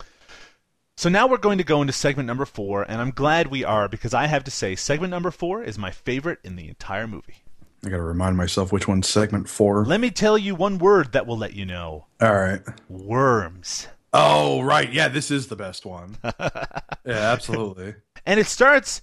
So 0.99 1.11
now 1.11 1.27
we're 1.27 1.37
going 1.37 1.59
to 1.59 1.65
go 1.65 1.83
into 1.83 1.93
segment 1.93 2.27
number 2.27 2.47
four, 2.47 2.83
and 2.83 3.03
I'm 3.03 3.11
glad 3.11 3.49
we 3.49 3.63
are 3.63 3.87
because 3.87 4.15
I 4.15 4.27
have 4.29 4.45
to 4.45 4.51
say, 4.51 4.75
segment 4.75 5.11
number 5.11 5.31
four 5.31 5.63
is 5.63 5.77
my 5.77 5.91
favorite 5.91 6.39
in 6.43 6.57
the 6.57 6.69
entire 6.69 7.07
movie. 7.07 7.45
I 7.85 7.91
got 7.91 7.97
to 7.97 8.03
remind 8.03 8.39
myself 8.39 8.73
which 8.73 8.89
one's 8.89 9.07
segment 9.07 9.47
four. 9.47 9.85
Let 9.85 10.01
me 10.01 10.11
tell 10.11 10.39
you 10.39 10.55
one 10.55 10.79
word 10.79 11.13
that 11.13 11.27
will 11.27 11.37
let 11.37 11.53
you 11.53 11.67
know 11.67 12.07
All 12.23 12.33
right. 12.33 12.63
worms. 12.89 13.89
Oh, 14.15 14.63
right. 14.63 14.91
Yeah, 14.91 15.09
this 15.09 15.31
is 15.31 15.49
the 15.49 15.57
best 15.57 15.85
one. 15.85 16.17
yeah, 16.25 16.81
absolutely. 17.05 17.97
And 18.25 18.41
it 18.41 18.47
starts 18.47 19.03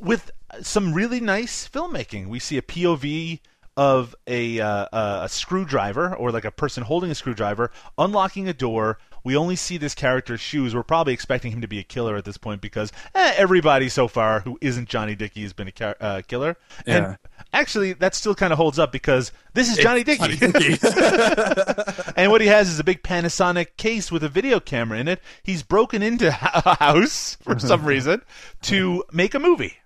with 0.00 0.30
some 0.62 0.94
really 0.94 1.20
nice 1.20 1.68
filmmaking. 1.68 2.28
We 2.28 2.38
see 2.38 2.56
a 2.56 2.62
POV 2.62 3.40
of 3.76 4.14
a, 4.26 4.60
uh, 4.60 4.86
a 4.92 5.24
a 5.24 5.28
screwdriver 5.28 6.14
or 6.14 6.30
like 6.30 6.44
a 6.44 6.50
person 6.50 6.82
holding 6.84 7.10
a 7.10 7.14
screwdriver 7.14 7.70
unlocking 7.98 8.48
a 8.48 8.54
door. 8.54 8.98
We 9.24 9.36
only 9.36 9.56
see 9.56 9.78
this 9.78 9.94
character's 9.94 10.40
shoes. 10.40 10.74
We're 10.74 10.82
probably 10.82 11.14
expecting 11.14 11.50
him 11.50 11.62
to 11.62 11.66
be 11.66 11.78
a 11.78 11.82
killer 11.82 12.14
at 12.16 12.26
this 12.26 12.36
point 12.36 12.60
because 12.60 12.92
eh, 13.14 13.32
everybody 13.36 13.88
so 13.88 14.06
far 14.06 14.40
who 14.40 14.58
isn't 14.60 14.88
Johnny 14.88 15.14
Dickey 15.14 15.42
has 15.42 15.54
been 15.54 15.68
a 15.68 15.72
ca- 15.72 15.94
uh, 15.98 16.22
killer. 16.28 16.58
Yeah. 16.86 16.96
And 16.96 17.18
actually, 17.52 17.94
that 17.94 18.14
still 18.14 18.34
kind 18.34 18.52
of 18.52 18.58
holds 18.58 18.78
up 18.78 18.92
because 18.92 19.32
this 19.54 19.70
is 19.70 19.78
Johnny 19.78 20.04
Dickey. 20.04 20.36
and 22.16 22.30
what 22.30 22.42
he 22.42 22.48
has 22.48 22.68
is 22.68 22.78
a 22.78 22.84
big 22.84 23.02
Panasonic 23.02 23.78
case 23.78 24.12
with 24.12 24.22
a 24.22 24.28
video 24.28 24.60
camera 24.60 24.98
in 24.98 25.08
it. 25.08 25.22
He's 25.42 25.62
broken 25.62 26.02
into 26.02 26.28
a 26.28 26.74
house 26.74 27.38
for 27.40 27.58
some 27.58 27.84
reason 27.86 28.20
to 28.62 29.04
make 29.10 29.34
a 29.34 29.38
movie. 29.38 29.78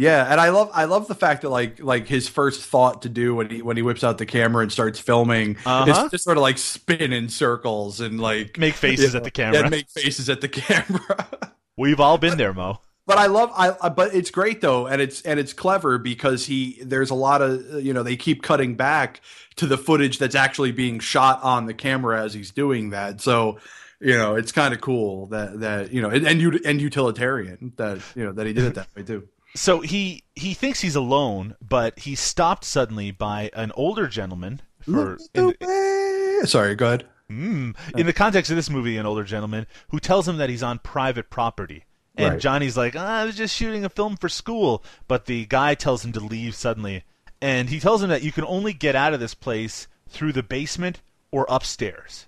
Yeah, 0.00 0.26
and 0.32 0.40
I 0.40 0.48
love 0.48 0.70
I 0.72 0.84
love 0.86 1.08
the 1.08 1.14
fact 1.14 1.42
that 1.42 1.50
like 1.50 1.78
like 1.78 2.06
his 2.08 2.26
first 2.26 2.62
thought 2.62 3.02
to 3.02 3.10
do 3.10 3.34
when 3.34 3.50
he 3.50 3.60
when 3.60 3.76
he 3.76 3.82
whips 3.82 4.02
out 4.02 4.16
the 4.16 4.24
camera 4.24 4.62
and 4.62 4.72
starts 4.72 4.98
filming 4.98 5.58
Uh-huh. 5.66 6.04
is 6.04 6.10
just 6.10 6.24
sort 6.24 6.38
of 6.38 6.42
like 6.42 6.56
spin 6.56 7.12
in 7.12 7.28
circles 7.28 8.00
and 8.00 8.18
like 8.18 8.56
Make 8.56 8.74
faces 8.74 9.14
at 9.14 9.24
the 9.24 9.30
camera. 9.30 9.60
Yeah, 9.64 9.68
make 9.68 9.90
faces 9.90 10.30
at 10.30 10.40
the 10.40 10.48
camera. 10.48 11.28
We've 11.76 12.00
all 12.00 12.16
been 12.16 12.38
there, 12.38 12.54
Mo. 12.54 12.80
but 13.06 13.18
I 13.18 13.26
love 13.26 13.52
I, 13.54 13.90
but 13.90 14.14
it's 14.14 14.30
great 14.30 14.62
though 14.62 14.86
and 14.86 15.02
it's 15.02 15.20
and 15.22 15.38
it's 15.38 15.52
clever 15.52 15.98
because 15.98 16.46
he 16.46 16.78
there's 16.82 17.10
a 17.10 17.14
lot 17.14 17.42
of 17.42 17.74
uh, 17.74 17.76
you 17.76 17.92
know 17.92 18.02
they 18.02 18.16
keep 18.16 18.42
cutting 18.42 18.76
back 18.76 19.20
to 19.56 19.66
the 19.66 19.76
footage 19.76 20.16
that's 20.18 20.34
actually 20.34 20.72
being 20.72 20.98
shot 20.98 21.42
on 21.42 21.66
the 21.66 21.74
camera 21.74 22.22
as 22.22 22.32
he's 22.32 22.50
doing 22.52 22.88
that. 22.90 23.20
So 23.20 23.58
you 24.00 24.16
know 24.16 24.34
it's 24.34 24.50
kind 24.52 24.72
of 24.72 24.80
cool 24.80 25.26
that 25.26 25.60
that 25.60 25.92
you 25.92 26.00
know 26.00 26.08
and 26.08 26.26
and, 26.26 26.40
and 26.64 26.80
utilitarian 26.80 27.74
that 27.76 27.98
you 28.14 28.24
know 28.24 28.32
that 28.32 28.46
he 28.46 28.54
did 28.54 28.64
it 28.64 28.74
that 28.76 28.88
way 28.96 29.02
too. 29.02 29.28
So 29.54 29.80
he 29.80 30.22
he 30.34 30.54
thinks 30.54 30.80
he's 30.80 30.94
alone, 30.96 31.56
but 31.60 31.98
he's 32.00 32.20
stopped 32.20 32.64
suddenly 32.64 33.10
by 33.10 33.50
an 33.54 33.72
older 33.74 34.06
gentleman. 34.06 34.62
For 34.82 35.18
in, 35.34 36.46
Sorry, 36.46 36.74
go 36.74 36.86
ahead. 36.86 37.06
mm, 37.30 37.76
in 37.96 38.06
the 38.06 38.12
context 38.12 38.50
of 38.50 38.56
this 38.56 38.70
movie, 38.70 38.96
an 38.96 39.06
older 39.06 39.24
gentleman 39.24 39.66
who 39.90 40.00
tells 40.00 40.26
him 40.28 40.38
that 40.38 40.48
he's 40.50 40.62
on 40.62 40.78
private 40.78 41.30
property. 41.30 41.84
And 42.16 42.34
Right. 42.34 42.40
Johnny's 42.40 42.76
like, 42.76 42.94
"Ah, 42.96 43.20
I 43.20 43.24
was 43.24 43.36
just 43.36 43.54
shooting 43.54 43.84
a 43.84 43.88
film 43.88 44.16
for 44.16 44.28
school, 44.28 44.84
but 45.08 45.26
the 45.26 45.46
guy 45.46 45.74
tells 45.74 46.04
him 46.04 46.12
to 46.12 46.20
leave 46.20 46.54
suddenly, 46.54 47.04
and 47.40 47.68
he 47.70 47.80
tells 47.80 48.02
him 48.02 48.08
that 48.10 48.22
you 48.22 48.32
can 48.32 48.44
only 48.44 48.72
get 48.72 48.96
out 48.96 49.14
of 49.14 49.20
this 49.20 49.34
place 49.34 49.86
through 50.08 50.32
the 50.32 50.42
basement 50.42 51.00
or 51.30 51.46
upstairs. 51.48 52.26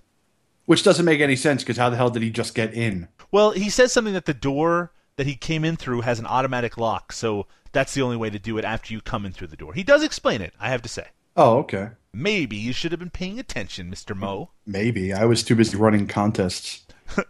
Which 0.65 0.83
doesn't 0.83 1.03
make 1.05 1.19
any 1.19 1.35
sense 1.35 1.63
because 1.63 1.77
how 1.77 1.89
the 1.89 1.97
hell 1.97 2.09
did 2.09 2.21
he 2.23 2.29
just 2.29 2.55
get 2.55 2.73
in? 2.73 3.09
Well, 3.31 3.51
he 3.51 3.69
says 3.69 3.91
something 3.91 4.13
that 4.13 4.25
the 4.25 4.33
door 4.33 4.91
that 5.15 5.27
he 5.27 5.35
came 5.35 5.63
in 5.63 5.75
through 5.75 6.01
has 6.01 6.19
an 6.19 6.25
automatic 6.25 6.77
lock, 6.77 7.11
so 7.11 7.47
that's 7.71 7.93
the 7.93 8.01
only 8.01 8.17
way 8.17 8.29
to 8.29 8.39
do 8.39 8.57
it 8.57 8.65
after 8.65 8.93
you 8.93 9.01
come 9.01 9.25
in 9.25 9.31
through 9.31 9.47
the 9.47 9.55
door. 9.55 9.73
He 9.73 9.83
does 9.83 10.03
explain 10.03 10.41
it, 10.41 10.53
I 10.59 10.69
have 10.69 10.81
to 10.83 10.89
say. 10.89 11.07
Oh, 11.35 11.57
okay. 11.59 11.89
Maybe 12.13 12.55
you 12.55 12.73
should 12.73 12.91
have 12.91 12.99
been 12.99 13.09
paying 13.09 13.39
attention, 13.39 13.91
Mr. 13.91 14.15
Mo. 14.15 14.51
Maybe 14.67 15.13
I 15.13 15.25
was 15.25 15.43
too 15.43 15.55
busy 15.55 15.77
running 15.77 16.07
contests. 16.07 16.85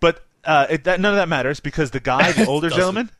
But 0.00 0.24
uh, 0.44 0.66
it, 0.70 0.84
that, 0.84 1.00
none 1.00 1.12
of 1.12 1.16
that 1.16 1.28
matters 1.28 1.60
because 1.60 1.90
the 1.90 2.00
guy, 2.00 2.32
the 2.32 2.46
older 2.48 2.70
gentleman, 2.70 3.10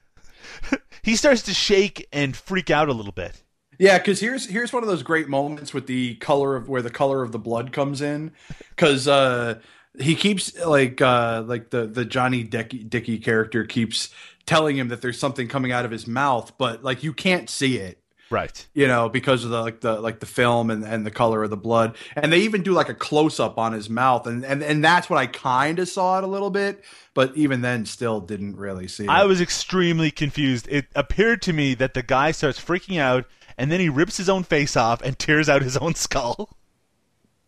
he 1.02 1.16
starts 1.16 1.42
to 1.42 1.54
shake 1.54 2.06
and 2.12 2.36
freak 2.36 2.70
out 2.70 2.88
a 2.88 2.92
little 2.92 3.12
bit. 3.12 3.42
Yeah, 3.78 3.98
because 3.98 4.20
here's 4.20 4.46
here's 4.46 4.72
one 4.72 4.84
of 4.84 4.88
those 4.88 5.02
great 5.02 5.28
moments 5.28 5.74
with 5.74 5.88
the 5.88 6.14
color 6.16 6.54
of 6.54 6.68
where 6.68 6.80
the 6.80 6.90
color 6.90 7.22
of 7.24 7.32
the 7.32 7.40
blood 7.40 7.72
comes 7.72 8.00
in, 8.00 8.30
because 8.70 9.08
uh, 9.08 9.58
he 9.98 10.14
keeps 10.14 10.58
like 10.64 11.00
uh, 11.00 11.42
like 11.46 11.70
the 11.70 11.86
the 11.86 12.04
Johnny 12.04 12.42
Dickey 12.42 13.18
character 13.18 13.64
keeps 13.64 14.10
telling 14.46 14.76
him 14.76 14.88
that 14.88 15.00
there's 15.02 15.18
something 15.18 15.48
coming 15.48 15.72
out 15.72 15.84
of 15.84 15.90
his 15.90 16.06
mouth, 16.06 16.52
but 16.58 16.82
like 16.82 17.02
you 17.02 17.12
can't 17.12 17.48
see 17.48 17.78
it. 17.78 18.00
Right. 18.30 18.66
you 18.74 18.88
know, 18.88 19.08
because 19.08 19.44
of 19.44 19.50
the 19.50 19.60
like 19.60 19.80
the 19.80 20.00
like 20.00 20.18
the 20.18 20.26
film 20.26 20.70
and, 20.70 20.82
and 20.82 21.06
the 21.06 21.10
color 21.10 21.44
of 21.44 21.50
the 21.50 21.56
blood. 21.56 21.96
And 22.16 22.32
they 22.32 22.40
even 22.40 22.62
do 22.62 22.72
like 22.72 22.88
a 22.88 22.94
close 22.94 23.38
up 23.38 23.58
on 23.58 23.72
his 23.72 23.88
mouth, 23.88 24.26
and 24.26 24.44
and, 24.44 24.62
and 24.62 24.82
that's 24.82 25.08
what 25.08 25.18
I 25.18 25.26
kind 25.26 25.78
of 25.78 25.88
saw 25.88 26.18
it 26.18 26.24
a 26.24 26.26
little 26.26 26.50
bit, 26.50 26.82
but 27.12 27.36
even 27.36 27.60
then, 27.60 27.86
still 27.86 28.20
didn't 28.20 28.56
really 28.56 28.88
see 28.88 29.04
it. 29.04 29.10
I 29.10 29.24
was 29.24 29.40
extremely 29.40 30.10
confused. 30.10 30.66
It 30.68 30.86
appeared 30.96 31.42
to 31.42 31.52
me 31.52 31.74
that 31.74 31.94
the 31.94 32.02
guy 32.02 32.32
starts 32.32 32.58
freaking 32.58 32.98
out 32.98 33.26
and 33.56 33.70
then 33.70 33.80
he 33.80 33.88
rips 33.88 34.16
his 34.16 34.28
own 34.28 34.42
face 34.42 34.76
off 34.76 35.02
and 35.02 35.18
tears 35.18 35.48
out 35.48 35.62
his 35.62 35.76
own 35.76 35.94
skull. 35.94 36.56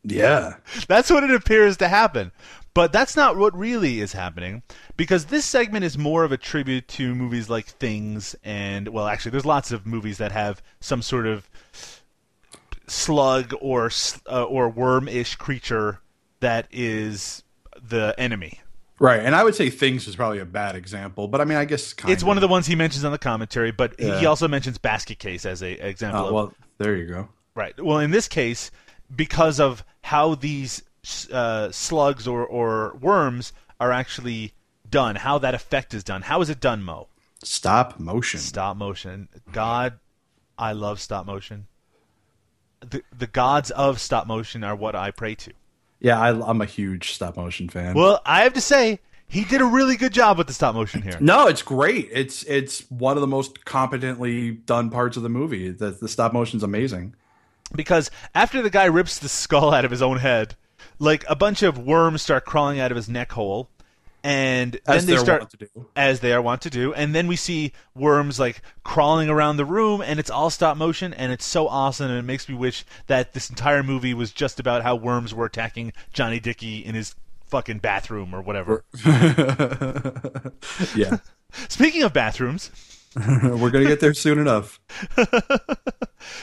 yeah, 0.06 0.54
That's 0.88 1.10
what 1.10 1.24
it 1.24 1.30
appears 1.30 1.76
to 1.78 1.88
happen. 1.88 2.32
But 2.74 2.92
that's 2.92 3.16
not 3.16 3.38
what 3.38 3.56
really 3.56 4.00
is 4.00 4.12
happening 4.12 4.62
because 4.98 5.26
this 5.26 5.46
segment 5.46 5.84
is 5.84 5.96
more 5.96 6.24
of 6.24 6.32
a 6.32 6.36
tribute 6.36 6.86
to 6.88 7.14
movies 7.14 7.48
like 7.48 7.64
Things 7.66 8.36
and 8.44 8.88
well 8.88 9.06
actually 9.06 9.30
there's 9.30 9.46
lots 9.46 9.72
of 9.72 9.86
movies 9.86 10.18
that 10.18 10.30
have 10.32 10.60
some 10.80 11.00
sort 11.00 11.26
of 11.26 11.48
slug 12.86 13.54
or 13.60 13.90
uh, 14.30 14.44
or 14.44 14.68
worm-ish 14.68 15.36
creature 15.36 16.00
that 16.40 16.68
is 16.70 17.42
the 17.82 18.14
enemy. 18.18 18.60
right. 18.98 19.20
And 19.20 19.34
I 19.34 19.42
would 19.42 19.54
say 19.54 19.70
Things 19.70 20.06
is 20.06 20.16
probably 20.16 20.38
a 20.40 20.44
bad 20.46 20.76
example, 20.76 21.28
but 21.28 21.40
I 21.40 21.44
mean, 21.44 21.58
I 21.58 21.64
guess 21.64 21.94
It's 22.06 22.22
one 22.22 22.36
of 22.36 22.40
the 22.40 22.48
ones 22.48 22.66
he 22.66 22.74
mentions 22.76 23.04
on 23.04 23.12
the 23.12 23.18
commentary, 23.18 23.70
but 23.70 23.98
he 23.98 24.26
also 24.26 24.48
mentions 24.48 24.78
Basket 24.78 25.18
Case 25.18 25.46
as 25.46 25.62
a 25.62 25.72
example 25.88 26.24
Oh, 26.24 26.26
of 26.26 26.32
well, 26.34 26.54
there 26.78 26.96
you 26.96 27.06
go. 27.06 27.28
Right. 27.54 27.78
Well, 27.82 28.00
in 28.00 28.10
this 28.10 28.28
case, 28.28 28.70
because 29.14 29.60
of 29.60 29.84
how 30.02 30.34
these 30.34 30.82
uh, 31.32 31.70
slugs 31.70 32.26
or, 32.26 32.46
or 32.46 32.96
worms 33.00 33.52
are 33.78 33.92
actually 33.92 34.52
done, 34.88 35.16
how 35.16 35.38
that 35.38 35.54
effect 35.54 35.94
is 35.94 36.04
done. 36.04 36.22
How 36.22 36.40
is 36.40 36.50
it 36.50 36.60
done, 36.60 36.82
Mo? 36.82 37.08
Stop 37.42 38.00
motion. 38.00 38.40
Stop 38.40 38.76
motion. 38.76 39.28
God, 39.52 39.98
I 40.58 40.72
love 40.72 41.00
stop 41.00 41.26
motion. 41.26 41.66
The 42.80 43.02
the 43.16 43.26
gods 43.26 43.70
of 43.70 44.00
stop 44.00 44.26
motion 44.26 44.64
are 44.64 44.74
what 44.74 44.94
I 44.94 45.10
pray 45.10 45.34
to. 45.36 45.52
Yeah, 46.00 46.20
I, 46.20 46.48
I'm 46.48 46.60
a 46.60 46.66
huge 46.66 47.12
stop 47.12 47.36
motion 47.36 47.68
fan. 47.68 47.94
Well, 47.94 48.20
I 48.26 48.42
have 48.42 48.52
to 48.54 48.60
say, 48.60 49.00
he 49.28 49.44
did 49.44 49.60
a 49.60 49.64
really 49.64 49.96
good 49.96 50.12
job 50.12 50.38
with 50.38 50.46
the 50.46 50.52
stop 50.52 50.74
motion 50.74 51.02
here. 51.02 51.16
No, 51.20 51.46
it's 51.46 51.62
great. 51.62 52.08
It's 52.12 52.42
it's 52.44 52.88
one 52.90 53.16
of 53.16 53.20
the 53.20 53.26
most 53.26 53.64
competently 53.64 54.52
done 54.52 54.90
parts 54.90 55.16
of 55.16 55.22
the 55.22 55.28
movie. 55.28 55.70
The 55.70 55.90
the 55.90 56.08
stop 56.08 56.32
motion's 56.32 56.62
amazing. 56.62 57.14
Because 57.74 58.10
after 58.34 58.62
the 58.62 58.70
guy 58.70 58.84
rips 58.84 59.18
the 59.18 59.28
skull 59.28 59.72
out 59.74 59.84
of 59.84 59.90
his 59.90 60.02
own 60.02 60.18
head, 60.18 60.54
like 60.98 61.24
a 61.28 61.36
bunch 61.36 61.62
of 61.62 61.78
worms 61.78 62.22
start 62.22 62.44
crawling 62.44 62.80
out 62.80 62.90
of 62.90 62.96
his 62.96 63.08
neck 63.08 63.32
hole, 63.32 63.68
and 64.24 64.80
As 64.86 65.06
then 65.06 65.14
they 65.14 65.20
start 65.22 65.50
to 65.50 65.56
do. 65.56 65.66
as 65.94 66.20
they 66.20 66.32
are 66.32 66.42
wont 66.42 66.62
to 66.62 66.70
do, 66.70 66.92
and 66.94 67.14
then 67.14 67.26
we 67.28 67.36
see 67.36 67.72
worms 67.94 68.40
like 68.40 68.60
crawling 68.82 69.28
around 69.28 69.56
the 69.56 69.64
room, 69.64 70.00
and 70.00 70.18
it's 70.18 70.30
all 70.30 70.50
stop 70.50 70.76
motion, 70.76 71.12
and 71.14 71.30
it's 71.32 71.44
so 71.44 71.68
awesome, 71.68 72.10
and 72.10 72.18
it 72.18 72.22
makes 72.22 72.48
me 72.48 72.54
wish 72.54 72.84
that 73.06 73.34
this 73.34 73.50
entire 73.50 73.82
movie 73.82 74.14
was 74.14 74.32
just 74.32 74.58
about 74.58 74.82
how 74.82 74.96
worms 74.96 75.32
were 75.34 75.46
attacking 75.46 75.92
Johnny 76.12 76.40
Dickey 76.40 76.78
in 76.84 76.94
his 76.94 77.14
fucking 77.46 77.78
bathroom 77.78 78.34
or 78.34 78.40
whatever. 78.42 78.84
Yeah, 80.94 81.18
Speaking 81.68 82.02
of 82.02 82.12
bathrooms, 82.12 82.70
we're 83.42 83.70
gonna 83.70 83.86
get 83.86 84.00
there 84.00 84.14
soon 84.14 84.38
enough. 84.38 84.80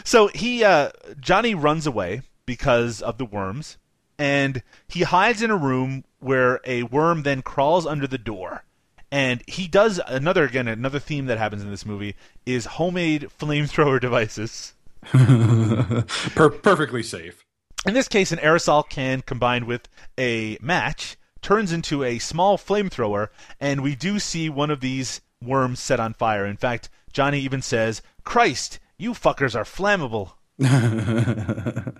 So 0.03 0.27
he 0.27 0.63
uh, 0.63 0.91
Johnny 1.19 1.55
runs 1.55 1.85
away 1.87 2.21
because 2.45 3.01
of 3.01 3.17
the 3.17 3.25
worms, 3.25 3.77
and 4.17 4.63
he 4.87 5.03
hides 5.03 5.41
in 5.41 5.51
a 5.51 5.57
room 5.57 6.03
where 6.19 6.59
a 6.65 6.83
worm 6.83 7.23
then 7.23 7.41
crawls 7.41 7.85
under 7.85 8.07
the 8.07 8.17
door. 8.17 8.63
And 9.11 9.43
he 9.47 9.67
does 9.67 9.99
another 10.07 10.43
again 10.43 10.67
another 10.67 10.99
theme 10.99 11.27
that 11.27 11.37
happens 11.37 11.61
in 11.61 11.69
this 11.69 11.85
movie 11.85 12.15
is 12.45 12.65
homemade 12.65 13.29
flamethrower 13.39 13.99
devices. 14.01 14.73
Per- 15.03 16.49
perfectly 16.49 17.03
safe. 17.03 17.45
In 17.85 17.93
this 17.93 18.07
case, 18.07 18.31
an 18.31 18.39
aerosol 18.39 18.87
can 18.87 19.21
combined 19.21 19.65
with 19.65 19.89
a 20.17 20.57
match 20.61 21.17
turns 21.41 21.73
into 21.73 22.05
a 22.05 22.19
small 22.19 22.57
flamethrower, 22.57 23.27
and 23.59 23.83
we 23.83 23.95
do 23.95 24.17
see 24.17 24.49
one 24.49 24.71
of 24.71 24.79
these 24.79 25.19
worms 25.45 25.79
set 25.79 25.99
on 25.99 26.13
fire. 26.13 26.45
In 26.45 26.57
fact, 26.57 26.89
Johnny 27.11 27.39
even 27.39 27.61
says, 27.61 28.01
"Christ, 28.23 28.79
you 28.97 29.13
fuckers 29.13 29.55
are 29.55 29.63
flammable." 29.63 30.33
and 30.59 31.97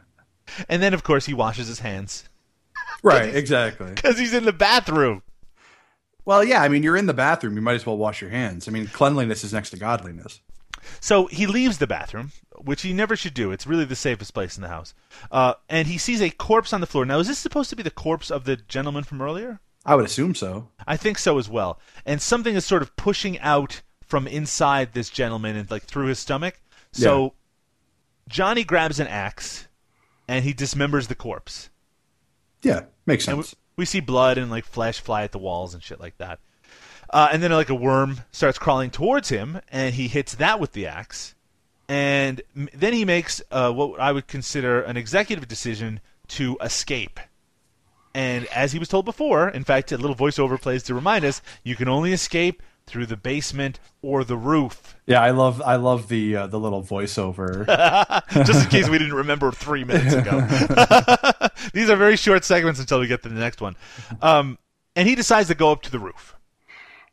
then, 0.84 0.94
of 0.94 1.04
course, 1.04 1.26
he 1.26 1.34
washes 1.34 1.68
his 1.68 1.80
hands 1.80 2.30
Right, 3.02 3.34
exactly. 3.36 3.94
because 3.94 4.18
he's 4.18 4.34
in 4.34 4.46
the 4.46 4.54
bathroom. 4.54 5.24
Well, 6.26 6.44
yeah, 6.44 6.62
I 6.62 6.70
mean, 6.70 6.84
you're 6.84 6.98
in 6.98 7.06
the 7.06 7.14
bathroom. 7.14 7.56
You 7.56 7.62
might 7.62 7.76
as 7.76 7.86
well 7.86 7.98
wash 7.98 8.22
your 8.22 8.30
hands. 8.30 8.68
I 8.68 8.72
mean, 8.72 8.88
cleanliness 8.88 9.44
is 9.44 9.54
next 9.54 9.72
to 9.72 9.78
godliness. 9.78 10.42
So 11.00 11.28
he 11.28 11.48
leaves 11.48 11.78
the 11.78 11.88
bathroom, 11.88 12.32
which 12.58 12.82
he 12.82 12.94
never 12.94 13.16
should 13.16 13.34
do. 13.34 13.52
It's 13.52 13.68
really 13.68 13.86
the 13.86 13.96
safest 13.96 14.34
place 14.34 14.58
in 14.58 14.62
the 14.62 14.70
house. 14.70 14.94
Uh, 15.32 15.56
and 15.70 15.88
he 15.88 15.98
sees 15.98 16.22
a 16.22 16.30
corpse 16.30 16.72
on 16.72 16.82
the 16.82 16.88
floor. 16.88 17.06
Now, 17.06 17.20
is 17.20 17.28
this 17.28 17.40
supposed 17.40 17.70
to 17.72 17.76
be 17.76 17.84
the 17.84 17.92
corpse 17.92 18.32
of 18.32 18.46
the 18.46 18.56
gentleman 18.56 19.04
from 19.04 19.22
earlier? 19.22 19.60
I 19.86 19.96
would 19.96 20.06
assume 20.06 20.36
so. 20.36 20.70
I 20.88 20.98
think 20.98 21.18
so 21.18 21.38
as 21.38 21.50
well. 21.50 21.80
And 22.06 22.22
something 22.22 22.56
is 22.56 22.66
sort 22.66 22.82
of 22.82 22.96
pushing 22.96 23.40
out 23.40 23.82
from 24.06 24.28
inside 24.28 24.94
this 24.94 25.10
gentleman 25.10 25.56
and 25.56 25.70
like 25.70 25.84
through 25.84 26.08
his 26.08 26.20
stomach. 26.20 26.62
So 26.92 27.34
Johnny 28.30 28.64
grabs 28.64 29.00
an 29.00 29.08
axe 29.08 29.68
and 30.28 30.46
he 30.46 30.54
dismembers 30.54 31.08
the 31.08 31.16
corpse. 31.16 31.70
Yeah, 32.62 32.84
makes 33.06 33.28
And 33.28 33.38
we, 33.38 33.44
sense. 33.44 33.56
We 33.76 33.86
see 33.86 34.00
blood 34.00 34.38
and 34.38 34.50
like 34.50 34.66
flesh 34.66 35.02
fly 35.02 35.24
at 35.24 35.32
the 35.32 35.40
walls 35.40 35.74
and 35.74 35.84
shit 35.84 36.00
like 36.00 36.18
that. 36.18 36.40
Uh, 37.10 37.30
and 37.32 37.44
then 37.44 37.52
like 37.52 37.70
a 37.70 37.76
worm 37.76 38.22
starts 38.32 38.58
crawling 38.58 38.90
towards 38.90 39.30
him, 39.30 39.60
and 39.70 39.94
he 39.94 40.08
hits 40.08 40.34
that 40.36 40.60
with 40.60 40.72
the 40.72 40.88
axe. 40.88 41.36
And 41.88 42.42
then 42.54 42.94
he 42.94 43.06
makes 43.06 43.42
uh, 43.52 43.72
what 43.72 44.00
I 44.00 44.12
would 44.12 44.28
consider 44.28 44.82
an 44.82 44.98
executive 44.98 45.48
decision 45.48 46.00
to 46.30 46.58
escape. 46.62 47.20
And 48.16 48.46
as 48.48 48.72
he 48.74 48.80
was 48.80 48.88
told 48.90 49.06
before, 49.06 49.50
in 49.50 49.64
fact, 49.64 49.92
a 49.92 49.98
little 49.98 50.16
voiceover 50.16 50.62
plays 50.62 50.84
to 50.84 50.94
remind 50.94 51.26
us, 51.26 51.42
you 51.64 51.76
can 51.76 51.88
only 51.88 52.14
escape 52.14 52.62
through 52.86 53.06
the 53.06 53.16
basement 53.18 53.80
or 54.02 54.24
the 54.24 54.36
roof. 54.38 54.96
Yeah, 55.08 55.22
I 55.22 55.32
love 55.32 55.62
I 55.62 55.78
love 55.78 56.10
the 56.10 56.36
uh, 56.36 56.48
the 56.48 56.60
little 56.60 56.84
voiceover. 56.84 57.66
Just 58.46 58.66
in 58.66 58.70
case 58.70 58.90
we 58.90 58.98
didn't 58.98 59.16
remember 59.16 59.52
three 59.52 59.84
minutes 59.84 60.14
ago. 60.14 60.42
These 61.74 61.90
are 61.90 61.96
very 61.96 62.18
short 62.18 62.44
segments 62.44 62.80
until 62.80 63.00
we 63.00 63.08
get 63.08 63.24
to 63.24 63.30
the 63.30 63.40
next 63.40 63.62
one. 63.62 63.76
Um, 64.22 64.58
and 64.96 65.08
he 65.08 65.16
decides 65.16 65.48
to 65.48 65.56
go 65.56 65.72
up 65.72 65.82
to 65.84 65.92
the 65.92 66.00
roof. 66.00 66.36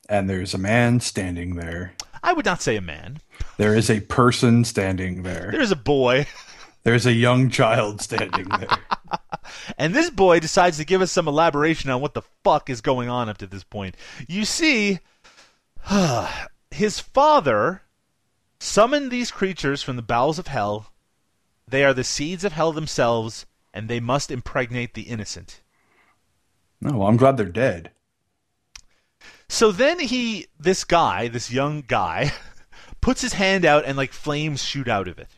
and 0.08 0.28
there's 0.28 0.54
a 0.54 0.58
man 0.58 1.00
standing 1.00 1.54
there. 1.54 1.94
I 2.22 2.32
would 2.34 2.44
not 2.44 2.60
say 2.60 2.76
a 2.76 2.80
man. 2.82 3.20
There 3.56 3.74
is 3.74 3.88
a 3.88 4.00
person 4.00 4.64
standing 4.64 5.22
there. 5.22 5.48
There's 5.52 5.70
a 5.70 5.76
boy. 5.76 6.26
There's 6.82 7.06
a 7.06 7.12
young 7.12 7.48
child 7.48 8.00
standing 8.02 8.48
there. 8.48 8.68
And 9.78 9.94
this 9.94 10.10
boy 10.10 10.40
decides 10.40 10.76
to 10.76 10.84
give 10.84 11.02
us 11.02 11.10
some 11.10 11.26
elaboration 11.26 11.90
on 11.90 12.00
what 12.00 12.14
the 12.14 12.22
fuck 12.44 12.70
is 12.70 12.80
going 12.80 13.08
on 13.08 13.28
up 13.28 13.38
to 13.38 13.46
this 13.46 13.64
point. 13.64 13.96
You 14.28 14.44
see, 14.44 15.00
his 16.70 17.00
father 17.00 17.82
summoned 18.58 19.10
these 19.10 19.30
creatures 19.30 19.82
from 19.82 19.96
the 19.96 20.02
bowels 20.02 20.38
of 20.38 20.46
hell. 20.46 20.92
They 21.66 21.84
are 21.84 21.94
the 21.94 22.04
seeds 22.04 22.44
of 22.44 22.52
hell 22.52 22.72
themselves, 22.72 23.46
and 23.72 23.88
they 23.88 24.00
must 24.00 24.30
impregnate 24.30 24.94
the 24.94 25.02
innocent. 25.02 25.62
No, 26.80 26.98
well, 26.98 27.08
I'm 27.08 27.16
glad 27.16 27.36
they're 27.36 27.46
dead. 27.46 27.90
So 29.48 29.72
then 29.72 29.98
he, 29.98 30.46
this 30.58 30.84
guy, 30.84 31.28
this 31.28 31.50
young 31.50 31.82
guy, 31.86 32.32
puts 33.00 33.22
his 33.22 33.34
hand 33.34 33.64
out 33.64 33.84
and 33.84 33.96
like 33.96 34.12
flames 34.12 34.62
shoot 34.62 34.88
out 34.88 35.08
of 35.08 35.18
it. 35.18 35.28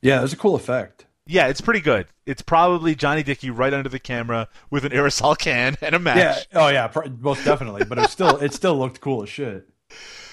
Yeah, 0.00 0.18
there's 0.18 0.32
a 0.32 0.36
cool 0.36 0.54
effect. 0.54 1.06
Yeah, 1.30 1.48
it's 1.48 1.60
pretty 1.60 1.80
good. 1.80 2.06
It's 2.24 2.40
probably 2.40 2.94
Johnny 2.94 3.22
Dickey 3.22 3.50
right 3.50 3.74
under 3.74 3.90
the 3.90 3.98
camera 3.98 4.48
with 4.70 4.86
an 4.86 4.92
aerosol 4.92 5.36
can 5.38 5.76
and 5.82 5.94
a 5.94 5.98
match. 5.98 6.48
Yeah. 6.50 6.60
Oh 6.60 6.68
yeah, 6.68 6.88
pr- 6.88 7.08
most 7.20 7.44
definitely. 7.44 7.84
But 7.84 7.98
it 7.98 8.08
still 8.08 8.38
it 8.38 8.54
still 8.54 8.78
looked 8.78 9.02
cool 9.02 9.22
as 9.22 9.28
shit. 9.28 9.68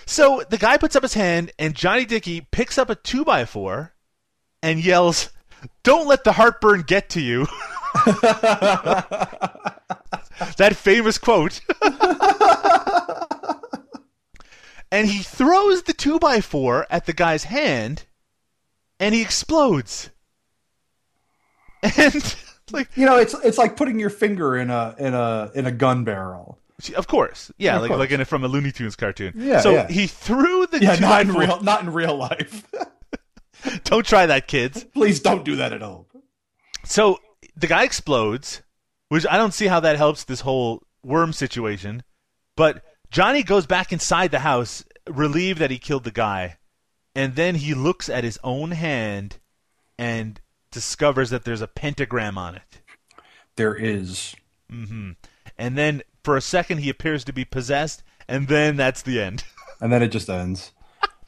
So 0.05 0.43
the 0.49 0.57
guy 0.57 0.77
puts 0.77 0.95
up 0.95 1.03
his 1.03 1.13
hand, 1.13 1.51
and 1.59 1.75
Johnny 1.75 2.05
Dickey 2.05 2.47
picks 2.49 2.77
up 2.77 2.89
a 2.89 2.95
two 2.95 3.25
by 3.25 3.43
four 3.43 3.93
and 4.63 4.81
yells, 4.81 5.31
"Don't 5.83 6.07
let 6.07 6.23
the 6.23 6.31
heartburn 6.31 6.83
get 6.83 7.09
to 7.09 7.19
you." 7.19 7.45
that 10.57 10.75
famous 10.75 11.17
quote. 11.17 11.59
and 14.91 15.09
he 15.09 15.23
throws 15.23 15.83
the 15.83 15.93
two 15.93 16.19
by 16.19 16.39
four 16.39 16.87
at 16.89 17.05
the 17.05 17.13
guy's 17.13 17.43
hand, 17.43 18.05
and 18.97 19.13
he 19.13 19.21
explodes. 19.21 20.09
And 21.97 22.35
like, 22.71 22.89
You 22.95 23.05
know, 23.05 23.17
it's 23.17 23.33
it's 23.43 23.57
like 23.57 23.75
putting 23.77 23.99
your 23.99 24.09
finger 24.09 24.57
in 24.57 24.69
a 24.69 24.95
in 24.97 25.13
a 25.13 25.51
in 25.55 25.65
a 25.65 25.71
gun 25.71 26.03
barrel. 26.03 26.59
of 26.95 27.07
course, 27.07 27.51
yeah, 27.57 27.75
Of 27.75 27.81
like 27.83 27.89
course. 27.89 27.99
like 27.99 28.11
in 28.11 28.21
a, 28.21 28.25
from 28.25 28.43
a 28.43 28.47
Looney 28.47 28.71
Tunes 28.71 28.95
cartoon. 28.95 29.33
Yeah, 29.37 29.61
So 29.61 29.71
yeah. 29.71 29.87
he 29.87 30.07
threw 30.07 30.65
the 30.67 30.79
Yeah, 30.81 30.95
not 30.95 31.21
in 31.21 31.33
real 31.33 31.61
not 31.61 31.81
in 31.83 31.91
real 31.93 32.15
life. 32.17 32.65
Don't 33.85 34.05
try 34.05 34.25
that, 34.27 34.47
kids. 34.47 34.83
Please 34.93 35.19
don't 35.19 35.43
do 35.43 35.55
that 35.55 35.73
at 35.73 35.81
home. 35.81 36.05
So 36.83 37.17
the 37.55 37.65
guy 37.67 37.83
explodes, 37.83 38.61
which 39.09 39.25
I 39.27 39.37
don't 39.37 39.53
see 39.55 39.65
how 39.67 39.79
that 39.79 39.95
helps 39.97 40.23
this 40.23 40.41
whole 40.41 40.83
worm 41.03 41.33
situation. 41.33 42.03
But 42.55 42.83
Johnny 43.09 43.41
goes 43.41 43.65
back 43.65 43.91
inside 43.91 44.29
the 44.29 44.39
house, 44.39 44.83
relieved 45.09 45.59
that 45.59 45.71
he 45.71 45.79
killed 45.79 46.03
the 46.03 46.11
guy, 46.11 46.57
and 47.15 47.35
then 47.35 47.55
he 47.55 47.73
looks 47.73 48.07
at 48.07 48.23
his 48.23 48.37
own 48.43 48.71
hand 48.71 49.39
and 49.97 50.39
discovers 50.75 51.29
that 51.31 51.45
there's 51.45 51.61
a 51.61 51.67
pentagram 51.67 52.37
on 52.37 52.55
it. 52.55 52.81
There 53.55 53.73
is. 53.73 54.35
Mm-hmm. 54.69 55.11
And 55.57 55.77
then 55.77 56.03
for 56.21 56.35
a 56.35 56.41
second 56.41 56.79
he 56.79 56.89
appears 56.89 57.23
to 57.23 57.33
be 57.33 57.45
possessed, 57.45 58.03
and 58.27 58.49
then 58.49 58.75
that's 58.75 59.01
the 59.01 59.19
end. 59.19 59.43
And 59.81 59.91
then 59.91 60.01
it 60.01 60.07
just 60.07 60.29
ends. 60.29 60.71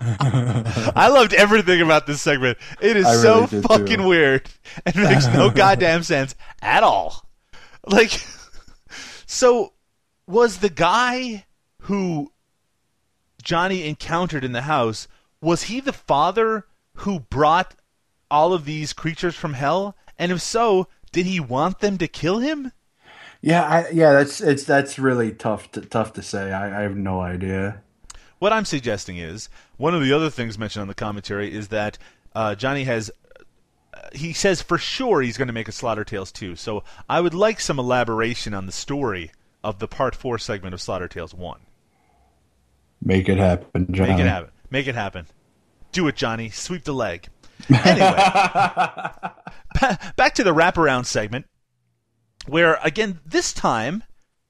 I 0.00 1.08
loved 1.08 1.32
everything 1.32 1.80
about 1.80 2.08
this 2.08 2.20
segment. 2.20 2.58
It 2.80 2.96
is 2.96 3.06
I 3.06 3.14
so 3.14 3.34
really 3.34 3.46
did, 3.46 3.62
too. 3.62 3.68
fucking 3.68 4.02
weird 4.04 4.50
and 4.84 4.96
makes 4.96 5.28
no 5.28 5.48
goddamn 5.48 6.02
sense 6.02 6.34
at 6.60 6.82
all. 6.82 7.28
Like, 7.86 8.20
so 9.26 9.74
was 10.26 10.58
the 10.58 10.70
guy 10.70 11.46
who 11.82 12.32
Johnny 13.44 13.86
encountered 13.86 14.42
in 14.44 14.50
the 14.50 14.62
house? 14.62 15.06
Was 15.40 15.62
he 15.62 15.78
the 15.78 15.92
father 15.92 16.66
who 16.94 17.20
brought 17.20 17.76
all 18.34 18.52
of 18.52 18.64
these 18.64 18.92
creatures 18.92 19.36
from 19.36 19.54
hell? 19.54 19.96
And 20.18 20.32
if 20.32 20.42
so, 20.42 20.88
did 21.12 21.24
he 21.24 21.38
want 21.38 21.78
them 21.78 21.98
to 21.98 22.08
kill 22.08 22.40
him? 22.40 22.72
Yeah, 23.40 23.62
I, 23.62 23.88
yeah, 23.90 24.12
that's 24.12 24.40
it's 24.40 24.64
that's 24.64 24.98
really 24.98 25.30
tough 25.30 25.70
to 25.72 25.80
tough 25.82 26.14
to 26.14 26.22
say. 26.22 26.52
I, 26.52 26.80
I 26.80 26.82
have 26.82 26.96
no 26.96 27.20
idea. 27.20 27.82
What 28.40 28.52
I'm 28.52 28.64
suggesting 28.64 29.18
is 29.18 29.48
one 29.76 29.94
of 29.94 30.02
the 30.02 30.12
other 30.12 30.30
things 30.30 30.58
mentioned 30.58 30.82
on 30.82 30.88
the 30.88 30.94
commentary 30.94 31.54
is 31.54 31.68
that 31.68 31.96
uh, 32.34 32.54
Johnny 32.56 32.84
has. 32.84 33.10
Uh, 33.92 34.08
he 34.12 34.32
says 34.32 34.60
for 34.60 34.78
sure 34.78 35.22
he's 35.22 35.36
going 35.36 35.46
to 35.46 35.54
make 35.54 35.68
a 35.68 35.72
Slaughter 35.72 36.02
Tales 36.02 36.32
2. 36.32 36.56
So 36.56 36.82
I 37.08 37.20
would 37.20 37.34
like 37.34 37.60
some 37.60 37.78
elaboration 37.78 38.52
on 38.52 38.66
the 38.66 38.72
story 38.72 39.30
of 39.62 39.78
the 39.78 39.86
Part 39.86 40.16
4 40.16 40.38
segment 40.38 40.74
of 40.74 40.80
Slaughter 40.80 41.06
Tales 41.06 41.32
1. 41.32 41.60
Make 43.00 43.28
it 43.28 43.38
happen, 43.38 43.86
Johnny. 43.92 44.10
Make 44.10 44.20
it 44.20 44.26
happen. 44.26 44.50
Make 44.70 44.86
it 44.88 44.94
happen. 44.96 45.26
Do 45.92 46.08
it, 46.08 46.16
Johnny. 46.16 46.50
Sweep 46.50 46.82
the 46.82 46.92
leg. 46.92 47.28
Anyway, 47.68 48.16
ba- 49.80 49.98
back 50.16 50.34
to 50.34 50.44
the 50.44 50.54
wraparound 50.54 51.06
segment, 51.06 51.46
where 52.46 52.78
again 52.82 53.20
this 53.24 53.52
time 53.52 54.04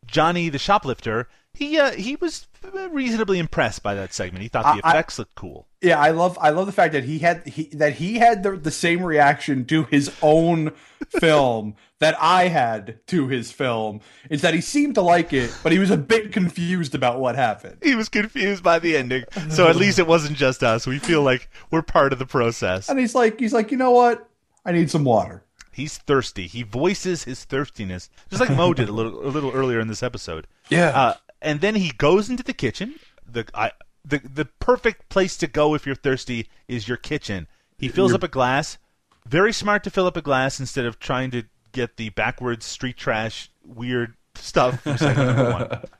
Johnny 0.06 0.48
the 0.48 0.58
shoplifter 0.58 1.28
he 1.52 1.78
uh, 1.78 1.92
he 1.92 2.16
was 2.16 2.46
reasonably 2.90 3.38
impressed 3.38 3.82
by 3.82 3.94
that 3.94 4.12
segment. 4.12 4.42
He 4.42 4.48
thought 4.48 4.62
the 4.76 4.86
I- 4.86 4.90
I- 4.90 4.92
effects 4.92 5.18
looked 5.18 5.34
cool. 5.34 5.66
Yeah, 5.80 6.00
I 6.00 6.10
love 6.12 6.38
I 6.40 6.48
love 6.48 6.64
the 6.64 6.72
fact 6.72 6.94
that 6.94 7.04
he 7.04 7.18
had 7.18 7.46
he 7.46 7.64
that 7.74 7.94
he 7.94 8.18
had 8.18 8.42
the, 8.42 8.52
the 8.56 8.70
same 8.70 9.02
reaction 9.02 9.66
to 9.66 9.84
his 9.84 10.10
own 10.22 10.72
film 11.20 11.74
that 11.98 12.16
I 12.18 12.48
had 12.48 13.00
to 13.08 13.28
his 13.28 13.52
film. 13.52 14.00
Is 14.30 14.40
that 14.42 14.54
he 14.54 14.62
seemed 14.62 14.94
to 14.94 15.02
like 15.02 15.32
it, 15.34 15.54
but 15.62 15.72
he 15.72 15.78
was 15.78 15.90
a 15.90 15.98
bit 15.98 16.32
confused 16.32 16.94
about 16.94 17.20
what 17.20 17.36
happened. 17.36 17.78
He 17.82 17.94
was 17.94 18.08
confused 18.08 18.62
by 18.62 18.78
the 18.78 18.96
ending, 18.96 19.24
so 19.50 19.68
at 19.68 19.76
least 19.76 19.98
it 19.98 20.06
wasn't 20.06 20.38
just 20.38 20.62
us. 20.62 20.86
We 20.86 20.98
feel 20.98 21.22
like 21.22 21.50
we're 21.70 21.82
part 21.82 22.14
of 22.14 22.18
the 22.18 22.26
process. 22.26 22.88
And 22.88 22.98
he's 22.98 23.14
like 23.14 23.38
he's 23.38 23.52
like, 23.52 23.70
"You 23.70 23.76
know 23.76 23.90
what? 23.90 24.26
I 24.64 24.72
need 24.72 24.90
some 24.90 25.04
water." 25.04 25.42
He's 25.70 25.98
thirsty. 25.98 26.46
He 26.46 26.62
voices 26.62 27.24
his 27.24 27.44
thirstiness, 27.44 28.08
just 28.30 28.40
like 28.40 28.56
Mo 28.56 28.72
did 28.74 28.88
a 28.88 28.92
little 28.92 29.26
a 29.26 29.28
little 29.28 29.50
earlier 29.50 29.80
in 29.80 29.88
this 29.88 30.02
episode. 30.04 30.46
Yeah. 30.70 30.88
Uh, 30.98 31.14
and 31.44 31.60
then 31.60 31.76
he 31.76 31.92
goes 31.92 32.28
into 32.28 32.42
the 32.42 32.52
kitchen. 32.52 32.94
The 33.30 33.46
I, 33.54 33.70
the 34.04 34.18
the 34.18 34.46
perfect 34.46 35.08
place 35.08 35.36
to 35.36 35.46
go 35.46 35.74
if 35.74 35.86
you're 35.86 35.94
thirsty 35.94 36.48
is 36.66 36.88
your 36.88 36.96
kitchen. 36.96 37.46
He 37.78 37.88
fills 37.88 38.12
up 38.12 38.22
a 38.22 38.28
glass. 38.28 38.78
Very 39.26 39.52
smart 39.52 39.84
to 39.84 39.90
fill 39.90 40.06
up 40.06 40.16
a 40.16 40.22
glass 40.22 40.58
instead 40.58 40.84
of 40.86 40.98
trying 40.98 41.30
to 41.32 41.44
get 41.72 41.96
the 41.96 42.10
backwards 42.10 42.64
street 42.64 42.96
trash 42.96 43.50
weird 43.64 44.14
stuff 44.34 44.80
from 44.82 44.96
segment 44.96 45.36
number 45.36 45.52
one. 45.52 45.80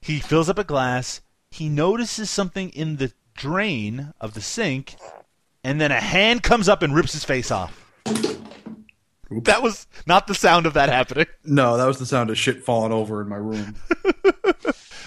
He 0.00 0.20
fills 0.20 0.48
up 0.48 0.60
a 0.60 0.64
glass. 0.64 1.22
He 1.50 1.68
notices 1.68 2.30
something 2.30 2.70
in 2.70 2.96
the 2.96 3.12
drain 3.34 4.14
of 4.20 4.34
the 4.34 4.40
sink, 4.40 4.94
and 5.64 5.80
then 5.80 5.90
a 5.90 6.00
hand 6.00 6.44
comes 6.44 6.68
up 6.68 6.82
and 6.82 6.94
rips 6.94 7.14
his 7.14 7.24
face 7.24 7.50
off. 7.50 7.84
That 9.44 9.62
was 9.62 9.86
not 10.06 10.26
the 10.26 10.34
sound 10.34 10.64
of 10.66 10.72
that 10.74 10.88
happening. 10.88 11.26
No, 11.44 11.76
that 11.76 11.86
was 11.86 11.98
the 11.98 12.06
sound 12.06 12.30
of 12.30 12.38
shit 12.38 12.64
falling 12.64 12.92
over 12.92 13.20
in 13.20 13.28
my 13.28 13.36
room. 13.36 13.76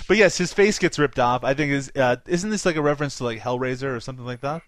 But 0.07 0.17
yes, 0.17 0.37
his 0.37 0.51
face 0.51 0.77
gets 0.77 0.99
ripped 0.99 1.19
off. 1.19 1.45
I 1.45 1.53
think 1.53 1.71
is 1.71 1.89
uh, 1.95 2.17
isn't 2.27 2.49
this 2.49 2.65
like 2.65 2.75
a 2.75 2.81
reference 2.81 3.17
to 3.19 3.23
like 3.23 3.39
Hellraiser 3.39 3.95
or 3.95 4.01
something 4.01 4.25
like 4.25 4.41
that? 4.41 4.61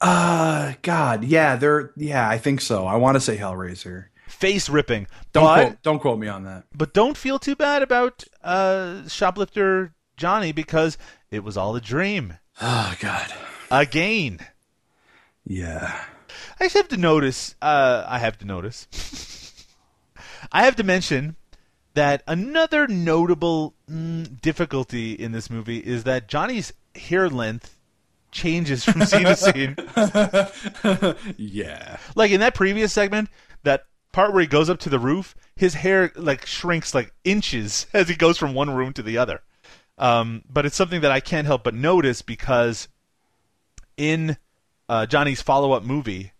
Uh 0.00 0.74
God, 0.82 1.24
yeah, 1.24 1.56
they're 1.56 1.92
yeah, 1.96 2.28
I 2.28 2.38
think 2.38 2.60
so. 2.60 2.86
I 2.86 2.94
want 2.94 3.16
to 3.16 3.20
say 3.20 3.36
Hellraiser. 3.36 4.04
Face 4.28 4.68
ripping. 4.68 5.08
Don't 5.32 5.42
but, 5.44 5.64
quote, 5.64 5.82
don't 5.82 5.98
quote 5.98 6.18
me 6.20 6.28
on 6.28 6.44
that. 6.44 6.64
but 6.72 6.94
don't 6.94 7.16
feel 7.16 7.40
too 7.40 7.56
bad 7.56 7.82
about 7.82 8.24
uh, 8.44 9.08
shoplifter 9.08 9.92
Johnny 10.16 10.52
because 10.52 10.98
it 11.32 11.42
was 11.42 11.56
all 11.56 11.74
a 11.74 11.80
dream. 11.80 12.34
Oh 12.60 12.94
God. 13.00 13.32
Again. 13.72 14.38
Yeah. 15.44 16.00
I 16.60 16.64
just 16.64 16.76
have 16.76 16.88
to 16.88 16.96
notice. 16.96 17.54
Uh, 17.60 18.04
I 18.06 18.18
have 18.18 18.38
to 18.38 18.44
notice. 18.44 18.86
I 20.52 20.64
have 20.64 20.76
to 20.76 20.84
mention 20.84 21.36
that 21.94 22.22
another 22.26 22.86
notable 22.86 23.74
mm, 23.90 24.40
difficulty 24.40 25.12
in 25.12 25.32
this 25.32 25.48
movie 25.48 25.78
is 25.78 26.04
that 26.04 26.28
Johnny's 26.28 26.72
hair 26.94 27.28
length 27.28 27.78
changes 28.30 28.84
from 28.84 29.04
scene 29.04 29.24
to 29.24 29.36
scene. 29.36 29.76
Yeah. 31.36 31.96
Like 32.14 32.30
in 32.30 32.40
that 32.40 32.54
previous 32.54 32.92
segment, 32.92 33.30
that 33.62 33.86
part 34.12 34.32
where 34.32 34.42
he 34.42 34.46
goes 34.46 34.70
up 34.70 34.78
to 34.80 34.90
the 34.90 34.98
roof, 34.98 35.34
his 35.56 35.74
hair 35.74 36.12
like 36.16 36.46
shrinks 36.46 36.94
like 36.94 37.12
inches 37.24 37.86
as 37.94 38.08
he 38.08 38.14
goes 38.14 38.38
from 38.38 38.54
one 38.54 38.70
room 38.70 38.92
to 38.94 39.02
the 39.02 39.18
other. 39.18 39.40
Um, 39.98 40.42
but 40.50 40.66
it's 40.66 40.76
something 40.76 41.00
that 41.00 41.10
I 41.10 41.20
can't 41.20 41.46
help 41.46 41.64
but 41.64 41.74
notice 41.74 42.20
because 42.20 42.88
in 43.96 44.36
uh, 44.88 45.06
Johnny's 45.06 45.42
follow-up 45.42 45.82
movie, 45.82 46.32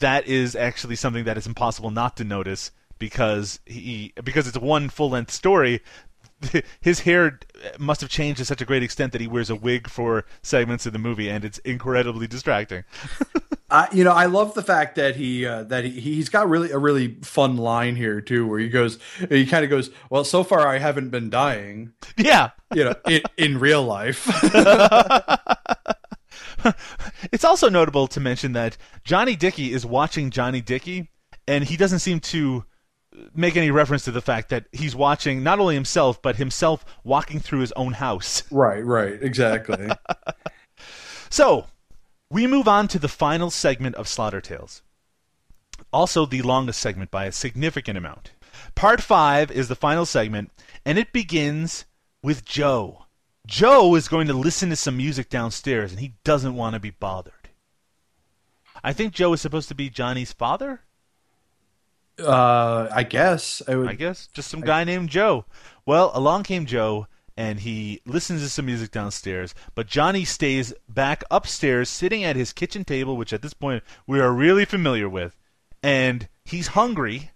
that 0.00 0.26
is 0.26 0.54
actually 0.54 0.96
something 0.96 1.24
that 1.24 1.38
is 1.38 1.46
impossible 1.46 1.90
not 1.90 2.16
to 2.18 2.24
notice 2.24 2.70
because 2.98 3.60
he 3.64 4.12
because 4.22 4.46
it's 4.46 4.58
one 4.58 4.88
full-length 4.88 5.30
story. 5.30 5.80
His 6.80 7.00
hair 7.00 7.40
must 7.78 8.00
have 8.00 8.10
changed 8.10 8.38
to 8.38 8.44
such 8.44 8.60
a 8.60 8.64
great 8.64 8.82
extent 8.82 9.12
that 9.12 9.20
he 9.20 9.26
wears 9.26 9.50
a 9.50 9.56
wig 9.56 9.88
for 9.88 10.24
segments 10.40 10.86
of 10.86 10.92
the 10.92 10.98
movie, 10.98 11.28
and 11.28 11.44
it's 11.44 11.58
incredibly 11.58 12.28
distracting. 12.28 12.84
I, 13.70 13.88
you 13.92 14.02
know, 14.02 14.12
I 14.12 14.26
love 14.26 14.54
the 14.54 14.62
fact 14.62 14.94
that 14.96 15.16
he 15.16 15.44
uh, 15.44 15.64
that 15.64 15.84
he 15.84 15.90
he's 16.00 16.28
got 16.28 16.48
really 16.48 16.70
a 16.70 16.78
really 16.78 17.16
fun 17.22 17.56
line 17.56 17.96
here 17.96 18.20
too, 18.20 18.46
where 18.46 18.58
he 18.58 18.68
goes, 18.68 18.98
he 19.28 19.46
kind 19.46 19.64
of 19.64 19.68
goes, 19.68 19.90
"Well, 20.10 20.24
so 20.24 20.42
far 20.42 20.66
I 20.66 20.78
haven't 20.78 21.10
been 21.10 21.28
dying," 21.28 21.92
yeah, 22.16 22.50
you 22.72 22.84
know, 22.84 22.94
in, 23.06 23.22
in 23.36 23.58
real 23.58 23.84
life. 23.84 24.26
it's 27.32 27.44
also 27.44 27.68
notable 27.68 28.06
to 28.08 28.20
mention 28.20 28.52
that 28.52 28.76
Johnny 29.04 29.36
Dickey 29.36 29.72
is 29.72 29.84
watching 29.86 30.30
Johnny 30.30 30.60
Dickey, 30.60 31.10
and 31.46 31.64
he 31.64 31.76
doesn't 31.76 32.00
seem 32.00 32.20
to 32.20 32.64
make 33.34 33.56
any 33.56 33.70
reference 33.70 34.04
to 34.04 34.12
the 34.12 34.20
fact 34.20 34.48
that 34.50 34.66
he's 34.72 34.94
watching 34.94 35.42
not 35.42 35.58
only 35.58 35.74
himself 35.74 36.20
but 36.22 36.36
himself 36.36 36.84
walking 37.02 37.40
through 37.40 37.60
his 37.60 37.72
own 37.72 37.94
house. 37.94 38.42
right, 38.50 38.84
right, 38.84 39.22
exactly. 39.22 39.88
So, 41.30 41.66
we 42.30 42.46
move 42.46 42.66
on 42.68 42.88
to 42.88 42.98
the 42.98 43.08
final 43.08 43.50
segment 43.50 43.96
of 43.96 44.08
Slaughter 44.08 44.40
Tales. 44.40 44.82
Also, 45.92 46.26
the 46.26 46.42
longest 46.42 46.80
segment 46.80 47.10
by 47.10 47.26
a 47.26 47.32
significant 47.32 47.98
amount. 47.98 48.32
Part 48.74 49.02
5 49.02 49.50
is 49.50 49.68
the 49.68 49.76
final 49.76 50.06
segment, 50.06 50.50
and 50.84 50.98
it 50.98 51.12
begins 51.12 51.84
with 52.22 52.44
Joe. 52.44 53.04
Joe 53.48 53.94
is 53.94 54.08
going 54.08 54.26
to 54.26 54.34
listen 54.34 54.68
to 54.68 54.76
some 54.76 54.98
music 54.98 55.30
downstairs, 55.30 55.90
and 55.90 56.00
he 56.00 56.12
doesn't 56.22 56.54
want 56.54 56.74
to 56.74 56.80
be 56.80 56.90
bothered. 56.90 57.32
I 58.84 58.92
think 58.92 59.14
Joe 59.14 59.32
is 59.32 59.40
supposed 59.40 59.68
to 59.68 59.74
be 59.74 59.88
Johnny's 59.88 60.32
father? 60.32 60.82
uh, 62.20 62.88
I 62.92 63.04
guess 63.04 63.62
I 63.66 63.76
would. 63.76 63.88
I 63.88 63.94
guess. 63.94 64.26
Just 64.28 64.50
some 64.50 64.60
guy 64.60 64.84
named 64.84 65.08
Joe. 65.08 65.44
Well, 65.86 66.10
along 66.14 66.42
came 66.42 66.66
Joe, 66.66 67.06
and 67.36 67.60
he 67.60 68.02
listens 68.04 68.42
to 68.42 68.48
some 68.50 68.66
music 68.66 68.90
downstairs, 68.90 69.54
but 69.74 69.86
Johnny 69.86 70.24
stays 70.24 70.74
back 70.88 71.24
upstairs, 71.30 71.88
sitting 71.88 72.24
at 72.24 72.36
his 72.36 72.52
kitchen 72.52 72.84
table, 72.84 73.16
which 73.16 73.32
at 73.32 73.40
this 73.40 73.54
point 73.54 73.82
we 74.06 74.20
are 74.20 74.32
really 74.32 74.64
familiar 74.64 75.08
with, 75.08 75.36
and 75.82 76.28
he's 76.44 76.68
hungry. 76.68 77.30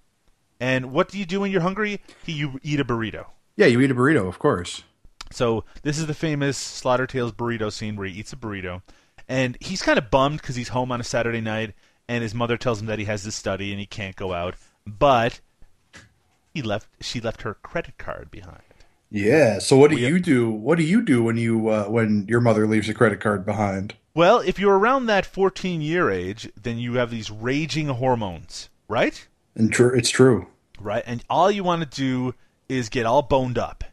And 0.60 0.92
what 0.92 1.08
do 1.08 1.18
you 1.18 1.24
do 1.24 1.40
when 1.40 1.50
you're 1.50 1.62
hungry? 1.62 2.00
You 2.26 2.60
eat 2.62 2.80
a 2.80 2.84
burrito. 2.84 3.26
Yeah, 3.56 3.66
you 3.66 3.80
eat 3.80 3.90
a 3.90 3.94
burrito, 3.94 4.28
of 4.28 4.38
course. 4.38 4.84
So 5.32 5.64
this 5.82 5.98
is 5.98 6.06
the 6.06 6.14
famous 6.14 6.56
Slaughter 6.56 7.06
Tales 7.06 7.32
burrito 7.32 7.72
scene 7.72 7.96
where 7.96 8.06
he 8.06 8.18
eats 8.18 8.32
a 8.32 8.36
burrito, 8.36 8.82
and 9.28 9.56
he's 9.60 9.82
kind 9.82 9.98
of 9.98 10.10
bummed 10.10 10.40
because 10.40 10.56
he's 10.56 10.68
home 10.68 10.92
on 10.92 11.00
a 11.00 11.04
Saturday 11.04 11.40
night, 11.40 11.74
and 12.08 12.22
his 12.22 12.34
mother 12.34 12.56
tells 12.56 12.80
him 12.80 12.86
that 12.86 12.98
he 12.98 13.04
has 13.06 13.22
to 13.24 13.30
study 13.32 13.70
and 13.70 13.80
he 13.80 13.86
can't 13.86 14.16
go 14.16 14.32
out, 14.32 14.54
but 14.86 15.40
he 16.54 16.62
left. 16.62 16.88
She 17.00 17.20
left 17.20 17.42
her 17.42 17.54
credit 17.54 17.98
card 17.98 18.30
behind. 18.30 18.62
Yeah. 19.10 19.58
So 19.58 19.76
what 19.76 19.90
do 19.90 19.96
We- 19.96 20.06
you 20.06 20.18
do? 20.20 20.50
What 20.50 20.78
do 20.78 20.84
you 20.84 21.02
do 21.02 21.22
when 21.22 21.36
you 21.36 21.68
uh, 21.68 21.84
when 21.84 22.26
your 22.28 22.40
mother 22.40 22.66
leaves 22.66 22.88
a 22.88 22.94
credit 22.94 23.20
card 23.20 23.44
behind? 23.44 23.94
Well, 24.14 24.40
if 24.40 24.58
you're 24.58 24.78
around 24.78 25.06
that 25.06 25.24
14 25.24 25.80
year 25.80 26.10
age, 26.10 26.50
then 26.60 26.78
you 26.78 26.94
have 26.94 27.10
these 27.10 27.30
raging 27.30 27.88
hormones, 27.88 28.68
right? 28.88 29.26
And 29.54 29.72
tr- 29.72 29.94
it's 29.94 30.10
true. 30.10 30.48
Right? 30.78 31.02
And 31.06 31.24
all 31.30 31.50
you 31.50 31.64
want 31.64 31.82
to 31.82 31.88
do 31.88 32.34
is 32.68 32.88
get 32.88 33.06
all 33.06 33.22
boned 33.22 33.56
up. 33.56 33.84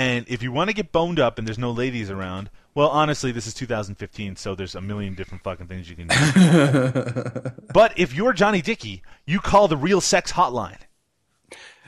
And 0.00 0.24
if 0.28 0.42
you 0.42 0.50
want 0.50 0.70
to 0.70 0.74
get 0.74 0.92
boned 0.92 1.20
up 1.20 1.38
and 1.38 1.46
there's 1.46 1.58
no 1.58 1.70
ladies 1.70 2.08
around, 2.08 2.48
well, 2.74 2.88
honestly, 2.88 3.32
this 3.32 3.46
is 3.46 3.52
2015, 3.52 4.34
so 4.36 4.54
there's 4.54 4.74
a 4.74 4.80
million 4.80 5.14
different 5.14 5.44
fucking 5.44 5.66
things 5.66 5.90
you 5.90 5.96
can 5.96 6.06
do. 6.08 7.50
but 7.74 7.92
if 7.98 8.14
you're 8.14 8.32
Johnny 8.32 8.62
Dickey, 8.62 9.02
you 9.26 9.40
call 9.40 9.68
the 9.68 9.76
real 9.76 10.00
sex 10.00 10.32
hotline. 10.32 10.78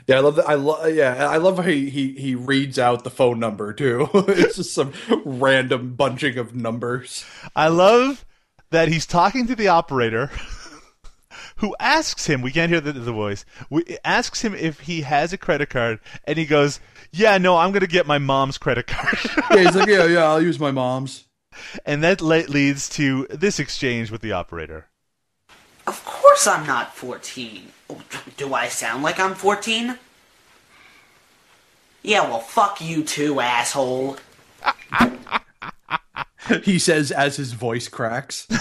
Yeah, 0.05 0.17
I 0.17 0.19
love 0.19 0.35
that. 0.35 0.47
I 0.47 0.53
love. 0.53 0.93
Yeah, 0.93 1.27
I 1.27 1.37
love 1.37 1.57
how 1.57 1.63
he, 1.63 1.89
he 1.89 2.11
he 2.11 2.35
reads 2.35 2.77
out 2.77 3.03
the 3.03 3.09
phone 3.09 3.39
number 3.39 3.73
too. 3.73 4.07
it's 4.13 4.57
just 4.57 4.75
some 4.75 4.93
random 5.25 5.95
bunching 5.95 6.37
of 6.37 6.53
numbers. 6.53 7.25
I 7.55 7.69
love 7.69 8.25
that 8.69 8.89
he's 8.89 9.07
talking 9.07 9.47
to 9.47 9.55
the 9.55 9.69
operator 9.69 10.29
who 11.57 11.75
asks 11.79 12.25
him, 12.27 12.41
we 12.41 12.51
can't 12.51 12.71
hear 12.71 12.81
the, 12.81 12.91
the 12.93 13.11
voice, 13.11 13.45
we, 13.69 13.97
asks 14.03 14.41
him 14.41 14.53
if 14.55 14.81
he 14.81 15.01
has 15.01 15.33
a 15.33 15.37
credit 15.37 15.69
card, 15.69 15.99
and 16.25 16.37
he 16.37 16.45
goes, 16.45 16.79
Yeah, 17.11 17.37
no, 17.37 17.57
I'm 17.57 17.71
going 17.71 17.81
to 17.81 17.87
get 17.87 18.07
my 18.07 18.17
mom's 18.17 18.57
credit 18.57 18.87
card. 18.87 19.17
Yeah, 19.51 19.63
he's 19.63 19.75
like, 19.75 19.87
yeah, 19.87 20.05
yeah, 20.05 20.23
I'll 20.23 20.41
use 20.41 20.59
my 20.59 20.71
mom's. 20.71 21.25
and 21.85 22.03
that 22.03 22.21
le- 22.21 22.47
leads 22.47 22.89
to 22.89 23.27
this 23.29 23.59
exchange 23.59 24.09
with 24.11 24.21
the 24.21 24.31
operator. 24.31 24.87
Of 25.85 26.03
course 26.05 26.47
I'm 26.47 26.65
not 26.65 26.95
14. 26.95 27.67
Oh, 27.89 28.01
Do 28.37 28.53
I 28.53 28.67
sound 28.69 29.03
like 29.03 29.19
I'm 29.19 29.35
14? 29.35 29.97
Yeah, 32.01 32.21
well, 32.23 32.39
fuck 32.39 32.81
you 32.81 33.03
too, 33.03 33.39
asshole. 33.39 34.17
He 36.63 36.79
says 36.79 37.11
as 37.11 37.37
his 37.37 37.53
voice 37.53 37.87
cracks. 37.87 38.47
of 38.49 38.59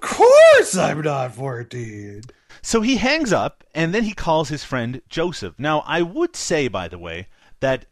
course, 0.00 0.76
I'm 0.76 1.02
not 1.02 1.34
fourteen. 1.34 2.22
So 2.62 2.80
he 2.80 2.96
hangs 2.96 3.32
up, 3.32 3.64
and 3.74 3.94
then 3.94 4.04
he 4.04 4.14
calls 4.14 4.48
his 4.48 4.64
friend 4.64 5.02
Joseph. 5.08 5.54
Now, 5.58 5.84
I 5.86 6.02
would 6.02 6.34
say, 6.34 6.68
by 6.68 6.88
the 6.88 6.98
way, 6.98 7.28
that 7.60 7.86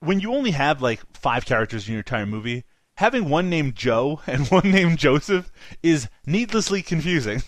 when 0.00 0.20
you 0.20 0.34
only 0.34 0.52
have 0.52 0.82
like 0.82 1.00
five 1.16 1.44
characters 1.44 1.88
in 1.88 1.92
your 1.92 2.00
entire 2.00 2.26
movie, 2.26 2.64
having 2.96 3.28
one 3.28 3.48
named 3.48 3.74
Joe 3.74 4.20
and 4.26 4.46
one 4.48 4.70
named 4.70 4.98
Joseph 4.98 5.50
is 5.82 6.08
needlessly 6.26 6.82
confusing. 6.82 7.42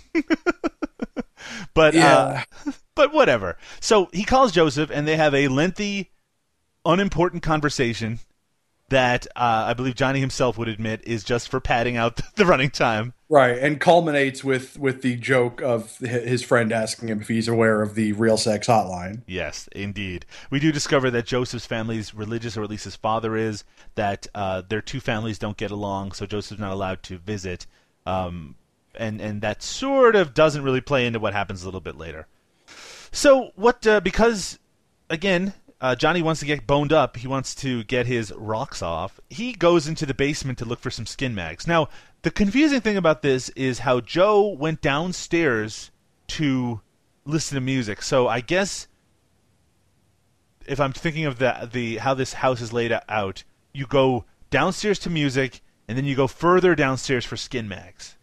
but 1.75 1.95
uh, 1.95 2.43
but 2.95 3.13
whatever. 3.13 3.57
So 3.81 4.09
he 4.13 4.25
calls 4.25 4.53
Joseph, 4.53 4.91
and 4.91 5.07
they 5.07 5.17
have 5.17 5.35
a 5.35 5.49
lengthy, 5.49 6.13
unimportant 6.85 7.43
conversation 7.43 8.21
that 8.91 9.27
uh, 9.35 9.65
I 9.69 9.75
believe 9.75 9.95
Johnny 9.95 10.21
himself 10.21 10.59
would 10.59 10.69
admit 10.69 11.01
is 11.05 11.25
just 11.25 11.49
for 11.49 11.61
padding 11.61 11.97
out 11.97 12.21
the 12.37 12.45
running 12.45 12.71
time. 12.71 13.15
Right, 13.29 13.57
and 13.57 13.81
culminates 13.81 14.43
with 14.43 14.79
with 14.79 15.03
the 15.03 15.15
joke 15.17 15.63
of 15.63 15.97
his 15.99 16.43
friend 16.43 16.73
asking 16.73 17.09
him 17.09 17.21
if 17.21 17.29
he's 17.29 17.47
aware 17.47 17.81
of 17.81 17.95
the 17.95 18.13
real 18.13 18.37
sex 18.37 18.67
hotline. 18.67 19.23
Yes, 19.27 19.69
indeed. 19.73 20.27
We 20.51 20.59
do 20.59 20.73
discover 20.73 21.11
that 21.13 21.27
Joseph's 21.27 21.67
family 21.67 21.99
is 21.99 22.13
religious, 22.13 22.57
or 22.57 22.65
at 22.65 22.71
least 22.71 22.85
his 22.85 22.97
father 22.97 23.37
is. 23.37 23.65
That 23.95 24.27
uh, 24.35 24.63
their 24.69 24.83
two 24.83 24.99
families 24.99 25.39
don't 25.39 25.57
get 25.57 25.71
along, 25.71 26.13
so 26.13 26.27
Joseph's 26.27 26.61
not 26.61 26.73
allowed 26.73 27.05
to 27.05 27.19
visit. 27.19 27.67
Um, 28.05 28.57
and 28.97 29.21
and 29.21 29.43
that 29.43 29.63
sort 29.63 30.17
of 30.17 30.35
doesn't 30.35 30.65
really 30.65 30.81
play 30.81 31.07
into 31.07 31.21
what 31.21 31.33
happens 31.33 31.63
a 31.63 31.67
little 31.67 31.81
bit 31.81 31.97
later. 31.97 32.27
So 33.13 33.53
what? 33.55 33.87
Uh, 33.87 34.01
because 34.01 34.59
again, 35.09 35.53
uh, 35.81 35.95
Johnny 35.95 36.21
wants 36.21 36.41
to 36.41 36.47
get 36.47 36.67
boned 36.67 36.93
up. 36.93 37.17
He 37.17 37.27
wants 37.27 37.55
to 37.57 37.85
get 37.85 38.07
his 38.07 38.33
rocks 38.33 38.83
off. 38.83 39.19
He 39.31 39.53
goes 39.53 39.89
into 39.89 40.05
the 40.05 40.15
basement 40.15 40.59
to 40.59 40.65
look 40.65 40.81
for 40.81 40.91
some 40.91 41.07
skin 41.07 41.35
mags. 41.35 41.67
Now, 41.67 41.89
the 42.23 42.31
confusing 42.31 42.81
thing 42.81 42.97
about 42.97 43.23
this 43.23 43.49
is 43.51 43.81
how 43.81 44.01
Joe 44.01 44.47
went 44.49 44.83
downstairs 44.83 45.91
to 46.29 46.81
listen 47.25 47.55
to 47.55 47.61
music. 47.61 48.03
So 48.03 48.29
I 48.29 48.41
guess 48.41 48.89
if 50.67 50.79
I'm 50.79 50.93
thinking 50.93 51.25
of 51.25 51.39
the 51.39 51.69
the 51.73 51.97
how 51.99 52.15
this 52.15 52.35
house 52.35 52.61
is 52.61 52.73
laid 52.73 52.99
out, 53.09 53.45
you 53.73 53.87
go 53.87 54.25
downstairs 54.51 54.99
to 55.01 55.11
music, 55.11 55.63
and 55.89 55.97
then 55.97 56.05
you 56.05 56.15
go 56.15 56.27
further 56.27 56.75
downstairs 56.75 57.25
for 57.25 57.37
skin 57.37 57.69
mags. 57.69 58.17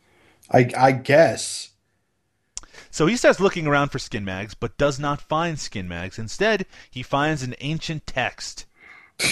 I 0.52 0.70
I 0.78 0.92
guess. 0.92 1.72
So 2.92 3.06
he 3.06 3.16
starts 3.18 3.40
looking 3.40 3.68
around 3.68 3.90
for 3.90 4.00
skin 4.00 4.26
mags, 4.26 4.54
but 4.54 4.78
does 4.78 5.00
not 5.00 5.22
find 5.22 5.60
skin 5.60 5.88
mags. 5.88 6.18
Instead, 6.18 6.66
he 6.90 7.04
finds 7.04 7.44
an 7.44 7.56
ancient 7.60 8.08
text. 8.08 8.66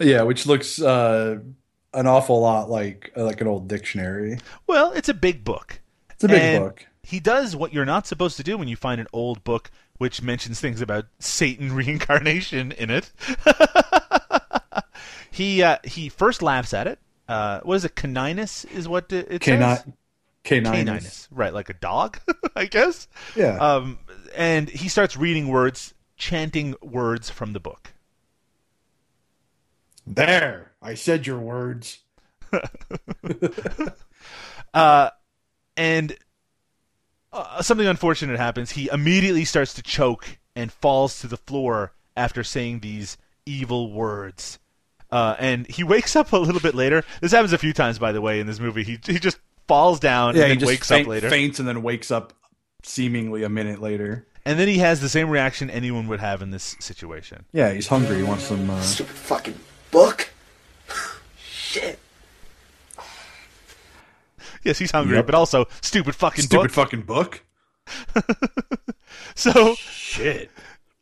Yeah, 0.00 0.22
which 0.22 0.46
looks 0.46 0.80
uh, 0.80 1.38
an 1.94 2.06
awful 2.06 2.40
lot 2.40 2.68
like 2.68 3.12
like 3.16 3.40
an 3.40 3.46
old 3.46 3.68
dictionary. 3.68 4.38
Well, 4.66 4.92
it's 4.92 5.08
a 5.08 5.14
big 5.14 5.44
book. 5.44 5.80
It's 6.10 6.24
a 6.24 6.28
big 6.28 6.42
And 6.42 6.64
book. 6.64 6.86
He 7.02 7.20
does 7.20 7.54
what 7.56 7.72
you're 7.72 7.84
not 7.84 8.06
supposed 8.06 8.36
to 8.38 8.42
do 8.42 8.56
when 8.58 8.68
you 8.68 8.76
find 8.76 9.00
an 9.00 9.06
old 9.12 9.44
book 9.44 9.70
which 9.98 10.22
mentions 10.22 10.60
things 10.60 10.80
about 10.80 11.06
Satan 11.18 11.72
reincarnation 11.74 12.72
in 12.72 12.90
it. 12.90 13.10
he 15.30 15.62
uh, 15.62 15.78
he 15.84 16.08
first 16.08 16.42
laughs 16.42 16.74
at 16.74 16.86
it. 16.86 16.98
Uh, 17.28 17.60
what 17.62 17.76
is 17.76 17.84
it? 17.84 17.94
Caninus 17.94 18.70
is 18.70 18.86
what 18.86 19.10
it 19.12 19.28
it 19.30 19.40
Cani- 19.40 19.60
says. 19.60 19.84
Caninus. 20.44 20.84
Caninus, 20.84 21.28
right? 21.30 21.52
Like 21.54 21.70
a 21.70 21.74
dog, 21.74 22.20
I 22.56 22.66
guess. 22.66 23.08
Yeah. 23.34 23.56
Um, 23.56 23.98
and 24.36 24.68
he 24.68 24.88
starts 24.88 25.16
reading 25.16 25.48
words, 25.48 25.94
chanting 26.16 26.74
words 26.82 27.30
from 27.30 27.52
the 27.52 27.60
book. 27.60 27.94
there, 30.06 30.72
I 30.82 30.94
said 30.94 31.26
your 31.26 31.38
words. 31.38 31.98
and 35.76 36.16
uh, 37.32 37.62
something 37.62 37.86
unfortunate 37.86 38.38
happens. 38.38 38.70
He 38.72 38.88
immediately 38.92 39.44
starts 39.44 39.74
to 39.74 39.82
choke 39.82 40.38
and 40.54 40.70
falls 40.70 41.20
to 41.20 41.26
the 41.26 41.36
floor 41.36 41.92
after 42.16 42.44
saying 42.44 42.80
these 42.80 43.16
evil 43.46 43.92
words. 43.92 44.58
Uh, 45.10 45.36
and 45.38 45.66
he 45.66 45.84
wakes 45.84 46.16
up 46.16 46.32
a 46.32 46.36
little 46.36 46.60
bit 46.60 46.74
later. 46.74 47.04
This 47.20 47.32
happens 47.32 47.52
a 47.52 47.58
few 47.58 47.72
times, 47.72 47.98
by 47.98 48.12
the 48.12 48.20
way, 48.20 48.40
in 48.40 48.46
this 48.46 48.60
movie. 48.60 48.84
He 48.84 48.98
he 49.04 49.18
just 49.18 49.38
falls 49.68 50.00
down 50.00 50.36
Yeah, 50.36 50.42
and 50.44 50.52
he 50.52 50.56
just 50.58 50.68
wakes 50.68 50.88
faint- 50.88 51.06
up 51.06 51.10
later. 51.10 51.30
faints 51.30 51.58
and 51.58 51.66
then 51.68 51.82
wakes 51.82 52.10
up 52.10 52.32
seemingly 52.82 53.42
a 53.44 53.48
minute 53.48 53.80
later. 53.80 54.26
And 54.46 54.58
then 54.58 54.68
he 54.68 54.78
has 54.78 55.00
the 55.00 55.08
same 55.08 55.30
reaction 55.30 55.70
anyone 55.70 56.06
would 56.08 56.20
have 56.20 56.42
in 56.42 56.50
this 56.50 56.76
situation. 56.78 57.46
Yeah, 57.52 57.72
he's 57.72 57.86
hungry. 57.88 58.16
He 58.18 58.22
wants 58.22 58.44
some. 58.44 58.68
Uh... 58.68 58.80
Stupid 58.82 59.14
fucking 59.16 59.58
book. 59.90 60.30
Shit. 61.38 61.98
Yes, 64.62 64.78
he's 64.78 64.90
hungry, 64.90 65.16
Yep. 65.16 65.26
but 65.26 65.34
also 65.34 65.66
stupid 65.82 66.14
fucking 66.14 66.44
Stupid 66.44 66.64
book. 66.64 66.70
fucking 66.72 67.02
book. 67.02 67.42
so 69.34 69.74
Shit. 69.76 70.50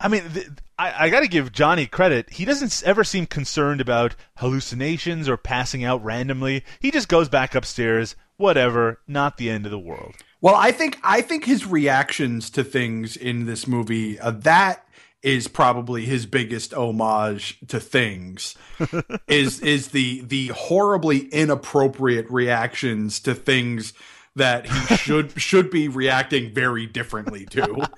I 0.00 0.08
mean, 0.08 0.22
th- 0.32 0.48
I, 0.78 1.06
I 1.06 1.10
got 1.10 1.20
to 1.20 1.28
give 1.28 1.52
Johnny 1.52 1.86
credit. 1.86 2.30
He 2.30 2.44
doesn't 2.44 2.82
ever 2.84 3.04
seem 3.04 3.26
concerned 3.26 3.80
about 3.80 4.16
hallucinations 4.38 5.28
or 5.28 5.36
passing 5.36 5.84
out 5.84 6.02
randomly. 6.04 6.64
He 6.80 6.90
just 6.90 7.08
goes 7.08 7.28
back 7.28 7.54
upstairs. 7.54 8.16
Whatever, 8.42 8.98
not 9.06 9.36
the 9.36 9.50
end 9.50 9.64
of 9.66 9.70
the 9.70 9.78
world. 9.78 10.16
Well, 10.40 10.56
I 10.56 10.72
think 10.72 10.98
I 11.04 11.20
think 11.20 11.44
his 11.44 11.64
reactions 11.64 12.50
to 12.50 12.64
things 12.64 13.16
in 13.16 13.46
this 13.46 13.68
movie 13.68 14.18
uh, 14.18 14.32
that 14.32 14.84
is 15.22 15.46
probably 15.46 16.04
his 16.04 16.26
biggest 16.26 16.74
homage 16.74 17.60
to 17.68 17.78
things 17.78 18.56
is 19.28 19.60
is 19.60 19.88
the 19.88 20.22
the 20.22 20.48
horribly 20.48 21.28
inappropriate 21.28 22.28
reactions 22.28 23.20
to 23.20 23.34
things 23.34 23.92
that 24.34 24.66
he 24.66 24.96
should 24.96 25.32
should 25.40 25.70
be 25.70 25.86
reacting 25.86 26.52
very 26.52 26.86
differently 26.86 27.46
to. 27.46 27.88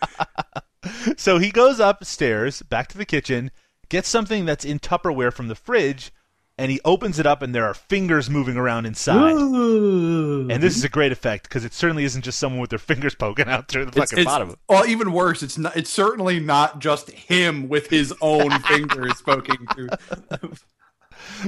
So 1.17 1.39
he 1.39 1.51
goes 1.51 1.81
upstairs, 1.81 2.61
back 2.61 2.89
to 2.89 2.99
the 2.99 3.07
kitchen, 3.07 3.51
gets 3.89 4.07
something 4.07 4.45
that's 4.45 4.67
in 4.67 4.79
Tupperware 4.79 5.33
from 5.33 5.49
the 5.49 5.55
fridge, 5.55 6.13
and 6.57 6.71
he 6.71 6.81
opens 6.85 7.19
it 7.19 7.27
up, 7.27 7.43
and 7.43 7.55
there 7.55 7.65
are 7.65 7.75
fingers 7.75 8.31
moving 8.31 8.57
around 8.57 8.87
inside. 8.87 9.33
And 9.35 10.63
this 10.63 10.77
is 10.77 10.85
a 10.85 10.89
great 10.89 11.11
effect 11.13 11.45
because 11.45 11.65
it 11.65 11.73
certainly 11.73 12.05
isn't 12.05 12.23
just 12.23 12.39
someone 12.39 12.61
with 12.61 12.71
their 12.71 12.79
fingers 12.79 13.15
poking 13.19 13.49
out 13.49 13.69
through 13.69 13.87
the 13.87 13.91
It's- 13.91 14.11
fucking 14.11 14.19
it's- 14.23 14.33
bottom. 14.33 14.57
well, 14.69 14.87
even 14.87 15.13
worse, 15.13 15.43
it's 15.43 15.59
not. 15.59 15.77
It's 15.77 15.91
certainly 15.91 16.39
not 16.41 16.79
just 16.79 17.11
him 17.11 17.69
with 17.69 17.89
his 17.91 18.15
own 18.21 18.51
fingers 18.69 19.21
poking 19.23 19.67
through. 19.75 19.89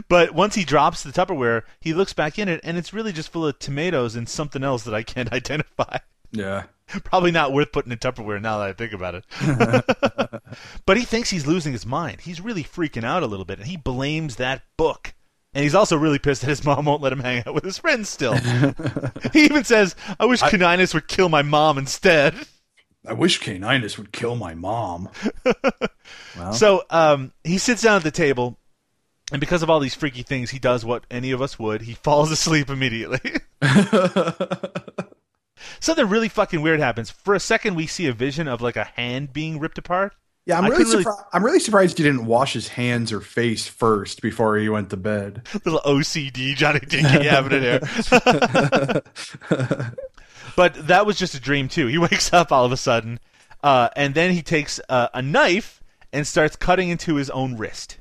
But 0.08 0.32
once 0.32 0.54
he 0.54 0.64
drops 0.64 1.02
the 1.02 1.12
Tupperware, 1.12 1.62
he 1.80 1.92
looks 1.92 2.12
back 2.12 2.38
in 2.38 2.48
it, 2.48 2.60
and 2.64 2.76
it's 2.78 2.92
really 2.92 3.12
just 3.12 3.30
full 3.30 3.46
of 3.46 3.58
tomatoes 3.58 4.16
and 4.16 4.28
something 4.28 4.62
else 4.64 4.84
that 4.84 4.94
I 4.94 5.02
can't 5.02 5.32
identify. 5.32 5.98
Yeah. 6.32 6.64
Probably 7.04 7.32
not 7.32 7.52
worth 7.52 7.72
putting 7.72 7.92
in 7.92 7.98
Tupperware 7.98 8.40
now 8.40 8.58
that 8.58 8.68
I 8.68 8.72
think 8.72 8.92
about 8.92 9.16
it. 9.16 10.42
but 10.86 10.96
he 10.96 11.04
thinks 11.04 11.30
he's 11.30 11.46
losing 11.46 11.72
his 11.72 11.84
mind. 11.84 12.20
He's 12.20 12.40
really 12.40 12.62
freaking 12.62 13.04
out 13.04 13.22
a 13.22 13.26
little 13.26 13.44
bit, 13.44 13.58
and 13.58 13.66
he 13.66 13.76
blames 13.76 14.36
that 14.36 14.62
book. 14.76 15.14
And 15.52 15.62
he's 15.62 15.74
also 15.74 15.96
really 15.96 16.18
pissed 16.18 16.42
that 16.42 16.48
his 16.48 16.64
mom 16.64 16.84
won't 16.84 17.02
let 17.02 17.12
him 17.12 17.20
hang 17.20 17.42
out 17.46 17.54
with 17.54 17.64
his 17.64 17.78
friends 17.78 18.08
still. 18.08 18.34
he 19.32 19.44
even 19.44 19.64
says, 19.64 19.96
I 20.20 20.26
wish 20.26 20.42
Caninus 20.42 20.92
would 20.92 21.08
kill 21.08 21.30
my 21.30 21.42
mom 21.42 21.78
instead. 21.78 22.34
I 23.06 23.14
wish 23.14 23.40
Caninus 23.40 23.96
would 23.96 24.12
kill 24.12 24.36
my 24.36 24.54
mom. 24.54 25.08
So 26.52 26.84
um, 26.90 27.32
he 27.42 27.58
sits 27.58 27.82
down 27.82 27.96
at 27.96 28.02
the 28.02 28.10
table, 28.10 28.58
and 29.32 29.40
because 29.40 29.62
of 29.62 29.70
all 29.70 29.80
these 29.80 29.94
freaky 29.94 30.22
things, 30.22 30.50
he 30.50 30.58
does 30.58 30.84
what 30.84 31.04
any 31.10 31.30
of 31.30 31.40
us 31.40 31.58
would. 31.58 31.82
He 31.82 31.94
falls 31.94 32.30
asleep 32.30 32.68
immediately. 32.68 33.20
Something 35.80 36.08
really 36.08 36.28
fucking 36.28 36.60
weird 36.62 36.80
happens. 36.80 37.10
For 37.10 37.34
a 37.34 37.40
second, 37.40 37.74
we 37.74 37.86
see 37.86 38.06
a 38.06 38.12
vision 38.12 38.48
of 38.48 38.60
like 38.62 38.76
a 38.76 38.84
hand 38.84 39.32
being 39.32 39.58
ripped 39.58 39.78
apart. 39.78 40.14
Yeah, 40.46 40.58
I'm 40.58 40.64
really, 40.64 40.76
couldn't 40.76 40.92
really- 40.92 41.02
surprised. 41.02 41.24
I'm 41.32 41.44
really 41.44 41.58
surprised 41.58 41.98
he 41.98 42.04
didn't 42.04 42.24
wash 42.26 42.52
his 42.52 42.68
hands 42.68 43.12
or 43.12 43.20
face 43.20 43.66
first 43.66 44.22
before 44.22 44.56
he 44.56 44.68
went 44.68 44.90
to 44.90 44.96
bed. 44.96 45.42
Little 45.64 45.80
OCD 45.80 46.54
Johnny 46.54 46.78
Dinky 46.80 47.26
having 47.26 47.52
it 47.52 47.62
here. 47.62 47.80
but 50.56 50.86
that 50.86 51.04
was 51.04 51.18
just 51.18 51.34
a 51.34 51.40
dream 51.40 51.68
too. 51.68 51.88
He 51.88 51.98
wakes 52.06 52.32
up 52.32 52.52
all 52.52 52.64
of 52.64 52.70
a 52.72 52.76
sudden, 52.76 53.18
uh, 53.64 53.88
and 53.96 54.14
then 54.14 54.30
he 54.30 54.42
takes 54.42 54.80
uh, 54.88 55.08
a 55.12 55.20
knife 55.20 55.82
and 56.12 56.24
starts 56.26 56.54
cutting 56.54 56.90
into 56.90 57.16
his 57.16 57.28
own 57.30 57.56
wrist. 57.56 57.98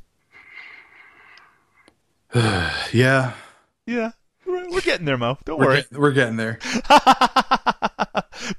Yeah, 2.94 3.34
Yeah, 3.88 4.12
we're, 4.56 4.70
we're 4.72 4.82
getting 4.82 5.06
there, 5.06 5.18
Mo. 5.18 5.38
Don't 5.46 5.60
we're, 5.60 5.66
worry. 5.66 5.76
get- 5.90 6.00
we're 6.00 6.12
getting 6.12 6.38
there. 6.38 6.60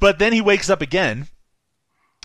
But 0.00 0.18
then 0.18 0.32
he 0.32 0.40
wakes 0.40 0.68
up 0.68 0.82
again 0.82 1.28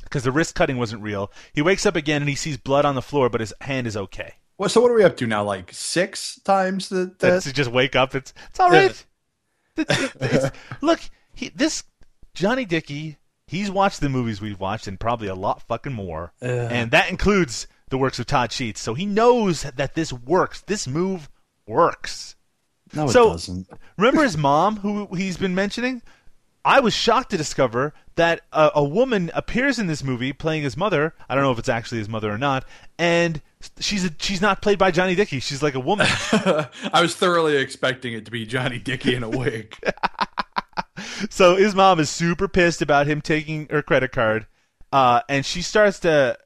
because 0.04 0.24
the 0.24 0.32
wrist 0.32 0.56
cutting 0.56 0.78
wasn't 0.78 1.04
real. 1.04 1.32
He 1.54 1.62
wakes 1.62 1.86
up 1.86 1.96
again 1.96 2.22
and 2.22 2.30
he 2.30 2.36
sees 2.36 2.58
blood 2.58 2.86
on 2.86 2.96
the 2.96 3.02
floor, 3.02 3.30
but 3.30 3.40
his 3.40 3.54
hand 3.62 3.86
is 3.88 3.96
okay. 3.96 4.36
Well, 4.58 4.70
so 4.70 4.82
what 4.82 4.90
are 4.90 4.96
we 4.96 5.04
up 5.04 5.16
to 5.18 5.28
now? 5.28 5.44
Like 5.44 5.72
six 5.72 6.40
times 6.44 6.90
the 6.90 7.14
that? 7.20 7.44
to 7.44 7.54
just 7.54 7.72
wake 7.72 7.96
up. 7.96 8.16
It's 8.16 8.34
it's 8.50 8.60
all 8.60 8.70
right. 8.72 9.06
It- 9.78 9.90
it- 9.90 9.90
it's- 10.22 10.52
look, 10.82 11.02
he, 11.34 11.50
this 11.50 11.84
Johnny 12.34 12.66
Dickey. 12.66 13.18
He's 13.48 13.70
watched 13.70 14.00
the 14.00 14.08
movies 14.10 14.40
we've 14.40 14.60
watched 14.60 14.88
and 14.88 14.98
probably 14.98 15.28
a 15.28 15.36
lot 15.36 15.62
fucking 15.68 15.92
more, 15.92 16.32
and 16.42 16.92
that 16.92 17.10
includes 17.10 17.68
the 17.90 17.98
works 17.98 18.18
of 18.18 18.26
Todd 18.26 18.54
Sheets. 18.54 18.80
So 18.80 18.94
he 18.94 19.06
knows 19.06 19.64
that 19.64 19.94
this 19.94 20.14
works. 20.14 20.62
This 20.62 20.88
move 20.88 21.30
works. 21.68 22.38
No, 22.94 23.06
it 23.06 23.10
So- 23.12 23.32
doesn't. 23.32 23.68
Remember 23.98 24.24
his 24.24 24.38
mom, 24.50 24.78
who 24.78 25.08
he's 25.16 25.38
been 25.38 25.56
mentioning? 25.56 26.02
I 26.64 26.80
was 26.80 26.94
shocked 26.94 27.32
to 27.32 27.38
discover 27.38 27.92
that 28.16 28.42
a, 28.54 28.70
a 28.76 28.84
woman 28.84 29.32
appears 29.34 29.80
in 29.80 29.88
this 29.88 30.04
movie 30.04 30.32
playing 30.32 30.62
his 30.62 30.78
mother. 30.78 31.16
I 31.28 31.34
don't 31.34 31.44
know 31.44 31.52
if 31.52 31.58
it's 31.58 31.70
actually 31.70 31.98
his 31.98 32.10
mother 32.10 32.32
or 32.32 32.38
not, 32.38 32.66
and 33.00 33.42
she's 33.80 34.06
a, 34.06 34.12
she's 34.20 34.42
not 34.42 34.62
played 34.62 34.78
by 34.78 34.92
Johnny 34.92 35.16
Dickey. 35.16 35.40
She's 35.40 35.64
like 35.64 35.74
a 35.74 35.80
woman. 35.80 36.06
I 36.32 37.02
was 37.02 37.16
thoroughly 37.16 37.58
expecting 37.58 38.14
it 38.14 38.26
to 38.26 38.32
be 38.32 38.46
Johnny 38.46 38.78
Dickey 38.78 39.16
in 39.16 39.24
a 39.24 39.30
wig. 39.30 39.76
so 41.32 41.56
his 41.56 41.74
mom 41.74 42.00
is 42.00 42.10
super 42.12 42.48
pissed 42.48 42.82
about 42.84 43.08
him 43.08 43.22
taking 43.22 43.68
her 43.70 43.82
credit 43.82 44.12
card, 44.12 44.46
uh, 44.92 45.22
and 45.30 45.46
she 45.46 45.64
starts 45.64 46.00
to 46.02 46.38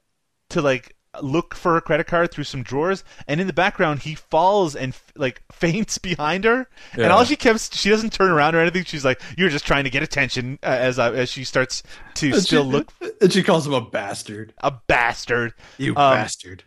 to 0.50 0.62
like 0.62 0.95
look 1.22 1.54
for 1.54 1.74
her 1.74 1.80
credit 1.80 2.06
card 2.06 2.30
through 2.30 2.44
some 2.44 2.62
drawers, 2.62 3.04
and 3.28 3.40
in 3.40 3.46
the 3.46 3.52
background 3.52 4.00
he 4.00 4.14
falls 4.14 4.74
and 4.76 4.94
like 5.16 5.42
faints 5.52 5.98
behind 5.98 6.44
her, 6.44 6.68
and 6.92 7.06
all 7.06 7.24
she 7.24 7.36
kept 7.36 7.74
she 7.74 7.90
doesn't 7.90 8.12
turn 8.12 8.30
around 8.30 8.54
or 8.54 8.60
anything. 8.60 8.84
She's 8.84 9.04
like, 9.04 9.20
"You're 9.36 9.50
just 9.50 9.66
trying 9.66 9.84
to 9.84 9.90
get 9.90 10.02
attention," 10.02 10.58
uh, 10.62 10.66
as 10.66 10.98
uh, 10.98 11.12
as 11.12 11.30
she 11.30 11.44
starts 11.44 11.82
to 12.14 12.32
And 12.32 12.42
still 12.42 12.64
she- 12.64 12.70
look 12.70 12.92
and 13.20 13.32
she 13.32 13.42
calls 13.42 13.66
him 13.66 13.72
a 13.74 13.80
bastard. 13.80 14.54
a 14.58 14.70
bastard. 14.86 15.54
You 15.78 15.90
Um, 15.96 16.14
bastard. 16.16 16.64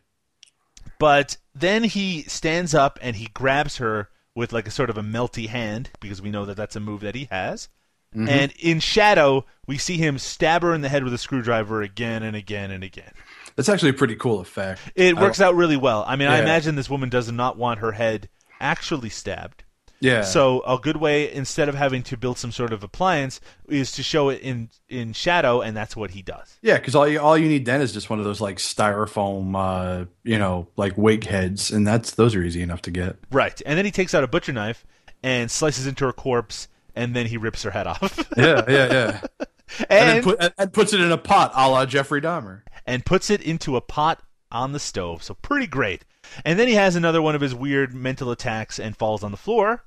But 1.00 1.38
then 1.56 1.84
he 1.86 2.24
stands 2.24 2.74
up 2.74 3.00
and 3.02 3.16
he 3.16 3.28
grabs 3.34 3.78
her 3.78 4.10
with 4.36 4.52
like 4.54 4.68
a 4.68 4.72
sort 4.72 4.90
of 4.90 4.98
a 4.98 5.02
melty 5.02 5.48
hand 5.48 5.92
because 6.00 6.22
we 6.22 6.30
know 6.30 6.46
that 6.46 6.58
that's 6.58 6.76
a 6.76 6.80
move 6.80 7.02
that 7.02 7.16
he 7.16 7.28
has. 7.32 7.70
Mm-hmm. 8.16 8.28
And 8.28 8.52
in 8.60 8.80
shadow, 8.80 9.46
we 9.68 9.78
see 9.78 9.98
him 9.98 10.18
stab 10.18 10.64
her 10.64 10.74
in 10.74 10.82
the 10.82 10.90
head 10.90 11.04
with 11.04 11.14
a 11.14 11.18
screwdriver 11.18 11.82
again 11.82 12.24
and 12.24 12.36
again 12.36 12.72
and 12.72 12.84
again. 12.84 13.12
That's 13.60 13.68
actually 13.68 13.90
a 13.90 13.94
pretty 13.94 14.16
cool 14.16 14.40
effect. 14.40 14.80
It 14.96 15.18
I 15.18 15.22
works 15.22 15.42
out 15.42 15.54
really 15.54 15.76
well. 15.76 16.06
I 16.08 16.16
mean, 16.16 16.30
I 16.30 16.40
imagine 16.40 16.76
this 16.76 16.90
woman 16.90 17.10
does 17.10 17.30
not 17.30 17.58
want 17.58 17.82
her 17.82 17.92
head 17.92 18.30
actually 18.62 19.10
stabbed. 19.10 19.66
Yeah. 20.00 20.22
So 20.22 20.62
a 20.62 20.78
good 20.78 20.96
way, 20.96 21.30
instead 21.30 21.68
of 21.68 21.76
having 21.76 22.02
to 22.04 22.16
build 22.16 22.38
some 22.38 22.54
sort 22.54 22.72
of 22.72 22.86
appliance, 22.86 23.42
is 23.68 23.92
to 23.92 24.02
show 24.02 24.30
it 24.30 24.40
in 24.40 24.70
in 24.88 25.12
shadow, 25.12 25.60
and 25.60 25.76
that's 25.76 25.94
what 25.94 26.12
he 26.12 26.22
does. 26.22 26.58
Yeah, 26.62 26.78
because 26.78 26.96
all 26.96 27.06
you 27.06 27.20
all 27.20 27.38
you 27.38 27.50
need 27.50 27.66
then 27.66 27.82
is 27.82 27.92
just 27.92 28.10
one 28.10 28.18
of 28.18 28.24
those 28.24 28.40
like 28.40 28.60
styrofoam, 28.60 29.54
uh, 29.58 30.06
you 30.24 30.40
know, 30.40 30.70
like 30.78 30.98
wig 30.98 31.26
heads, 31.26 31.70
and 31.70 31.86
that's 31.86 32.12
those 32.12 32.36
are 32.36 32.42
easy 32.42 32.62
enough 32.62 32.82
to 32.84 32.92
get. 32.92 33.18
Right. 33.30 33.62
And 33.66 33.78
then 33.78 33.84
he 33.84 33.92
takes 33.92 34.14
out 34.14 34.24
a 34.24 34.28
butcher 34.28 34.54
knife 34.54 34.86
and 35.22 35.52
slices 35.52 35.86
into 35.86 36.06
her 36.06 36.14
corpse, 36.14 36.70
and 36.96 37.14
then 37.14 37.26
he 37.26 37.36
rips 37.36 37.64
her 37.64 37.72
head 37.72 37.88
off. 37.88 38.26
Yeah, 38.38 38.64
yeah, 38.70 38.94
yeah. 38.94 39.22
and, 39.90 40.10
and 40.10 40.24
put, 40.24 40.54
and, 40.58 40.74
puts 40.74 40.94
it 40.94 41.02
in 41.02 41.12
a 41.12 41.18
pot, 41.18 41.52
a 41.56 41.70
la 41.70 41.86
Jeffrey 41.86 42.22
Dahmer. 42.22 42.62
and 42.86 43.06
puts 43.06 43.30
it 43.30 43.42
into 43.42 43.76
a 43.76 43.82
pot 43.82 44.22
on 44.52 44.72
the 44.72 44.80
stove. 44.80 45.24
So 45.24 45.34
pretty 45.36 45.68
great. 45.68 46.06
And 46.46 46.60
then 46.60 46.68
he 46.68 46.76
has 46.76 46.96
another 46.96 47.22
one 47.22 47.36
of 47.36 47.42
his 47.42 47.56
weird 47.56 47.94
mental 47.94 48.32
attacks 48.32 48.80
and 48.80 48.96
falls 48.96 49.24
on 49.24 49.32
the 49.32 49.38
floor. 49.38 49.86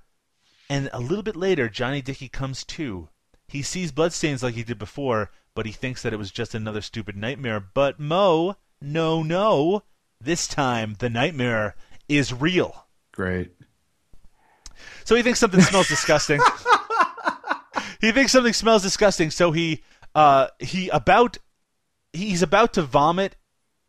And 0.68 0.88
a 0.92 1.00
little 1.00 1.22
bit 1.22 1.36
later, 1.36 1.68
Johnny 1.68 2.00
Dickey 2.00 2.28
comes 2.28 2.64
to. 2.64 3.08
He 3.46 3.62
sees 3.62 3.92
bloodstains 3.92 4.42
like 4.42 4.54
he 4.54 4.62
did 4.62 4.78
before, 4.78 5.30
but 5.54 5.66
he 5.66 5.72
thinks 5.72 6.02
that 6.02 6.12
it 6.12 6.18
was 6.18 6.30
just 6.30 6.54
another 6.54 6.80
stupid 6.80 7.16
nightmare. 7.16 7.60
But 7.60 8.00
Mo, 8.00 8.56
no, 8.80 9.22
no. 9.22 9.82
This 10.20 10.46
time, 10.46 10.96
the 10.98 11.10
nightmare 11.10 11.74
is 12.08 12.32
real. 12.32 12.86
Great. 13.12 13.52
So 15.04 15.14
he 15.14 15.22
thinks 15.22 15.40
something 15.40 15.60
smells 15.60 15.88
disgusting. 15.88 16.40
he 18.02 18.12
thinks 18.12 18.32
something 18.32 18.52
smells 18.52 18.82
disgusting, 18.82 19.30
so 19.30 19.52
he 19.52 19.82
uh 20.14 20.48
he 20.58 20.90
about 20.90 21.38
he's 22.12 22.42
about 22.42 22.74
to 22.74 22.82
vomit 22.82 23.36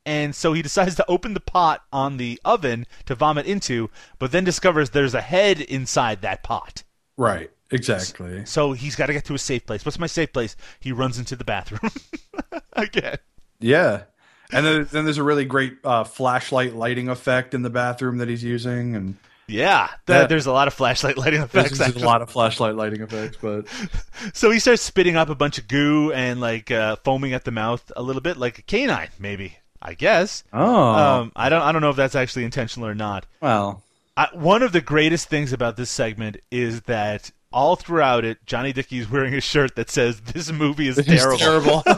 and 0.05 0.33
so 0.33 0.53
he 0.53 0.61
decides 0.69 0.95
to 0.95 1.05
open 1.09 1.33
the 1.33 1.41
pot 1.41 1.83
on 1.91 2.15
the 2.15 2.39
oven 2.45 2.85
to 3.05 3.15
vomit 3.15 3.45
into, 3.45 3.89
but 4.19 4.31
then 4.31 4.45
discovers 4.45 4.91
there's 4.91 5.13
a 5.13 5.21
head 5.21 5.59
inside 5.59 6.21
that 6.21 6.43
pot. 6.43 6.83
Right. 7.17 7.51
Exactly. 7.71 8.45
So 8.45 8.73
he's 8.73 8.95
got 8.95 9.07
to 9.07 9.13
get 9.13 9.25
to 9.25 9.33
a 9.33 9.39
safe 9.39 9.65
place. 9.65 9.83
What's 9.83 9.97
my 9.97 10.07
safe 10.07 10.31
place? 10.31 10.55
He 10.79 10.91
runs 10.91 11.17
into 11.17 11.35
the 11.35 11.43
bathroom 11.43 11.91
again. 12.73 13.17
Yeah. 13.59 14.03
And 14.51 14.65
then, 14.65 14.87
then 14.91 15.05
there's 15.05 15.17
a 15.17 15.23
really 15.23 15.45
great 15.45 15.77
uh, 15.83 16.03
flashlight 16.03 16.75
lighting 16.75 17.09
effect 17.09 17.55
in 17.55 17.63
the 17.63 17.71
bathroom 17.71 18.19
that 18.19 18.27
he's 18.27 18.43
using, 18.43 18.95
and 18.95 19.17
Yeah, 19.47 19.87
th- 20.07 20.21
Yeah. 20.21 20.25
there's 20.27 20.45
a 20.45 20.51
lot 20.53 20.67
of 20.67 20.73
flashlight 20.73 21.17
lighting 21.17 21.41
effects. 21.41 21.77
there's 21.77 21.81
actually. 21.89 22.03
a 22.03 22.05
lot 22.05 22.21
of 22.21 22.29
flashlight 22.29 22.75
lighting 22.75 23.01
effects. 23.01 23.37
But 23.41 23.65
So 24.33 24.49
he 24.51 24.59
starts 24.59 24.81
spitting 24.81 25.15
up 25.15 25.29
a 25.29 25.35
bunch 25.35 25.57
of 25.57 25.67
goo 25.67 26.11
and 26.13 26.39
like 26.39 26.71
uh, 26.71 26.95
foaming 27.03 27.33
at 27.33 27.43
the 27.43 27.51
mouth 27.51 27.91
a 27.95 28.01
little 28.01 28.21
bit, 28.21 28.37
like 28.37 28.57
a 28.59 28.61
canine, 28.61 29.09
maybe. 29.19 29.57
I 29.81 29.95
guess. 29.95 30.45
oh, 30.53 30.83
Um, 30.93 31.31
I 31.35 31.49
don't. 31.49 31.61
I 31.61 31.73
don't 31.73 31.81
know 31.81 31.89
if 31.89 31.97
that's 31.97 32.15
actually 32.15 32.45
intentional 32.45 32.87
or 32.87 32.95
not. 32.95 33.25
well, 33.41 33.83
I, 34.15 34.29
one 34.31 34.63
of 34.63 34.71
the 34.71 34.79
greatest 34.79 35.27
things 35.27 35.51
about 35.51 35.75
this 35.75 35.89
segment 35.89 36.37
is 36.51 36.83
that 36.83 37.31
all 37.51 37.75
throughout 37.75 38.23
it, 38.23 38.37
Johnny 38.45 38.71
Dickey's 38.71 39.09
wearing 39.11 39.33
a 39.33 39.41
shirt 39.41 39.75
that 39.75 39.89
says 39.89 40.21
"This 40.21 40.51
movie 40.53 40.87
is 40.87 40.95
terrible." 41.05 41.37
terrible. 41.37 41.83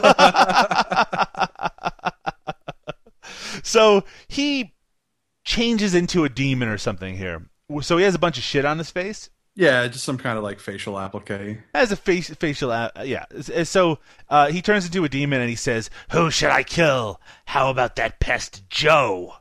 So 3.62 4.04
he 4.28 4.72
changes 5.46 5.94
into 5.94 6.24
a 6.24 6.28
demon 6.28 6.68
or 6.68 6.76
something 6.76 7.16
here. 7.16 7.48
So 7.80 7.96
he 7.96 8.04
has 8.04 8.14
a 8.14 8.18
bunch 8.18 8.36
of 8.36 8.44
shit 8.44 8.66
on 8.66 8.76
his 8.76 8.90
face. 8.90 9.30
yeah, 9.54 9.86
just 9.88 10.04
some 10.04 10.18
kind 10.18 10.36
of 10.36 10.44
like 10.44 10.60
facial 10.60 10.98
applique. 10.98 11.60
Has 11.74 11.90
a 11.90 11.96
face, 11.96 12.28
facial, 12.34 12.70
uh, 12.70 12.90
yeah. 13.04 13.24
So 13.64 13.98
uh, 14.28 14.48
he 14.48 14.60
turns 14.60 14.84
into 14.84 15.04
a 15.04 15.08
demon 15.08 15.40
and 15.40 15.48
he 15.48 15.56
says, 15.56 15.88
"Who 16.12 16.30
should 16.30 16.50
I 16.50 16.62
kill? 16.62 17.20
How 17.46 17.70
about 17.70 17.96
that 17.96 18.20
pest 18.20 18.68
Joe?" 18.68 19.36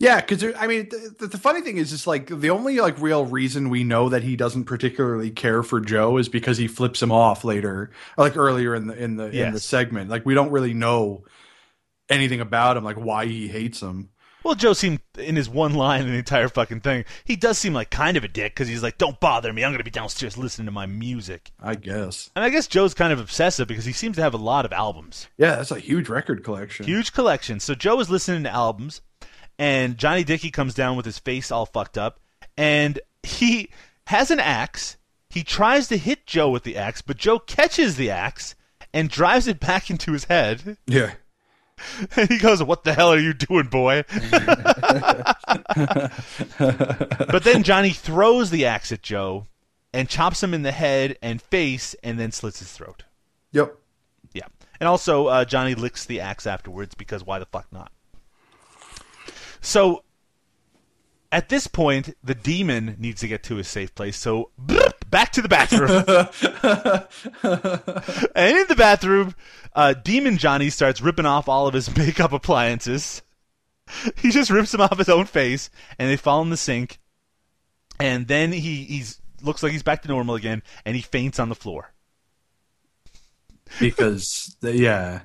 Yeah, 0.00 0.20
because 0.20 0.44
I 0.56 0.66
mean, 0.68 0.88
the, 1.18 1.26
the 1.26 1.38
funny 1.38 1.60
thing 1.60 1.76
is, 1.76 1.90
just 1.90 2.06
like 2.06 2.28
the 2.28 2.50
only 2.50 2.78
like 2.80 3.00
real 3.00 3.24
reason 3.24 3.68
we 3.68 3.82
know 3.84 4.08
that 4.08 4.22
he 4.22 4.36
doesn't 4.36 4.64
particularly 4.64 5.30
care 5.30 5.62
for 5.62 5.80
Joe 5.80 6.16
is 6.18 6.28
because 6.28 6.56
he 6.56 6.68
flips 6.68 7.02
him 7.02 7.10
off 7.12 7.44
later, 7.44 7.90
like 8.16 8.36
earlier 8.36 8.74
in 8.74 8.86
the 8.86 8.94
in 8.94 9.16
the 9.16 9.24
in 9.46 9.52
the 9.52 9.60
segment. 9.60 10.08
Like 10.10 10.24
we 10.24 10.34
don't 10.34 10.50
really 10.50 10.74
know 10.74 11.24
anything 12.08 12.40
about 12.40 12.76
him, 12.76 12.84
like 12.84 12.96
why 12.96 13.26
he 13.26 13.48
hates 13.48 13.80
him. 13.80 14.10
Well, 14.48 14.54
Joe 14.54 14.72
seemed 14.72 15.00
in 15.18 15.36
his 15.36 15.46
one 15.46 15.74
line 15.74 16.00
in 16.06 16.10
the 16.10 16.16
entire 16.16 16.48
fucking 16.48 16.80
thing. 16.80 17.04
He 17.22 17.36
does 17.36 17.58
seem 17.58 17.74
like 17.74 17.90
kind 17.90 18.16
of 18.16 18.24
a 18.24 18.28
dick 18.28 18.54
because 18.54 18.66
he's 18.66 18.82
like, 18.82 18.96
"Don't 18.96 19.20
bother 19.20 19.52
me. 19.52 19.62
I'm 19.62 19.72
going 19.72 19.78
to 19.78 19.84
be 19.84 19.90
downstairs 19.90 20.38
listening 20.38 20.64
to 20.64 20.72
my 20.72 20.86
music." 20.86 21.50
I 21.60 21.74
guess. 21.74 22.30
And 22.34 22.42
I 22.42 22.48
guess 22.48 22.66
Joe's 22.66 22.94
kind 22.94 23.12
of 23.12 23.20
obsessive 23.20 23.68
because 23.68 23.84
he 23.84 23.92
seems 23.92 24.16
to 24.16 24.22
have 24.22 24.32
a 24.32 24.38
lot 24.38 24.64
of 24.64 24.72
albums. 24.72 25.28
Yeah, 25.36 25.56
that's 25.56 25.70
a 25.70 25.78
huge 25.78 26.08
record 26.08 26.44
collection. 26.44 26.86
Huge 26.86 27.12
collection. 27.12 27.60
So 27.60 27.74
Joe 27.74 28.00
is 28.00 28.08
listening 28.08 28.44
to 28.44 28.50
albums, 28.50 29.02
and 29.58 29.98
Johnny 29.98 30.24
Dickey 30.24 30.50
comes 30.50 30.72
down 30.72 30.96
with 30.96 31.04
his 31.04 31.18
face 31.18 31.52
all 31.52 31.66
fucked 31.66 31.98
up, 31.98 32.18
and 32.56 32.98
he 33.22 33.68
has 34.06 34.30
an 34.30 34.40
axe. 34.40 34.96
He 35.28 35.44
tries 35.44 35.88
to 35.88 35.98
hit 35.98 36.26
Joe 36.26 36.48
with 36.48 36.62
the 36.62 36.78
axe, 36.78 37.02
but 37.02 37.18
Joe 37.18 37.38
catches 37.38 37.96
the 37.96 38.10
axe 38.10 38.54
and 38.94 39.10
drives 39.10 39.46
it 39.46 39.60
back 39.60 39.90
into 39.90 40.12
his 40.12 40.24
head. 40.24 40.78
Yeah. 40.86 41.12
And 42.16 42.28
he 42.30 42.38
goes, 42.38 42.62
"What 42.62 42.84
the 42.84 42.94
hell 42.94 43.12
are 43.12 43.18
you 43.18 43.34
doing, 43.34 43.66
boy?" 43.66 44.04
but 46.58 47.44
then 47.44 47.62
Johnny 47.62 47.90
throws 47.90 48.50
the 48.50 48.66
axe 48.66 48.92
at 48.92 49.02
Joe 49.02 49.46
and 49.92 50.08
chops 50.08 50.42
him 50.42 50.54
in 50.54 50.62
the 50.62 50.72
head 50.72 51.16
and 51.22 51.40
face, 51.40 51.94
and 52.02 52.18
then 52.18 52.32
slits 52.32 52.58
his 52.58 52.72
throat. 52.72 53.04
Yep. 53.52 53.76
Yeah. 54.34 54.46
And 54.80 54.88
also, 54.88 55.26
uh, 55.26 55.44
Johnny 55.44 55.74
licks 55.74 56.04
the 56.04 56.20
axe 56.20 56.46
afterwards 56.46 56.94
because 56.94 57.24
why 57.24 57.38
the 57.38 57.46
fuck 57.46 57.66
not? 57.72 57.90
So, 59.60 60.04
at 61.32 61.48
this 61.48 61.66
point, 61.66 62.16
the 62.22 62.34
demon 62.34 62.96
needs 62.98 63.20
to 63.22 63.28
get 63.28 63.42
to 63.44 63.56
his 63.56 63.68
safe 63.68 63.94
place. 63.94 64.16
So, 64.16 64.50
back 65.10 65.32
to 65.32 65.42
the 65.42 65.48
bathroom. 65.48 65.90
and 68.34 68.56
in 68.56 68.66
the 68.68 68.76
bathroom, 68.76 69.34
uh, 69.74 69.94
Demon 69.94 70.38
Johnny 70.38 70.70
starts 70.70 71.00
ripping 71.00 71.26
off 71.26 71.48
all 71.48 71.66
of 71.66 71.74
his 71.74 71.94
makeup 71.96 72.32
appliances. 72.32 73.22
He 74.16 74.30
just 74.30 74.50
rips 74.50 74.72
them 74.72 74.82
off 74.82 74.98
his 74.98 75.08
own 75.08 75.24
face, 75.24 75.70
and 75.98 76.10
they 76.10 76.16
fall 76.16 76.42
in 76.42 76.50
the 76.50 76.56
sink. 76.56 76.98
And 77.98 78.28
then 78.28 78.52
he 78.52 78.84
he's 78.84 79.20
looks 79.42 79.62
like 79.62 79.72
he's 79.72 79.82
back 79.82 80.02
to 80.02 80.08
normal 80.08 80.34
again, 80.34 80.62
and 80.84 80.94
he 80.94 81.02
faints 81.02 81.38
on 81.38 81.48
the 81.48 81.54
floor. 81.54 81.92
because 83.80 84.56
yeah 84.62 85.20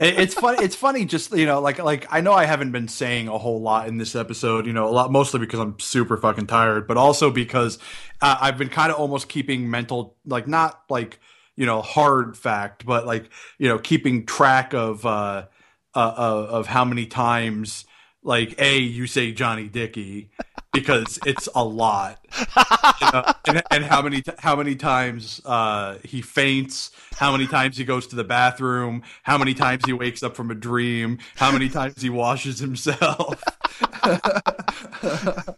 it's 0.00 0.34
funny 0.34 0.64
it's 0.64 0.76
funny 0.76 1.04
just 1.04 1.36
you 1.36 1.46
know 1.46 1.60
like 1.60 1.78
like 1.78 2.06
i 2.10 2.20
know 2.20 2.32
i 2.32 2.44
haven't 2.44 2.70
been 2.70 2.86
saying 2.86 3.26
a 3.26 3.36
whole 3.36 3.60
lot 3.60 3.88
in 3.88 3.98
this 3.98 4.14
episode 4.14 4.66
you 4.66 4.72
know 4.72 4.88
a 4.88 4.90
lot 4.90 5.10
mostly 5.10 5.40
because 5.40 5.58
i'm 5.58 5.78
super 5.80 6.16
fucking 6.16 6.46
tired 6.46 6.86
but 6.86 6.96
also 6.96 7.30
because 7.30 7.78
uh, 8.20 8.36
i've 8.40 8.56
been 8.56 8.68
kind 8.68 8.92
of 8.92 8.98
almost 8.98 9.28
keeping 9.28 9.68
mental 9.70 10.16
like 10.24 10.46
not 10.46 10.82
like 10.88 11.18
you 11.56 11.66
know 11.66 11.82
hard 11.82 12.36
fact 12.36 12.86
but 12.86 13.06
like 13.06 13.28
you 13.58 13.68
know 13.68 13.78
keeping 13.78 14.24
track 14.24 14.72
of 14.72 15.04
uh, 15.04 15.44
uh 15.94 16.14
of 16.16 16.68
how 16.68 16.84
many 16.84 17.06
times 17.06 17.84
like 18.28 18.54
a 18.60 18.78
you 18.78 19.06
say 19.06 19.32
johnny 19.32 19.68
dickey 19.68 20.30
because 20.72 21.18
it's 21.26 21.48
a 21.54 21.64
lot 21.64 22.24
you 23.00 23.12
know, 23.12 23.24
and, 23.46 23.62
and 23.70 23.84
how 23.84 24.02
many 24.02 24.22
how 24.38 24.56
many 24.56 24.74
times 24.76 25.40
uh, 25.44 25.96
he 26.04 26.22
faints, 26.22 26.90
how 27.14 27.32
many 27.32 27.46
times 27.46 27.76
he 27.76 27.84
goes 27.84 28.06
to 28.08 28.16
the 28.16 28.24
bathroom, 28.24 29.02
how 29.22 29.38
many 29.38 29.54
times 29.54 29.84
he 29.86 29.92
wakes 29.92 30.22
up 30.22 30.36
from 30.36 30.50
a 30.50 30.54
dream, 30.54 31.18
how 31.36 31.52
many 31.52 31.68
times 31.68 32.00
he 32.02 32.10
washes 32.10 32.58
himself. 32.58 33.42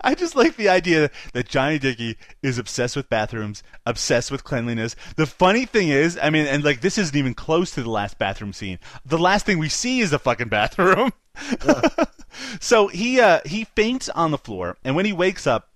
I 0.00 0.14
just 0.14 0.34
like 0.34 0.56
the 0.56 0.68
idea 0.68 1.10
that 1.34 1.48
Johnny 1.48 1.78
Dickey 1.78 2.16
is 2.42 2.58
obsessed 2.58 2.96
with 2.96 3.08
bathrooms, 3.08 3.62
obsessed 3.84 4.30
with 4.30 4.44
cleanliness. 4.44 4.96
The 5.16 5.26
funny 5.26 5.66
thing 5.66 5.88
is, 5.88 6.18
I 6.20 6.30
mean, 6.30 6.46
and 6.46 6.64
like 6.64 6.80
this 6.80 6.98
isn't 6.98 7.16
even 7.16 7.34
close 7.34 7.70
to 7.72 7.82
the 7.82 7.90
last 7.90 8.18
bathroom 8.18 8.52
scene. 8.52 8.78
The 9.04 9.18
last 9.18 9.46
thing 9.46 9.58
we 9.58 9.68
see 9.68 10.00
is 10.00 10.12
a 10.12 10.18
fucking 10.18 10.48
bathroom. 10.48 11.12
so 12.60 12.88
he 12.88 13.20
uh, 13.20 13.40
he 13.46 13.64
faints 13.64 14.08
on 14.10 14.30
the 14.30 14.38
floor, 14.38 14.76
and 14.84 14.96
when 14.96 15.06
he 15.06 15.12
wakes 15.12 15.46
up, 15.46 15.70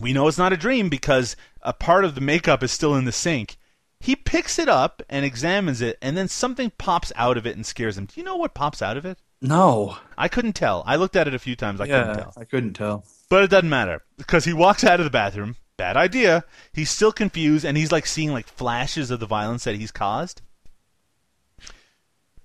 we 0.00 0.12
know 0.12 0.28
it's 0.28 0.38
not 0.38 0.52
a 0.52 0.56
dream 0.56 0.88
because 0.88 1.36
a 1.62 1.72
part 1.72 2.04
of 2.04 2.14
the 2.14 2.20
makeup 2.20 2.62
is 2.62 2.72
still 2.72 2.94
in 2.96 3.04
the 3.04 3.12
sink. 3.12 3.56
He 4.00 4.16
picks 4.16 4.58
it 4.58 4.68
up 4.68 5.02
and 5.08 5.24
examines 5.24 5.80
it, 5.80 5.96
and 6.02 6.16
then 6.16 6.26
something 6.28 6.72
pops 6.76 7.12
out 7.14 7.36
of 7.36 7.46
it 7.46 7.54
and 7.54 7.64
scares 7.64 7.96
him. 7.96 8.06
Do 8.06 8.20
you 8.20 8.24
know 8.24 8.36
what 8.36 8.54
pops 8.54 8.82
out 8.82 8.96
of 8.96 9.06
it? 9.06 9.18
No, 9.40 9.96
I 10.16 10.28
couldn't 10.28 10.54
tell. 10.54 10.82
I 10.86 10.96
looked 10.96 11.16
at 11.16 11.28
it 11.28 11.34
a 11.34 11.38
few 11.38 11.56
times. 11.56 11.80
I 11.80 11.86
couldn't 11.86 12.16
tell. 12.16 12.32
I 12.36 12.44
couldn't 12.44 12.74
tell. 12.74 13.04
But 13.28 13.44
it 13.44 13.50
doesn't 13.50 13.68
matter 13.68 14.02
because 14.16 14.44
he 14.44 14.52
walks 14.52 14.84
out 14.84 15.00
of 15.00 15.04
the 15.04 15.10
bathroom. 15.10 15.56
Bad 15.76 15.96
idea. 15.96 16.44
He's 16.72 16.90
still 16.90 17.12
confused 17.12 17.64
and 17.64 17.76
he's 17.76 17.90
like 17.90 18.06
seeing 18.06 18.32
like 18.32 18.46
flashes 18.46 19.10
of 19.10 19.20
the 19.20 19.26
violence 19.26 19.64
that 19.64 19.74
he's 19.74 19.90
caused. 19.90 20.42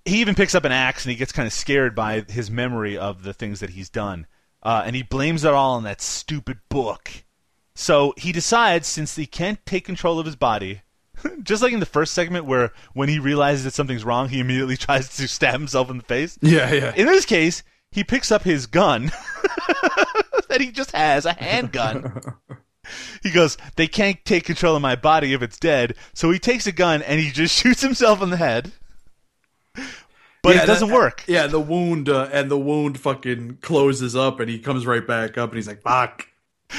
He 0.08 0.22
even 0.22 0.36
picks 0.36 0.56
up 0.56 0.66
an 0.66 0.72
axe 0.72 1.06
and 1.06 1.12
he 1.12 1.18
gets 1.18 1.32
kind 1.32 1.46
of 1.46 1.54
scared 1.54 1.94
by 1.94 2.22
his 2.22 2.50
memory 2.50 2.98
of 2.98 3.24
the 3.24 3.34
things 3.34 3.60
that 3.60 3.72
he's 3.72 3.90
done. 3.90 4.26
Uh, 4.64 4.84
and 4.86 4.96
he 4.96 5.04
blames 5.04 5.44
it 5.44 5.54
all 5.54 5.76
on 5.76 5.84
that 5.84 6.02
stupid 6.02 6.60
book. 6.70 7.12
So 7.76 8.14
he 8.18 8.32
decides, 8.32 8.88
since 8.88 9.16
he 9.16 9.28
can't 9.28 9.64
take 9.66 9.86
control 9.86 10.20
of 10.20 10.26
his 10.26 10.36
body, 10.36 10.82
just 11.44 11.62
like 11.62 11.74
in 11.74 11.80
the 11.80 11.86
first 11.86 12.14
segment 12.14 12.46
where 12.46 12.72
when 12.94 13.10
he 13.10 13.20
realizes 13.20 13.66
that 13.66 13.74
something's 13.74 14.04
wrong, 14.04 14.30
he 14.30 14.40
immediately 14.40 14.78
tries 14.78 15.16
to 15.18 15.28
stab 15.28 15.54
himself 15.54 15.90
in 15.90 15.98
the 15.98 16.04
face. 16.04 16.38
Yeah, 16.42 16.72
yeah. 16.74 16.94
In 16.96 17.06
this 17.06 17.26
case, 17.26 17.64
he 17.92 18.04
picks 18.04 18.32
up 18.32 18.44
his 18.44 18.66
gun 18.66 19.06
that 20.50 20.58
he 20.60 20.72
just 20.72 20.92
has, 20.92 21.26
a 21.26 21.34
handgun. 21.34 22.22
he 23.24 23.32
goes, 23.32 23.58
They 23.76 23.88
can't 23.88 24.24
take 24.26 24.46
control 24.46 24.76
of 24.76 24.82
my 24.82 24.96
body 24.96 25.34
if 25.34 25.42
it's 25.42 25.60
dead. 25.60 25.96
So 26.14 26.32
he 26.32 26.40
takes 26.40 26.68
a 26.68 26.72
gun 26.72 27.02
and 27.02 27.20
he 27.20 27.32
just 27.32 27.56
shoots 27.56 27.82
himself 27.82 28.22
in 28.22 28.30
the 28.30 28.38
head. 28.38 28.72
But 30.44 30.56
Yeah, 30.56 30.64
it 30.64 30.68
doesn't 30.68 30.88
that- 30.90 30.94
work. 30.96 31.24
Yeah, 31.28 31.48
the 31.48 31.60
wound 31.60 32.08
uh, 32.10 32.30
and 32.32 32.50
the 32.50 32.58
wound 32.60 33.00
fucking 33.00 33.58
closes 33.62 34.16
up, 34.16 34.40
and 34.40 34.50
he 34.50 34.60
comes 34.60 34.86
right 34.86 35.06
back 35.06 35.38
up, 35.38 35.50
and 35.50 35.58
he's 35.58 35.68
like, 35.68 35.82
"Fuck." 35.82 36.28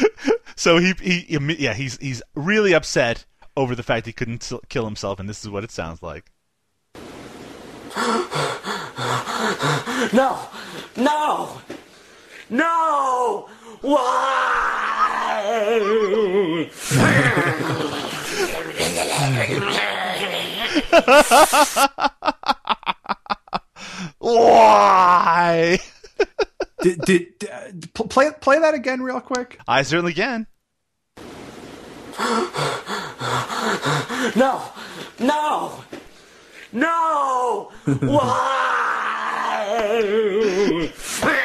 So 0.57 0.79
he, 0.79 0.93
he, 1.01 1.23
imme- 1.37 1.59
yeah, 1.61 1.73
he's 1.75 1.99
he's 1.99 2.21
really 2.35 2.73
upset 2.73 3.25
over 3.57 3.75
the 3.77 3.83
fact 3.85 4.07
he 4.07 4.13
couldn't 4.13 4.51
kill 4.69 4.85
himself, 4.85 5.21
and 5.21 5.29
this 5.29 5.45
is 5.45 5.51
what 5.51 5.63
it 5.65 5.71
sounds 5.71 6.03
like. 6.03 6.31
No! 10.13 10.39
No! 10.97 11.61
No! 12.51 13.49
Why? 13.83 14.25
Why? 24.19 25.79
Did, 26.83 27.01
did, 27.01 27.27
uh, 27.51 27.71
play 28.09 28.31
play 28.41 28.59
that 28.61 28.75
again 28.75 29.03
real 29.03 29.21
quick? 29.21 29.59
I 29.67 29.83
certainly 29.83 30.15
can. 30.15 30.47
No! 34.37 34.63
No! 35.19 35.85
No! 36.73 37.71
Why? 38.01 38.53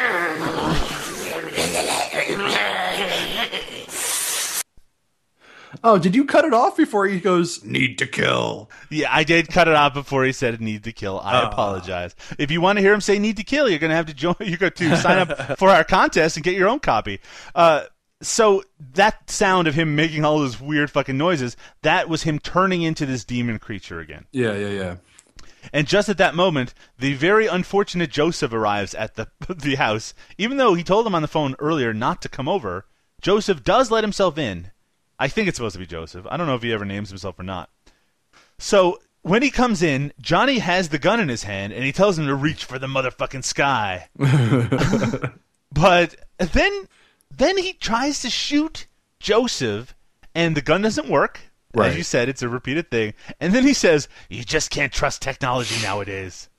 Oh, 5.86 5.98
did 5.98 6.16
you 6.16 6.24
cut 6.26 6.46
it 6.46 6.54
off 6.54 6.78
before 6.78 7.08
he 7.08 7.20
goes 7.20 7.64
need 7.66 7.98
to 7.98 8.08
kill? 8.08 8.70
Yeah, 8.90 9.10
I 9.12 9.24
did 9.24 9.50
cut 9.50 9.68
it 9.68 9.76
off 9.76 9.94
before 9.94 10.24
he 10.24 10.32
said 10.32 10.62
need 10.62 10.84
to 10.86 10.94
kill. 10.94 11.20
I 11.20 11.42
Ah. 11.42 11.50
apologize. 11.50 12.16
If 12.40 12.52
you 12.52 12.62
want 12.62 12.78
to 12.78 12.82
hear 12.82 12.94
him 12.94 13.02
say 13.02 13.20
need 13.20 13.36
to 13.38 13.44
kill, 13.44 13.70
you're 13.70 13.80
gonna 13.80 13.96
have 13.96 14.06
to 14.06 14.14
join. 14.14 14.36
You 14.40 14.56
got 14.58 14.76
to 14.78 14.96
sign 14.98 15.20
up 15.20 15.58
for 15.60 15.70
our 15.70 15.84
contest 15.84 16.38
and 16.38 16.44
get 16.44 16.56
your 16.56 16.70
own 16.70 16.80
copy. 16.80 17.20
Uh, 17.54 17.84
so 18.22 18.64
that 18.94 19.30
sound 19.30 19.68
of 19.68 19.76
him 19.76 19.96
making 19.96 20.24
all 20.24 20.40
those 20.40 20.62
weird 20.62 20.90
fucking 20.90 21.18
noises, 21.18 21.58
that 21.82 22.08
was 22.08 22.24
him 22.24 22.40
turning 22.40 22.82
into 22.82 23.06
this 23.06 23.26
demon 23.26 23.60
creature 23.60 24.00
again. 24.00 24.26
Yeah, 24.32 24.54
yeah, 24.54 24.70
yeah. 24.70 24.96
And 25.74 25.88
just 25.88 26.08
at 26.08 26.18
that 26.18 26.36
moment, 26.36 26.74
the 27.00 27.14
very 27.16 27.48
unfortunate 27.48 28.10
Joseph 28.12 28.54
arrives 28.54 28.94
at 28.96 29.16
the 29.16 29.28
the 29.50 29.76
house. 29.76 30.14
Even 30.38 30.56
though 30.58 30.74
he 30.76 30.84
told 30.84 31.06
him 31.06 31.16
on 31.16 31.22
the 31.22 31.28
phone 31.28 31.56
earlier 31.60 31.94
not 31.94 32.22
to 32.22 32.30
come 32.30 32.48
over, 32.48 32.86
Joseph 33.22 33.64
does 33.66 33.92
let 33.92 34.04
himself 34.06 34.38
in. 34.38 34.72
I 35.20 35.28
think 35.28 35.48
it's 35.48 35.58
supposed 35.58 35.74
to 35.74 35.80
be 35.80 35.86
Joseph. 35.86 36.26
I 36.30 36.38
don't 36.38 36.48
know 36.48 36.56
if 36.56 36.64
he 36.64 36.74
ever 36.74 36.86
names 36.86 37.10
himself 37.10 37.40
or 37.40 37.44
not. 37.44 37.70
So 38.58 39.00
when 39.22 39.42
he 39.42 39.52
comes 39.52 39.82
in, 39.82 40.14
Johnny 40.20 40.60
has 40.60 40.90
the 40.90 41.00
gun 41.00 41.20
in 41.20 41.30
his 41.30 41.44
hand 41.44 41.74
and 41.74 41.84
he 41.84 41.92
tells 41.92 42.20
him 42.20 42.28
to 42.28 42.36
reach 42.36 42.66
for 42.66 42.78
the 42.78 42.88
motherfucking 42.88 43.44
sky. 43.44 44.10
but 45.72 46.16
then 46.38 46.88
then 47.36 47.58
he 47.58 47.74
tries 47.74 48.22
to 48.22 48.30
shoot 48.30 48.88
Joseph 49.20 49.96
and 50.36 50.56
the 50.56 50.62
gun 50.62 50.82
doesn't 50.82 51.10
work. 51.10 51.40
As 51.76 51.98
you 51.98 52.04
said, 52.04 52.30
it's 52.30 52.44
a 52.44 52.50
repeated 52.50 52.92
thing. 52.92 53.16
And 53.40 53.52
then 53.54 53.64
he 53.64 53.74
says, 53.74 54.08
"You 54.30 54.44
just 54.44 54.70
can't 54.70 54.94
trust 54.94 55.24
technology 55.24 55.82
nowadays." 55.82 56.50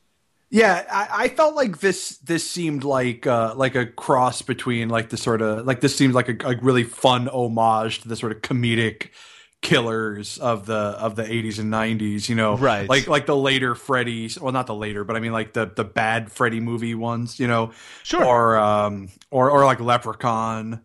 Yeah, 0.54 0.84
I, 0.88 1.24
I 1.24 1.28
felt 1.30 1.56
like 1.56 1.80
this 1.80 2.18
this 2.18 2.48
seemed 2.48 2.84
like 2.84 3.26
uh, 3.26 3.54
like 3.56 3.74
a 3.74 3.84
cross 3.86 4.40
between 4.40 4.88
like 4.88 5.08
the 5.08 5.16
sort 5.16 5.42
of 5.42 5.66
like 5.66 5.80
this 5.80 5.96
seemed 5.96 6.14
like 6.14 6.28
a, 6.28 6.46
a 6.48 6.56
really 6.62 6.84
fun 6.84 7.26
homage 7.28 8.02
to 8.02 8.08
the 8.08 8.14
sort 8.14 8.30
of 8.30 8.40
comedic 8.40 9.08
killers 9.62 10.38
of 10.38 10.66
the 10.66 10.74
of 10.76 11.16
the 11.16 11.24
80s 11.24 11.58
and 11.58 11.72
90s 11.72 12.28
you 12.28 12.34
know 12.36 12.54
Right. 12.56 12.86
like 12.88 13.08
like 13.08 13.24
the 13.26 13.34
later 13.34 13.74
freddy's 13.74 14.38
well 14.38 14.52
not 14.52 14.66
the 14.66 14.74
later 14.74 15.04
but 15.04 15.16
i 15.16 15.20
mean 15.20 15.32
like 15.32 15.54
the 15.54 15.64
the 15.74 15.84
bad 15.84 16.30
freddy 16.30 16.60
movie 16.60 16.94
ones 16.94 17.40
you 17.40 17.46
know 17.48 17.72
Sure. 18.02 18.22
or 18.22 18.56
um 18.58 19.08
or 19.30 19.50
or 19.50 19.64
like 19.64 19.80
leprechaun 19.80 20.82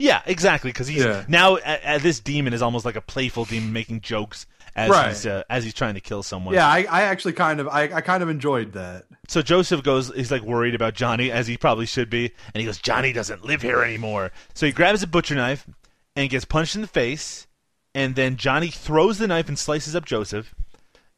Yeah, 0.00 0.20
exactly. 0.26 0.70
Because 0.72 0.88
he's 0.88 1.04
Yeah. 1.04 1.24
now 1.28 1.56
uh, 1.56 1.98
this 1.98 2.18
demon 2.18 2.52
is 2.52 2.60
almost 2.60 2.84
like 2.84 2.96
a 2.96 3.00
playful 3.00 3.44
demon 3.44 3.72
making 3.72 4.00
jokes 4.00 4.46
as 4.76 4.90
Right. 4.90 5.08
he's 5.08 5.26
uh, 5.26 5.42
as 5.48 5.64
he's 5.64 5.74
trying 5.74 5.94
to 5.94 6.00
kill 6.00 6.22
someone. 6.22 6.54
yeah 6.54 6.66
i 6.68 6.86
i 6.90 7.02
actually 7.02 7.32
kind 7.34 7.60
of 7.60 7.68
i, 7.68 7.82
I 7.84 8.00
kind 8.00 8.22
of 8.22 8.28
enjoyed 8.28 8.72
that 8.72 9.04
So 9.28 9.40
Joseph 9.42 9.82
goes. 9.82 10.12
He's 10.14 10.30
like 10.30 10.42
worried 10.42 10.74
about 10.74 10.94
Johnny, 10.94 11.30
as 11.32 11.46
he 11.46 11.56
probably 11.56 11.86
should 11.86 12.10
be, 12.10 12.32
and 12.52 12.60
he 12.60 12.64
goes, 12.66 12.78
"Johnny 12.78 13.12
doesn't 13.12 13.44
live 13.44 13.62
here 13.62 13.82
anymore." 13.82 14.32
So 14.52 14.66
he 14.66 14.72
grabs 14.72 15.02
a 15.02 15.06
butcher 15.06 15.34
knife 15.34 15.66
and 16.14 16.28
gets 16.28 16.44
punched 16.44 16.74
in 16.76 16.82
the 16.82 16.86
face, 16.86 17.46
and 17.94 18.14
then 18.16 18.36
Johnny 18.36 18.68
throws 18.68 19.16
the 19.18 19.26
knife 19.26 19.48
and 19.48 19.58
slices 19.58 19.96
up 19.96 20.04
Joseph, 20.04 20.54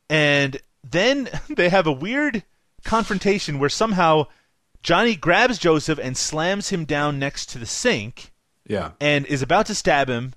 and 0.09 0.59
then 0.89 1.28
they 1.49 1.69
have 1.69 1.87
a 1.89 1.93
weird 1.93 2.45
confrontation 2.85 3.59
where 3.59 3.69
somehow 3.69 4.27
Johnny 4.83 5.16
grabs 5.16 5.59
Joseph 5.59 5.99
and 6.01 6.16
slams 6.16 6.69
him 6.69 6.85
down 6.85 7.19
next 7.19 7.47
to 7.51 7.59
the 7.59 7.66
sink. 7.66 8.33
yeah 8.69 8.93
and 9.01 9.27
is 9.27 9.43
about 9.43 9.66
to 9.66 9.74
stab 9.74 10.09
him, 10.09 10.33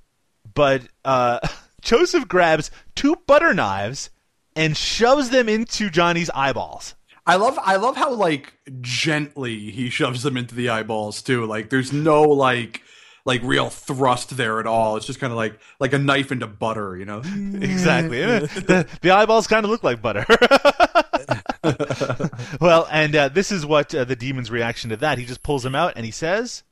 but 0.55 0.81
uh, 1.05 1.39
Joseph 1.81 2.27
grabs 2.27 2.71
two 2.95 3.15
butter 3.27 3.53
knives 3.53 4.09
and 4.55 4.75
shoves 4.75 5.29
them 5.29 5.47
into 5.49 5.89
Johnny's 5.89 6.29
eyeballs. 6.31 6.95
I 7.25 7.35
love 7.35 7.59
I 7.61 7.75
love 7.75 7.95
how 7.95 8.11
like 8.13 8.53
gently 8.81 9.71
he 9.71 9.89
shoves 9.89 10.23
them 10.23 10.35
into 10.35 10.55
the 10.55 10.69
eyeballs 10.69 11.21
too. 11.21 11.45
Like 11.45 11.69
there's 11.69 11.93
no 11.93 12.23
like 12.23 12.81
like 13.25 13.41
real 13.43 13.69
thrust 13.69 14.35
there 14.35 14.59
at 14.59 14.65
all. 14.65 14.97
It's 14.97 15.05
just 15.05 15.19
kind 15.19 15.31
of 15.31 15.37
like 15.37 15.59
like 15.79 15.93
a 15.93 15.99
knife 15.99 16.31
into 16.31 16.47
butter, 16.47 16.97
you 16.97 17.05
know. 17.05 17.21
Exactly. 17.61 18.19
the, 18.21 18.87
the 19.01 19.11
eyeballs 19.11 19.47
kind 19.47 19.63
of 19.63 19.69
look 19.69 19.83
like 19.83 20.01
butter. 20.01 20.25
well, 22.59 22.87
and 22.91 23.15
uh, 23.15 23.29
this 23.29 23.51
is 23.51 23.65
what 23.65 23.93
uh, 23.93 24.05
the 24.05 24.15
demon's 24.15 24.49
reaction 24.49 24.89
to 24.89 24.97
that. 24.97 25.17
He 25.17 25.25
just 25.25 25.43
pulls 25.43 25.65
him 25.65 25.75
out 25.75 25.93
and 25.95 26.05
he 26.05 26.11
says, 26.11 26.63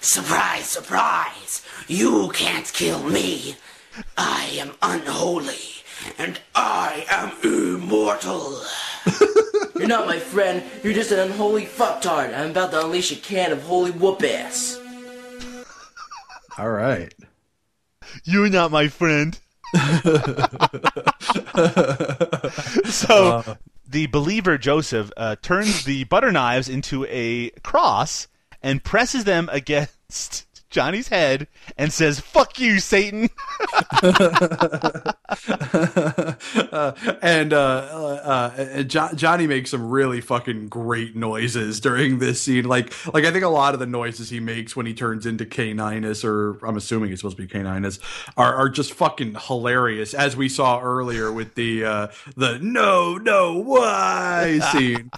Surprise, 0.00 0.64
surprise! 0.64 1.62
You 1.88 2.30
can't 2.32 2.72
kill 2.72 3.02
me. 3.04 3.56
I 4.16 4.56
am 4.58 4.72
unholy, 4.82 5.82
and 6.18 6.40
I 6.54 7.06
am 7.10 7.32
immortal. 7.42 8.62
You're 9.76 9.88
not 9.88 10.06
my 10.06 10.18
friend. 10.18 10.62
You're 10.82 10.92
just 10.94 11.10
an 11.10 11.18
unholy 11.18 11.66
fucktard. 11.66 12.36
I'm 12.36 12.50
about 12.50 12.70
to 12.70 12.84
unleash 12.84 13.12
a 13.12 13.16
can 13.16 13.52
of 13.52 13.62
holy 13.62 13.90
whoop 13.90 14.22
ass. 14.22 14.80
All 16.58 16.70
right. 16.70 17.12
You're 18.24 18.48
not 18.48 18.70
my 18.70 18.88
friend. 18.88 19.38
so 22.84 23.56
the 23.88 24.06
believer 24.06 24.58
Joseph 24.58 25.10
uh, 25.16 25.36
turns 25.40 25.84
the 25.84 26.04
butter 26.04 26.30
knives 26.30 26.68
into 26.68 27.06
a 27.08 27.50
cross 27.62 28.28
and 28.62 28.84
presses 28.84 29.24
them 29.24 29.48
against 29.50 30.46
Johnny's 30.72 31.08
head 31.08 31.46
and 31.76 31.92
says, 31.92 32.18
"Fuck 32.18 32.58
you, 32.58 32.80
Satan." 32.80 33.28
Uh, 34.02 35.12
and 37.22 37.52
uh, 37.52 37.56
uh, 37.56 38.52
uh, 38.56 38.82
jo- 38.82 39.10
Johnny 39.14 39.46
makes 39.46 39.70
some 39.70 39.88
really 39.88 40.20
fucking 40.20 40.68
great 40.68 41.14
noises 41.14 41.80
during 41.80 42.18
this 42.18 42.42
scene. 42.42 42.64
Like, 42.64 42.92
like 43.14 43.24
I 43.24 43.30
think 43.30 43.44
a 43.44 43.48
lot 43.48 43.74
of 43.74 43.80
the 43.80 43.86
noises 43.86 44.30
he 44.30 44.40
makes 44.40 44.74
when 44.74 44.86
he 44.86 44.94
turns 44.94 45.26
into 45.26 45.44
Caninus, 45.44 46.24
or 46.24 46.64
I'm 46.66 46.76
assuming 46.76 47.12
it's 47.12 47.20
supposed 47.20 47.36
to 47.36 47.46
be 47.46 47.52
Caninus, 47.52 47.98
are, 48.36 48.54
are 48.54 48.68
just 48.68 48.94
fucking 48.94 49.36
hilarious. 49.46 50.14
As 50.14 50.36
we 50.36 50.48
saw 50.48 50.80
earlier 50.80 51.30
with 51.30 51.54
the 51.54 51.84
uh, 51.84 52.08
the 52.36 52.58
no 52.60 53.16
no 53.18 53.58
why 53.58 54.58
scene. 54.72 55.10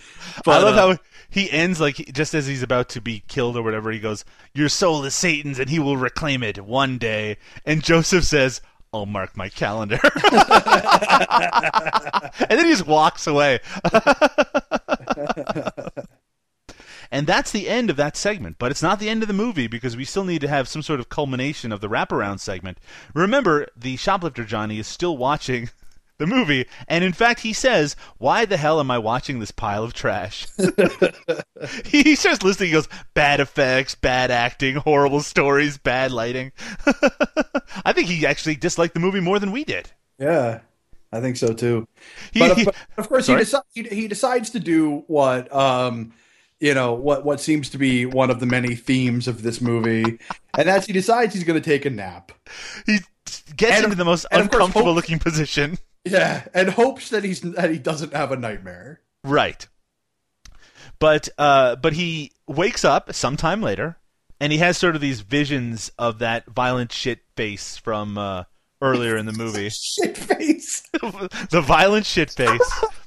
I 0.47 0.59
love 0.59 0.77
uh, 0.77 0.97
how 0.97 0.99
he 1.35 1.51
ends 1.51 1.81
like 1.81 1.97
just 2.15 2.33
as 2.33 2.47
he's 2.47 2.63
about 2.63 2.89
to 2.91 3.01
be 3.01 3.25
killed 3.27 3.57
or 3.57 3.63
whatever. 3.63 3.91
He 3.91 3.99
goes, 3.99 4.25
"Your 4.55 4.69
soul 4.69 5.05
is 5.05 5.17
Satan's, 5.17 5.59
and 5.59 5.69
he 5.69 5.81
will 5.81 5.97
reclaim 5.97 6.45
it 6.45 6.65
one 6.65 6.97
day." 6.97 7.39
And 7.67 7.83
Joseph 7.83 8.23
says, 8.23 8.61
"I'll 8.93 9.05
mark 9.05 9.37
my 9.37 9.49
calendar," 9.49 9.99
and 10.15 10.31
then 12.51 12.67
he 12.67 12.71
just 12.71 12.87
walks 12.87 13.27
away. 13.27 13.59
and 17.11 17.27
that's 17.27 17.51
the 17.51 17.69
end 17.69 17.91
of 17.91 17.97
that 17.97 18.17
segment. 18.17 18.59
But 18.61 18.71
it's 18.71 18.83
not 18.83 19.01
the 19.01 19.09
end 19.09 19.23
of 19.23 19.29
the 19.29 19.35
movie 19.35 19.67
because 19.67 19.97
we 19.97 20.05
still 20.05 20.25
need 20.25 20.43
to 20.43 20.49
have 20.49 20.69
some 20.69 20.83
sort 20.83 21.01
of 21.01 21.09
culmination 21.09 21.73
of 21.73 21.81
the 21.81 21.89
wraparound 21.89 22.39
segment. 22.39 22.79
Remember, 23.13 23.67
the 23.77 23.97
shoplifter 23.97 24.45
Johnny 24.45 24.79
is 24.79 24.87
still 24.87 25.17
watching 25.17 25.71
the 26.19 26.27
movie, 26.27 26.67
and 26.89 27.03
in 27.05 27.13
fact, 27.13 27.41
he 27.41 27.53
says, 27.53 27.97
"Why 28.19 28.45
the 28.45 28.57
hell 28.57 28.79
am 28.81 28.91
I 28.91 28.99
watching 28.99 29.39
this 29.41 29.51
pile 29.51 29.83
of 29.85 29.93
trash?" 29.95 30.47
he 31.87 32.15
starts 32.15 32.43
listening. 32.43 32.69
He 32.69 32.75
goes, 32.75 32.89
"Bad 33.15 33.41
effects, 33.41 33.95
bad 33.95 34.31
acting, 34.31 34.77
horrible 34.77 35.21
stories, 35.23 35.79
bad 35.79 36.13
lighting." 36.13 36.53
I 37.85 37.93
think 37.93 38.09
he 38.09 38.27
actually 38.27 38.57
disliked 38.57 38.95
the 38.95 39.01
movie 39.01 39.21
more 39.21 39.39
than 39.39 39.53
we 39.53 39.65
did. 39.65 39.91
Yeah, 40.19 40.61
I 41.13 41.21
think 41.21 41.37
so 41.37 41.53
too. 41.53 41.89
He- 42.33 42.41
But, 42.41 42.57
he- 42.59 42.65
but 42.65 42.75
of 42.97 43.09
course, 43.09 43.27
he, 43.27 43.35
deci- 43.35 43.63
he 43.75 43.83
he 43.85 44.09
decides 44.09 44.51
to 44.51 44.61
do 44.61 45.05
what 45.07 45.53
um 45.55 46.13
you 46.61 46.75
know 46.75 46.95
what 46.95 47.25
what 47.25 47.41
seems 47.41 47.69
to 47.71 47.79
be 47.79 48.07
one 48.07 48.31
of 48.31 48.39
the 48.41 48.47
many 48.47 48.75
themes 48.77 49.27
of 49.27 49.43
this 49.43 49.61
movie, 49.61 50.19
and 50.57 50.69
that's 50.69 50.87
he 50.87 50.93
decides 50.93 51.35
he's 51.35 51.45
going 51.45 51.61
to 51.61 51.65
take 51.71 51.85
a 51.85 51.91
nap. 51.91 52.31
He 52.87 52.99
gets 53.57 53.77
And 53.77 53.85
into 53.87 53.97
the 53.97 54.05
most 54.05 54.27
course, 54.31 54.43
uncomfortable 54.43 54.87
hope- 54.87 54.97
looking 54.97 55.19
position. 55.19 55.79
Yeah, 56.05 56.45
and 56.53 56.71
hopes 56.71 57.09
that 57.11 57.25
he's 57.25 57.41
that 57.41 57.71
he 57.71 57.79
doesn't 57.79 58.13
have 58.13 58.31
a 58.31 58.37
nightmare. 58.37 59.01
Right. 59.23 59.67
But 60.99 61.29
uh, 61.39 61.77
but 61.77 61.95
he 61.95 62.33
wakes 62.47 62.85
up 62.85 63.13
sometime 63.15 63.63
later, 63.63 63.97
and 64.41 64.53
he 64.53 64.59
has 64.59 64.77
sort 64.77 64.95
of 64.95 65.01
these 65.01 65.21
visions 65.21 65.91
of 65.99 66.19
that 66.19 66.47
violent 66.47 66.93
shit 66.93 67.21
face 67.37 67.77
from 67.79 68.19
uh, 68.19 68.45
earlier 68.83 69.17
in 69.17 69.27
the 69.27 69.33
movie. 69.33 69.69
Shit 69.73 70.17
face. 70.17 70.83
the 70.93 71.63
violent 71.65 72.07
shit 72.07 72.31
face. 72.31 72.85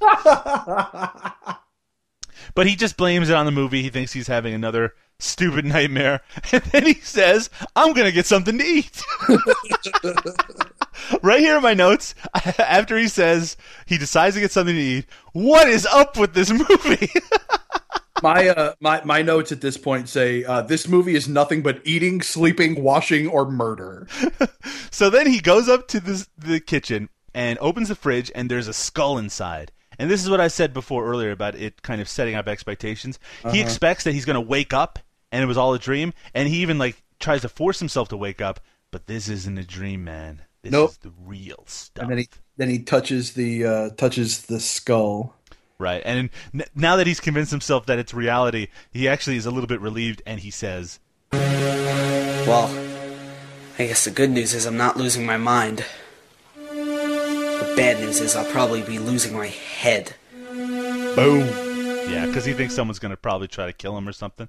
but 2.54 2.66
he 2.66 2.76
just 2.76 2.96
blames 2.96 3.30
it 3.30 3.36
on 3.36 3.46
the 3.46 3.52
movie. 3.52 3.82
He 3.82 3.90
thinks 3.90 4.12
he's 4.12 4.26
having 4.26 4.54
another 4.54 4.94
stupid 5.20 5.64
nightmare, 5.64 6.20
and 6.52 6.62
then 6.64 6.84
he 6.86 6.94
says, 6.94 7.48
"I'm 7.76 7.94
gonna 7.94 8.12
get 8.12 8.26
something 8.26 8.58
to 8.58 8.64
eat." 8.64 9.02
Right 11.22 11.40
here 11.40 11.56
in 11.56 11.62
my 11.62 11.74
notes, 11.74 12.14
after 12.58 12.96
he 12.96 13.08
says 13.08 13.56
he 13.86 13.98
decides 13.98 14.34
to 14.34 14.40
get 14.40 14.52
something 14.52 14.74
to 14.74 14.80
eat, 14.80 15.06
what 15.32 15.68
is 15.68 15.86
up 15.86 16.16
with 16.16 16.34
this 16.34 16.50
movie? 16.50 17.10
my 18.22 18.48
uh 18.48 18.74
my 18.80 19.00
my 19.04 19.22
notes 19.22 19.52
at 19.52 19.60
this 19.60 19.76
point 19.76 20.08
say 20.08 20.42
uh, 20.42 20.62
this 20.62 20.88
movie 20.88 21.14
is 21.14 21.28
nothing 21.28 21.62
but 21.62 21.80
eating, 21.84 22.20
sleeping, 22.20 22.82
washing, 22.82 23.28
or 23.28 23.50
murder. 23.50 24.06
So 24.90 25.10
then 25.10 25.28
he 25.28 25.38
goes 25.38 25.68
up 25.68 25.86
to 25.88 26.00
the, 26.00 26.26
the 26.36 26.58
kitchen 26.58 27.08
and 27.32 27.56
opens 27.60 27.88
the 27.88 27.94
fridge, 27.94 28.32
and 28.34 28.50
there's 28.50 28.66
a 28.66 28.72
skull 28.72 29.16
inside. 29.16 29.70
And 29.96 30.10
this 30.10 30.22
is 30.24 30.28
what 30.28 30.40
I 30.40 30.48
said 30.48 30.72
before 30.74 31.06
earlier 31.06 31.30
about 31.30 31.54
it 31.54 31.82
kind 31.82 32.00
of 32.00 32.08
setting 32.08 32.34
up 32.34 32.48
expectations. 32.48 33.20
He 33.52 33.60
expects 33.60 34.02
that 34.04 34.14
he's 34.14 34.24
going 34.24 34.34
to 34.34 34.40
wake 34.40 34.72
up 34.72 34.98
and 35.30 35.42
it 35.42 35.46
was 35.46 35.56
all 35.56 35.74
a 35.74 35.78
dream, 35.78 36.12
and 36.34 36.48
he 36.48 36.62
even 36.62 36.78
like 36.78 37.02
tries 37.20 37.42
to 37.42 37.48
force 37.48 37.78
himself 37.78 38.08
to 38.08 38.16
wake 38.16 38.40
up, 38.40 38.60
But 38.90 39.06
this 39.06 39.28
isn't 39.28 39.58
a 39.58 39.64
dream, 39.64 40.04
man. 40.04 40.42
This 40.70 40.72
Nope. 40.72 40.90
is 40.90 40.96
the 40.98 41.12
real 41.24 41.64
stuff. 41.66 42.02
And 42.02 42.10
then 42.10 42.18
he 42.18 42.28
then 42.56 42.68
he 42.70 42.78
touches 42.80 43.34
the 43.34 43.64
uh, 43.64 43.90
touches 43.90 44.42
the 44.46 44.60
skull. 44.60 45.34
Right. 45.78 46.02
And 46.04 46.30
n- 46.54 46.64
now 46.74 46.96
that 46.96 47.06
he's 47.06 47.20
convinced 47.20 47.50
himself 47.52 47.86
that 47.86 47.98
it's 47.98 48.12
reality, 48.12 48.68
he 48.90 49.06
actually 49.08 49.36
is 49.36 49.46
a 49.46 49.50
little 49.50 49.68
bit 49.68 49.80
relieved 49.80 50.22
and 50.26 50.40
he 50.40 50.50
says, 50.50 50.98
Well, 51.32 52.68
I 53.78 53.86
guess 53.86 54.04
the 54.04 54.10
good 54.10 54.30
news 54.30 54.54
is 54.54 54.64
I'm 54.66 54.76
not 54.76 54.96
losing 54.96 55.24
my 55.24 55.36
mind. 55.36 55.84
The 56.56 57.74
bad 57.76 58.00
news 58.00 58.20
is 58.20 58.34
I'll 58.34 58.50
probably 58.50 58.82
be 58.82 58.98
losing 58.98 59.34
my 59.36 59.46
head. 59.46 60.14
Boom. 60.42 61.46
Yeah, 62.10 62.26
because 62.26 62.44
he 62.44 62.54
thinks 62.54 62.74
someone's 62.74 62.98
going 62.98 63.10
to 63.10 63.16
probably 63.16 63.48
try 63.48 63.66
to 63.66 63.72
kill 63.72 63.96
him 63.96 64.08
or 64.08 64.12
something. 64.12 64.48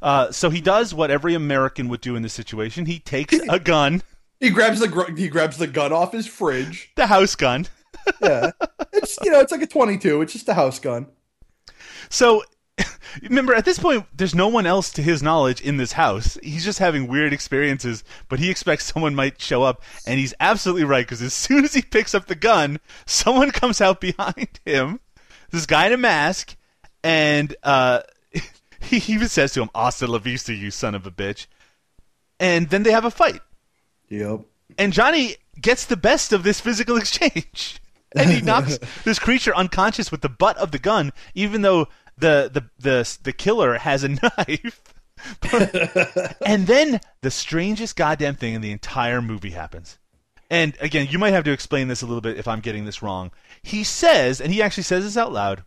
Uh, 0.00 0.30
so 0.30 0.48
he 0.48 0.60
does 0.60 0.94
what 0.94 1.10
every 1.10 1.34
American 1.34 1.88
would 1.88 2.00
do 2.00 2.14
in 2.16 2.22
this 2.22 2.32
situation. 2.32 2.86
He 2.86 2.98
takes 3.00 3.34
a 3.48 3.58
gun, 3.58 4.02
He 4.40 4.50
grabs 4.50 4.80
the 4.80 4.88
gr- 4.88 5.14
he 5.14 5.28
grabs 5.28 5.58
the 5.58 5.66
gun 5.66 5.92
off 5.92 6.12
his 6.12 6.26
fridge. 6.26 6.90
the 6.96 7.06
house 7.06 7.34
gun. 7.36 7.66
Yeah, 8.22 8.50
it's 8.94 9.18
you 9.22 9.30
know 9.30 9.40
it's 9.40 9.52
like 9.52 9.60
a 9.62 9.66
twenty 9.66 9.98
two. 9.98 10.22
It's 10.22 10.32
just 10.32 10.48
a 10.48 10.54
house 10.54 10.78
gun. 10.78 11.06
So 12.08 12.42
remember, 13.22 13.54
at 13.54 13.64
this 13.66 13.78
point, 13.78 14.06
there's 14.16 14.34
no 14.34 14.48
one 14.48 14.66
else 14.66 14.90
to 14.92 15.02
his 15.02 15.22
knowledge 15.22 15.60
in 15.60 15.76
this 15.76 15.92
house. 15.92 16.38
He's 16.42 16.64
just 16.64 16.78
having 16.78 17.06
weird 17.08 17.32
experiences, 17.32 18.02
but 18.28 18.38
he 18.38 18.50
expects 18.50 18.86
someone 18.92 19.14
might 19.14 19.40
show 19.40 19.62
up, 19.62 19.82
and 20.06 20.18
he's 20.18 20.34
absolutely 20.40 20.84
right 20.84 21.04
because 21.04 21.20
as 21.22 21.34
soon 21.34 21.62
as 21.64 21.74
he 21.74 21.82
picks 21.82 22.14
up 22.14 22.26
the 22.26 22.34
gun, 22.34 22.80
someone 23.06 23.50
comes 23.52 23.80
out 23.80 24.00
behind 24.00 24.58
him. 24.64 25.00
This 25.50 25.66
guy 25.66 25.86
in 25.88 25.92
a 25.92 25.98
mask, 25.98 26.56
and 27.04 27.54
uh, 27.62 28.00
he 28.80 29.12
even 29.12 29.28
says 29.28 29.52
to 29.52 29.62
him, 29.62 29.70
"Hasta 29.74 30.06
la 30.06 30.18
vista, 30.18 30.54
you 30.54 30.70
son 30.70 30.94
of 30.94 31.06
a 31.06 31.10
bitch." 31.10 31.46
And 32.40 32.70
then 32.70 32.82
they 32.82 32.92
have 32.92 33.04
a 33.04 33.10
fight. 33.10 33.40
Yep. 34.10 34.40
and 34.78 34.92
Johnny 34.92 35.36
gets 35.60 35.84
the 35.86 35.96
best 35.96 36.32
of 36.32 36.42
this 36.42 36.60
physical 36.60 36.96
exchange. 36.98 37.80
And 38.14 38.28
he 38.30 38.40
knocks 38.40 38.78
this 39.04 39.18
creature 39.18 39.54
unconscious 39.54 40.10
with 40.10 40.20
the 40.20 40.28
butt 40.28 40.56
of 40.58 40.72
the 40.72 40.78
gun, 40.78 41.12
even 41.34 41.62
though 41.62 41.86
the 42.18 42.50
the 42.52 42.64
the, 42.78 43.18
the 43.22 43.32
killer 43.32 43.78
has 43.78 44.04
a 44.04 44.08
knife. 44.38 44.82
and 46.44 46.66
then 46.66 47.00
the 47.20 47.30
strangest 47.30 47.94
goddamn 47.96 48.34
thing 48.36 48.54
in 48.54 48.60
the 48.62 48.72
entire 48.72 49.22
movie 49.22 49.50
happens. 49.50 49.98
And 50.50 50.76
again, 50.80 51.06
you 51.10 51.18
might 51.18 51.32
have 51.32 51.44
to 51.44 51.52
explain 51.52 51.86
this 51.88 52.02
a 52.02 52.06
little 52.06 52.20
bit 52.20 52.36
if 52.38 52.48
I'm 52.48 52.60
getting 52.60 52.84
this 52.84 53.02
wrong. 53.02 53.30
He 53.62 53.84
says, 53.84 54.40
and 54.40 54.52
he 54.52 54.60
actually 54.60 54.82
says 54.82 55.04
this 55.04 55.16
out 55.16 55.32
loud, 55.32 55.62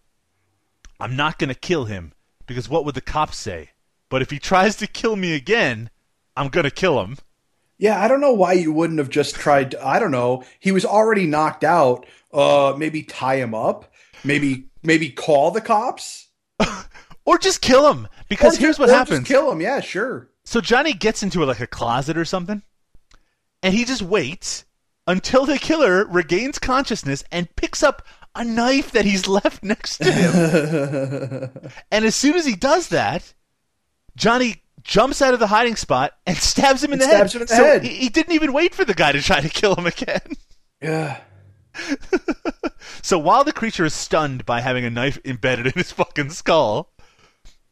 I'm 0.99 1.15
not 1.15 1.39
going 1.39 1.47
to 1.49 1.55
kill 1.55 1.85
him 1.85 2.11
because 2.45 2.67
what 2.67 2.83
would 2.83 2.95
the 2.95 3.01
cops 3.01 3.37
say? 3.37 3.69
But 4.09 4.21
if 4.21 4.29
he 4.29 4.39
tries 4.39 4.75
to 4.77 4.87
kill 4.87 5.15
me 5.15 5.33
again, 5.33 5.89
I'm 6.35 6.49
going 6.49 6.65
to 6.65 6.71
kill 6.71 7.01
him. 7.01 7.17
Yeah, 7.83 8.01
I 8.01 8.07
don't 8.07 8.21
know 8.21 8.31
why 8.31 8.53
you 8.53 8.71
wouldn't 8.71 8.99
have 8.99 9.09
just 9.09 9.35
tried. 9.35 9.71
To, 9.71 9.85
I 9.85 9.99
don't 9.99 10.11
know. 10.11 10.45
He 10.61 10.71
was 10.71 10.85
already 10.85 11.25
knocked 11.25 11.65
out. 11.65 12.05
Uh, 12.31 12.73
maybe 12.77 13.03
tie 13.03 13.35
him 13.35 13.53
up. 13.53 13.91
Maybe 14.23 14.69
maybe 14.83 15.09
call 15.09 15.51
the 15.51 15.59
cops. 15.61 16.29
Or 17.25 17.37
just 17.37 17.61
kill 17.61 17.91
him 17.93 18.07
because 18.27 18.57
Or 18.57 18.59
here's 18.59 18.75
ju- 18.77 18.83
what 18.83 18.89
happens. 18.89 19.19
Just 19.19 19.27
kill 19.27 19.49
him. 19.51 19.61
Yeah, 19.61 19.79
sure. 19.79 20.29
So 20.43 20.59
Johnny 20.59 20.93
gets 20.93 21.23
into 21.23 21.43
like 21.45 21.61
a 21.61 21.67
closet 21.67 22.17
or 22.17 22.25
something, 22.25 22.61
and 23.61 23.73
he 23.73 23.85
just 23.85 24.01
waits 24.01 24.65
until 25.07 25.45
the 25.45 25.57
killer 25.57 26.05
regains 26.05 26.59
consciousness 26.59 27.23
and 27.31 27.53
picks 27.55 27.81
up 27.83 28.05
a 28.35 28.43
knife 28.43 28.91
that 28.91 29.05
he's 29.05 29.27
left 29.39 29.63
next 29.63 29.97
to 29.99 30.11
him. 30.11 31.71
and 31.91 32.03
as 32.05 32.15
soon 32.15 32.35
as 32.35 32.45
he 32.45 32.55
does 32.55 32.89
that, 32.89 33.33
Johnny 34.17 34.62
jumps 34.83 35.21
out 35.21 35.33
of 35.33 35.39
the 35.39 35.47
hiding 35.47 35.75
spot 35.75 36.13
and 36.25 36.37
stabs 36.51 36.83
him 36.83 36.93
in 36.93 36.99
the 36.99 37.05
head. 37.05 37.29
stabs 37.29 37.35
him 37.35 37.41
in 37.41 37.47
the 37.47 37.55
so 37.55 37.63
head. 37.63 37.83
He, 37.83 37.95
he 37.95 38.09
didn't 38.09 38.33
even 38.33 38.53
wait 38.53 38.73
for 38.75 38.85
the 38.85 38.93
guy 38.93 39.11
to 39.11 39.21
try 39.21 39.41
to 39.41 39.49
kill 39.61 39.75
him 39.75 39.85
again. 39.87 40.21
Yeah. 40.81 41.19
So 43.01 43.19
while 43.19 43.43
the 43.43 43.51
creature 43.51 43.85
is 43.85 43.93
stunned 43.93 44.45
by 44.45 44.61
having 44.61 44.85
a 44.85 44.89
knife 44.89 45.19
embedded 45.25 45.67
in 45.67 45.73
his 45.73 45.91
fucking 45.91 46.29
skull, 46.29 46.89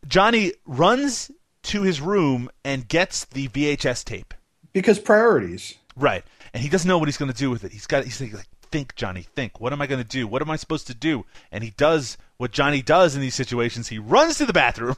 Johnny 0.06 0.54
runs 0.66 1.32
to 1.64 1.84
his 1.84 2.02
room 2.02 2.50
and 2.66 2.88
gets 2.88 3.26
the 3.26 3.48
VHS 3.48 4.04
tape. 4.04 4.34
Because 4.74 5.00
priorities. 5.00 5.76
Right. 5.96 6.24
And 6.54 6.62
he 6.62 6.70
doesn't 6.70 6.88
know 6.88 6.98
what 6.98 7.08
he's 7.08 7.18
going 7.18 7.32
to 7.32 7.38
do 7.38 7.50
with 7.50 7.64
it. 7.64 7.72
He's 7.72 7.88
got 7.88 8.04
he's 8.04 8.20
like 8.20 8.48
think 8.72 8.96
Johnny, 8.96 9.22
think. 9.22 9.60
What 9.60 9.74
am 9.74 9.82
I 9.82 9.88
going 9.88 10.02
to 10.02 10.08
do? 10.08 10.28
What 10.28 10.42
am 10.42 10.50
I 10.50 10.56
supposed 10.56 10.88
to 10.88 10.94
do? 10.94 11.26
And 11.52 11.64
he 11.64 11.72
does 11.72 12.18
what 12.38 12.52
Johnny 12.52 12.82
does 12.82 13.16
in 13.16 13.22
these 13.22 13.36
situations. 13.36 13.88
He 13.88 14.00
runs 14.00 14.38
to 14.38 14.46
the 14.46 14.54
bathroom. 14.54 14.98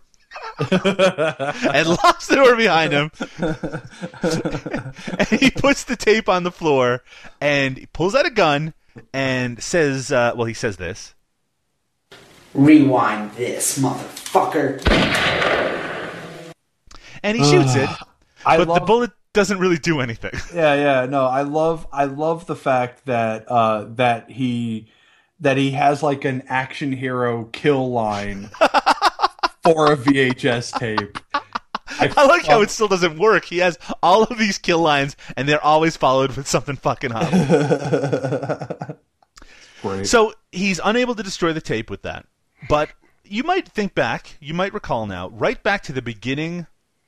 and 0.59 1.87
locks 1.89 2.27
the 2.27 2.35
door 2.35 2.55
behind 2.55 2.93
him. 2.93 3.11
and 5.19 5.27
he 5.39 5.49
puts 5.51 5.83
the 5.83 5.95
tape 5.95 6.29
on 6.29 6.43
the 6.43 6.51
floor 6.51 7.03
and 7.41 7.77
he 7.77 7.85
pulls 7.87 8.15
out 8.15 8.25
a 8.25 8.29
gun 8.29 8.73
and 9.13 9.61
says, 9.61 10.11
uh, 10.11 10.33
well, 10.35 10.45
he 10.45 10.53
says 10.53 10.77
this. 10.77 11.15
Rewind 12.53 13.31
this, 13.31 13.79
motherfucker. 13.79 14.79
And 17.23 17.37
he 17.37 17.43
shoots 17.43 17.75
it, 17.75 17.89
I 18.45 18.57
but 18.57 18.67
love, 18.67 18.79
the 18.79 18.85
bullet 18.85 19.11
doesn't 19.33 19.57
really 19.57 19.77
do 19.77 19.99
anything. 19.99 20.31
Yeah, 20.53 20.75
yeah. 20.75 21.05
No, 21.07 21.25
I 21.25 21.41
love 21.41 21.87
I 21.91 22.05
love 22.05 22.45
the 22.45 22.55
fact 22.55 23.05
that 23.07 23.49
uh 23.49 23.85
that 23.95 24.29
he 24.29 24.87
that 25.39 25.57
he 25.57 25.71
has 25.71 26.03
like 26.03 26.25
an 26.25 26.43
action 26.47 26.91
hero 26.91 27.45
kill 27.45 27.89
line 27.91 28.51
for 29.63 29.91
a 29.91 29.97
VHS 29.97 30.77
tape. 30.79 31.17
I 31.37 32.25
like 32.25 32.45
how 32.45 32.61
it 32.61 32.69
still 32.69 32.87
doesn't 32.87 33.17
work. 33.19 33.45
He 33.45 33.59
has 33.59 33.77
all 34.01 34.23
of 34.23 34.37
these 34.37 34.57
kill 34.57 34.79
lines, 34.79 35.15
and 35.37 35.47
they're 35.47 35.63
always 35.63 35.95
followed 35.97 36.35
with 36.35 36.47
something 36.47 36.75
fucking 36.75 37.11
up. 37.13 37.29
Great. 39.81 40.07
So 40.07 40.33
he's 40.51 40.79
unable 40.83 41.13
to 41.15 41.23
destroy 41.23 41.53
the 41.53 41.61
tape 41.61 41.89
with 41.89 42.01
that. 42.03 42.25
But 42.69 42.89
you 43.23 43.43
might 43.43 43.67
think 43.67 43.93
back, 43.95 44.37
you 44.39 44.53
might 44.53 44.73
recall 44.73 45.05
now, 45.05 45.29
right 45.29 45.61
back 45.61 45.83
to 45.83 45.93
the 45.93 46.01
beginning 46.01 46.67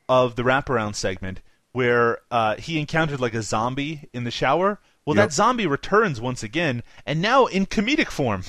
of 0.10 0.36
the 0.36 0.44
wraparound 0.44 0.96
segment 0.96 1.42
where 1.72 2.20
uh, 2.32 2.56
he 2.58 2.80
encountered 2.80 3.20
like 3.20 3.34
a 3.34 3.42
zombie 3.42 4.08
in 4.14 4.24
the 4.24 4.32
shower. 4.32 4.80
Well, 5.06 5.16
Yep. 5.16 5.26
that 5.30 5.34
zombie 5.34 5.68
returns 5.68 6.20
once 6.20 6.42
again, 6.44 6.84
and 7.06 7.22
now 7.22 7.46
in 7.46 7.66
comedic 7.66 8.10
form. 8.10 8.44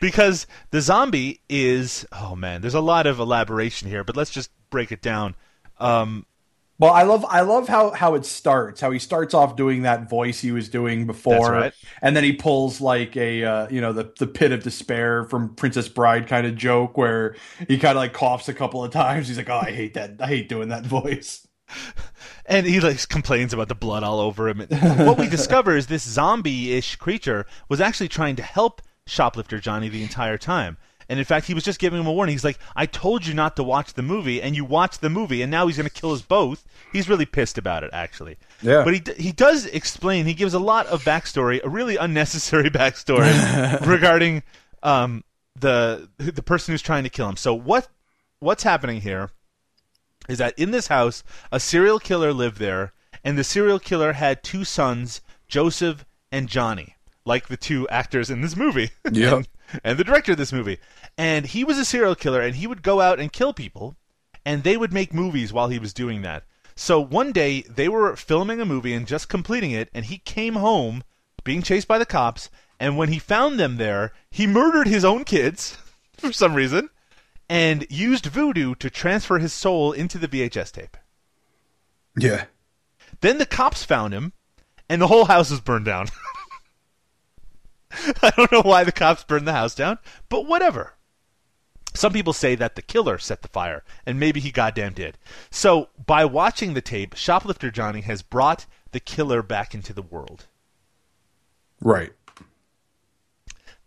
Because 0.00 0.46
the 0.70 0.80
zombie 0.80 1.40
is 1.48 2.06
oh 2.12 2.34
man, 2.36 2.60
there's 2.60 2.74
a 2.74 2.80
lot 2.80 3.06
of 3.06 3.18
elaboration 3.18 3.88
here, 3.88 4.04
but 4.04 4.16
let's 4.16 4.30
just 4.30 4.50
break 4.70 4.92
it 4.92 5.02
down. 5.02 5.34
Um, 5.78 6.26
Well, 6.78 6.92
I 6.92 7.02
love 7.02 7.24
I 7.28 7.42
love 7.42 7.68
how 7.68 7.92
how 7.92 8.14
it 8.14 8.26
starts. 8.26 8.80
How 8.80 8.90
he 8.90 8.98
starts 8.98 9.32
off 9.32 9.54
doing 9.56 9.82
that 9.82 10.10
voice 10.10 10.40
he 10.40 10.50
was 10.50 10.68
doing 10.68 11.06
before, 11.06 11.52
right. 11.52 11.72
and 12.02 12.16
then 12.16 12.24
he 12.24 12.32
pulls 12.32 12.80
like 12.80 13.16
a 13.16 13.44
uh, 13.44 13.68
you 13.70 13.80
know 13.80 13.92
the 13.92 14.12
the 14.18 14.26
pit 14.26 14.50
of 14.50 14.62
despair 14.64 15.24
from 15.24 15.54
Princess 15.54 15.88
Bride 15.88 16.26
kind 16.26 16.46
of 16.46 16.56
joke 16.56 16.96
where 16.98 17.36
he 17.68 17.78
kind 17.78 17.96
of 17.96 18.02
like 18.02 18.12
coughs 18.12 18.48
a 18.48 18.54
couple 18.54 18.82
of 18.84 18.90
times. 18.90 19.28
He's 19.28 19.36
like, 19.36 19.48
"Oh, 19.48 19.60
I 19.62 19.70
hate 19.70 19.94
that. 19.94 20.16
I 20.20 20.26
hate 20.26 20.48
doing 20.48 20.68
that 20.70 20.84
voice." 20.84 21.46
and 22.46 22.66
he 22.66 22.80
like 22.80 23.08
complains 23.08 23.52
about 23.52 23.68
the 23.68 23.74
blood 23.74 24.02
all 24.02 24.20
over 24.20 24.48
him. 24.48 24.58
What 25.06 25.18
we 25.18 25.28
discover 25.28 25.76
is 25.76 25.86
this 25.86 26.02
zombie-ish 26.02 26.96
creature 26.96 27.46
was 27.68 27.80
actually 27.80 28.08
trying 28.08 28.36
to 28.36 28.42
help 28.42 28.82
shoplifter 29.06 29.58
Johnny 29.58 29.88
the 29.88 30.02
entire 30.02 30.38
time. 30.38 30.76
And 31.08 31.18
in 31.18 31.24
fact, 31.24 31.46
he 31.46 31.54
was 31.54 31.64
just 31.64 31.78
giving 31.78 32.00
him 32.00 32.06
a 32.06 32.12
warning. 32.12 32.32
He's 32.32 32.44
like, 32.44 32.58
"I 32.74 32.86
told 32.86 33.26
you 33.26 33.34
not 33.34 33.56
to 33.56 33.62
watch 33.62 33.92
the 33.92 34.02
movie, 34.02 34.40
and 34.40 34.56
you 34.56 34.64
watched 34.64 35.02
the 35.02 35.10
movie, 35.10 35.42
and 35.42 35.50
now 35.50 35.66
he's 35.66 35.76
going 35.76 35.88
to 35.88 35.92
kill 35.94 36.12
us 36.12 36.22
both." 36.22 36.64
He's 36.92 37.08
really 37.10 37.26
pissed 37.26 37.58
about 37.58 37.84
it, 37.84 37.90
actually. 37.92 38.38
Yeah. 38.62 38.84
But 38.84 38.94
he 38.94 39.00
d- 39.00 39.14
he 39.18 39.32
does 39.32 39.66
explain. 39.66 40.24
He 40.24 40.32
gives 40.32 40.54
a 40.54 40.58
lot 40.58 40.86
of 40.86 41.04
backstory, 41.04 41.62
a 41.62 41.68
really 41.68 41.96
unnecessary 41.96 42.70
backstory 42.70 43.86
regarding 43.86 44.44
um, 44.82 45.24
the 45.54 46.08
the 46.16 46.42
person 46.42 46.72
who's 46.72 46.82
trying 46.82 47.04
to 47.04 47.10
kill 47.10 47.28
him. 47.28 47.36
So 47.36 47.52
what 47.52 47.88
what's 48.38 48.62
happening 48.62 49.02
here 49.02 49.30
is 50.28 50.38
that 50.38 50.58
in 50.58 50.70
this 50.70 50.86
house, 50.86 51.22
a 51.52 51.60
serial 51.60 51.98
killer 51.98 52.32
lived 52.32 52.58
there, 52.58 52.94
and 53.22 53.36
the 53.36 53.44
serial 53.44 53.78
killer 53.78 54.14
had 54.14 54.42
two 54.42 54.64
sons, 54.64 55.20
Joseph 55.48 56.06
and 56.32 56.48
Johnny, 56.48 56.93
like 57.24 57.48
the 57.48 57.56
two 57.56 57.88
actors 57.88 58.30
in 58.30 58.40
this 58.40 58.56
movie. 58.56 58.90
Yeah. 59.10 59.34
and, 59.36 59.48
and 59.82 59.98
the 59.98 60.04
director 60.04 60.32
of 60.32 60.38
this 60.38 60.52
movie. 60.52 60.78
And 61.16 61.46
he 61.46 61.64
was 61.64 61.78
a 61.78 61.84
serial 61.84 62.14
killer, 62.14 62.40
and 62.40 62.56
he 62.56 62.66
would 62.66 62.82
go 62.82 63.00
out 63.00 63.20
and 63.20 63.32
kill 63.32 63.52
people, 63.52 63.96
and 64.44 64.62
they 64.62 64.76
would 64.76 64.92
make 64.92 65.14
movies 65.14 65.52
while 65.52 65.68
he 65.68 65.78
was 65.78 65.94
doing 65.94 66.22
that. 66.22 66.44
So 66.76 67.00
one 67.00 67.32
day, 67.32 67.62
they 67.62 67.88
were 67.88 68.16
filming 68.16 68.60
a 68.60 68.66
movie 68.66 68.94
and 68.94 69.06
just 69.06 69.28
completing 69.28 69.70
it, 69.70 69.88
and 69.94 70.06
he 70.06 70.18
came 70.18 70.54
home 70.54 71.04
being 71.44 71.62
chased 71.62 71.86
by 71.86 71.98
the 71.98 72.06
cops, 72.06 72.50
and 72.80 72.96
when 72.96 73.10
he 73.10 73.18
found 73.18 73.60
them 73.60 73.76
there, 73.76 74.12
he 74.30 74.46
murdered 74.46 74.88
his 74.88 75.04
own 75.04 75.24
kids 75.24 75.76
for 76.16 76.32
some 76.32 76.54
reason 76.54 76.90
and 77.48 77.86
used 77.90 78.26
voodoo 78.26 78.74
to 78.76 78.90
transfer 78.90 79.38
his 79.38 79.52
soul 79.52 79.92
into 79.92 80.18
the 80.18 80.28
VHS 80.28 80.72
tape. 80.72 80.96
Yeah. 82.16 82.46
Then 83.20 83.38
the 83.38 83.46
cops 83.46 83.84
found 83.84 84.14
him, 84.14 84.32
and 84.88 85.00
the 85.00 85.06
whole 85.06 85.26
house 85.26 85.50
was 85.50 85.60
burned 85.60 85.84
down. 85.84 86.08
I 88.22 88.30
don't 88.36 88.50
know 88.52 88.62
why 88.62 88.84
the 88.84 88.92
cops 88.92 89.24
burned 89.24 89.46
the 89.46 89.52
house 89.52 89.74
down, 89.74 89.98
but 90.28 90.46
whatever. 90.46 90.94
Some 91.94 92.12
people 92.12 92.32
say 92.32 92.56
that 92.56 92.74
the 92.74 92.82
killer 92.82 93.18
set 93.18 93.42
the 93.42 93.48
fire, 93.48 93.84
and 94.04 94.18
maybe 94.18 94.40
he 94.40 94.50
goddamn 94.50 94.94
did. 94.94 95.16
So, 95.50 95.90
by 96.06 96.24
watching 96.24 96.74
the 96.74 96.80
tape, 96.80 97.14
Shoplifter 97.14 97.70
Johnny 97.70 98.00
has 98.00 98.20
brought 98.22 98.66
the 98.90 98.98
killer 98.98 99.42
back 99.42 99.74
into 99.74 99.92
the 99.92 100.02
world. 100.02 100.46
Right. 101.80 102.12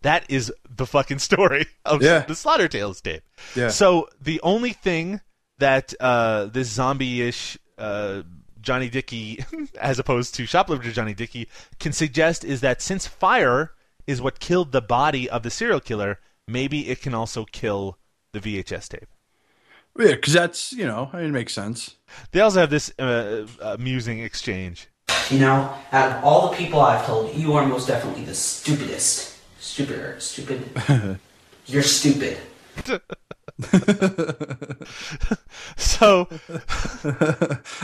That 0.02 0.24
is 0.30 0.52
the 0.68 0.86
fucking 0.86 1.18
story 1.18 1.66
of 1.84 2.02
Yeah. 2.02 2.20
the 2.20 2.34
Slaughter 2.34 2.68
Tales 2.68 3.00
tape. 3.00 3.22
Yeah. 3.54 3.68
So 3.68 4.08
the 4.20 4.40
only 4.42 4.72
thing 4.72 5.20
that 5.58 5.92
uh, 6.00 6.46
this 6.46 6.68
zombie-ish 6.68 7.58
uh, 7.78 8.22
Johnny 8.60 8.88
Dickie, 8.88 9.44
as 9.80 9.98
opposed 9.98 10.34
to 10.36 10.46
shoplifter 10.46 10.92
Johnny 10.92 11.14
Dickie, 11.14 11.48
can 11.80 11.92
suggest 11.92 12.44
is 12.44 12.60
that 12.60 12.80
since 12.80 13.06
fire 13.06 13.72
is 14.08 14.22
what 14.22 14.40
killed 14.40 14.72
the 14.72 14.80
body 14.80 15.28
of 15.28 15.42
the 15.44 15.50
serial 15.50 15.78
killer, 15.78 16.18
maybe 16.48 16.88
it 16.88 17.02
can 17.02 17.14
also 17.14 17.44
kill 17.44 17.98
the 18.32 18.40
VHS 18.40 18.88
tape. 18.88 19.08
Yeah, 19.98 20.14
because 20.14 20.32
that's 20.32 20.72
you 20.72 20.86
know, 20.86 21.10
I 21.12 21.18
mean, 21.18 21.26
it 21.26 21.32
makes 21.32 21.52
sense. 21.52 21.96
They 22.32 22.40
also 22.40 22.60
have 22.60 22.70
this 22.70 22.92
uh, 22.98 23.46
amusing 23.60 24.20
exchange. 24.20 24.88
You 25.30 25.40
know, 25.40 25.74
out 25.92 26.12
of 26.12 26.24
all 26.24 26.50
the 26.50 26.56
people 26.56 26.80
I've 26.80 27.04
told, 27.04 27.34
you 27.34 27.52
are 27.52 27.66
most 27.66 27.86
definitely 27.86 28.24
the 28.24 28.34
stupidest. 28.34 29.36
Stupider. 29.60 30.18
Stupid. 30.18 30.70
You're 31.66 31.82
stupid. 31.82 32.38
So 35.76 36.28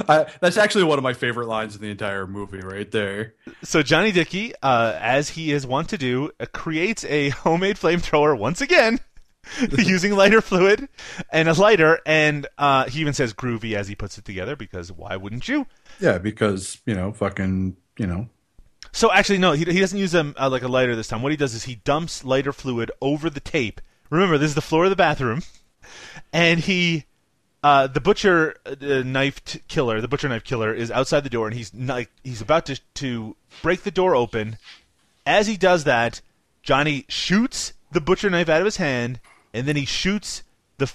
I, 0.09 0.26
that's 0.40 0.56
actually 0.56 0.84
one 0.84 0.98
of 0.98 1.02
my 1.02 1.12
favorite 1.12 1.46
lines 1.48 1.74
in 1.74 1.82
the 1.82 1.90
entire 1.90 2.26
movie, 2.26 2.60
right 2.60 2.90
there. 2.90 3.34
So 3.62 3.82
Johnny 3.82 4.12
Dickie, 4.12 4.55
uh, 4.62 4.96
as 5.01 5.30
he 5.30 5.52
is 5.52 5.66
wont 5.66 5.88
to 5.90 5.98
do, 5.98 6.30
uh, 6.38 6.46
creates 6.52 7.05
a 7.05 7.30
homemade 7.30 7.76
flamethrower 7.76 8.38
once 8.38 8.60
again, 8.60 9.01
using 9.78 10.14
lighter 10.14 10.40
fluid 10.40 10.88
and 11.32 11.48
a 11.48 11.52
lighter, 11.55 12.01
and 12.06 12.46
uh, 12.59 12.84
he 12.86 13.01
even 13.01 13.12
says 13.14 13.32
groovy 13.34 13.74
as 13.74 13.88
he 13.88 13.94
puts 13.94 14.16
it 14.18 14.24
together 14.24 14.56
because 14.56 14.92
why 14.92 15.16
wouldn't 15.16 15.48
you? 15.48 15.66
Yeah, 16.01 16.18
because 16.18 16.80
you 16.86 16.94
know, 16.94 17.12
fucking, 17.12 17.76
you 17.98 18.06
know, 18.06 18.28
So 18.92 19.10
actually, 19.12 19.38
no, 19.38 19.52
he, 19.52 19.64
he 19.64 19.80
doesn't 19.80 19.98
use 19.98 20.14
a 20.14 20.32
uh, 20.36 20.48
like 20.51 20.62
a 20.62 20.68
lighter 20.68 20.94
this 20.96 21.09
time. 21.09 21.22
What 21.22 21.32
he 21.32 21.36
does 21.38 21.55
is 21.55 21.64
he 21.64 21.76
dumps 21.76 22.24
lighter 22.24 22.52
fluid 22.52 22.90
over 23.01 23.28
the 23.28 23.40
tape. 23.40 23.80
Remember, 24.10 24.38
this 24.38 24.48
is 24.51 24.55
the 24.55 24.60
floor 24.62 24.84
of 24.84 24.90
the 24.90 24.96
bathroom, 24.96 25.42
and 26.32 26.61
he. 26.61 27.05
Uh, 27.62 27.86
the 27.86 28.01
butcher 28.01 28.56
uh, 28.66 29.02
knifed 29.06 29.66
killer, 29.69 30.02
the 30.02 30.09
butcher 30.09 30.28
knife 30.28 30.44
killer, 30.44 30.74
is 30.74 30.90
outside 30.90 31.24
the 31.24 31.31
door, 31.31 31.47
and 31.47 31.56
he's 31.56 31.73
like 31.73 32.11
he's 32.23 32.43
about 32.43 32.66
to 32.66 32.78
to 32.93 33.35
break 33.62 33.85
the 33.85 33.90
door 33.90 34.15
open. 34.15 34.59
As 35.24 35.47
he 35.47 35.56
does 35.56 35.85
that, 35.85 36.20
Johnny 36.62 37.06
shoots 37.09 37.73
the 37.90 38.02
butcher 38.02 38.28
knife 38.28 38.51
out 38.51 38.61
of 38.61 38.66
his 38.66 38.77
hand, 38.77 39.19
and 39.55 39.66
then 39.66 39.77
he 39.77 39.86
shoots 39.86 40.43
the 40.77 40.93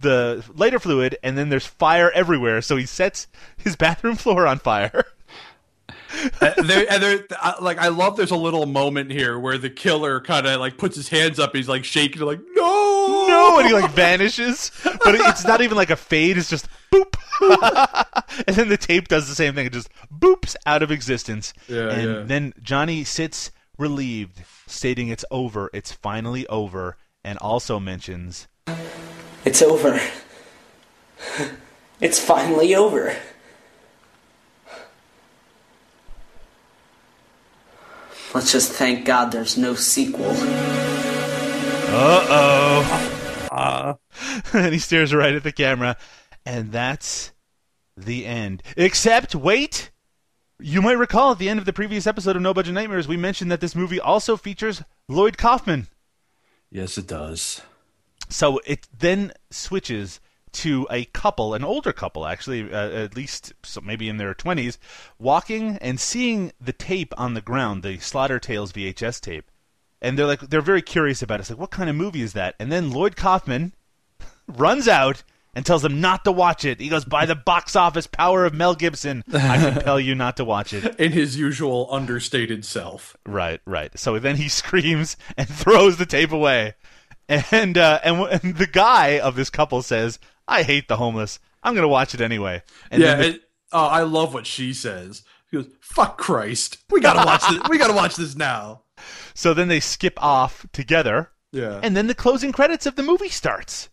the 0.00 0.44
lighter 0.54 0.80
fluid, 0.80 1.16
and 1.22 1.38
then 1.38 1.50
there's 1.50 1.66
fire 1.66 2.10
everywhere. 2.10 2.62
So 2.62 2.76
he 2.76 2.86
sets 2.86 3.28
his 3.56 3.76
bathroom 3.84 4.16
floor 4.16 4.46
on 4.46 4.58
fire. 4.58 5.04
There, 6.40 6.86
and 6.90 7.02
there, 7.02 7.24
like 7.60 7.78
I 7.78 7.88
love. 7.88 8.16
There's 8.16 8.30
a 8.30 8.36
little 8.36 8.64
moment 8.64 9.10
here 9.10 9.38
where 9.38 9.58
the 9.58 9.68
killer 9.68 10.20
kind 10.20 10.46
of 10.46 10.58
like 10.58 10.78
puts 10.78 10.96
his 10.96 11.08
hands 11.08 11.38
up. 11.38 11.54
He's 11.54 11.68
like 11.68 11.84
shaking, 11.84 12.22
like 12.22 12.40
no, 12.54 12.64
no, 13.08 13.58
and 13.58 13.66
he 13.68 13.74
like 13.74 13.90
vanishes. 13.92 14.70
But 14.84 15.14
it- 15.14 15.20
it's 15.26 15.44
not 15.44 15.60
even 15.60 15.76
like 15.76 15.90
a 15.90 15.96
fade. 15.96 16.36
It's 16.38 16.48
just 16.50 16.66
boop, 16.92 17.14
and 18.46 18.56
then 18.56 18.68
the 18.68 18.76
tape 18.76 19.08
does 19.08 19.28
the 19.28 19.34
same 19.34 19.54
thing. 19.54 19.66
It 19.66 19.72
just 19.72 19.88
boops 20.12 20.56
out 20.66 20.82
of 20.82 20.90
existence. 20.90 21.52
Yeah, 21.68 21.88
and 21.90 22.02
yeah. 22.14 22.22
then 22.24 22.52
Johnny 22.62 23.04
sits 23.04 23.50
relieved, 23.78 24.42
stating 24.66 25.08
it's 25.08 25.24
over. 25.30 25.70
It's 25.72 25.92
finally 25.92 26.46
over, 26.48 26.96
and 27.24 27.38
also 27.38 27.78
mentions 27.78 28.48
It's 29.44 29.62
over. 29.62 30.00
It's 32.00 32.18
finally 32.24 32.74
over. 32.74 33.16
Let's 38.34 38.52
just 38.52 38.72
thank 38.72 39.04
God 39.06 39.32
there's 39.32 39.56
no 39.56 39.74
sequel. 39.74 40.34
Uh 41.90 42.26
oh. 42.30 43.08
and 44.52 44.72
he 44.72 44.78
stares 44.78 45.14
right 45.14 45.34
at 45.34 45.42
the 45.42 45.52
camera, 45.52 45.96
and 46.44 46.72
that's 46.72 47.32
the 47.96 48.26
end. 48.26 48.62
Except, 48.76 49.34
wait! 49.34 49.90
You 50.60 50.82
might 50.82 50.98
recall 50.98 51.32
at 51.32 51.38
the 51.38 51.48
end 51.48 51.58
of 51.58 51.66
the 51.66 51.72
previous 51.72 52.06
episode 52.06 52.36
of 52.36 52.42
No 52.42 52.52
Budget 52.52 52.74
Nightmares, 52.74 53.06
we 53.06 53.16
mentioned 53.16 53.50
that 53.52 53.60
this 53.60 53.76
movie 53.76 54.00
also 54.00 54.36
features 54.36 54.82
Lloyd 55.08 55.38
Kaufman. 55.38 55.86
Yes, 56.70 56.98
it 56.98 57.06
does. 57.06 57.62
So 58.28 58.60
it 58.66 58.88
then 58.96 59.32
switches 59.50 60.20
to 60.52 60.86
a 60.90 61.04
couple, 61.06 61.54
an 61.54 61.62
older 61.62 61.92
couple 61.92 62.26
actually, 62.26 62.72
uh, 62.72 62.90
at 62.90 63.16
least 63.16 63.52
so 63.62 63.80
maybe 63.80 64.08
in 64.08 64.16
their 64.16 64.34
20s, 64.34 64.78
walking 65.18 65.78
and 65.78 66.00
seeing 66.00 66.52
the 66.60 66.72
tape 66.72 67.14
on 67.16 67.34
the 67.34 67.40
ground, 67.40 67.82
the 67.82 67.98
Slaughter 67.98 68.38
Tales 68.38 68.72
VHS 68.72 69.20
tape. 69.20 69.50
And 70.00 70.18
they're 70.18 70.26
like 70.26 70.40
they're 70.40 70.60
very 70.60 70.82
curious 70.82 71.22
about 71.22 71.36
it. 71.36 71.40
It's 71.42 71.50
like 71.50 71.58
what 71.58 71.70
kind 71.70 71.90
of 71.90 71.96
movie 71.96 72.22
is 72.22 72.32
that? 72.34 72.54
And 72.60 72.70
then 72.70 72.90
Lloyd 72.92 73.16
Kaufman 73.16 73.74
runs 74.46 74.86
out 74.88 75.22
and 75.54 75.66
tells 75.66 75.82
them 75.82 76.00
not 76.00 76.22
to 76.24 76.30
watch 76.30 76.64
it. 76.64 76.78
He 76.80 76.88
goes, 76.88 77.04
"By 77.04 77.26
the 77.26 77.34
box 77.34 77.74
office 77.74 78.06
power 78.06 78.44
of 78.44 78.54
Mel 78.54 78.74
Gibson, 78.76 79.24
I 79.32 79.58
compel 79.72 79.98
you 80.08 80.14
not 80.14 80.36
to 80.36 80.44
watch 80.44 80.72
it." 80.72 80.94
In 81.00 81.12
his 81.12 81.36
usual 81.36 81.88
understated 81.90 82.64
self. 82.64 83.16
Right, 83.26 83.60
right. 83.66 83.90
So 83.98 84.18
then 84.20 84.36
he 84.36 84.48
screams 84.48 85.16
and 85.36 85.48
throws 85.48 85.96
the 85.96 86.06
tape 86.06 86.30
away, 86.30 86.74
and 87.28 87.76
uh, 87.76 87.98
and, 88.04 88.18
w- 88.18 88.38
and 88.42 88.56
the 88.56 88.66
guy 88.68 89.18
of 89.18 89.34
this 89.34 89.50
couple 89.50 89.82
says, 89.82 90.18
"I 90.46 90.62
hate 90.62 90.86
the 90.86 90.96
homeless. 90.98 91.40
I'm 91.62 91.74
gonna 91.74 91.88
watch 91.88 92.14
it 92.14 92.20
anyway." 92.20 92.62
And 92.90 93.02
yeah, 93.02 93.16
the- 93.16 93.28
it, 93.28 93.40
oh, 93.72 93.86
I 93.86 94.02
love 94.02 94.34
what 94.34 94.46
she 94.46 94.72
says. 94.72 95.22
She 95.50 95.56
goes, 95.56 95.66
"Fuck 95.80 96.18
Christ, 96.18 96.78
we 96.90 97.00
gotta 97.00 97.26
watch 97.26 97.42
this. 97.48 97.68
We 97.68 97.78
gotta 97.78 97.94
watch 97.94 98.14
this 98.16 98.36
now." 98.36 98.82
So 99.34 99.54
then 99.54 99.68
they 99.68 99.80
skip 99.80 100.22
off 100.22 100.66
together, 100.72 101.30
Yeah, 101.52 101.80
and 101.82 101.96
then 101.96 102.06
the 102.06 102.14
closing 102.14 102.52
credits 102.52 102.86
of 102.86 102.96
the 102.96 103.02
movie 103.02 103.28
starts. 103.28 103.88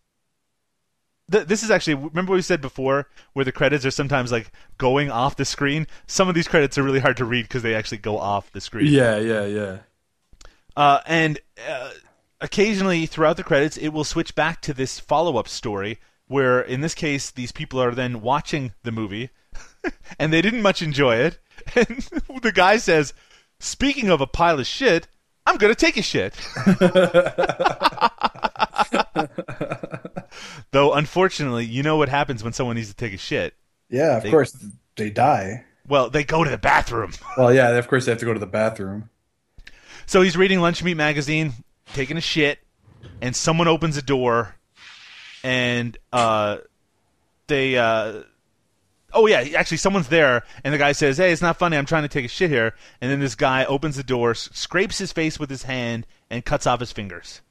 Th- 1.32 1.46
This 1.48 1.64
is 1.64 1.72
actually 1.72 1.96
remember 1.96 2.32
what 2.32 2.38
we 2.38 2.42
said 2.44 2.62
before, 2.62 3.08
where 3.34 3.46
the 3.46 3.52
credits 3.52 3.86
are 3.86 3.92
sometimes 3.92 4.32
like 4.32 4.52
going 4.78 5.10
off 5.10 5.36
the 5.36 5.46
screen. 5.46 5.88
Some 6.08 6.30
of 6.30 6.36
these 6.36 6.48
credits 6.48 6.78
are 6.78 6.84
really 6.84 7.00
hard 7.00 7.18
to 7.18 7.26
read 7.26 7.44
because 7.44 7.64
they 7.64 7.76
actually 7.76 7.98
go 8.00 8.18
off 8.20 8.52
the 8.52 8.62
screen. 8.62 8.88
yeah, 8.92 9.18
yeah, 9.18 9.46
yeah. 9.46 9.78
Uh, 10.76 11.00
and 11.08 11.40
uh, 11.70 11.92
occasionally 12.42 13.06
throughout 13.06 13.38
the 13.38 13.44
credits, 13.44 13.78
it 13.78 13.90
will 13.90 14.04
switch 14.04 14.36
back 14.36 14.62
to 14.62 14.74
this 14.74 15.00
follow 15.00 15.38
up 15.38 15.48
story 15.48 16.00
where, 16.28 16.60
in 16.62 16.82
this 16.82 16.94
case, 16.96 17.32
these 17.32 17.52
people 17.52 17.82
are 17.82 17.92
then 17.96 18.22
watching 18.22 18.74
the 18.84 18.92
movie 18.92 19.30
and 20.20 20.34
they 20.34 20.42
didn't 20.42 20.62
much 20.62 20.82
enjoy 20.82 21.16
it. 21.16 21.40
And 21.76 22.06
the 22.44 22.52
guy 22.54 22.78
says, 22.78 23.14
Speaking 23.60 24.10
of 24.10 24.22
a 24.22 24.28
pile 24.28 24.60
of 24.60 24.68
shit, 24.68 25.08
I'm 25.46 25.58
going 25.58 25.74
to 25.74 25.80
take 25.80 25.98
a 25.98 26.02
shit. 26.02 26.34
Though, 30.72 30.94
unfortunately, 30.94 31.66
you 31.66 31.84
know 31.84 31.98
what 31.98 32.10
happens 32.10 32.44
when 32.44 32.54
someone 32.54 32.76
needs 32.76 32.90
to 32.90 32.96
take 32.96 33.14
a 33.14 33.18
shit. 33.18 33.54
Yeah, 33.90 34.18
of 34.18 34.24
They- 34.24 34.32
course 34.32 34.56
they 34.98 35.10
die. 35.10 35.64
Well, 35.88 36.10
they 36.10 36.24
go 36.24 36.44
to 36.44 36.50
the 36.50 36.58
bathroom. 36.58 37.12
Well, 37.38 37.54
yeah, 37.54 37.70
of 37.70 37.88
course 37.88 38.06
they 38.06 38.12
have 38.12 38.20
to 38.20 38.26
go 38.26 38.34
to 38.34 38.40
the 38.40 38.48
bathroom. 38.48 39.10
So 40.08 40.22
he's 40.22 40.36
reading 40.38 40.60
Lunch 40.60 40.84
Meat 40.84 40.96
magazine, 40.96 41.54
taking 41.94 42.18
a 42.18 42.22
shit, 42.22 42.60
and 43.22 43.36
someone 43.36 43.68
opens 43.68 43.98
a 43.98 44.02
door, 44.02 44.56
and 45.44 45.98
uh, 46.14 46.58
they 47.48 47.78
uh, 47.78 48.22
oh 49.16 49.26
yeah, 49.26 49.42
actually 49.58 49.78
someone's 49.78 50.10
there, 50.10 50.44
and 50.64 50.74
the 50.74 50.78
guy 50.78 50.92
says, 50.92 51.18
"Hey, 51.18 51.32
it's 51.32 51.42
not 51.42 51.58
funny. 51.58 51.78
I'm 51.78 51.86
trying 51.86 52.04
to 52.04 52.10
take 52.10 52.26
a 52.26 52.30
shit 52.30 52.50
here." 52.50 52.76
And 53.02 53.10
then 53.12 53.20
this 53.20 53.36
guy 53.36 53.66
opens 53.66 53.96
the 53.96 54.04
door, 54.04 54.32
s- 54.32 54.50
scrapes 54.54 55.00
his 55.00 55.12
face 55.12 55.40
with 55.40 55.50
his 55.50 55.64
hand, 55.64 56.06
and 56.30 56.46
cuts 56.46 56.68
off 56.68 56.80
his 56.80 56.92
fingers. 56.92 57.42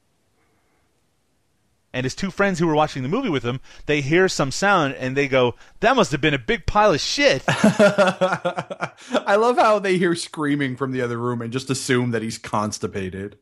And 1.93 2.03
his 2.03 2.15
two 2.15 2.29
friends 2.31 2.59
who 2.59 2.67
were 2.67 2.75
watching 2.75 3.03
the 3.03 3.09
movie 3.09 3.29
with 3.29 3.43
him, 3.43 3.61
they 3.85 4.01
hear 4.01 4.27
some 4.27 4.51
sound 4.51 4.95
and 4.95 5.15
they 5.15 5.27
go, 5.27 5.55
"That 5.79 5.95
must 5.95 6.11
have 6.11 6.21
been 6.21 6.33
a 6.33 6.39
big 6.39 6.65
pile 6.65 6.93
of 6.93 7.01
shit." 7.01 7.43
I 7.47 9.35
love 9.37 9.57
how 9.57 9.79
they 9.79 9.97
hear 9.97 10.15
screaming 10.15 10.75
from 10.75 10.91
the 10.91 11.01
other 11.01 11.17
room 11.17 11.41
and 11.41 11.51
just 11.53 11.69
assume 11.69 12.11
that 12.11 12.21
he's 12.21 12.37
constipated. 12.37 13.37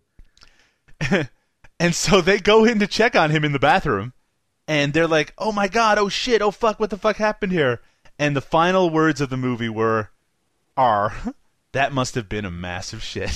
And 1.79 1.93
so 1.93 2.21
they 2.21 2.39
go 2.39 2.63
in 2.63 2.79
to 2.79 2.87
check 2.87 3.13
on 3.13 3.29
him 3.29 3.43
in 3.43 3.51
the 3.51 3.59
bathroom, 3.59 4.13
and 4.69 4.93
they're 4.93 5.07
like, 5.07 5.33
"Oh 5.37 5.51
my 5.51 5.67
god! 5.67 5.97
Oh 5.97 6.07
shit! 6.07 6.41
Oh 6.41 6.51
fuck! 6.51 6.79
What 6.79 6.91
the 6.91 6.97
fuck 6.97 7.17
happened 7.17 7.51
here?" 7.51 7.81
And 8.23 8.37
the 8.37 8.41
final 8.41 8.89
words 8.89 9.19
of 9.19 9.29
the 9.29 9.35
movie 9.35 9.67
were, 9.67 10.09
"Are 10.77 11.13
that 11.73 11.91
must 11.91 12.15
have 12.15 12.29
been 12.29 12.45
a 12.45 12.51
massive 12.51 13.03
shit." 13.03 13.31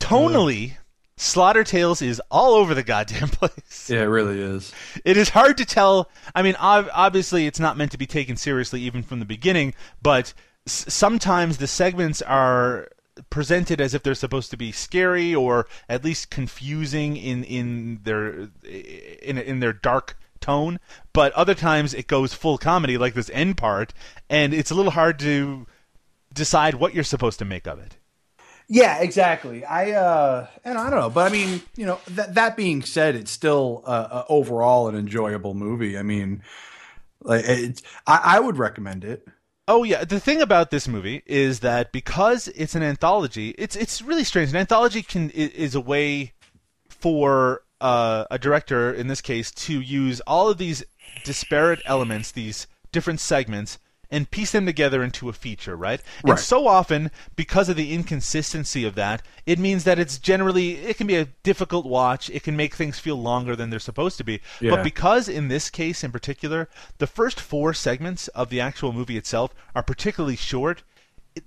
Tonally, 0.00 0.76
Slaughter 1.16 1.62
Tales 1.62 2.02
is 2.02 2.20
all 2.28 2.54
over 2.54 2.74
the 2.74 2.82
goddamn 2.82 3.28
place. 3.28 3.88
Yeah, 3.88 4.00
it 4.00 4.06
really 4.06 4.40
is. 4.40 4.72
It 5.04 5.16
is 5.16 5.28
hard 5.28 5.56
to 5.58 5.64
tell. 5.64 6.10
I 6.34 6.42
mean, 6.42 6.56
ob- 6.56 6.90
obviously, 6.92 7.46
it's 7.46 7.60
not 7.60 7.76
meant 7.76 7.92
to 7.92 7.98
be 7.98 8.06
taken 8.06 8.36
seriously 8.36 8.80
even 8.82 9.04
from 9.04 9.20
the 9.20 9.24
beginning, 9.24 9.74
but 10.02 10.34
s- 10.66 10.86
sometimes 10.88 11.58
the 11.58 11.68
segments 11.68 12.20
are 12.22 12.88
presented 13.30 13.80
as 13.80 13.94
if 13.94 14.02
they're 14.02 14.14
supposed 14.14 14.50
to 14.50 14.56
be 14.56 14.72
scary 14.72 15.32
or 15.34 15.66
at 15.88 16.04
least 16.04 16.30
confusing 16.30 17.16
in 17.16 17.44
in 17.44 18.00
their 18.02 18.48
in 18.64 19.38
in 19.38 19.60
their 19.60 19.72
dark 19.72 20.16
tone. 20.40 20.80
But 21.12 21.32
other 21.32 21.54
times 21.54 21.94
it 21.94 22.06
goes 22.06 22.34
full 22.34 22.58
comedy, 22.58 22.98
like 22.98 23.14
this 23.14 23.30
end 23.32 23.56
part, 23.56 23.92
and 24.28 24.54
it's 24.54 24.70
a 24.70 24.74
little 24.74 24.92
hard 24.92 25.18
to 25.20 25.66
decide 26.32 26.74
what 26.74 26.94
you're 26.94 27.04
supposed 27.04 27.38
to 27.38 27.44
make 27.44 27.66
of 27.66 27.78
it. 27.78 27.96
Yeah, 28.68 28.98
exactly. 28.98 29.64
I 29.64 29.92
uh 29.92 30.46
and 30.62 30.76
I 30.76 30.90
don't 30.90 31.00
know, 31.00 31.10
but 31.10 31.26
I 31.26 31.32
mean, 31.32 31.62
you 31.76 31.86
know, 31.86 32.00
that 32.08 32.34
that 32.34 32.56
being 32.56 32.82
said, 32.82 33.14
it's 33.14 33.30
still 33.30 33.82
uh, 33.86 34.08
uh, 34.10 34.24
overall 34.28 34.88
an 34.88 34.94
enjoyable 34.94 35.54
movie. 35.54 35.96
I 35.96 36.02
mean, 36.02 36.42
like 37.22 37.44
it's 37.46 37.82
I, 38.06 38.20
I 38.36 38.40
would 38.40 38.58
recommend 38.58 39.04
it. 39.04 39.26
Oh 39.66 39.84
yeah, 39.84 40.04
the 40.04 40.20
thing 40.20 40.42
about 40.42 40.70
this 40.70 40.86
movie 40.86 41.22
is 41.24 41.60
that 41.60 41.92
because 41.92 42.48
it's 42.48 42.74
an 42.74 42.82
anthology, 42.82 43.50
it's 43.58 43.74
it's 43.74 44.02
really 44.02 44.24
strange. 44.24 44.50
An 44.50 44.56
anthology 44.56 45.02
can 45.02 45.30
is 45.30 45.74
a 45.74 45.80
way 45.80 46.32
for 46.88 47.62
uh, 47.80 48.24
a 48.30 48.38
director, 48.38 48.92
in 48.92 49.08
this 49.08 49.20
case, 49.20 49.50
to 49.50 49.80
use 49.80 50.20
all 50.20 50.48
of 50.48 50.58
these 50.58 50.84
disparate 51.24 51.80
elements, 51.84 52.30
these 52.30 52.66
different 52.92 53.20
segments, 53.20 53.78
and 54.10 54.30
piece 54.30 54.52
them 54.52 54.66
together 54.66 55.02
into 55.02 55.28
a 55.28 55.32
feature, 55.32 55.76
right? 55.76 56.00
right? 56.24 56.30
And 56.30 56.40
so 56.40 56.66
often, 56.66 57.10
because 57.36 57.68
of 57.68 57.76
the 57.76 57.92
inconsistency 57.92 58.84
of 58.84 58.94
that, 58.94 59.22
it 59.44 59.58
means 59.58 59.84
that 59.84 59.98
it's 59.98 60.18
generally 60.18 60.76
it 60.76 60.96
can 60.96 61.06
be 61.06 61.16
a 61.16 61.26
difficult 61.42 61.84
watch. 61.84 62.30
It 62.30 62.42
can 62.42 62.56
make 62.56 62.74
things 62.74 62.98
feel 62.98 63.16
longer 63.16 63.54
than 63.54 63.70
they're 63.70 63.78
supposed 63.78 64.16
to 64.18 64.24
be. 64.24 64.40
Yeah. 64.60 64.70
But 64.70 64.84
because 64.84 65.28
in 65.28 65.48
this 65.48 65.68
case 65.70 66.02
in 66.02 66.12
particular, 66.12 66.68
the 66.98 67.06
first 67.06 67.38
four 67.40 67.74
segments 67.74 68.28
of 68.28 68.48
the 68.48 68.60
actual 68.60 68.92
movie 68.92 69.18
itself 69.18 69.54
are 69.74 69.82
particularly 69.82 70.36
short. 70.36 70.82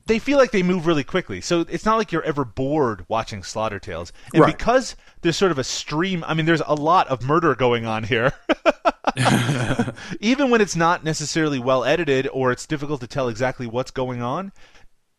They 0.05 0.19
feel 0.19 0.37
like 0.37 0.51
they 0.51 0.63
move 0.63 0.85
really 0.87 1.03
quickly, 1.03 1.41
so 1.41 1.61
it's 1.69 1.85
not 1.85 1.97
like 1.97 2.11
you're 2.11 2.23
ever 2.23 2.45
bored 2.45 3.05
watching 3.07 3.43
Slaughter 3.43 3.79
Tales. 3.79 4.11
And 4.33 4.43
Right. 4.43 4.57
because 4.57 4.95
there's 5.21 5.37
sort 5.37 5.51
of 5.51 5.59
a 5.59 5.63
stream, 5.63 6.23
I 6.27 6.33
mean, 6.33 6.45
there's 6.45 6.61
a 6.65 6.75
lot 6.75 7.07
of 7.07 7.23
murder 7.23 7.55
going 7.55 7.85
on 7.85 8.03
here. 8.03 8.33
Even 10.19 10.49
when 10.49 10.61
it's 10.61 10.75
not 10.75 11.03
necessarily 11.03 11.59
well 11.59 11.83
edited 11.83 12.27
or 12.31 12.51
it's 12.51 12.65
difficult 12.65 13.01
to 13.01 13.07
tell 13.07 13.27
exactly 13.27 13.67
what's 13.67 13.91
going 13.91 14.21
on, 14.21 14.51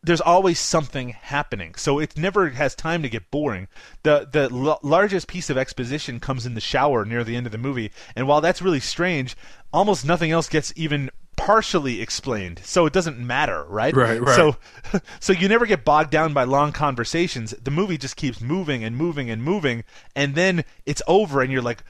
there's 0.01 0.21
always 0.21 0.59
something 0.59 1.09
happening. 1.09 1.75
So 1.75 1.99
it 1.99 2.17
never 2.17 2.49
has 2.49 2.75
time 2.75 3.01
to 3.03 3.09
get 3.09 3.31
boring. 3.31 3.67
The 4.03 4.27
the 4.29 4.49
l- 4.51 4.79
largest 4.83 5.27
piece 5.27 5.49
of 5.49 5.57
exposition 5.57 6.19
comes 6.19 6.45
in 6.45 6.55
the 6.55 6.61
shower 6.61 7.05
near 7.05 7.23
the 7.23 7.35
end 7.35 7.45
of 7.45 7.51
the 7.51 7.57
movie, 7.57 7.91
and 8.15 8.27
while 8.27 8.41
that's 8.41 8.61
really 8.61 8.79
strange, 8.81 9.35
almost 9.71 10.05
nothing 10.05 10.31
else 10.31 10.49
gets 10.49 10.73
even 10.75 11.09
partially 11.35 12.01
explained. 12.01 12.61
So 12.63 12.85
it 12.85 12.93
doesn't 12.93 13.19
matter, 13.19 13.63
right? 13.65 13.95
Right, 13.95 14.21
right. 14.21 14.35
So 14.35 14.57
so 15.19 15.33
you 15.33 15.47
never 15.47 15.65
get 15.65 15.85
bogged 15.85 16.11
down 16.11 16.33
by 16.33 16.43
long 16.43 16.71
conversations. 16.71 17.51
The 17.51 17.71
movie 17.71 17.97
just 17.97 18.15
keeps 18.15 18.41
moving 18.41 18.83
and 18.83 18.95
moving 18.95 19.29
and 19.29 19.43
moving, 19.43 19.83
and 20.15 20.35
then 20.35 20.63
it's 20.85 21.01
over, 21.07 21.41
and 21.41 21.51
you're 21.51 21.61
like, 21.61 21.83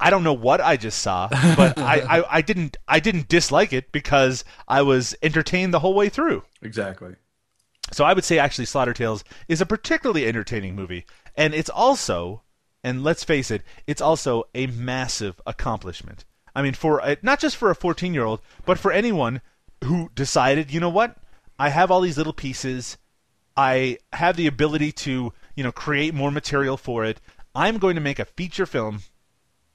I 0.00 0.10
don't 0.10 0.24
know 0.24 0.32
what 0.32 0.60
I 0.60 0.76
just 0.76 1.00
saw, 1.00 1.28
but 1.28 1.78
I, 1.78 2.00
I, 2.18 2.36
I 2.38 2.40
didn't 2.40 2.76
I 2.88 3.00
didn't 3.00 3.28
dislike 3.28 3.72
it 3.72 3.92
because 3.92 4.44
I 4.66 4.82
was 4.82 5.14
entertained 5.22 5.74
the 5.74 5.80
whole 5.80 5.94
way 5.94 6.08
through. 6.08 6.42
Exactly. 6.62 7.16
So 7.92 8.04
I 8.04 8.12
would 8.12 8.24
say 8.24 8.38
actually 8.38 8.66
Slaughter 8.66 8.94
Tales 8.94 9.24
is 9.48 9.60
a 9.60 9.66
particularly 9.66 10.26
entertaining 10.26 10.74
movie, 10.74 11.04
and 11.36 11.54
it's 11.54 11.70
also, 11.70 12.42
and 12.84 13.02
let's 13.02 13.24
face 13.24 13.50
it, 13.50 13.62
it's 13.86 14.00
also 14.00 14.44
a 14.54 14.68
massive 14.68 15.40
accomplishment. 15.46 16.24
I 16.54 16.62
mean, 16.62 16.74
for 16.74 17.00
a, 17.00 17.16
not 17.22 17.40
just 17.40 17.56
for 17.56 17.70
a 17.70 17.74
14 17.74 18.14
year 18.14 18.24
old, 18.24 18.40
but 18.64 18.78
for 18.78 18.92
anyone 18.92 19.40
who 19.84 20.10
decided, 20.14 20.72
you 20.72 20.80
know 20.80 20.88
what, 20.88 21.16
I 21.58 21.68
have 21.68 21.90
all 21.90 22.00
these 22.00 22.18
little 22.18 22.32
pieces, 22.32 22.98
I 23.56 23.98
have 24.12 24.36
the 24.36 24.46
ability 24.46 24.92
to, 24.92 25.32
you 25.54 25.64
know, 25.64 25.72
create 25.72 26.14
more 26.14 26.30
material 26.30 26.76
for 26.76 27.04
it. 27.04 27.20
I'm 27.54 27.78
going 27.78 27.94
to 27.94 28.00
make 28.00 28.18
a 28.18 28.24
feature 28.24 28.66
film. 28.66 29.00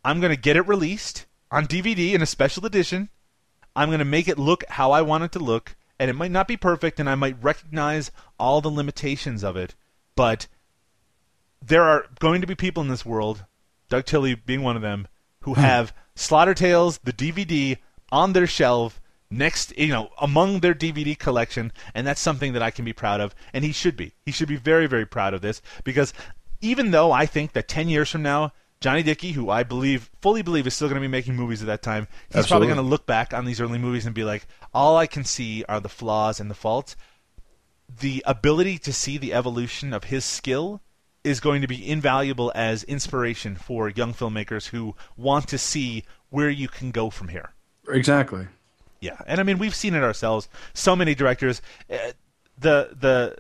I'm 0.04 0.20
going 0.20 0.34
to 0.34 0.42
get 0.42 0.56
it 0.58 0.68
released 0.68 1.26
on 1.52 1.68
DVD 1.68 2.14
in 2.14 2.22
a 2.22 2.28
special 2.28 2.66
edition. 2.66 3.10
I'm 3.76 3.90
going 3.90 4.00
to 4.00 4.06
make 4.06 4.28
it 4.28 4.40
look 4.40 4.64
how 4.70 4.92
I 4.92 5.02
want 5.02 5.26
it 5.26 5.32
to 5.34 5.40
look, 5.40 5.76
and 6.00 6.10
it 6.10 6.16
might 6.16 6.32
not 6.32 6.48
be 6.48 6.58
perfect, 6.58 7.00
and 7.00 7.10
I 7.10 7.16
might 7.16 7.44
recognize 7.44 8.12
all 8.40 8.62
the 8.62 8.70
limitations 8.70 9.44
of 9.44 9.58
it, 9.58 9.76
but 10.16 10.48
there 11.62 11.84
are 11.84 12.06
going 12.20 12.42
to 12.42 12.48
be 12.48 12.56
people 12.56 12.84
in 12.84 12.90
this 12.90 13.06
world, 13.06 13.46
Doug 13.90 14.06
Tilley 14.06 14.36
being 14.36 14.62
one 14.62 14.76
of 14.76 14.82
them, 14.82 15.08
who 15.46 15.54
have 15.54 15.94
Slaughter 16.16 16.54
Tales, 16.54 17.00
the 17.04 17.14
DVD, 17.14 17.78
on 18.12 18.34
their 18.34 18.48
shelf 18.48 19.00
next, 19.30 19.78
you 19.78 19.90
know, 19.90 20.10
among 20.20 20.60
their 20.60 20.74
DVD 20.74 21.18
collection, 21.18 21.72
and 21.94 22.06
that's 22.06 22.22
something 22.22 22.54
that 22.54 22.64
I 22.64 22.72
can 22.72 22.84
be 22.84 22.94
proud 22.94 23.22
of, 23.22 23.36
and 23.54 23.64
he 23.64 23.72
should 23.72 23.96
be. 23.96 24.14
He 24.26 24.32
should 24.32 24.48
be 24.48 24.56
very, 24.56 24.88
very 24.88 25.06
proud 25.06 25.34
of 25.34 25.42
this 25.42 25.62
because 25.84 26.14
even 26.62 26.92
though 26.92 27.12
I 27.12 27.28
think 27.28 27.54
that 27.54 27.68
10 27.68 27.90
years 27.90 28.10
from 28.10 28.24
now, 28.24 28.54
Johnny 28.82 29.04
Dickie, 29.04 29.34
who 29.34 29.50
I 29.50 29.62
believe, 29.64 30.10
fully 30.20 30.42
believe, 30.42 30.66
is 30.66 30.74
still 30.74 30.88
going 30.88 31.02
to 31.02 31.08
be 31.08 31.12
making 31.12 31.36
movies 31.36 31.62
at 31.62 31.68
that 31.68 31.82
time, 31.82 32.08
he's 32.34 32.48
probably 32.48 32.68
going 32.68 32.78
to 32.78 32.84
look 32.84 33.06
back 33.06 33.34
on 33.34 33.46
these 33.46 33.62
early 33.62 33.78
movies 33.78 34.06
and 34.06 34.16
be 34.16 34.24
like, 34.24 34.48
all 34.74 34.98
I 34.98 35.08
can 35.08 35.24
see 35.24 35.64
are 35.70 35.80
the 35.80 35.90
flaws 35.90 36.40
and 36.40 36.50
the 36.50 36.56
faults. 36.56 36.96
The 38.00 38.24
ability 38.26 38.80
to 38.80 38.92
see 38.92 39.18
the 39.18 39.34
evolution 39.34 39.94
of 39.94 40.06
his 40.06 40.26
skill 40.26 40.82
is 41.26 41.40
going 41.40 41.62
to 41.62 41.68
be 41.68 41.90
invaluable 41.90 42.52
as 42.56 42.84
inspiration 42.84 43.56
for 43.56 43.90
young 43.90 44.14
filmmakers 44.14 44.68
who 44.68 44.96
want 45.18 45.48
to 45.48 45.58
see 45.58 46.04
where 46.30 46.50
you 46.50 46.68
can 46.68 46.92
go 46.92 47.10
from 47.10 47.30
here. 47.30 47.52
Exactly. 47.90 48.48
Yeah, 49.02 49.18
and 49.28 49.40
I 49.40 49.44
mean 49.44 49.58
we've 49.58 49.76
seen 49.76 49.96
it 49.96 50.04
ourselves. 50.04 50.48
So 50.74 50.96
many 50.96 51.16
directors, 51.16 51.62
uh, 51.92 52.12
the 52.58 52.96
the 53.00 53.38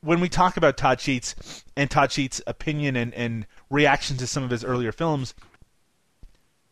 when 0.00 0.20
we 0.20 0.28
talk 0.28 0.56
about 0.56 0.76
Todd 0.76 1.00
Sheets 1.00 1.64
and 1.76 1.90
Todd 1.90 2.12
Sheets' 2.12 2.40
opinion 2.46 2.96
and, 2.96 3.12
and 3.14 3.46
reaction 3.70 4.16
to 4.18 4.26
some 4.26 4.44
of 4.44 4.50
his 4.50 4.64
earlier 4.64 4.92
films, 4.92 5.34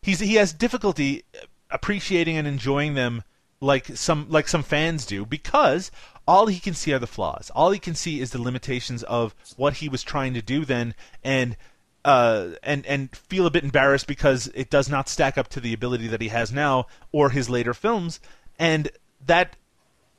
he's 0.02 0.20
he 0.20 0.34
has 0.34 0.52
difficulty 0.52 1.24
appreciating 1.70 2.36
and 2.36 2.46
enjoying 2.46 2.94
them 2.94 3.22
like 3.60 3.86
some 3.96 4.26
like 4.28 4.48
some 4.48 4.62
fans 4.62 5.06
do 5.06 5.26
because 5.26 5.90
all 6.26 6.46
he 6.46 6.60
can 6.60 6.74
see 6.74 6.92
are 6.92 6.98
the 6.98 7.06
flaws. 7.06 7.50
All 7.54 7.70
he 7.70 7.78
can 7.78 7.94
see 7.94 8.20
is 8.20 8.30
the 8.30 8.40
limitations 8.40 9.02
of 9.02 9.34
what 9.56 9.74
he 9.74 9.88
was 9.88 10.02
trying 10.02 10.34
to 10.34 10.42
do 10.42 10.64
then 10.64 10.94
and 11.22 11.56
uh, 12.04 12.50
and 12.62 12.84
and 12.86 13.14
feel 13.16 13.46
a 13.46 13.50
bit 13.50 13.64
embarrassed 13.64 14.06
because 14.06 14.50
it 14.54 14.70
does 14.70 14.88
not 14.88 15.08
stack 15.08 15.38
up 15.38 15.48
to 15.48 15.60
the 15.60 15.72
ability 15.72 16.06
that 16.08 16.20
he 16.20 16.28
has 16.28 16.52
now 16.52 16.86
or 17.12 17.30
his 17.30 17.48
later 17.48 17.72
films 17.72 18.20
and 18.58 18.90
that 19.24 19.56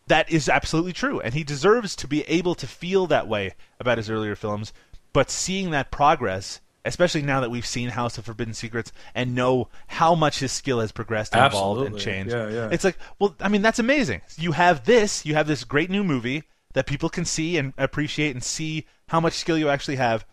that 0.08 0.32
is 0.32 0.50
absolutely 0.50 0.94
true 0.94 1.20
and 1.20 1.34
he 1.34 1.44
deserves 1.44 1.96
to 1.96 2.08
be 2.08 2.24
able 2.24 2.56
to 2.56 2.66
feel 2.66 3.06
that 3.08 3.28
way 3.28 3.54
about 3.80 4.00
his 4.00 4.10
earlier 4.10 4.36
films 4.36 4.74
but 5.14 5.30
seeing 5.30 5.70
that 5.70 5.92
progress 5.92 6.60
especially 6.86 7.24
now 7.24 7.42
that 7.42 7.50
we've 7.50 7.66
seen 7.66 7.90
House 7.90 8.18
of 8.18 8.26
Forbidden 8.26 8.54
Secrets 8.54 8.92
and 9.14 9.36
know 9.36 9.68
how 9.88 10.16
much 10.16 10.40
his 10.40 10.52
skill 10.52 10.80
has 10.80 10.92
progressed 10.92 11.36
and 11.36 11.46
evolved 11.46 11.86
and 11.86 11.98
changed. 12.00 12.32
Yeah, 12.32 12.50
yeah. 12.50 12.70
it's 12.72 12.84
like 12.84 12.98
well 13.20 13.36
I 13.40 13.50
mean 13.50 13.62
that's 13.62 13.80
amazing. 13.80 14.22
You 14.38 14.54
have 14.54 14.86
this 14.86 15.26
you 15.26 15.34
have 15.34 15.48
this 15.48 15.64
great 15.64 15.90
new 15.90 16.04
movie 16.04 16.44
that 16.74 16.86
people 16.86 17.10
can 17.10 17.26
see 17.26 17.58
and 17.58 17.74
appreciate 17.78 18.32
and 18.32 18.44
see 18.44 18.86
how 19.08 19.20
much 19.20 19.34
skill 19.34 19.58
you 19.58 19.70
actually 19.70 19.96
have. 19.96 20.26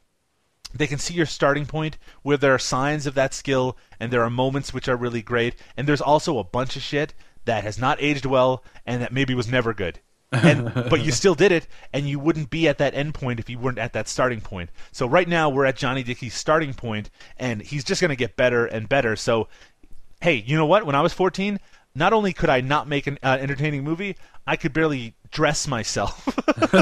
They 0.74 0.86
can 0.86 0.98
see 0.98 1.14
your 1.14 1.26
starting 1.26 1.66
point 1.66 1.98
where 2.22 2.36
there 2.36 2.54
are 2.54 2.58
signs 2.58 3.06
of 3.06 3.14
that 3.14 3.34
skill 3.34 3.76
and 4.00 4.12
there 4.12 4.22
are 4.22 4.30
moments 4.30 4.72
which 4.72 4.88
are 4.88 4.96
really 4.96 5.22
great. 5.22 5.54
And 5.76 5.86
there's 5.86 6.00
also 6.00 6.38
a 6.38 6.44
bunch 6.44 6.76
of 6.76 6.82
shit 6.82 7.14
that 7.44 7.64
has 7.64 7.78
not 7.78 7.98
aged 8.00 8.24
well 8.24 8.64
and 8.86 9.02
that 9.02 9.12
maybe 9.12 9.34
was 9.34 9.48
never 9.48 9.74
good 9.74 10.00
and 10.32 10.72
but 10.88 11.02
you 11.04 11.12
still 11.12 11.34
did 11.34 11.52
it 11.52 11.66
and 11.92 12.08
you 12.08 12.18
wouldn't 12.18 12.50
be 12.50 12.66
at 12.66 12.78
that 12.78 12.94
end 12.94 13.14
point 13.14 13.38
if 13.38 13.50
you 13.50 13.58
weren't 13.58 13.78
at 13.78 13.92
that 13.92 14.08
starting 14.08 14.40
point 14.40 14.70
so 14.90 15.06
right 15.06 15.28
now 15.28 15.48
we're 15.48 15.66
at 15.66 15.76
johnny 15.76 16.02
dickie's 16.02 16.34
starting 16.34 16.72
point 16.72 17.10
and 17.36 17.60
he's 17.62 17.84
just 17.84 18.00
going 18.00 18.08
to 18.08 18.16
get 18.16 18.34
better 18.36 18.66
and 18.66 18.88
better 18.88 19.14
so 19.14 19.46
hey 20.20 20.34
you 20.46 20.56
know 20.56 20.66
what 20.66 20.86
when 20.86 20.94
i 20.94 21.00
was 21.00 21.12
14 21.12 21.60
not 21.94 22.12
only 22.12 22.32
could 22.32 22.48
i 22.48 22.60
not 22.60 22.88
make 22.88 23.06
an 23.06 23.18
uh, 23.22 23.36
entertaining 23.40 23.84
movie 23.84 24.16
i 24.46 24.56
could 24.56 24.72
barely 24.72 25.14
dress 25.30 25.68
myself 25.68 26.26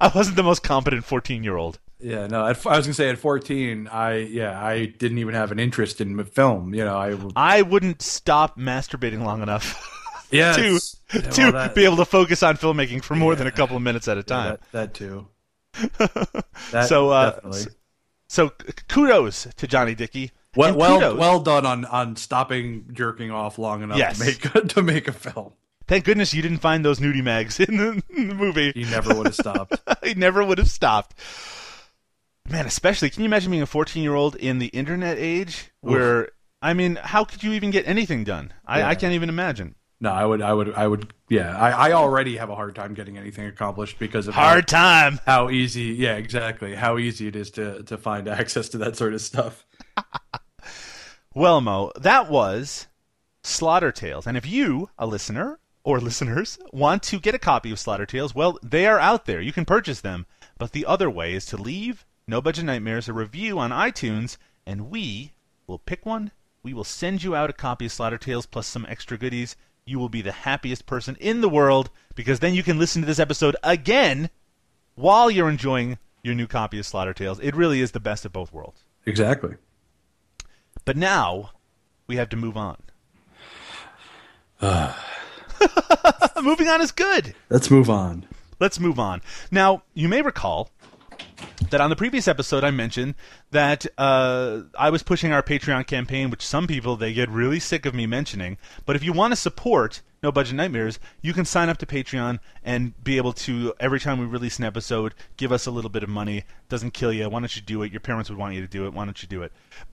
i 0.00 0.10
wasn't 0.14 0.36
the 0.36 0.42
most 0.42 0.62
competent 0.62 1.04
14 1.04 1.42
year 1.42 1.56
old 1.56 1.78
Yeah, 2.04 2.26
no. 2.26 2.44
At, 2.44 2.66
I 2.66 2.76
was 2.76 2.86
gonna 2.86 2.94
say 2.94 3.08
at 3.10 3.18
14, 3.18 3.86
I 3.86 4.16
yeah, 4.16 4.60
I 4.60 4.86
didn't 4.86 5.18
even 5.18 5.34
have 5.34 5.52
an 5.52 5.60
interest 5.60 6.00
in 6.00 6.22
film. 6.24 6.74
You 6.74 6.84
know, 6.84 6.96
I 6.96 7.16
I 7.36 7.62
wouldn't 7.62 8.02
stop 8.02 8.58
masturbating 8.58 9.22
long 9.22 9.40
enough 9.40 9.78
yeah 10.32 10.52
to 10.54 10.78
to 11.10 11.42
well, 11.42 11.52
that- 11.52 11.74
be 11.74 11.84
able 11.84 11.96
to 11.98 12.04
focus 12.04 12.42
on 12.42 12.56
filmmaking 12.56 13.02
for 13.04 13.14
more 13.14 13.34
than 13.36 13.46
a 13.46 13.50
couple 13.52 13.76
of 13.76 13.82
minutes 13.82 14.08
at 14.08 14.16
a 14.16 14.20
yeah, 14.20 14.22
time. 14.24 14.58
that, 14.72 14.72
that 14.72 14.94
too. 14.94 15.26
That, 16.72 16.88
So, 16.88 17.10
uh, 17.10 17.32
definitely. 17.32 17.72
So 18.28 18.50
kudos 18.88 19.46
to 19.56 19.66
Johnny 19.66 19.94
Dickie. 19.94 20.30
well, 20.56 20.76
well, 20.76 21.16
well 21.16 21.40
done 21.40 21.66
on 21.66 21.84
on 21.86 22.16
stopping 22.16 22.86
jerking 22.92 23.30
off 23.30 23.58
long 23.58 23.82
enough 23.82 23.98
Yes. 23.98 24.18
to 24.18 24.24
make 24.24 24.68
to 24.68 24.82
make 24.82 25.08
a 25.08 25.12
film. 25.12 25.52
Thank 25.88 26.04
goodness 26.04 26.32
you 26.32 26.40
didn't 26.42 26.58
find 26.58 26.84
those 26.84 27.00
nudie 27.00 27.22
mags 27.24 27.58
in 27.60 27.76
the, 27.76 28.02
in 28.16 28.28
the 28.28 28.34
movie. 28.34 28.72
He 28.74 28.84
never 28.84 29.14
would 29.14 29.26
have 29.26 29.34
stopped. 29.34 29.76
he 30.04 30.14
never 30.14 30.44
would 30.44 30.58
have 30.58 30.70
stopped. 30.70 31.14
Man, 32.48 32.66
especially 32.66 33.10
can 33.10 33.22
you 33.22 33.26
imagine 33.26 33.50
being 33.50 33.62
a 33.62 33.66
14 33.66 34.02
year 34.02 34.14
old 34.14 34.36
in 34.36 34.58
the 34.58 34.66
internet 34.68 35.18
age 35.18 35.70
where 35.80 36.30
I 36.62 36.74
mean, 36.74 36.96
how 36.96 37.24
could 37.24 37.42
you 37.42 37.52
even 37.52 37.70
get 37.70 37.86
anything 37.88 38.24
done? 38.24 38.52
I, 38.66 38.78
Yeah. 38.78 38.88
I 38.88 38.94
can't 38.94 39.14
even 39.14 39.28
imagine. 39.28 39.74
No, 40.02 40.10
I 40.10 40.26
would, 40.26 40.42
I 40.42 40.52
would, 40.52 40.74
I 40.74 40.86
would. 40.86 41.14
Yeah, 41.28 41.56
I, 41.56 41.88
I 41.88 41.92
already 41.92 42.36
have 42.36 42.50
a 42.50 42.56
hard 42.56 42.74
time 42.74 42.92
getting 42.92 43.16
anything 43.16 43.46
accomplished 43.46 43.98
because 44.00 44.26
of 44.28 44.34
how- 44.34 44.42
Hard 44.48 44.66
time. 44.68 45.20
how 45.24 45.48
easy 45.48 45.84
yeah 45.94 46.16
exactly 46.16 46.74
how 46.74 46.98
easy 46.98 47.28
it 47.28 47.36
is 47.36 47.50
to 47.52 47.82
to 47.84 47.96
find 47.96 48.26
access 48.40 48.68
to 48.70 48.78
that 48.78 48.96
sort 48.96 49.14
of 49.14 49.20
stuff 49.22 49.64
Well, 51.34 51.60
Mo, 51.62 51.92
that 51.98 52.28
was 52.28 52.88
Slaughter 53.42 53.90
Tales. 53.90 54.26
And 54.26 54.36
if 54.36 54.46
you, 54.46 54.90
a 54.98 55.06
listener 55.06 55.58
or 55.82 55.98
listeners, 55.98 56.58
want 56.72 57.02
to 57.04 57.18
get 57.18 57.34
a 57.34 57.38
copy 57.38 57.70
of 57.70 57.78
Slaughter 57.80 58.04
Tales, 58.06 58.34
well, 58.34 58.58
they 58.62 58.86
are 58.86 58.98
out 58.98 59.24
there. 59.24 59.40
You 59.40 59.52
can 59.52 59.64
purchase 59.64 60.00
them. 60.02 60.26
But 60.58 60.72
the 60.72 60.84
other 60.84 61.08
way 61.08 61.32
is 61.32 61.46
to 61.46 61.56
leave 61.56 62.04
No 62.26 62.42
Budget 62.42 62.66
Nightmares 62.66 63.08
a 63.08 63.12
review 63.14 63.58
on 63.58 63.70
iTunes, 63.70 64.36
and 64.66 64.90
we 64.90 65.32
will 65.66 65.78
pick 65.78 66.04
one. 66.04 66.32
We 66.62 66.74
will 66.74 66.84
send 66.84 67.22
you 67.22 67.34
out 67.34 67.48
a 67.50 67.54
copy 67.54 67.86
of 67.86 67.92
Slaughter 67.92 68.18
Tales 68.18 68.44
plus 68.46 68.66
some 68.66 68.84
extra 68.88 69.16
goodies. 69.16 69.56
You 69.84 69.98
will 69.98 70.08
be 70.08 70.22
the 70.22 70.32
happiest 70.32 70.86
person 70.86 71.16
in 71.20 71.40
the 71.40 71.48
world 71.48 71.90
because 72.14 72.40
then 72.40 72.54
you 72.54 72.62
can 72.62 72.78
listen 72.78 73.02
to 73.02 73.06
this 73.06 73.18
episode 73.18 73.56
again 73.62 74.30
while 74.94 75.30
you're 75.30 75.48
enjoying 75.48 75.98
your 76.22 76.34
new 76.34 76.46
copy 76.46 76.78
of 76.78 76.86
Slaughter 76.86 77.14
Tales. 77.14 77.40
It 77.40 77.56
really 77.56 77.80
is 77.80 77.90
the 77.92 78.00
best 78.00 78.24
of 78.24 78.32
both 78.32 78.52
worlds. 78.52 78.82
exactly 79.06 79.56
But 80.84 80.96
now 80.96 81.50
we 82.06 82.16
have 82.16 82.28
to 82.30 82.36
move 82.36 82.56
on. 82.56 82.76
Moving 86.42 86.68
on 86.68 86.80
is 86.80 86.92
good. 86.92 87.34
let's 87.50 87.70
move 87.70 87.90
on 87.90 88.26
Let's 88.62 88.78
move 88.78 89.00
on. 89.00 89.22
Now, 89.50 89.82
you 89.92 90.08
may 90.08 90.22
recall 90.22 90.70
that 91.72 91.80
on 91.80 91.90
the 91.90 91.96
previous 91.96 92.28
episode 92.28 92.64
I 92.64 92.70
mentioned 92.70 93.14
that 93.50 93.86
uh, 93.96 94.60
I 94.78 94.90
was 94.90 95.02
pushing 95.02 95.32
our 95.32 95.42
Patreon 95.42 95.86
campaign, 95.86 96.30
which 96.30 96.46
some 96.46 96.66
people 96.66 96.96
they 96.96 97.14
get 97.14 97.30
really 97.30 97.58
sick 97.58 97.86
of 97.86 97.94
me 97.94 98.06
mentioning. 98.06 98.58
But 98.84 98.94
if 98.94 99.02
you 99.02 99.12
want 99.12 99.32
to 99.32 99.36
support 99.36 100.02
No 100.22 100.30
Budget 100.30 100.54
Nightmares, 100.54 101.00
you 101.22 101.32
can 101.32 101.46
sign 101.46 101.70
up 101.70 101.78
to 101.78 101.86
Patreon 101.86 102.40
and 102.62 102.92
be 103.02 103.16
able 103.16 103.32
to 103.32 103.72
every 103.80 103.98
time 103.98 104.18
we 104.18 104.26
release 104.26 104.58
an 104.58 104.64
episode, 104.64 105.14
give 105.38 105.50
us 105.50 105.66
a 105.66 105.70
little 105.70 105.88
bit 105.88 106.02
of 106.02 106.10
money. 106.10 106.44
Doesn't 106.68 106.92
kill 106.92 107.12
you. 107.12 107.28
Why 107.28 107.40
don't 107.40 107.56
you 107.56 107.62
do 107.62 107.82
it? 107.82 107.90
Your 107.90 108.00
parents 108.00 108.28
would 108.28 108.38
want 108.38 108.54
you 108.54 108.60
to 108.60 108.68
do 108.68 108.86
it. 108.86 108.92
Why 108.92 109.06
don't 109.06 109.22
you 109.22 109.28
do 109.28 109.42
it? 109.42 109.50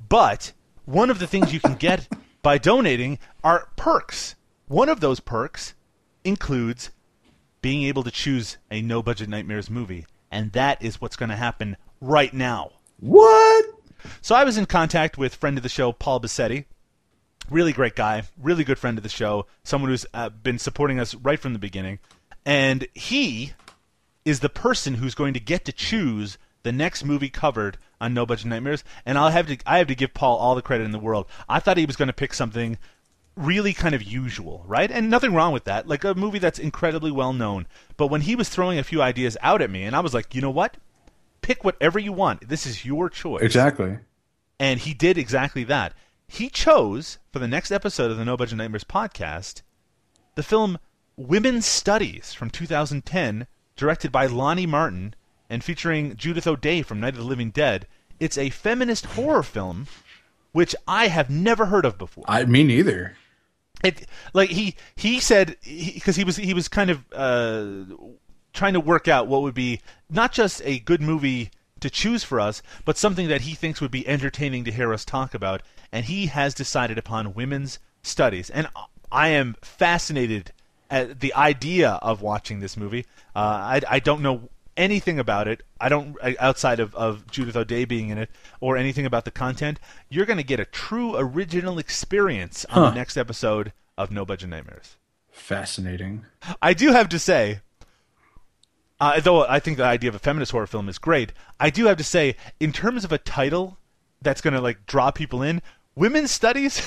But 0.10 0.52
one 0.84 1.10
of 1.10 1.20
the 1.20 1.28
things 1.28 1.54
you 1.54 1.62
can 1.62 1.76
get 1.76 2.10
by 2.42 2.58
donating 2.58 3.20
are 3.42 3.70
perks. 3.78 4.36
One 4.68 4.90
of 4.90 5.00
those 5.00 5.22
perks 5.22 5.76
includes 6.26 6.92
being 7.62 7.84
able 7.84 8.04
to 8.04 8.12
choose 8.12 8.58
a 8.70 8.82
no 8.82 9.02
budget 9.02 9.30
nightmares 9.30 9.70
movie 9.70 10.06
and 10.32 10.52
that 10.54 10.82
is 10.82 11.02
what's 11.02 11.16
going 11.16 11.30
to 11.30 11.36
happen 11.36 11.78
right 12.02 12.34
now 12.34 12.72
what 13.00 13.66
so 14.22 14.36
i 14.36 14.44
was 14.44 14.58
in 14.58 14.66
contact 14.66 15.18
with 15.18 15.36
friend 15.36 15.58
of 15.58 15.64
the 15.64 15.70
show 15.70 15.92
paul 15.92 16.20
Bassetti. 16.20 16.66
really 17.50 17.74
great 17.74 17.96
guy 17.96 18.24
really 18.38 18.64
good 18.64 18.80
friend 18.80 18.98
of 18.98 19.04
the 19.04 19.10
show 19.10 19.46
someone 19.64 19.90
who's 19.90 20.06
uh, 20.14 20.30
been 20.30 20.60
supporting 20.60 21.00
us 21.00 21.16
right 21.16 21.40
from 21.40 21.54
the 21.54 21.60
beginning 21.60 22.00
and 22.46 22.88
he 22.94 23.54
is 24.26 24.40
the 24.40 24.50
person 24.50 24.96
who's 24.96 25.16
going 25.16 25.34
to 25.34 25.40
get 25.40 25.66
to 25.66 25.72
choose 25.72 26.38
the 26.64 26.72
next 26.72 27.04
movie 27.04 27.30
covered 27.30 27.78
on 28.02 28.14
No 28.14 28.26
Budget 28.26 28.48
Nightmares, 28.48 28.84
and 29.06 29.18
I'll 29.18 29.30
have 29.30 29.48
to 29.48 29.58
I 29.66 29.78
have 29.78 29.88
to 29.88 29.96
give 29.96 30.14
Paul 30.14 30.38
all 30.38 30.56
the 30.56 30.62
credit 30.62 30.84
in 30.84 30.92
the 30.92 31.00
world. 31.00 31.28
I 31.48 31.60
thought 31.60 31.78
he 31.78 31.86
was 31.86 31.96
going 31.96 32.08
to 32.08 32.14
pick 32.14 32.34
something 32.34 32.78
really 33.36 33.74
kind 33.74 33.96
of 33.96 34.04
usual, 34.04 34.64
right? 34.68 34.92
And 34.92 35.10
nothing 35.10 35.34
wrong 35.34 35.54
with 35.54 35.64
that. 35.66 35.88
Like 35.88 36.04
a 36.04 36.14
movie 36.14 36.40
that's 36.40 36.60
incredibly 36.60 37.12
well 37.12 37.34
known. 37.34 37.68
But 37.98 38.08
when 38.08 38.22
he 38.22 38.36
was 38.36 38.50
throwing 38.50 38.80
a 38.80 38.84
few 38.84 39.02
ideas 39.02 39.38
out 39.42 39.62
at 39.62 39.70
me, 39.70 39.84
and 39.84 39.96
I 39.96 40.02
was 40.02 40.14
like, 40.14 40.36
you 40.36 40.42
know 40.42 40.50
what? 40.50 40.78
Pick 41.42 41.64
whatever 41.64 42.00
you 42.00 42.12
want. 42.12 42.48
This 42.48 42.66
is 42.66 42.86
your 42.86 43.10
choice. 43.10 43.42
exactly 43.42 43.98
And 44.60 44.80
he 44.80 44.94
did 44.94 45.18
exactly 45.18 45.64
that. 45.66 45.94
He 46.28 46.50
chose 46.50 47.18
for 47.32 47.40
the 47.40 47.48
next 47.48 47.72
episode 47.72 48.12
of 48.12 48.18
the 48.18 48.26
No 48.26 48.38
Budget 48.38 48.58
Nightmares 48.58 48.84
podcast 48.84 49.62
the 50.36 50.44
film 50.44 50.78
Women's 51.18 51.66
Studies 51.66 52.34
from 52.34 52.50
2010, 52.50 53.48
directed 53.76 54.12
by 54.12 54.26
Lonnie 54.26 54.66
Martin 54.66 55.16
and 55.50 55.64
featuring 55.64 56.16
Judith 56.16 56.48
O'Dea 56.48 56.82
from 56.82 57.00
Night 57.00 57.16
of 57.16 57.20
the 57.20 57.26
Living 57.26 57.50
Dead. 57.52 57.88
It's 58.20 58.38
a 58.38 58.50
feminist 58.52 59.06
horror 59.06 59.44
film 59.44 59.88
which 60.52 60.76
I 60.88 61.08
have 61.08 61.30
never 61.30 61.66
heard 61.68 61.86
of 61.86 61.98
before. 61.98 62.24
i 62.28 62.44
me 62.46 62.64
neither 62.64 63.16
It 63.84 64.08
like 64.34 64.50
he 64.50 64.76
he 64.96 65.20
said 65.20 65.56
because 65.64 66.16
he, 66.16 66.24
was 66.24 66.36
he 66.38 66.54
was 66.54 66.68
kind 66.68 66.90
of 66.90 67.06
uh, 67.14 67.96
trying 68.54 68.74
to 68.74 68.80
work 68.80 69.08
out 69.08 69.28
what 69.28 69.42
would 69.42 69.54
be 69.54 69.82
not 70.10 70.32
just 70.32 70.62
a 70.66 70.80
good 70.80 71.02
movie 71.02 71.52
to 71.80 71.90
choose 71.90 72.24
for 72.24 72.40
us, 72.40 72.62
but 72.84 72.98
something 72.98 73.30
that 73.30 73.42
he 73.42 73.56
thinks 73.56 73.80
would 73.80 73.92
be 73.92 74.08
entertaining 74.08 74.66
to 74.66 74.72
hear 74.72 74.94
us 74.94 75.06
talk 75.06 75.34
about. 75.34 75.62
And 75.92 76.06
he 76.06 76.28
has 76.28 76.54
decided 76.54 76.98
upon 76.98 77.34
women's 77.34 77.80
studies, 78.04 78.50
and 78.50 78.68
I 79.12 79.30
am 79.30 79.56
fascinated 79.62 80.52
at 80.90 81.20
the 81.20 81.34
idea 81.34 81.92
of 82.02 82.22
watching 82.22 82.60
this 82.60 82.76
movie. 82.78 83.06
Uh, 83.36 83.40
I 83.40 83.82
I 83.90 84.00
don't 84.00 84.22
know 84.22 84.50
anything 84.80 85.20
about 85.20 85.48
it. 85.48 85.62
I 85.80 85.90
don't 85.90 86.16
outside 86.40 86.80
of, 86.80 86.96
of 86.96 87.30
Judith 87.30 87.56
O'Dea 87.56 87.86
being 87.86 88.10
in 88.10 88.18
it 88.18 88.32
or 88.60 88.78
anything 88.78 89.06
about 89.06 89.26
the 89.26 89.32
content. 89.32 89.80
You're 90.10 90.26
going 90.26 90.38
to 90.38 90.44
get 90.44 90.60
a 90.60 90.66
true 90.66 91.16
original 91.16 91.78
experience 91.78 92.66
on 92.72 92.82
the 92.84 92.96
next 92.96 93.18
episode 93.18 93.74
of 93.98 94.10
No 94.10 94.26
Budget 94.26 94.50
Nightmares. 94.50 94.96
fascinating 95.30 96.26
I 96.62 96.74
do 96.74 96.92
have 96.94 97.10
to 97.10 97.20
say, 97.20 97.60
uh, 99.00 99.20
though 99.20 99.46
I 99.46 99.60
think 99.60 99.78
the 99.78 99.84
idea 99.84 100.10
of 100.10 100.16
a 100.16 100.20
feminist 100.20 100.54
horror 100.54 100.68
film 100.68 100.90
is 100.90 100.98
great, 100.98 101.34
I 101.60 101.70
do 101.70 101.86
have 101.86 101.98
to 101.98 102.04
say, 102.04 102.36
in 102.60 102.72
terms 102.72 103.04
of 103.04 103.12
a 103.12 103.18
title 103.18 103.78
that's 104.22 104.42
going 104.42 104.54
to 104.54 104.62
like 104.62 104.86
draw 104.86 105.12
people 105.12 105.44
in, 105.44 105.62
women's 105.96 106.32
studies. 106.32 106.82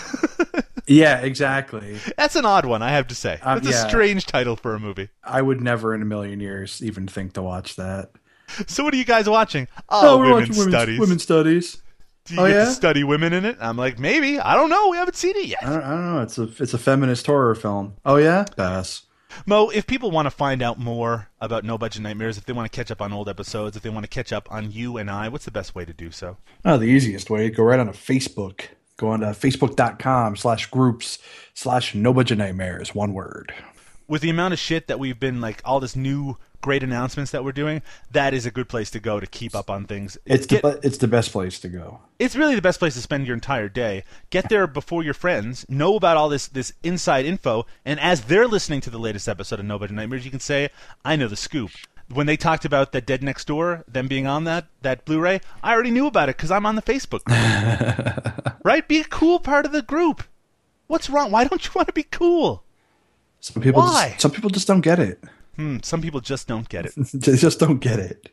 yeah 0.87 1.21
exactly 1.21 1.99
that's 2.17 2.37
an 2.37 2.45
odd 2.45 2.67
one, 2.67 2.83
I 2.83 2.91
have 2.91 3.07
to 3.09 3.15
say. 3.15 3.39
Um, 3.43 3.61
That's 3.61 3.77
yeah. 3.77 3.87
a 3.87 3.89
strange 3.89 4.27
title 4.27 4.57
for 4.57 4.75
a 4.75 4.81
movie. 4.81 5.09
i 5.25 5.41
would 5.43 5.61
never 5.61 5.95
in 5.95 6.03
a 6.03 6.05
million 6.05 6.41
years 6.41 6.83
even 6.83 7.07
think 7.07 7.33
to 7.35 7.43
watch 7.43 7.77
that 7.77 8.11
So, 8.67 8.85
what 8.85 8.93
are 8.93 8.99
you 8.99 9.05
guys 9.05 9.29
watching? 9.29 9.67
Oh, 9.89 10.19
we're 10.19 10.35
women's, 10.35 10.57
watching 10.59 10.71
studies. 10.73 11.01
women's 11.01 11.23
studies 11.23 11.83
Do 12.27 12.35
you 12.35 12.41
Oh, 12.41 12.47
get 12.47 12.55
yeah? 12.55 12.65
to 12.67 12.71
study 12.73 13.03
women 13.05 13.33
in 13.33 13.45
it? 13.45 13.57
I'm 13.61 13.77
like, 13.77 13.99
maybe. 13.99 14.39
I 14.39 14.55
don't 14.55 14.69
know. 14.71 14.91
We 14.91 14.97
haven't 14.99 15.17
seen 15.17 15.35
it 15.37 15.47
yet. 15.47 15.63
I 15.65 15.71
don't, 15.71 15.83
I 15.83 15.91
don't 15.91 16.13
know 16.15 16.21
it's 16.23 16.39
a 16.39 16.43
it's 16.63 16.75
a 16.75 16.79
feminist 16.79 17.27
horror 17.27 17.55
film 17.55 17.95
oh 18.05 18.17
yeah 18.17 18.45
pass 18.57 19.03
Mo, 19.47 19.71
if 19.71 19.87
people 19.87 20.11
want 20.11 20.27
to 20.27 20.31
find 20.31 20.61
out 20.61 20.79
more 20.79 21.31
about 21.41 21.65
No 21.65 21.79
Budget 21.79 22.03
Nightmares, 22.03 22.37
if 22.37 22.45
they 22.45 22.53
want 22.53 22.71
to 22.71 22.77
catch 22.77 22.91
up 22.91 23.01
on 23.01 23.15
old 23.15 23.31
episodes, 23.31 23.79
if 23.79 23.83
they 23.83 23.89
want 23.89 24.05
to 24.05 24.09
catch 24.11 24.31
up 24.31 24.47
on 24.53 24.71
you 24.71 24.99
and 24.99 25.11
I, 25.11 25.29
what's 25.31 25.47
the 25.47 25.51
best 25.51 25.75
way 25.75 25.87
to 25.87 25.95
do 25.95 26.11
so? 26.11 26.37
Oh, 26.67 26.77
the 26.77 26.85
easiest 26.85 27.31
way, 27.31 27.49
go 27.49 27.63
right 27.65 27.81
onto 27.81 27.95
Facebook. 27.95 28.67
Go 28.99 29.09
on 29.09 29.21
to 29.21 29.27
facebook.com 29.27 30.37
slash 30.37 30.67
groups 30.67 31.19
slash 31.55 31.95
no 31.95 32.13
budget 32.13 32.39
nightmares, 32.39 32.95
one 32.95 33.13
word. 33.15 33.53
With 34.09 34.23
the 34.23 34.31
amount 34.31 34.53
of 34.53 34.61
shit 34.61 34.89
that 34.89 34.99
we've 34.99 35.19
been 35.19 35.41
like, 35.41 35.63
all 35.65 35.81
this 35.81 35.97
new 35.97 36.37
great 36.61 36.83
announcements 36.83 37.31
that 37.33 37.43
we're 37.45 37.51
doing, 37.53 37.83
that 38.13 38.33
is 38.35 38.47
a 38.47 38.51
good 38.51 38.69
place 38.69 38.91
to 38.91 39.01
go 39.01 39.19
to 39.19 39.27
keep 39.27 39.55
up 39.57 39.69
on 39.71 39.85
things. 39.87 40.17
It's 40.27 40.47
Get- 40.47 40.63
the, 40.63 40.79
it's 40.83 40.99
the 40.99 41.09
best 41.09 41.33
place 41.33 41.59
to 41.61 41.69
go. 41.69 42.01
it's 42.19 42.37
really 42.37 42.55
the 42.55 42.63
best 42.63 42.79
place 42.79 42.95
to 42.95 43.01
spend 43.01 43.27
your 43.27 43.35
entire 43.35 43.69
day. 43.69 44.05
Get 44.31 44.49
there 44.49 44.67
before 44.67 45.03
your 45.03 45.15
friends, 45.15 45.65
know 45.69 45.97
about 45.97 46.17
all 46.17 46.29
this 46.29 46.47
this 46.47 46.73
inside 46.85 47.25
info, 47.25 47.67
and 47.85 47.99
as 47.99 48.23
they're 48.23 48.47
listening 48.47 48.81
to 48.83 48.91
the 48.91 48.99
latest 48.99 49.29
episode 49.29 49.59
of 49.59 49.65
No 49.67 49.79
Budget 49.79 49.97
Nightmares, 49.97 50.25
you 50.25 50.31
can 50.31 50.39
say, 50.41 50.69
"I 51.05 51.17
know 51.17 51.27
the 51.27 51.35
scoop." 51.37 51.71
When 52.09 52.27
they 52.27 52.37
talked 52.37 52.65
about 52.65 52.93
that 52.93 53.07
Dead 53.07 53.23
Next 53.23 53.47
Door, 53.47 53.85
them 53.89 54.07
being 54.09 54.27
on 54.27 54.45
that 54.45 54.67
that 54.83 55.05
Blu-ray, 55.05 55.41
I 55.63 55.73
already 55.73 55.91
knew 55.91 56.07
about 56.07 56.29
it 56.29 56.37
because 56.37 56.51
I'm 56.51 56.67
on 56.67 56.77
the 56.77 56.83
Facebook 56.83 57.25
group. 57.25 58.61
right? 58.65 58.87
Be 58.87 59.01
a 59.01 59.05
cool 59.05 59.41
part 59.41 59.67
of 59.67 59.73
the 59.73 59.83
group. 59.83 60.25
What's 60.87 61.09
wrong? 61.09 61.31
Why 61.31 61.45
don't 61.45 61.65
you 61.65 61.71
want 61.75 61.89
to 61.89 61.95
be 61.95 62.03
cool? 62.03 62.65
Some 63.41 63.63
people 63.63 63.83
Why? 63.83 64.11
just 64.11 64.21
some 64.21 64.31
people 64.31 64.51
just 64.51 64.67
don't 64.67 64.83
get 64.83 64.99
it. 64.99 65.23
Hmm, 65.57 65.79
some 65.83 66.01
people 66.01 66.21
just 66.21 66.49
don't 66.49 66.69
get 66.69 66.87
it. 66.87 66.93
they 67.15 67.37
just 67.37 67.59
don't 67.59 67.79
get 67.79 67.99
it. 67.99 68.31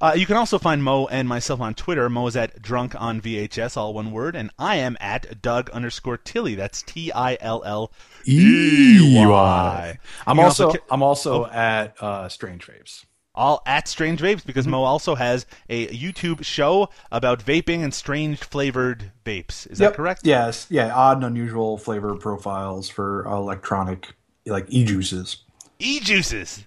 Uh, 0.00 0.14
you 0.16 0.26
can 0.26 0.36
also 0.36 0.58
find 0.58 0.82
Mo 0.82 1.06
and 1.06 1.28
myself 1.28 1.60
on 1.60 1.74
Twitter. 1.74 2.08
Mo 2.10 2.26
is 2.26 2.36
at 2.36 2.60
drunk 2.60 3.00
on 3.00 3.20
VHS, 3.20 3.76
all 3.76 3.94
one 3.94 4.10
word, 4.10 4.36
and 4.36 4.50
I 4.58 4.76
am 4.76 4.96
at 5.00 5.40
Doug 5.40 5.70
underscore 5.70 6.16
Tilley. 6.16 6.54
That's 6.54 6.82
T 6.82 7.12
I 7.12 7.38
L 7.40 7.62
L 7.64 7.92
E 8.26 9.24
Y. 9.24 9.98
I'm 10.26 10.40
also, 10.40 10.72
ca- 10.72 10.84
I'm 10.90 11.02
also 11.02 11.46
at 11.46 12.00
uh, 12.02 12.28
Strange 12.28 12.66
Vapes. 12.66 13.04
All 13.38 13.62
at 13.64 13.88
Strange 13.88 14.20
Vapes 14.20 14.44
because 14.44 14.66
Mo 14.66 14.82
also 14.82 15.14
has 15.14 15.46
a 15.68 15.86
YouTube 15.88 16.44
show 16.44 16.90
about 17.10 17.42
vaping 17.44 17.82
and 17.82 17.94
strange 17.94 18.40
flavored 18.40 19.12
vapes. 19.24 19.70
Is 19.70 19.78
that 19.78 19.94
correct? 19.94 20.22
Yes, 20.24 20.66
yeah, 20.68 20.94
odd 20.94 21.18
and 21.18 21.26
unusual 21.26 21.78
flavor 21.78 22.14
profiles 22.16 22.88
for 22.88 23.24
electronic 23.24 24.14
like 24.44 24.66
e 24.68 24.84
juices. 24.84 25.38
E 25.78 26.00
juices. 26.00 26.64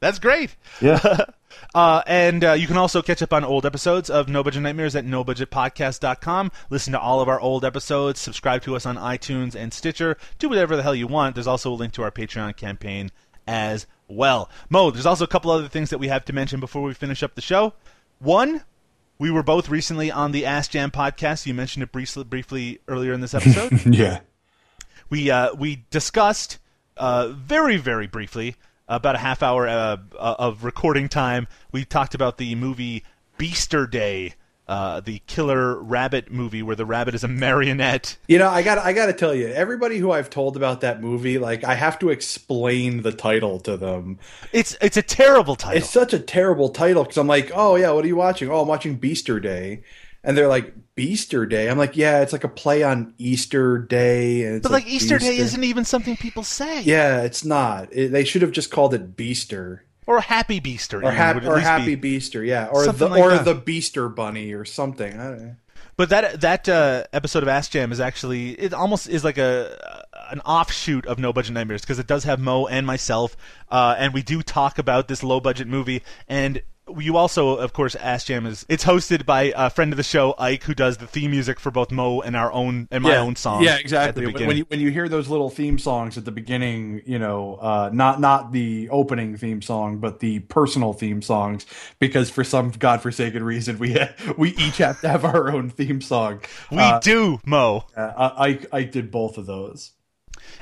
That's 0.00 0.18
great. 0.18 0.54
Yeah, 0.80 1.24
Uh, 1.74 2.02
and 2.06 2.44
uh, 2.44 2.52
you 2.52 2.66
can 2.66 2.76
also 2.76 3.02
catch 3.02 3.22
up 3.22 3.32
on 3.32 3.44
old 3.44 3.66
episodes 3.66 4.10
of 4.10 4.28
No 4.28 4.42
Budget 4.42 4.62
Nightmares 4.62 4.96
at 4.96 5.04
nobudgetpodcast.com. 5.04 6.50
Listen 6.70 6.92
to 6.92 7.00
all 7.00 7.20
of 7.20 7.28
our 7.28 7.40
old 7.40 7.64
episodes. 7.64 8.20
Subscribe 8.20 8.62
to 8.62 8.76
us 8.76 8.86
on 8.86 8.96
iTunes 8.96 9.54
and 9.54 9.72
Stitcher. 9.72 10.16
Do 10.38 10.48
whatever 10.48 10.76
the 10.76 10.82
hell 10.82 10.94
you 10.94 11.06
want. 11.06 11.34
There's 11.34 11.46
also 11.46 11.72
a 11.72 11.74
link 11.74 11.92
to 11.94 12.02
our 12.02 12.10
Patreon 12.10 12.56
campaign 12.56 13.10
as 13.46 13.86
well. 14.08 14.50
Mo, 14.68 14.90
there's 14.90 15.06
also 15.06 15.24
a 15.24 15.28
couple 15.28 15.50
other 15.50 15.68
things 15.68 15.90
that 15.90 15.98
we 15.98 16.08
have 16.08 16.24
to 16.26 16.32
mention 16.32 16.60
before 16.60 16.82
we 16.82 16.94
finish 16.94 17.22
up 17.22 17.34
the 17.34 17.40
show. 17.40 17.74
One, 18.18 18.62
we 19.18 19.30
were 19.30 19.42
both 19.42 19.68
recently 19.68 20.10
on 20.10 20.32
the 20.32 20.44
Ask 20.46 20.72
Jam 20.72 20.90
podcast. 20.90 21.46
You 21.46 21.54
mentioned 21.54 21.82
it 21.82 21.92
briefly, 21.92 22.24
briefly 22.24 22.80
earlier 22.88 23.12
in 23.12 23.20
this 23.20 23.34
episode. 23.34 23.86
yeah. 23.86 24.20
we 25.10 25.30
uh, 25.30 25.54
we 25.54 25.84
discussed 25.90 26.58
uh, 26.96 27.28
very, 27.28 27.76
very 27.76 28.06
briefly, 28.06 28.56
about 28.88 29.14
a 29.14 29.18
half 29.18 29.42
hour 29.42 29.68
uh, 29.68 29.96
of 30.18 30.64
recording 30.64 31.08
time, 31.08 31.46
we 31.70 31.84
talked 31.84 32.14
about 32.14 32.38
the 32.38 32.54
movie 32.54 33.04
Beaster 33.38 33.88
Day, 33.88 34.34
uh, 34.68 35.00
the 35.00 35.20
killer 35.26 35.80
rabbit 35.80 36.30
movie 36.30 36.62
where 36.62 36.76
the 36.76 36.84
rabbit 36.84 37.14
is 37.14 37.24
a 37.24 37.28
marionette. 37.28 38.18
You 38.28 38.38
know, 38.38 38.48
I 38.48 38.62
got 38.62 38.78
I 38.78 38.92
got 38.92 39.06
to 39.06 39.14
tell 39.14 39.34
you, 39.34 39.48
everybody 39.48 39.96
who 39.98 40.12
I've 40.12 40.28
told 40.28 40.56
about 40.56 40.82
that 40.82 41.00
movie, 41.00 41.38
like 41.38 41.64
I 41.64 41.74
have 41.74 41.98
to 42.00 42.10
explain 42.10 43.02
the 43.02 43.12
title 43.12 43.60
to 43.60 43.76
them. 43.76 44.18
It's 44.52 44.76
it's 44.82 44.98
a 44.98 45.02
terrible 45.02 45.56
title. 45.56 45.78
It's 45.78 45.90
such 45.90 46.12
a 46.12 46.18
terrible 46.18 46.68
title 46.68 47.02
because 47.04 47.16
I'm 47.16 47.26
like, 47.26 47.50
oh 47.54 47.76
yeah, 47.76 47.90
what 47.92 48.04
are 48.04 48.08
you 48.08 48.16
watching? 48.16 48.50
Oh, 48.50 48.60
I'm 48.60 48.68
watching 48.68 48.98
Beaster 48.98 49.42
Day, 49.42 49.84
and 50.22 50.36
they're 50.36 50.48
like 50.48 50.74
Beaster 50.94 51.48
Day. 51.48 51.70
I'm 51.70 51.78
like, 51.78 51.96
yeah, 51.96 52.20
it's 52.20 52.34
like 52.34 52.44
a 52.44 52.48
play 52.48 52.82
on 52.82 53.14
Easter 53.16 53.78
Day, 53.78 54.58
but 54.58 54.70
like 54.70 54.86
Easter 54.86 55.18
Day 55.18 55.38
isn't 55.38 55.64
even 55.64 55.86
something 55.86 56.14
people 56.16 56.42
say. 56.42 56.82
Yeah, 56.82 57.22
it's 57.22 57.42
not. 57.42 57.88
It, 57.90 58.12
they 58.12 58.24
should 58.24 58.42
have 58.42 58.52
just 58.52 58.70
called 58.70 58.92
it 58.92 59.16
Beaster 59.16 59.80
Or 60.08 60.20
Happy 60.22 60.58
Beaster. 60.58 61.04
or, 61.04 61.10
hap- 61.10 61.44
or 61.44 61.58
Happy 61.60 61.94
be- 61.94 62.16
Beaster, 62.18 62.44
yeah, 62.44 62.68
or 62.72 62.90
the 62.90 63.08
like 63.08 63.20
or 63.22 63.28
that. 63.30 63.44
the 63.44 63.54
Beaster 63.54 64.12
Bunny 64.12 64.54
or 64.54 64.64
something. 64.64 65.12
I 65.20 65.24
don't 65.28 65.42
know. 65.42 65.56
But 65.98 66.08
that 66.08 66.40
that 66.40 66.66
uh, 66.66 67.04
episode 67.12 67.42
of 67.42 67.48
Ass 67.50 67.68
Jam 67.68 67.92
is 67.92 68.00
actually 68.00 68.52
it 68.52 68.72
almost 68.72 69.06
is 69.06 69.22
like 69.22 69.36
a 69.36 69.76
an 70.30 70.40
offshoot 70.40 71.04
of 71.06 71.18
No 71.18 71.32
Budget 71.34 71.52
Nightmares 71.52 71.82
because 71.82 71.98
it 71.98 72.06
does 72.06 72.24
have 72.24 72.40
Mo 72.40 72.66
and 72.66 72.86
myself, 72.86 73.36
uh, 73.70 73.96
and 73.98 74.14
we 74.14 74.22
do 74.22 74.42
talk 74.42 74.78
about 74.78 75.08
this 75.08 75.22
low 75.22 75.40
budget 75.40 75.66
movie. 75.68 76.02
And 76.26 76.62
you 76.98 77.16
also, 77.16 77.56
of 77.56 77.72
course, 77.72 77.94
Ass 77.96 78.24
Jam 78.24 78.46
is 78.46 78.64
it's 78.68 78.84
hosted 78.84 79.26
by 79.26 79.52
a 79.56 79.68
friend 79.70 79.92
of 79.92 79.96
the 79.96 80.02
show, 80.02 80.34
Ike, 80.38 80.62
who 80.64 80.74
does 80.74 80.96
the 80.98 81.06
theme 81.06 81.30
music 81.30 81.60
for 81.60 81.70
both 81.70 81.90
Mo 81.90 82.20
and 82.20 82.34
our 82.36 82.50
own 82.52 82.88
and 82.90 83.02
my 83.04 83.12
yeah, 83.12 83.20
own 83.20 83.36
song. 83.36 83.62
Yeah, 83.62 83.76
exactly. 83.76 84.26
When- 84.26 84.56
you 84.56 84.64
when 84.68 84.80
you 84.80 84.90
hear 84.90 85.08
those 85.08 85.28
little 85.28 85.50
theme 85.50 85.78
songs 85.78 86.16
at 86.16 86.24
the 86.24 86.30
beginning, 86.32 87.02
you 87.06 87.18
know, 87.18 87.56
uh, 87.60 87.90
not 87.92 88.20
not 88.20 88.52
the 88.52 88.88
opening 88.90 89.36
theme 89.36 89.60
song, 89.62 89.98
but 89.98 90.20
the 90.20 90.38
personal 90.40 90.92
theme 90.92 91.22
songs, 91.22 91.66
because 91.98 92.30
for 92.30 92.44
some 92.44 92.70
godforsaken 92.70 93.42
reason, 93.42 93.78
we 93.78 93.96
we 94.38 94.50
each 94.56 94.78
have 94.78 95.00
to 95.02 95.08
have 95.08 95.24
our 95.24 95.50
own 95.52 95.70
theme 95.70 96.00
song. 96.00 96.40
we 96.70 96.78
Uh, 96.78 96.98
do 97.00 97.40
Mo. 97.44 97.84
uh, 97.96 98.30
I 98.36 98.60
I 98.72 98.82
did 98.84 99.10
both 99.10 99.38
of 99.38 99.46
those. 99.46 99.92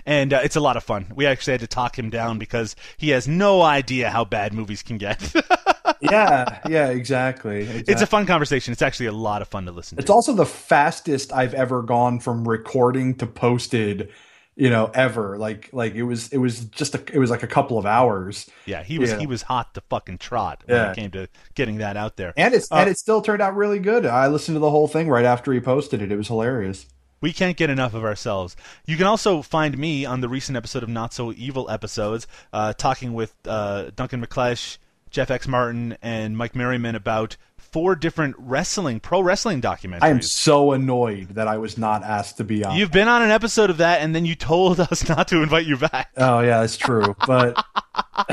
and 0.05 0.32
uh, 0.32 0.40
it's 0.43 0.57
a 0.57 0.61
lot 0.61 0.77
of 0.77 0.82
fun. 0.85 1.12
We 1.15 1.27
actually 1.27 1.53
had 1.53 1.61
to 1.61 1.66
talk 1.66 1.98
him 1.98 2.11
down 2.11 2.39
because 2.39 2.74
he 2.97 3.11
has 3.11 3.28
no 3.28 3.62
idea 3.62 4.11
how 4.11 4.24
bad 4.24 4.53
movies 4.55 4.82
can 4.82 4.98
get. 4.98 5.32
Yeah, 6.01 6.60
yeah, 6.68 6.89
exactly. 6.89 7.62
it's 7.86 8.02
a 8.02 8.06
fun 8.06 8.27
conversation. 8.27 8.73
It's 8.73 8.82
actually 8.82 9.06
a 9.06 9.12
lot 9.12 9.43
of 9.43 9.48
fun 9.48 9.66
to 9.66 9.73
listen 9.73 9.97
to. 9.97 10.02
It's 10.02 10.10
also 10.10 10.32
the 10.32 10.47
fastest 10.47 11.32
I've 11.32 11.55
ever 11.55 11.82
gone 11.82 12.20
from 12.20 12.47
recording 12.47 13.14
to 13.16 13.27
posted, 13.27 14.10
you 14.56 14.70
know, 14.70 14.90
ever. 14.94 15.39
Like 15.39 15.70
like 15.73 15.94
it 15.94 16.02
was 16.05 16.28
it 16.32 16.39
was 16.39 16.64
just 16.66 16.94
a, 16.94 17.02
it 17.12 17.18
was 17.18 17.31
like 17.31 17.43
a 17.43 17.47
couple 17.47 17.78
of 17.78 17.86
hours. 17.86 18.48
yeah, 18.66 18.82
he 18.82 18.98
was 18.98 19.10
yeah. 19.10 19.18
he 19.18 19.27
was 19.27 19.43
hot 19.43 19.74
to 19.74 19.81
fucking 19.82 20.18
trot 20.18 20.62
when 20.66 20.77
Yeah. 20.77 20.90
it 20.90 20.97
came 20.97 21.10
to 21.12 21.28
getting 21.55 21.78
that 21.78 21.97
out 21.97 22.16
there. 22.16 22.32
And 22.36 22.55
it's 22.55 22.70
Uh, 22.70 22.77
and 22.77 22.90
it 22.90 22.98
still 22.98 23.23
turned 23.23 23.43
out 23.43 23.55
really 23.56 23.78
good. 23.78 24.06
I 24.06 24.27
listened 24.28 24.56
to 24.56 24.60
the 24.60 24.70
whole 24.70 24.89
thing 24.89 25.09
right 25.09 25.24
after 25.24 25.52
he 25.52 25.60
posted 25.60 26.02
it. 26.02 26.10
It 26.12 26.16
was 26.16 26.28
hilarious. 26.28 26.86
We 27.23 27.32
can't 27.32 27.56
get 27.56 27.70
enough 27.70 27.94
of 27.94 28.05
ourselves. 28.05 28.56
You 28.86 28.97
can 28.98 29.06
also 29.06 29.40
find 29.40 29.77
me 29.78 30.05
on 30.05 30.20
the 30.20 30.28
recent 30.28 30.55
episode 30.55 30.82
of 30.82 30.90
Not 30.90 31.14
So 31.14 31.32
Evil 31.32 31.68
episodes, 31.70 32.27
uh, 32.52 32.74
talking 32.74 33.14
with 33.14 33.35
uh, 33.47 33.90
Duncan 33.97 34.24
McClesh, 34.24 34.77
Jeff 35.10 35.30
X. 35.30 35.46
Martin, 35.48 35.96
and 36.02 36.36
Mike 36.36 36.54
Merriman 36.54 36.94
about 36.94 37.36
four 37.56 37.94
different 37.94 38.34
wrestling, 38.38 39.00
pro 39.00 39.20
wrestling 39.20 39.60
documentaries. 39.60 40.02
I 40.02 40.08
am 40.08 40.22
so 40.22 40.72
annoyed 40.72 41.30
that 41.30 41.48
I 41.48 41.58
was 41.58 41.76
not 41.76 42.02
asked 42.02 42.38
to 42.38 42.44
be 42.44 42.64
on. 42.64 42.76
You've 42.76 42.92
been 42.92 43.08
on 43.08 43.22
an 43.22 43.30
episode 43.30 43.70
of 43.70 43.78
that, 43.78 44.00
and 44.00 44.14
then 44.14 44.24
you 44.24 44.34
told 44.34 44.80
us 44.92 45.08
not 45.08 45.28
to 45.28 45.42
invite 45.42 45.66
you 45.66 45.76
back. 45.76 46.10
oh 46.16 46.40
yeah, 46.40 46.60
that's 46.60 46.76
true. 46.76 47.14
But 47.26 47.62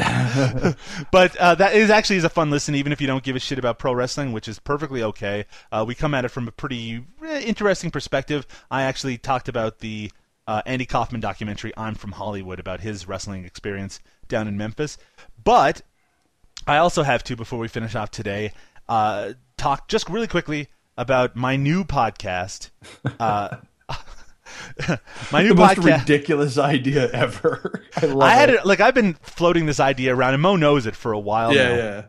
but 1.11 1.35
uh, 1.37 1.55
that 1.55 1.71
is 1.73 1.89
actually 1.89 2.15
is 2.15 2.23
a 2.23 2.29
fun 2.29 2.49
listen, 2.49 2.73
even 2.75 2.91
if 2.91 3.01
you 3.01 3.07
don't 3.07 3.23
give 3.23 3.35
a 3.35 3.39
shit 3.39 3.59
about 3.59 3.79
pro 3.79 3.93
wrestling, 3.93 4.31
which 4.31 4.47
is 4.47 4.59
perfectly 4.59 5.03
okay. 5.03 5.45
Uh, 5.71 5.83
we 5.85 5.93
come 5.93 6.13
at 6.13 6.25
it 6.25 6.29
from 6.29 6.47
a 6.47 6.51
pretty 6.51 7.03
eh, 7.25 7.41
interesting 7.41 7.91
perspective. 7.91 8.47
I 8.71 8.83
actually 8.83 9.17
talked 9.17 9.49
about 9.49 9.79
the 9.79 10.11
uh, 10.47 10.61
Andy 10.65 10.85
Kaufman 10.85 11.21
documentary 11.21 11.73
"I'm 11.75 11.95
from 11.95 12.13
Hollywood" 12.13 12.59
about 12.59 12.79
his 12.79 13.07
wrestling 13.07 13.45
experience 13.45 13.99
down 14.27 14.47
in 14.47 14.57
Memphis. 14.57 14.97
But 15.43 15.81
I 16.67 16.77
also 16.77 17.03
have 17.03 17.23
to, 17.25 17.35
before 17.35 17.59
we 17.59 17.67
finish 17.67 17.95
off 17.95 18.11
today, 18.11 18.53
uh, 18.87 19.33
talk 19.57 19.87
just 19.87 20.09
really 20.09 20.27
quickly 20.27 20.67
about 20.97 21.35
my 21.35 21.55
new 21.55 21.83
podcast. 21.83 22.69
Uh, 23.19 23.57
my 25.31 25.41
new 25.43 25.49
the 25.49 25.55
most 25.55 25.77
podcast. 25.79 25.99
ridiculous 26.01 26.57
idea 26.57 27.09
ever. 27.11 27.83
I 28.01 28.05
love 28.05 28.21
I 28.29 28.33
had 28.33 28.49
it. 28.49 28.55
it 28.57 28.65
like 28.65 28.79
I've 28.79 28.93
been 28.93 29.15
floating 29.21 29.65
this 29.65 29.79
idea 29.79 30.15
around, 30.15 30.33
and 30.33 30.41
Mo 30.43 30.55
knows 30.55 30.85
it 30.85 30.95
for 30.95 31.11
a 31.11 31.19
while 31.19 31.53
Yeah, 31.53 31.69
now. 31.69 31.75
yeah. 31.75 32.05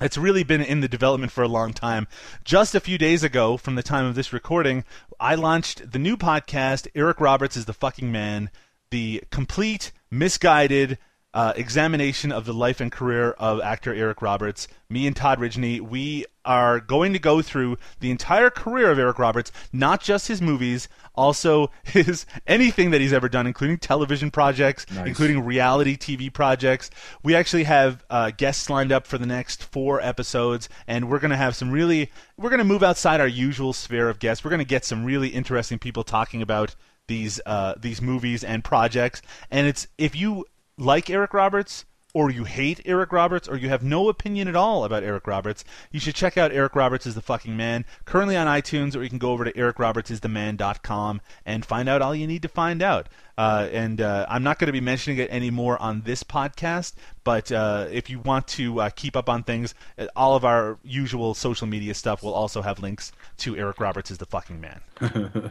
It's 0.00 0.18
really 0.18 0.42
been 0.42 0.62
in 0.62 0.80
the 0.80 0.88
development 0.88 1.30
for 1.30 1.42
a 1.44 1.48
long 1.48 1.72
time. 1.72 2.08
Just 2.44 2.74
a 2.74 2.80
few 2.80 2.98
days 2.98 3.22
ago, 3.22 3.56
from 3.56 3.76
the 3.76 3.84
time 3.84 4.04
of 4.04 4.16
this 4.16 4.32
recording, 4.32 4.84
I 5.20 5.36
launched 5.36 5.92
the 5.92 5.98
new 5.98 6.16
podcast, 6.16 6.88
Eric 6.94 7.20
Roberts 7.20 7.56
is 7.56 7.66
the 7.66 7.72
fucking 7.72 8.10
man, 8.10 8.50
the 8.90 9.22
complete, 9.30 9.92
misguided 10.10 10.98
uh, 11.34 11.52
examination 11.56 12.30
of 12.30 12.44
the 12.44 12.52
life 12.52 12.80
and 12.80 12.92
career 12.92 13.30
of 13.32 13.60
actor 13.60 13.94
Eric 13.94 14.20
Roberts. 14.20 14.68
Me 14.90 15.06
and 15.06 15.16
Todd 15.16 15.40
Ridgely, 15.40 15.80
we 15.80 16.26
are 16.44 16.80
going 16.80 17.12
to 17.12 17.18
go 17.18 17.40
through 17.40 17.78
the 18.00 18.10
entire 18.10 18.50
career 18.50 18.90
of 18.90 18.98
Eric 18.98 19.18
Roberts, 19.18 19.50
not 19.72 20.02
just 20.02 20.28
his 20.28 20.42
movies, 20.42 20.88
also 21.14 21.70
his 21.84 22.26
anything 22.46 22.90
that 22.90 23.00
he's 23.00 23.12
ever 23.12 23.28
done, 23.28 23.46
including 23.46 23.78
television 23.78 24.30
projects, 24.30 24.84
including 25.06 25.44
reality 25.44 25.96
TV 25.96 26.32
projects. 26.32 26.90
We 27.22 27.34
actually 27.34 27.64
have 27.64 28.04
uh, 28.10 28.32
guests 28.36 28.68
lined 28.68 28.92
up 28.92 29.06
for 29.06 29.16
the 29.18 29.26
next 29.26 29.64
four 29.64 30.00
episodes, 30.00 30.68
and 30.86 31.08
we're 31.08 31.20
going 31.20 31.30
to 31.30 31.36
have 31.36 31.56
some 31.56 31.70
really, 31.70 32.10
we're 32.36 32.50
going 32.50 32.58
to 32.58 32.64
move 32.64 32.82
outside 32.82 33.20
our 33.20 33.28
usual 33.28 33.72
sphere 33.72 34.08
of 34.08 34.18
guests. 34.18 34.44
We're 34.44 34.50
going 34.50 34.58
to 34.58 34.64
get 34.64 34.84
some 34.84 35.04
really 35.04 35.28
interesting 35.28 35.78
people 35.78 36.04
talking 36.04 36.42
about 36.42 36.74
these 37.08 37.40
uh, 37.46 37.74
these 37.78 38.00
movies 38.00 38.44
and 38.44 38.62
projects. 38.62 39.22
And 39.50 39.66
it's 39.66 39.86
if 39.98 40.14
you 40.14 40.44
like 40.78 41.10
Eric 41.10 41.34
Roberts. 41.34 41.84
Or 42.14 42.30
you 42.30 42.44
hate 42.44 42.82
Eric 42.84 43.10
Roberts, 43.10 43.48
or 43.48 43.56
you 43.56 43.70
have 43.70 43.82
no 43.82 44.10
opinion 44.10 44.46
at 44.46 44.54
all 44.54 44.84
about 44.84 45.02
Eric 45.02 45.26
Roberts, 45.26 45.64
you 45.90 45.98
should 45.98 46.14
check 46.14 46.36
out 46.36 46.52
Eric 46.52 46.76
Roberts 46.76 47.06
is 47.06 47.14
the 47.14 47.22
fucking 47.22 47.56
man. 47.56 47.86
Currently 48.04 48.36
on 48.36 48.46
iTunes, 48.46 48.94
or 48.94 49.02
you 49.02 49.08
can 49.08 49.16
go 49.16 49.30
over 49.30 49.46
to 49.46 49.52
ericrobertsistheman.com 49.54 51.22
and 51.46 51.64
find 51.64 51.88
out 51.88 52.02
all 52.02 52.14
you 52.14 52.26
need 52.26 52.42
to 52.42 52.48
find 52.48 52.82
out. 52.82 53.08
Uh, 53.38 53.66
and 53.72 54.02
uh, 54.02 54.26
I'm 54.28 54.42
not 54.42 54.58
going 54.58 54.66
to 54.66 54.74
be 54.74 54.80
mentioning 54.82 55.18
it 55.20 55.30
anymore 55.30 55.80
on 55.80 56.02
this 56.02 56.22
podcast, 56.22 56.92
but 57.24 57.50
uh, 57.50 57.86
if 57.90 58.10
you 58.10 58.18
want 58.18 58.46
to 58.48 58.82
uh, 58.82 58.90
keep 58.90 59.16
up 59.16 59.30
on 59.30 59.42
things, 59.42 59.74
uh, 59.96 60.06
all 60.14 60.36
of 60.36 60.44
our 60.44 60.78
usual 60.84 61.32
social 61.32 61.66
media 61.66 61.94
stuff 61.94 62.22
will 62.22 62.34
also 62.34 62.60
have 62.60 62.80
links 62.80 63.12
to 63.38 63.56
Eric 63.56 63.80
Roberts 63.80 64.10
is 64.10 64.18
the 64.18 64.26
fucking 64.26 64.60
man. 64.60 64.82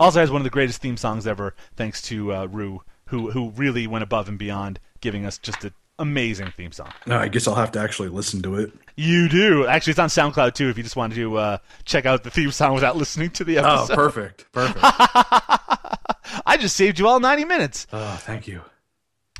also 0.00 0.18
has 0.18 0.30
one 0.30 0.40
of 0.40 0.44
the 0.44 0.50
greatest 0.50 0.82
theme 0.82 0.96
songs 0.96 1.26
ever, 1.26 1.54
thanks 1.76 2.02
to 2.02 2.32
uh, 2.32 2.46
Rue, 2.46 2.82
who 3.08 3.30
who 3.30 3.50
really 3.50 3.86
went 3.86 4.02
above 4.04 4.28
and 4.28 4.38
beyond, 4.38 4.80
giving 5.00 5.26
us 5.26 5.38
just 5.38 5.64
an 5.64 5.72
amazing 5.98 6.52
theme 6.56 6.72
song. 6.72 6.92
No, 7.06 7.18
I 7.18 7.28
guess 7.28 7.46
I'll 7.48 7.54
have 7.54 7.72
to 7.72 7.80
actually 7.80 8.08
listen 8.08 8.40
to 8.42 8.56
it. 8.56 8.72
You 8.96 9.28
do 9.28 9.66
actually. 9.66 9.92
It's 9.92 9.98
on 10.00 10.08
SoundCloud 10.08 10.54
too. 10.54 10.68
If 10.68 10.76
you 10.76 10.82
just 10.82 10.96
wanted 10.96 11.16
to 11.16 11.36
uh, 11.36 11.58
check 11.84 12.06
out 12.06 12.24
the 12.24 12.30
theme 12.30 12.50
song 12.50 12.74
without 12.74 12.96
listening 12.96 13.30
to 13.30 13.44
the 13.44 13.58
episode. 13.58 13.92
Oh, 13.92 13.94
perfect, 13.94 14.50
perfect. 14.52 14.78
I 14.82 16.56
just 16.58 16.76
saved 16.76 16.98
you 16.98 17.08
all 17.08 17.20
ninety 17.20 17.44
minutes. 17.44 17.86
oh, 17.92 18.16
thank 18.20 18.46
you. 18.46 18.62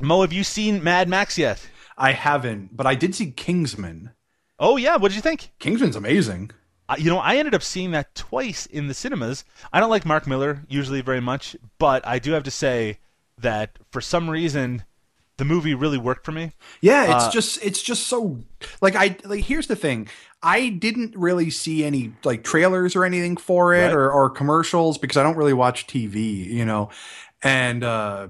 Mo, 0.01 0.21
have 0.21 0.33
you 0.33 0.43
seen 0.43 0.83
Mad 0.83 1.09
Max 1.09 1.37
yet? 1.37 1.67
I 1.97 2.13
haven't, 2.13 2.75
but 2.75 2.87
I 2.87 2.95
did 2.95 3.13
see 3.15 3.31
Kingsman. 3.31 4.11
Oh 4.57 4.77
yeah, 4.77 4.95
what 4.95 5.09
did 5.09 5.15
you 5.15 5.21
think? 5.21 5.51
Kingsman's 5.59 5.95
amazing. 5.95 6.51
Uh, 6.87 6.95
you 6.97 7.09
know, 7.09 7.19
I 7.19 7.35
ended 7.35 7.53
up 7.53 7.61
seeing 7.61 7.91
that 7.91 8.15
twice 8.15 8.65
in 8.65 8.87
the 8.87 8.93
cinemas. 8.93 9.43
I 9.71 9.79
don't 9.79 9.91
like 9.91 10.05
Mark 10.05 10.25
Millar 10.25 10.63
usually 10.67 11.01
very 11.01 11.21
much, 11.21 11.55
but 11.77 12.05
I 12.07 12.17
do 12.17 12.31
have 12.31 12.43
to 12.43 12.51
say 12.51 12.97
that 13.41 13.77
for 13.91 14.01
some 14.01 14.29
reason, 14.29 14.83
the 15.37 15.45
movie 15.45 15.73
really 15.73 15.97
worked 15.97 16.25
for 16.25 16.31
me. 16.31 16.53
Yeah, 16.81 17.15
it's 17.15 17.25
Uh, 17.25 17.31
just 17.31 17.63
it's 17.63 17.81
just 17.81 18.07
so 18.07 18.39
like 18.81 18.95
I 18.95 19.15
like 19.25 19.45
here's 19.45 19.67
the 19.67 19.75
thing. 19.75 20.07
I 20.43 20.69
didn't 20.69 21.15
really 21.15 21.49
see 21.49 21.83
any 21.83 22.13
like 22.23 22.43
trailers 22.43 22.95
or 22.95 23.05
anything 23.05 23.37
for 23.37 23.73
it 23.73 23.85
Right. 23.87 23.93
or, 23.93 24.11
or 24.11 24.29
commercials 24.29 24.97
because 24.97 25.17
I 25.17 25.23
don't 25.23 25.37
really 25.37 25.53
watch 25.53 25.87
TV, 25.87 26.45
you 26.45 26.65
know. 26.65 26.89
And 27.41 27.83
uh 27.83 28.27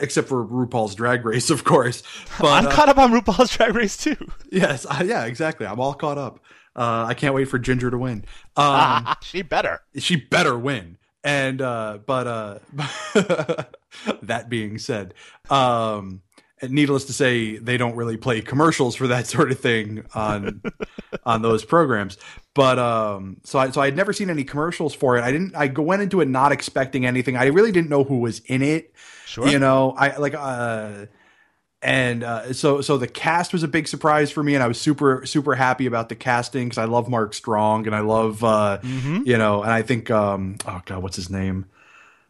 except 0.00 0.28
for 0.28 0.44
RuPaul's 0.44 0.94
Drag 0.94 1.24
Race, 1.24 1.48
of 1.56 1.64
course. 1.64 2.02
But 2.38 2.48
I'm 2.52 2.66
uh, 2.66 2.70
caught 2.70 2.88
up 2.90 2.98
on 2.98 3.12
RuPaul's 3.12 3.56
Drag 3.56 3.74
Race 3.74 3.96
too. 3.96 4.16
yes, 4.50 4.84
I, 4.86 5.02
yeah, 5.04 5.24
exactly. 5.24 5.66
I'm 5.66 5.80
all 5.80 5.94
caught 5.94 6.18
up. 6.18 6.40
Uh 6.74 7.06
I 7.08 7.14
can't 7.14 7.34
wait 7.34 7.46
for 7.46 7.58
Ginger 7.58 7.90
to 7.90 7.98
win. 7.98 8.24
Um 8.56 9.14
she 9.22 9.40
better. 9.42 9.80
she 9.98 10.16
better 10.16 10.58
win. 10.58 10.95
And 11.26 11.60
uh 11.60 11.98
but 12.06 12.26
uh 12.26 12.58
that 14.22 14.48
being 14.48 14.78
said, 14.78 15.12
um 15.50 16.22
needless 16.62 17.04
to 17.04 17.12
say, 17.12 17.58
they 17.58 17.76
don't 17.76 17.96
really 17.96 18.16
play 18.16 18.40
commercials 18.40 18.96
for 18.96 19.06
that 19.08 19.26
sort 19.26 19.50
of 19.50 19.60
thing 19.60 20.04
on 20.14 20.62
on 21.24 21.42
those 21.42 21.64
programs. 21.64 22.16
But 22.54 22.78
um, 22.78 23.38
so 23.44 23.58
I 23.58 23.70
so 23.70 23.80
I 23.80 23.86
had 23.86 23.96
never 23.96 24.12
seen 24.12 24.30
any 24.30 24.44
commercials 24.44 24.94
for 24.94 25.18
it. 25.18 25.22
I 25.22 25.30
didn't. 25.30 25.54
I 25.54 25.66
went 25.66 26.02
into 26.02 26.20
it 26.20 26.28
not 26.28 26.52
expecting 26.52 27.04
anything. 27.04 27.36
I 27.36 27.46
really 27.46 27.72
didn't 27.72 27.90
know 27.90 28.04
who 28.04 28.20
was 28.20 28.40
in 28.46 28.62
it. 28.62 28.94
Sure. 29.26 29.48
You 29.48 29.58
know, 29.58 29.94
I 29.96 30.16
like 30.16 30.34
uh 30.34 31.06
and 31.82 32.22
uh, 32.24 32.52
so 32.52 32.80
so 32.80 32.96
the 32.98 33.06
cast 33.06 33.52
was 33.52 33.62
a 33.62 33.68
big 33.68 33.86
surprise 33.88 34.30
for 34.30 34.42
me, 34.42 34.54
and 34.54 34.62
I 34.62 34.68
was 34.68 34.80
super 34.80 35.24
super 35.26 35.54
happy 35.54 35.86
about 35.86 36.08
the 36.08 36.14
casting 36.16 36.64
because 36.68 36.78
I 36.78 36.84
love 36.86 37.08
Mark 37.08 37.34
Strong 37.34 37.86
and 37.86 37.94
I 37.94 38.00
love 38.00 38.42
uh, 38.42 38.78
Mm-hmm. 38.82 39.22
you 39.26 39.38
know, 39.38 39.62
and 39.62 39.70
I 39.70 39.82
think 39.82 40.10
um, 40.10 40.56
oh 40.66 40.80
god, 40.84 41.02
what's 41.02 41.16
his 41.16 41.30
name? 41.30 41.66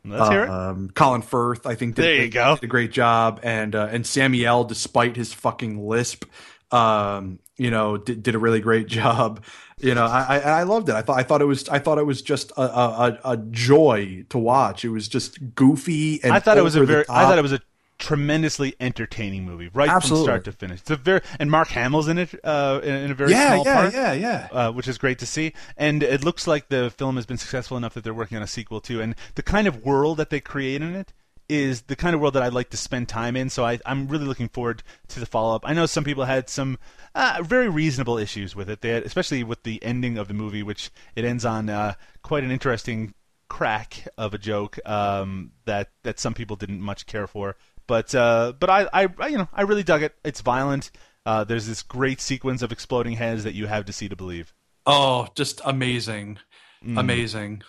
Let's 0.04 0.28
hear 0.30 0.44
it. 0.44 0.50
Um, 0.50 0.90
Colin 0.94 1.20
Firth, 1.22 1.66
I 1.66 1.74
think 1.74 1.96
did, 1.96 2.02
There 2.04 2.14
you 2.14 2.20
did- 2.22 2.32
go. 2.32 2.54
did 2.54 2.62
a 2.64 2.68
great 2.68 2.92
job, 2.92 3.40
and 3.42 3.74
uh, 3.74 3.88
and 3.90 4.06
Samuel, 4.06 4.62
despite 4.64 5.16
his 5.16 5.32
fucking 5.32 5.84
lisp, 5.84 6.24
um, 6.70 7.38
you 7.56 7.70
know, 7.70 7.96
did, 7.96 8.22
did 8.22 8.34
a 8.34 8.38
really 8.38 8.60
great 8.60 8.86
job. 8.98 9.42
You 9.78 9.94
know, 9.94 10.06
I, 10.06 10.38
I 10.38 10.38
I 10.38 10.62
loved 10.62 10.88
it. 10.88 10.94
I 10.94 11.02
thought 11.02 11.18
I 11.18 11.22
thought 11.22 11.40
it 11.42 11.46
was 11.46 11.68
I 11.68 11.78
thought 11.80 11.98
it 11.98 12.06
was 12.06 12.22
just 12.22 12.52
a 12.56 12.62
a, 12.62 13.18
a- 13.24 13.36
joy 13.36 14.24
to 14.30 14.38
watch. 14.38 14.84
It 14.84 14.90
was 14.90 15.08
just 15.08 15.54
goofy 15.54 16.22
and 16.22 16.32
I 16.32 16.38
thought 16.40 16.56
it 16.56 16.64
was 16.64 16.76
a 16.76 16.84
very. 16.84 17.04
I 17.08 17.24
thought 17.24 17.38
it 17.38 17.42
was 17.42 17.52
a 17.52 17.60
tremendously 17.98 18.74
entertaining 18.80 19.44
movie, 19.44 19.70
right 19.72 19.88
Absolutely. 19.88 20.26
from 20.26 20.32
start 20.32 20.44
to 20.44 20.52
finish. 20.52 20.80
It's 20.80 20.90
a 20.90 20.96
very 20.96 21.20
and 21.38 21.50
Mark 21.50 21.68
Hamill's 21.68 22.08
in 22.08 22.18
it 22.18 22.34
uh, 22.44 22.80
in, 22.82 22.94
in 22.94 23.10
a 23.10 23.14
very 23.14 23.30
yeah 23.30 23.54
small 23.54 23.64
yeah 23.64 23.74
part. 23.74 23.94
yeah 23.94 24.12
yeah 24.12 24.48
uh, 24.52 24.72
which 24.72 24.88
is 24.88 24.98
great 24.98 25.18
to 25.20 25.26
see. 25.26 25.52
And 25.76 26.02
it 26.02 26.24
looks 26.24 26.46
like 26.46 26.68
the 26.68 26.90
film 26.90 27.16
has 27.16 27.26
been 27.26 27.38
successful 27.38 27.76
enough 27.76 27.94
that 27.94 28.04
they're 28.04 28.14
working 28.14 28.36
on 28.36 28.42
a 28.42 28.48
sequel 28.48 28.80
too. 28.80 29.00
And 29.00 29.14
the 29.34 29.42
kind 29.42 29.66
of 29.66 29.84
world 29.84 30.18
that 30.18 30.30
they 30.30 30.40
create 30.40 30.82
in 30.82 30.94
it 30.94 31.12
is 31.48 31.82
the 31.82 31.96
kind 31.96 32.14
of 32.14 32.20
world 32.20 32.34
that 32.34 32.42
I'd 32.42 32.52
like 32.52 32.70
to 32.70 32.76
spend 32.76 33.08
time 33.08 33.36
in. 33.36 33.50
So 33.50 33.64
I, 33.64 33.78
I'm 33.86 34.08
really 34.08 34.24
looking 34.24 34.48
forward 34.48 34.82
to 35.08 35.20
the 35.20 35.26
follow 35.26 35.54
up. 35.54 35.62
I 35.64 35.74
know 35.74 35.86
some 35.86 36.04
people 36.04 36.24
had 36.24 36.48
some 36.48 36.78
uh, 37.14 37.38
very 37.42 37.68
reasonable 37.68 38.18
issues 38.18 38.56
with 38.56 38.68
it, 38.68 38.80
they 38.80 38.90
had, 38.90 39.04
especially 39.04 39.44
with 39.44 39.62
the 39.62 39.82
ending 39.82 40.18
of 40.18 40.28
the 40.28 40.34
movie, 40.34 40.62
which 40.62 40.90
it 41.14 41.24
ends 41.24 41.44
on 41.44 41.70
uh, 41.70 41.94
quite 42.22 42.44
an 42.44 42.50
interesting 42.50 43.14
crack 43.48 44.08
of 44.18 44.34
a 44.34 44.38
joke 44.38 44.78
um, 44.84 45.52
that 45.66 45.90
that 46.02 46.18
some 46.18 46.34
people 46.34 46.56
didn't 46.56 46.80
much 46.80 47.06
care 47.06 47.26
for. 47.26 47.56
But 47.86 48.14
uh, 48.14 48.52
but 48.58 48.68
I, 48.70 48.88
I 48.92 49.08
I, 49.18 49.26
you 49.28 49.38
know 49.38 49.48
I 49.52 49.62
really 49.62 49.82
dug 49.82 50.02
it. 50.02 50.14
It's 50.24 50.40
violent. 50.40 50.90
Uh, 51.24 51.44
there's 51.44 51.66
this 51.66 51.82
great 51.82 52.20
sequence 52.20 52.62
of 52.62 52.70
exploding 52.72 53.14
heads 53.16 53.44
that 53.44 53.54
you 53.54 53.66
have 53.66 53.84
to 53.86 53.92
see 53.92 54.08
to 54.08 54.16
believe. 54.16 54.52
oh 54.86 55.28
just 55.34 55.60
amazing 55.64 56.38
Mm. 56.84 57.00
amazing 57.00 57.62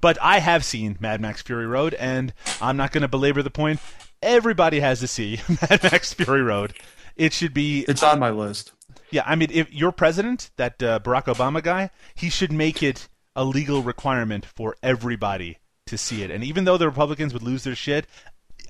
But 0.00 0.18
I 0.20 0.40
have 0.40 0.64
seen 0.64 0.96
Mad 1.00 1.20
Max 1.20 1.40
Fury 1.42 1.66
Road, 1.66 1.94
and 1.94 2.32
I'm 2.60 2.76
not 2.76 2.92
going 2.92 3.02
to 3.02 3.08
belabor 3.08 3.42
the 3.42 3.50
point. 3.50 3.80
Everybody 4.22 4.80
has 4.80 5.00
to 5.00 5.06
see 5.06 5.40
Mad 5.48 5.82
Max 5.82 6.12
Fury 6.12 6.42
Road. 6.42 6.74
It 7.14 7.32
should 7.32 7.54
be 7.54 7.84
it's 7.88 8.02
on 8.02 8.18
my 8.18 8.30
list 8.30 8.72
Yeah, 9.10 9.22
I 9.24 9.36
mean, 9.36 9.50
if 9.52 9.72
your 9.72 9.92
president, 9.92 10.50
that 10.56 10.82
uh, 10.82 10.98
Barack 11.00 11.24
Obama 11.32 11.62
guy, 11.62 11.90
he 12.14 12.28
should 12.28 12.52
make 12.52 12.82
it 12.82 13.08
a 13.34 13.44
legal 13.44 13.82
requirement 13.82 14.44
for 14.44 14.76
everybody 14.82 15.58
to 15.86 15.96
see 15.96 16.22
it. 16.22 16.30
And 16.30 16.42
even 16.42 16.64
though 16.64 16.76
the 16.76 16.88
Republicans 16.88 17.32
would 17.32 17.42
lose 17.42 17.64
their 17.64 17.76
shit, 17.76 18.06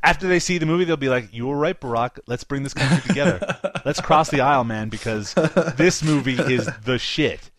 after 0.07 0.29
they 0.29 0.39
see 0.39 0.59
the 0.59 0.67
movie, 0.67 0.85
they'll 0.85 0.97
be 0.97 1.09
like, 1.09 1.33
"You 1.33 1.47
were 1.47 1.57
right, 1.57 1.79
Barack. 1.79 2.21
Let's 2.27 2.45
bring 2.45 2.63
this 2.63 2.75
country 2.75 3.07
together. 3.07 3.59
Let's 3.85 4.01
cross 4.01 4.31
the 4.31 4.41
aisle, 4.41 4.65
man, 4.65 4.89
because 4.89 5.35
this 5.77 6.03
movie 6.03 6.39
is 6.39 6.71
the 6.85 6.99
shit." 6.99 7.51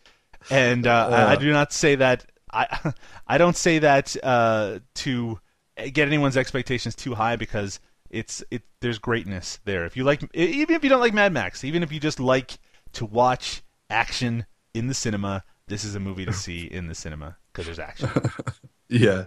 And 0.49 0.87
uh, 0.87 1.09
I, 1.11 1.31
I 1.33 1.35
do 1.35 1.51
not 1.51 1.73
say 1.73 1.95
that. 1.95 2.25
I 2.51 2.93
I 3.27 3.37
don't 3.37 3.57
say 3.57 3.79
that 3.79 4.15
uh, 4.23 4.79
to 4.95 5.39
get 5.75 6.07
anyone's 6.07 6.37
expectations 6.37 6.95
too 6.95 7.15
high 7.15 7.35
because 7.35 7.79
it's 8.09 8.43
it. 8.49 8.63
There's 8.79 8.97
greatness 8.99 9.59
there. 9.65 9.85
If 9.85 9.97
you 9.97 10.03
like, 10.03 10.23
even 10.33 10.75
if 10.75 10.83
you 10.83 10.89
don't 10.89 11.01
like 11.01 11.13
Mad 11.13 11.33
Max, 11.33 11.63
even 11.63 11.83
if 11.83 11.91
you 11.91 11.99
just 11.99 12.19
like 12.19 12.57
to 12.93 13.05
watch 13.05 13.61
action 13.89 14.45
in 14.73 14.87
the 14.87 14.93
cinema, 14.93 15.43
this 15.67 15.83
is 15.83 15.95
a 15.95 15.99
movie 15.99 16.25
to 16.25 16.33
see 16.33 16.63
in 16.65 16.87
the 16.87 16.95
cinema 16.95 17.37
because 17.51 17.65
there's 17.65 17.79
action. 17.79 18.09
yeah 18.89 19.25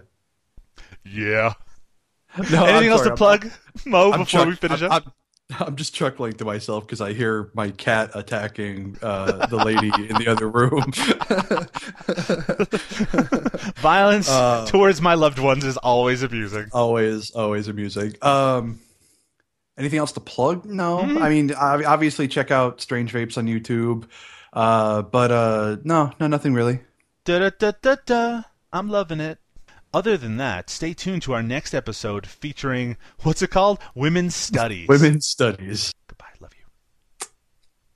yeah. 1.03 1.53
No, 2.37 2.43
Anything 2.65 2.87
I'm 2.87 2.91
else 2.91 3.03
sorry, 3.03 3.17
to 3.17 3.25
I'm- 3.25 3.39
plug, 3.39 3.51
Mo, 3.85 4.11
I'm 4.11 4.19
before 4.21 4.25
chuck- 4.41 4.47
we 4.47 4.55
finish 4.55 4.81
I'm, 4.81 4.91
up? 4.91 5.03
I'm, 5.05 5.67
I'm 5.67 5.75
just 5.75 5.93
chuckling 5.93 6.33
to 6.33 6.45
myself 6.45 6.85
because 6.85 7.01
I 7.01 7.11
hear 7.13 7.51
my 7.53 7.71
cat 7.71 8.11
attacking 8.15 8.97
uh, 9.01 9.45
the 9.47 9.57
lady 9.57 9.87
in 10.09 10.15
the 10.17 10.27
other 10.29 10.47
room. 10.47 10.91
Violence 13.81 14.29
uh, 14.29 14.65
towards 14.67 15.01
my 15.01 15.15
loved 15.15 15.39
ones 15.39 15.63
is 15.65 15.77
always 15.77 16.23
amusing. 16.23 16.67
always, 16.73 17.31
always 17.31 17.67
amusing. 17.67 18.15
Um, 18.21 18.79
anything 19.77 19.99
else 19.99 20.13
to 20.13 20.19
plug? 20.19 20.65
No, 20.65 20.99
Mm-hmm. 20.99 21.17
I 21.21 21.29
mean, 21.29 21.53
ob- 21.53 21.83
obviously 21.85 22.27
check 22.27 22.51
out 22.51 22.79
Strange 22.81 23.11
Vapes 23.13 23.37
on 23.37 23.45
YouTube. 23.47 24.05
Uh, 24.53 25.01
but 25.01 25.31
uh, 25.31 25.77
no, 25.83 26.11
no, 26.19 26.27
nothing 26.27 26.53
really. 26.53 26.79
Da 27.25 27.39
da 27.39 27.49
da 27.57 27.71
da 27.81 27.95
da. 28.05 28.41
I'm 28.73 28.89
loving 28.89 29.19
it. 29.19 29.37
Other 29.93 30.15
than 30.15 30.37
that, 30.37 30.69
stay 30.69 30.93
tuned 30.93 31.21
to 31.23 31.33
our 31.33 31.43
next 31.43 31.73
episode 31.73 32.25
featuring 32.25 32.95
what's 33.23 33.41
it 33.41 33.49
called? 33.49 33.77
Women's 33.93 34.35
Studies. 34.35 34.87
Women's 34.87 35.27
studies. 35.27 35.91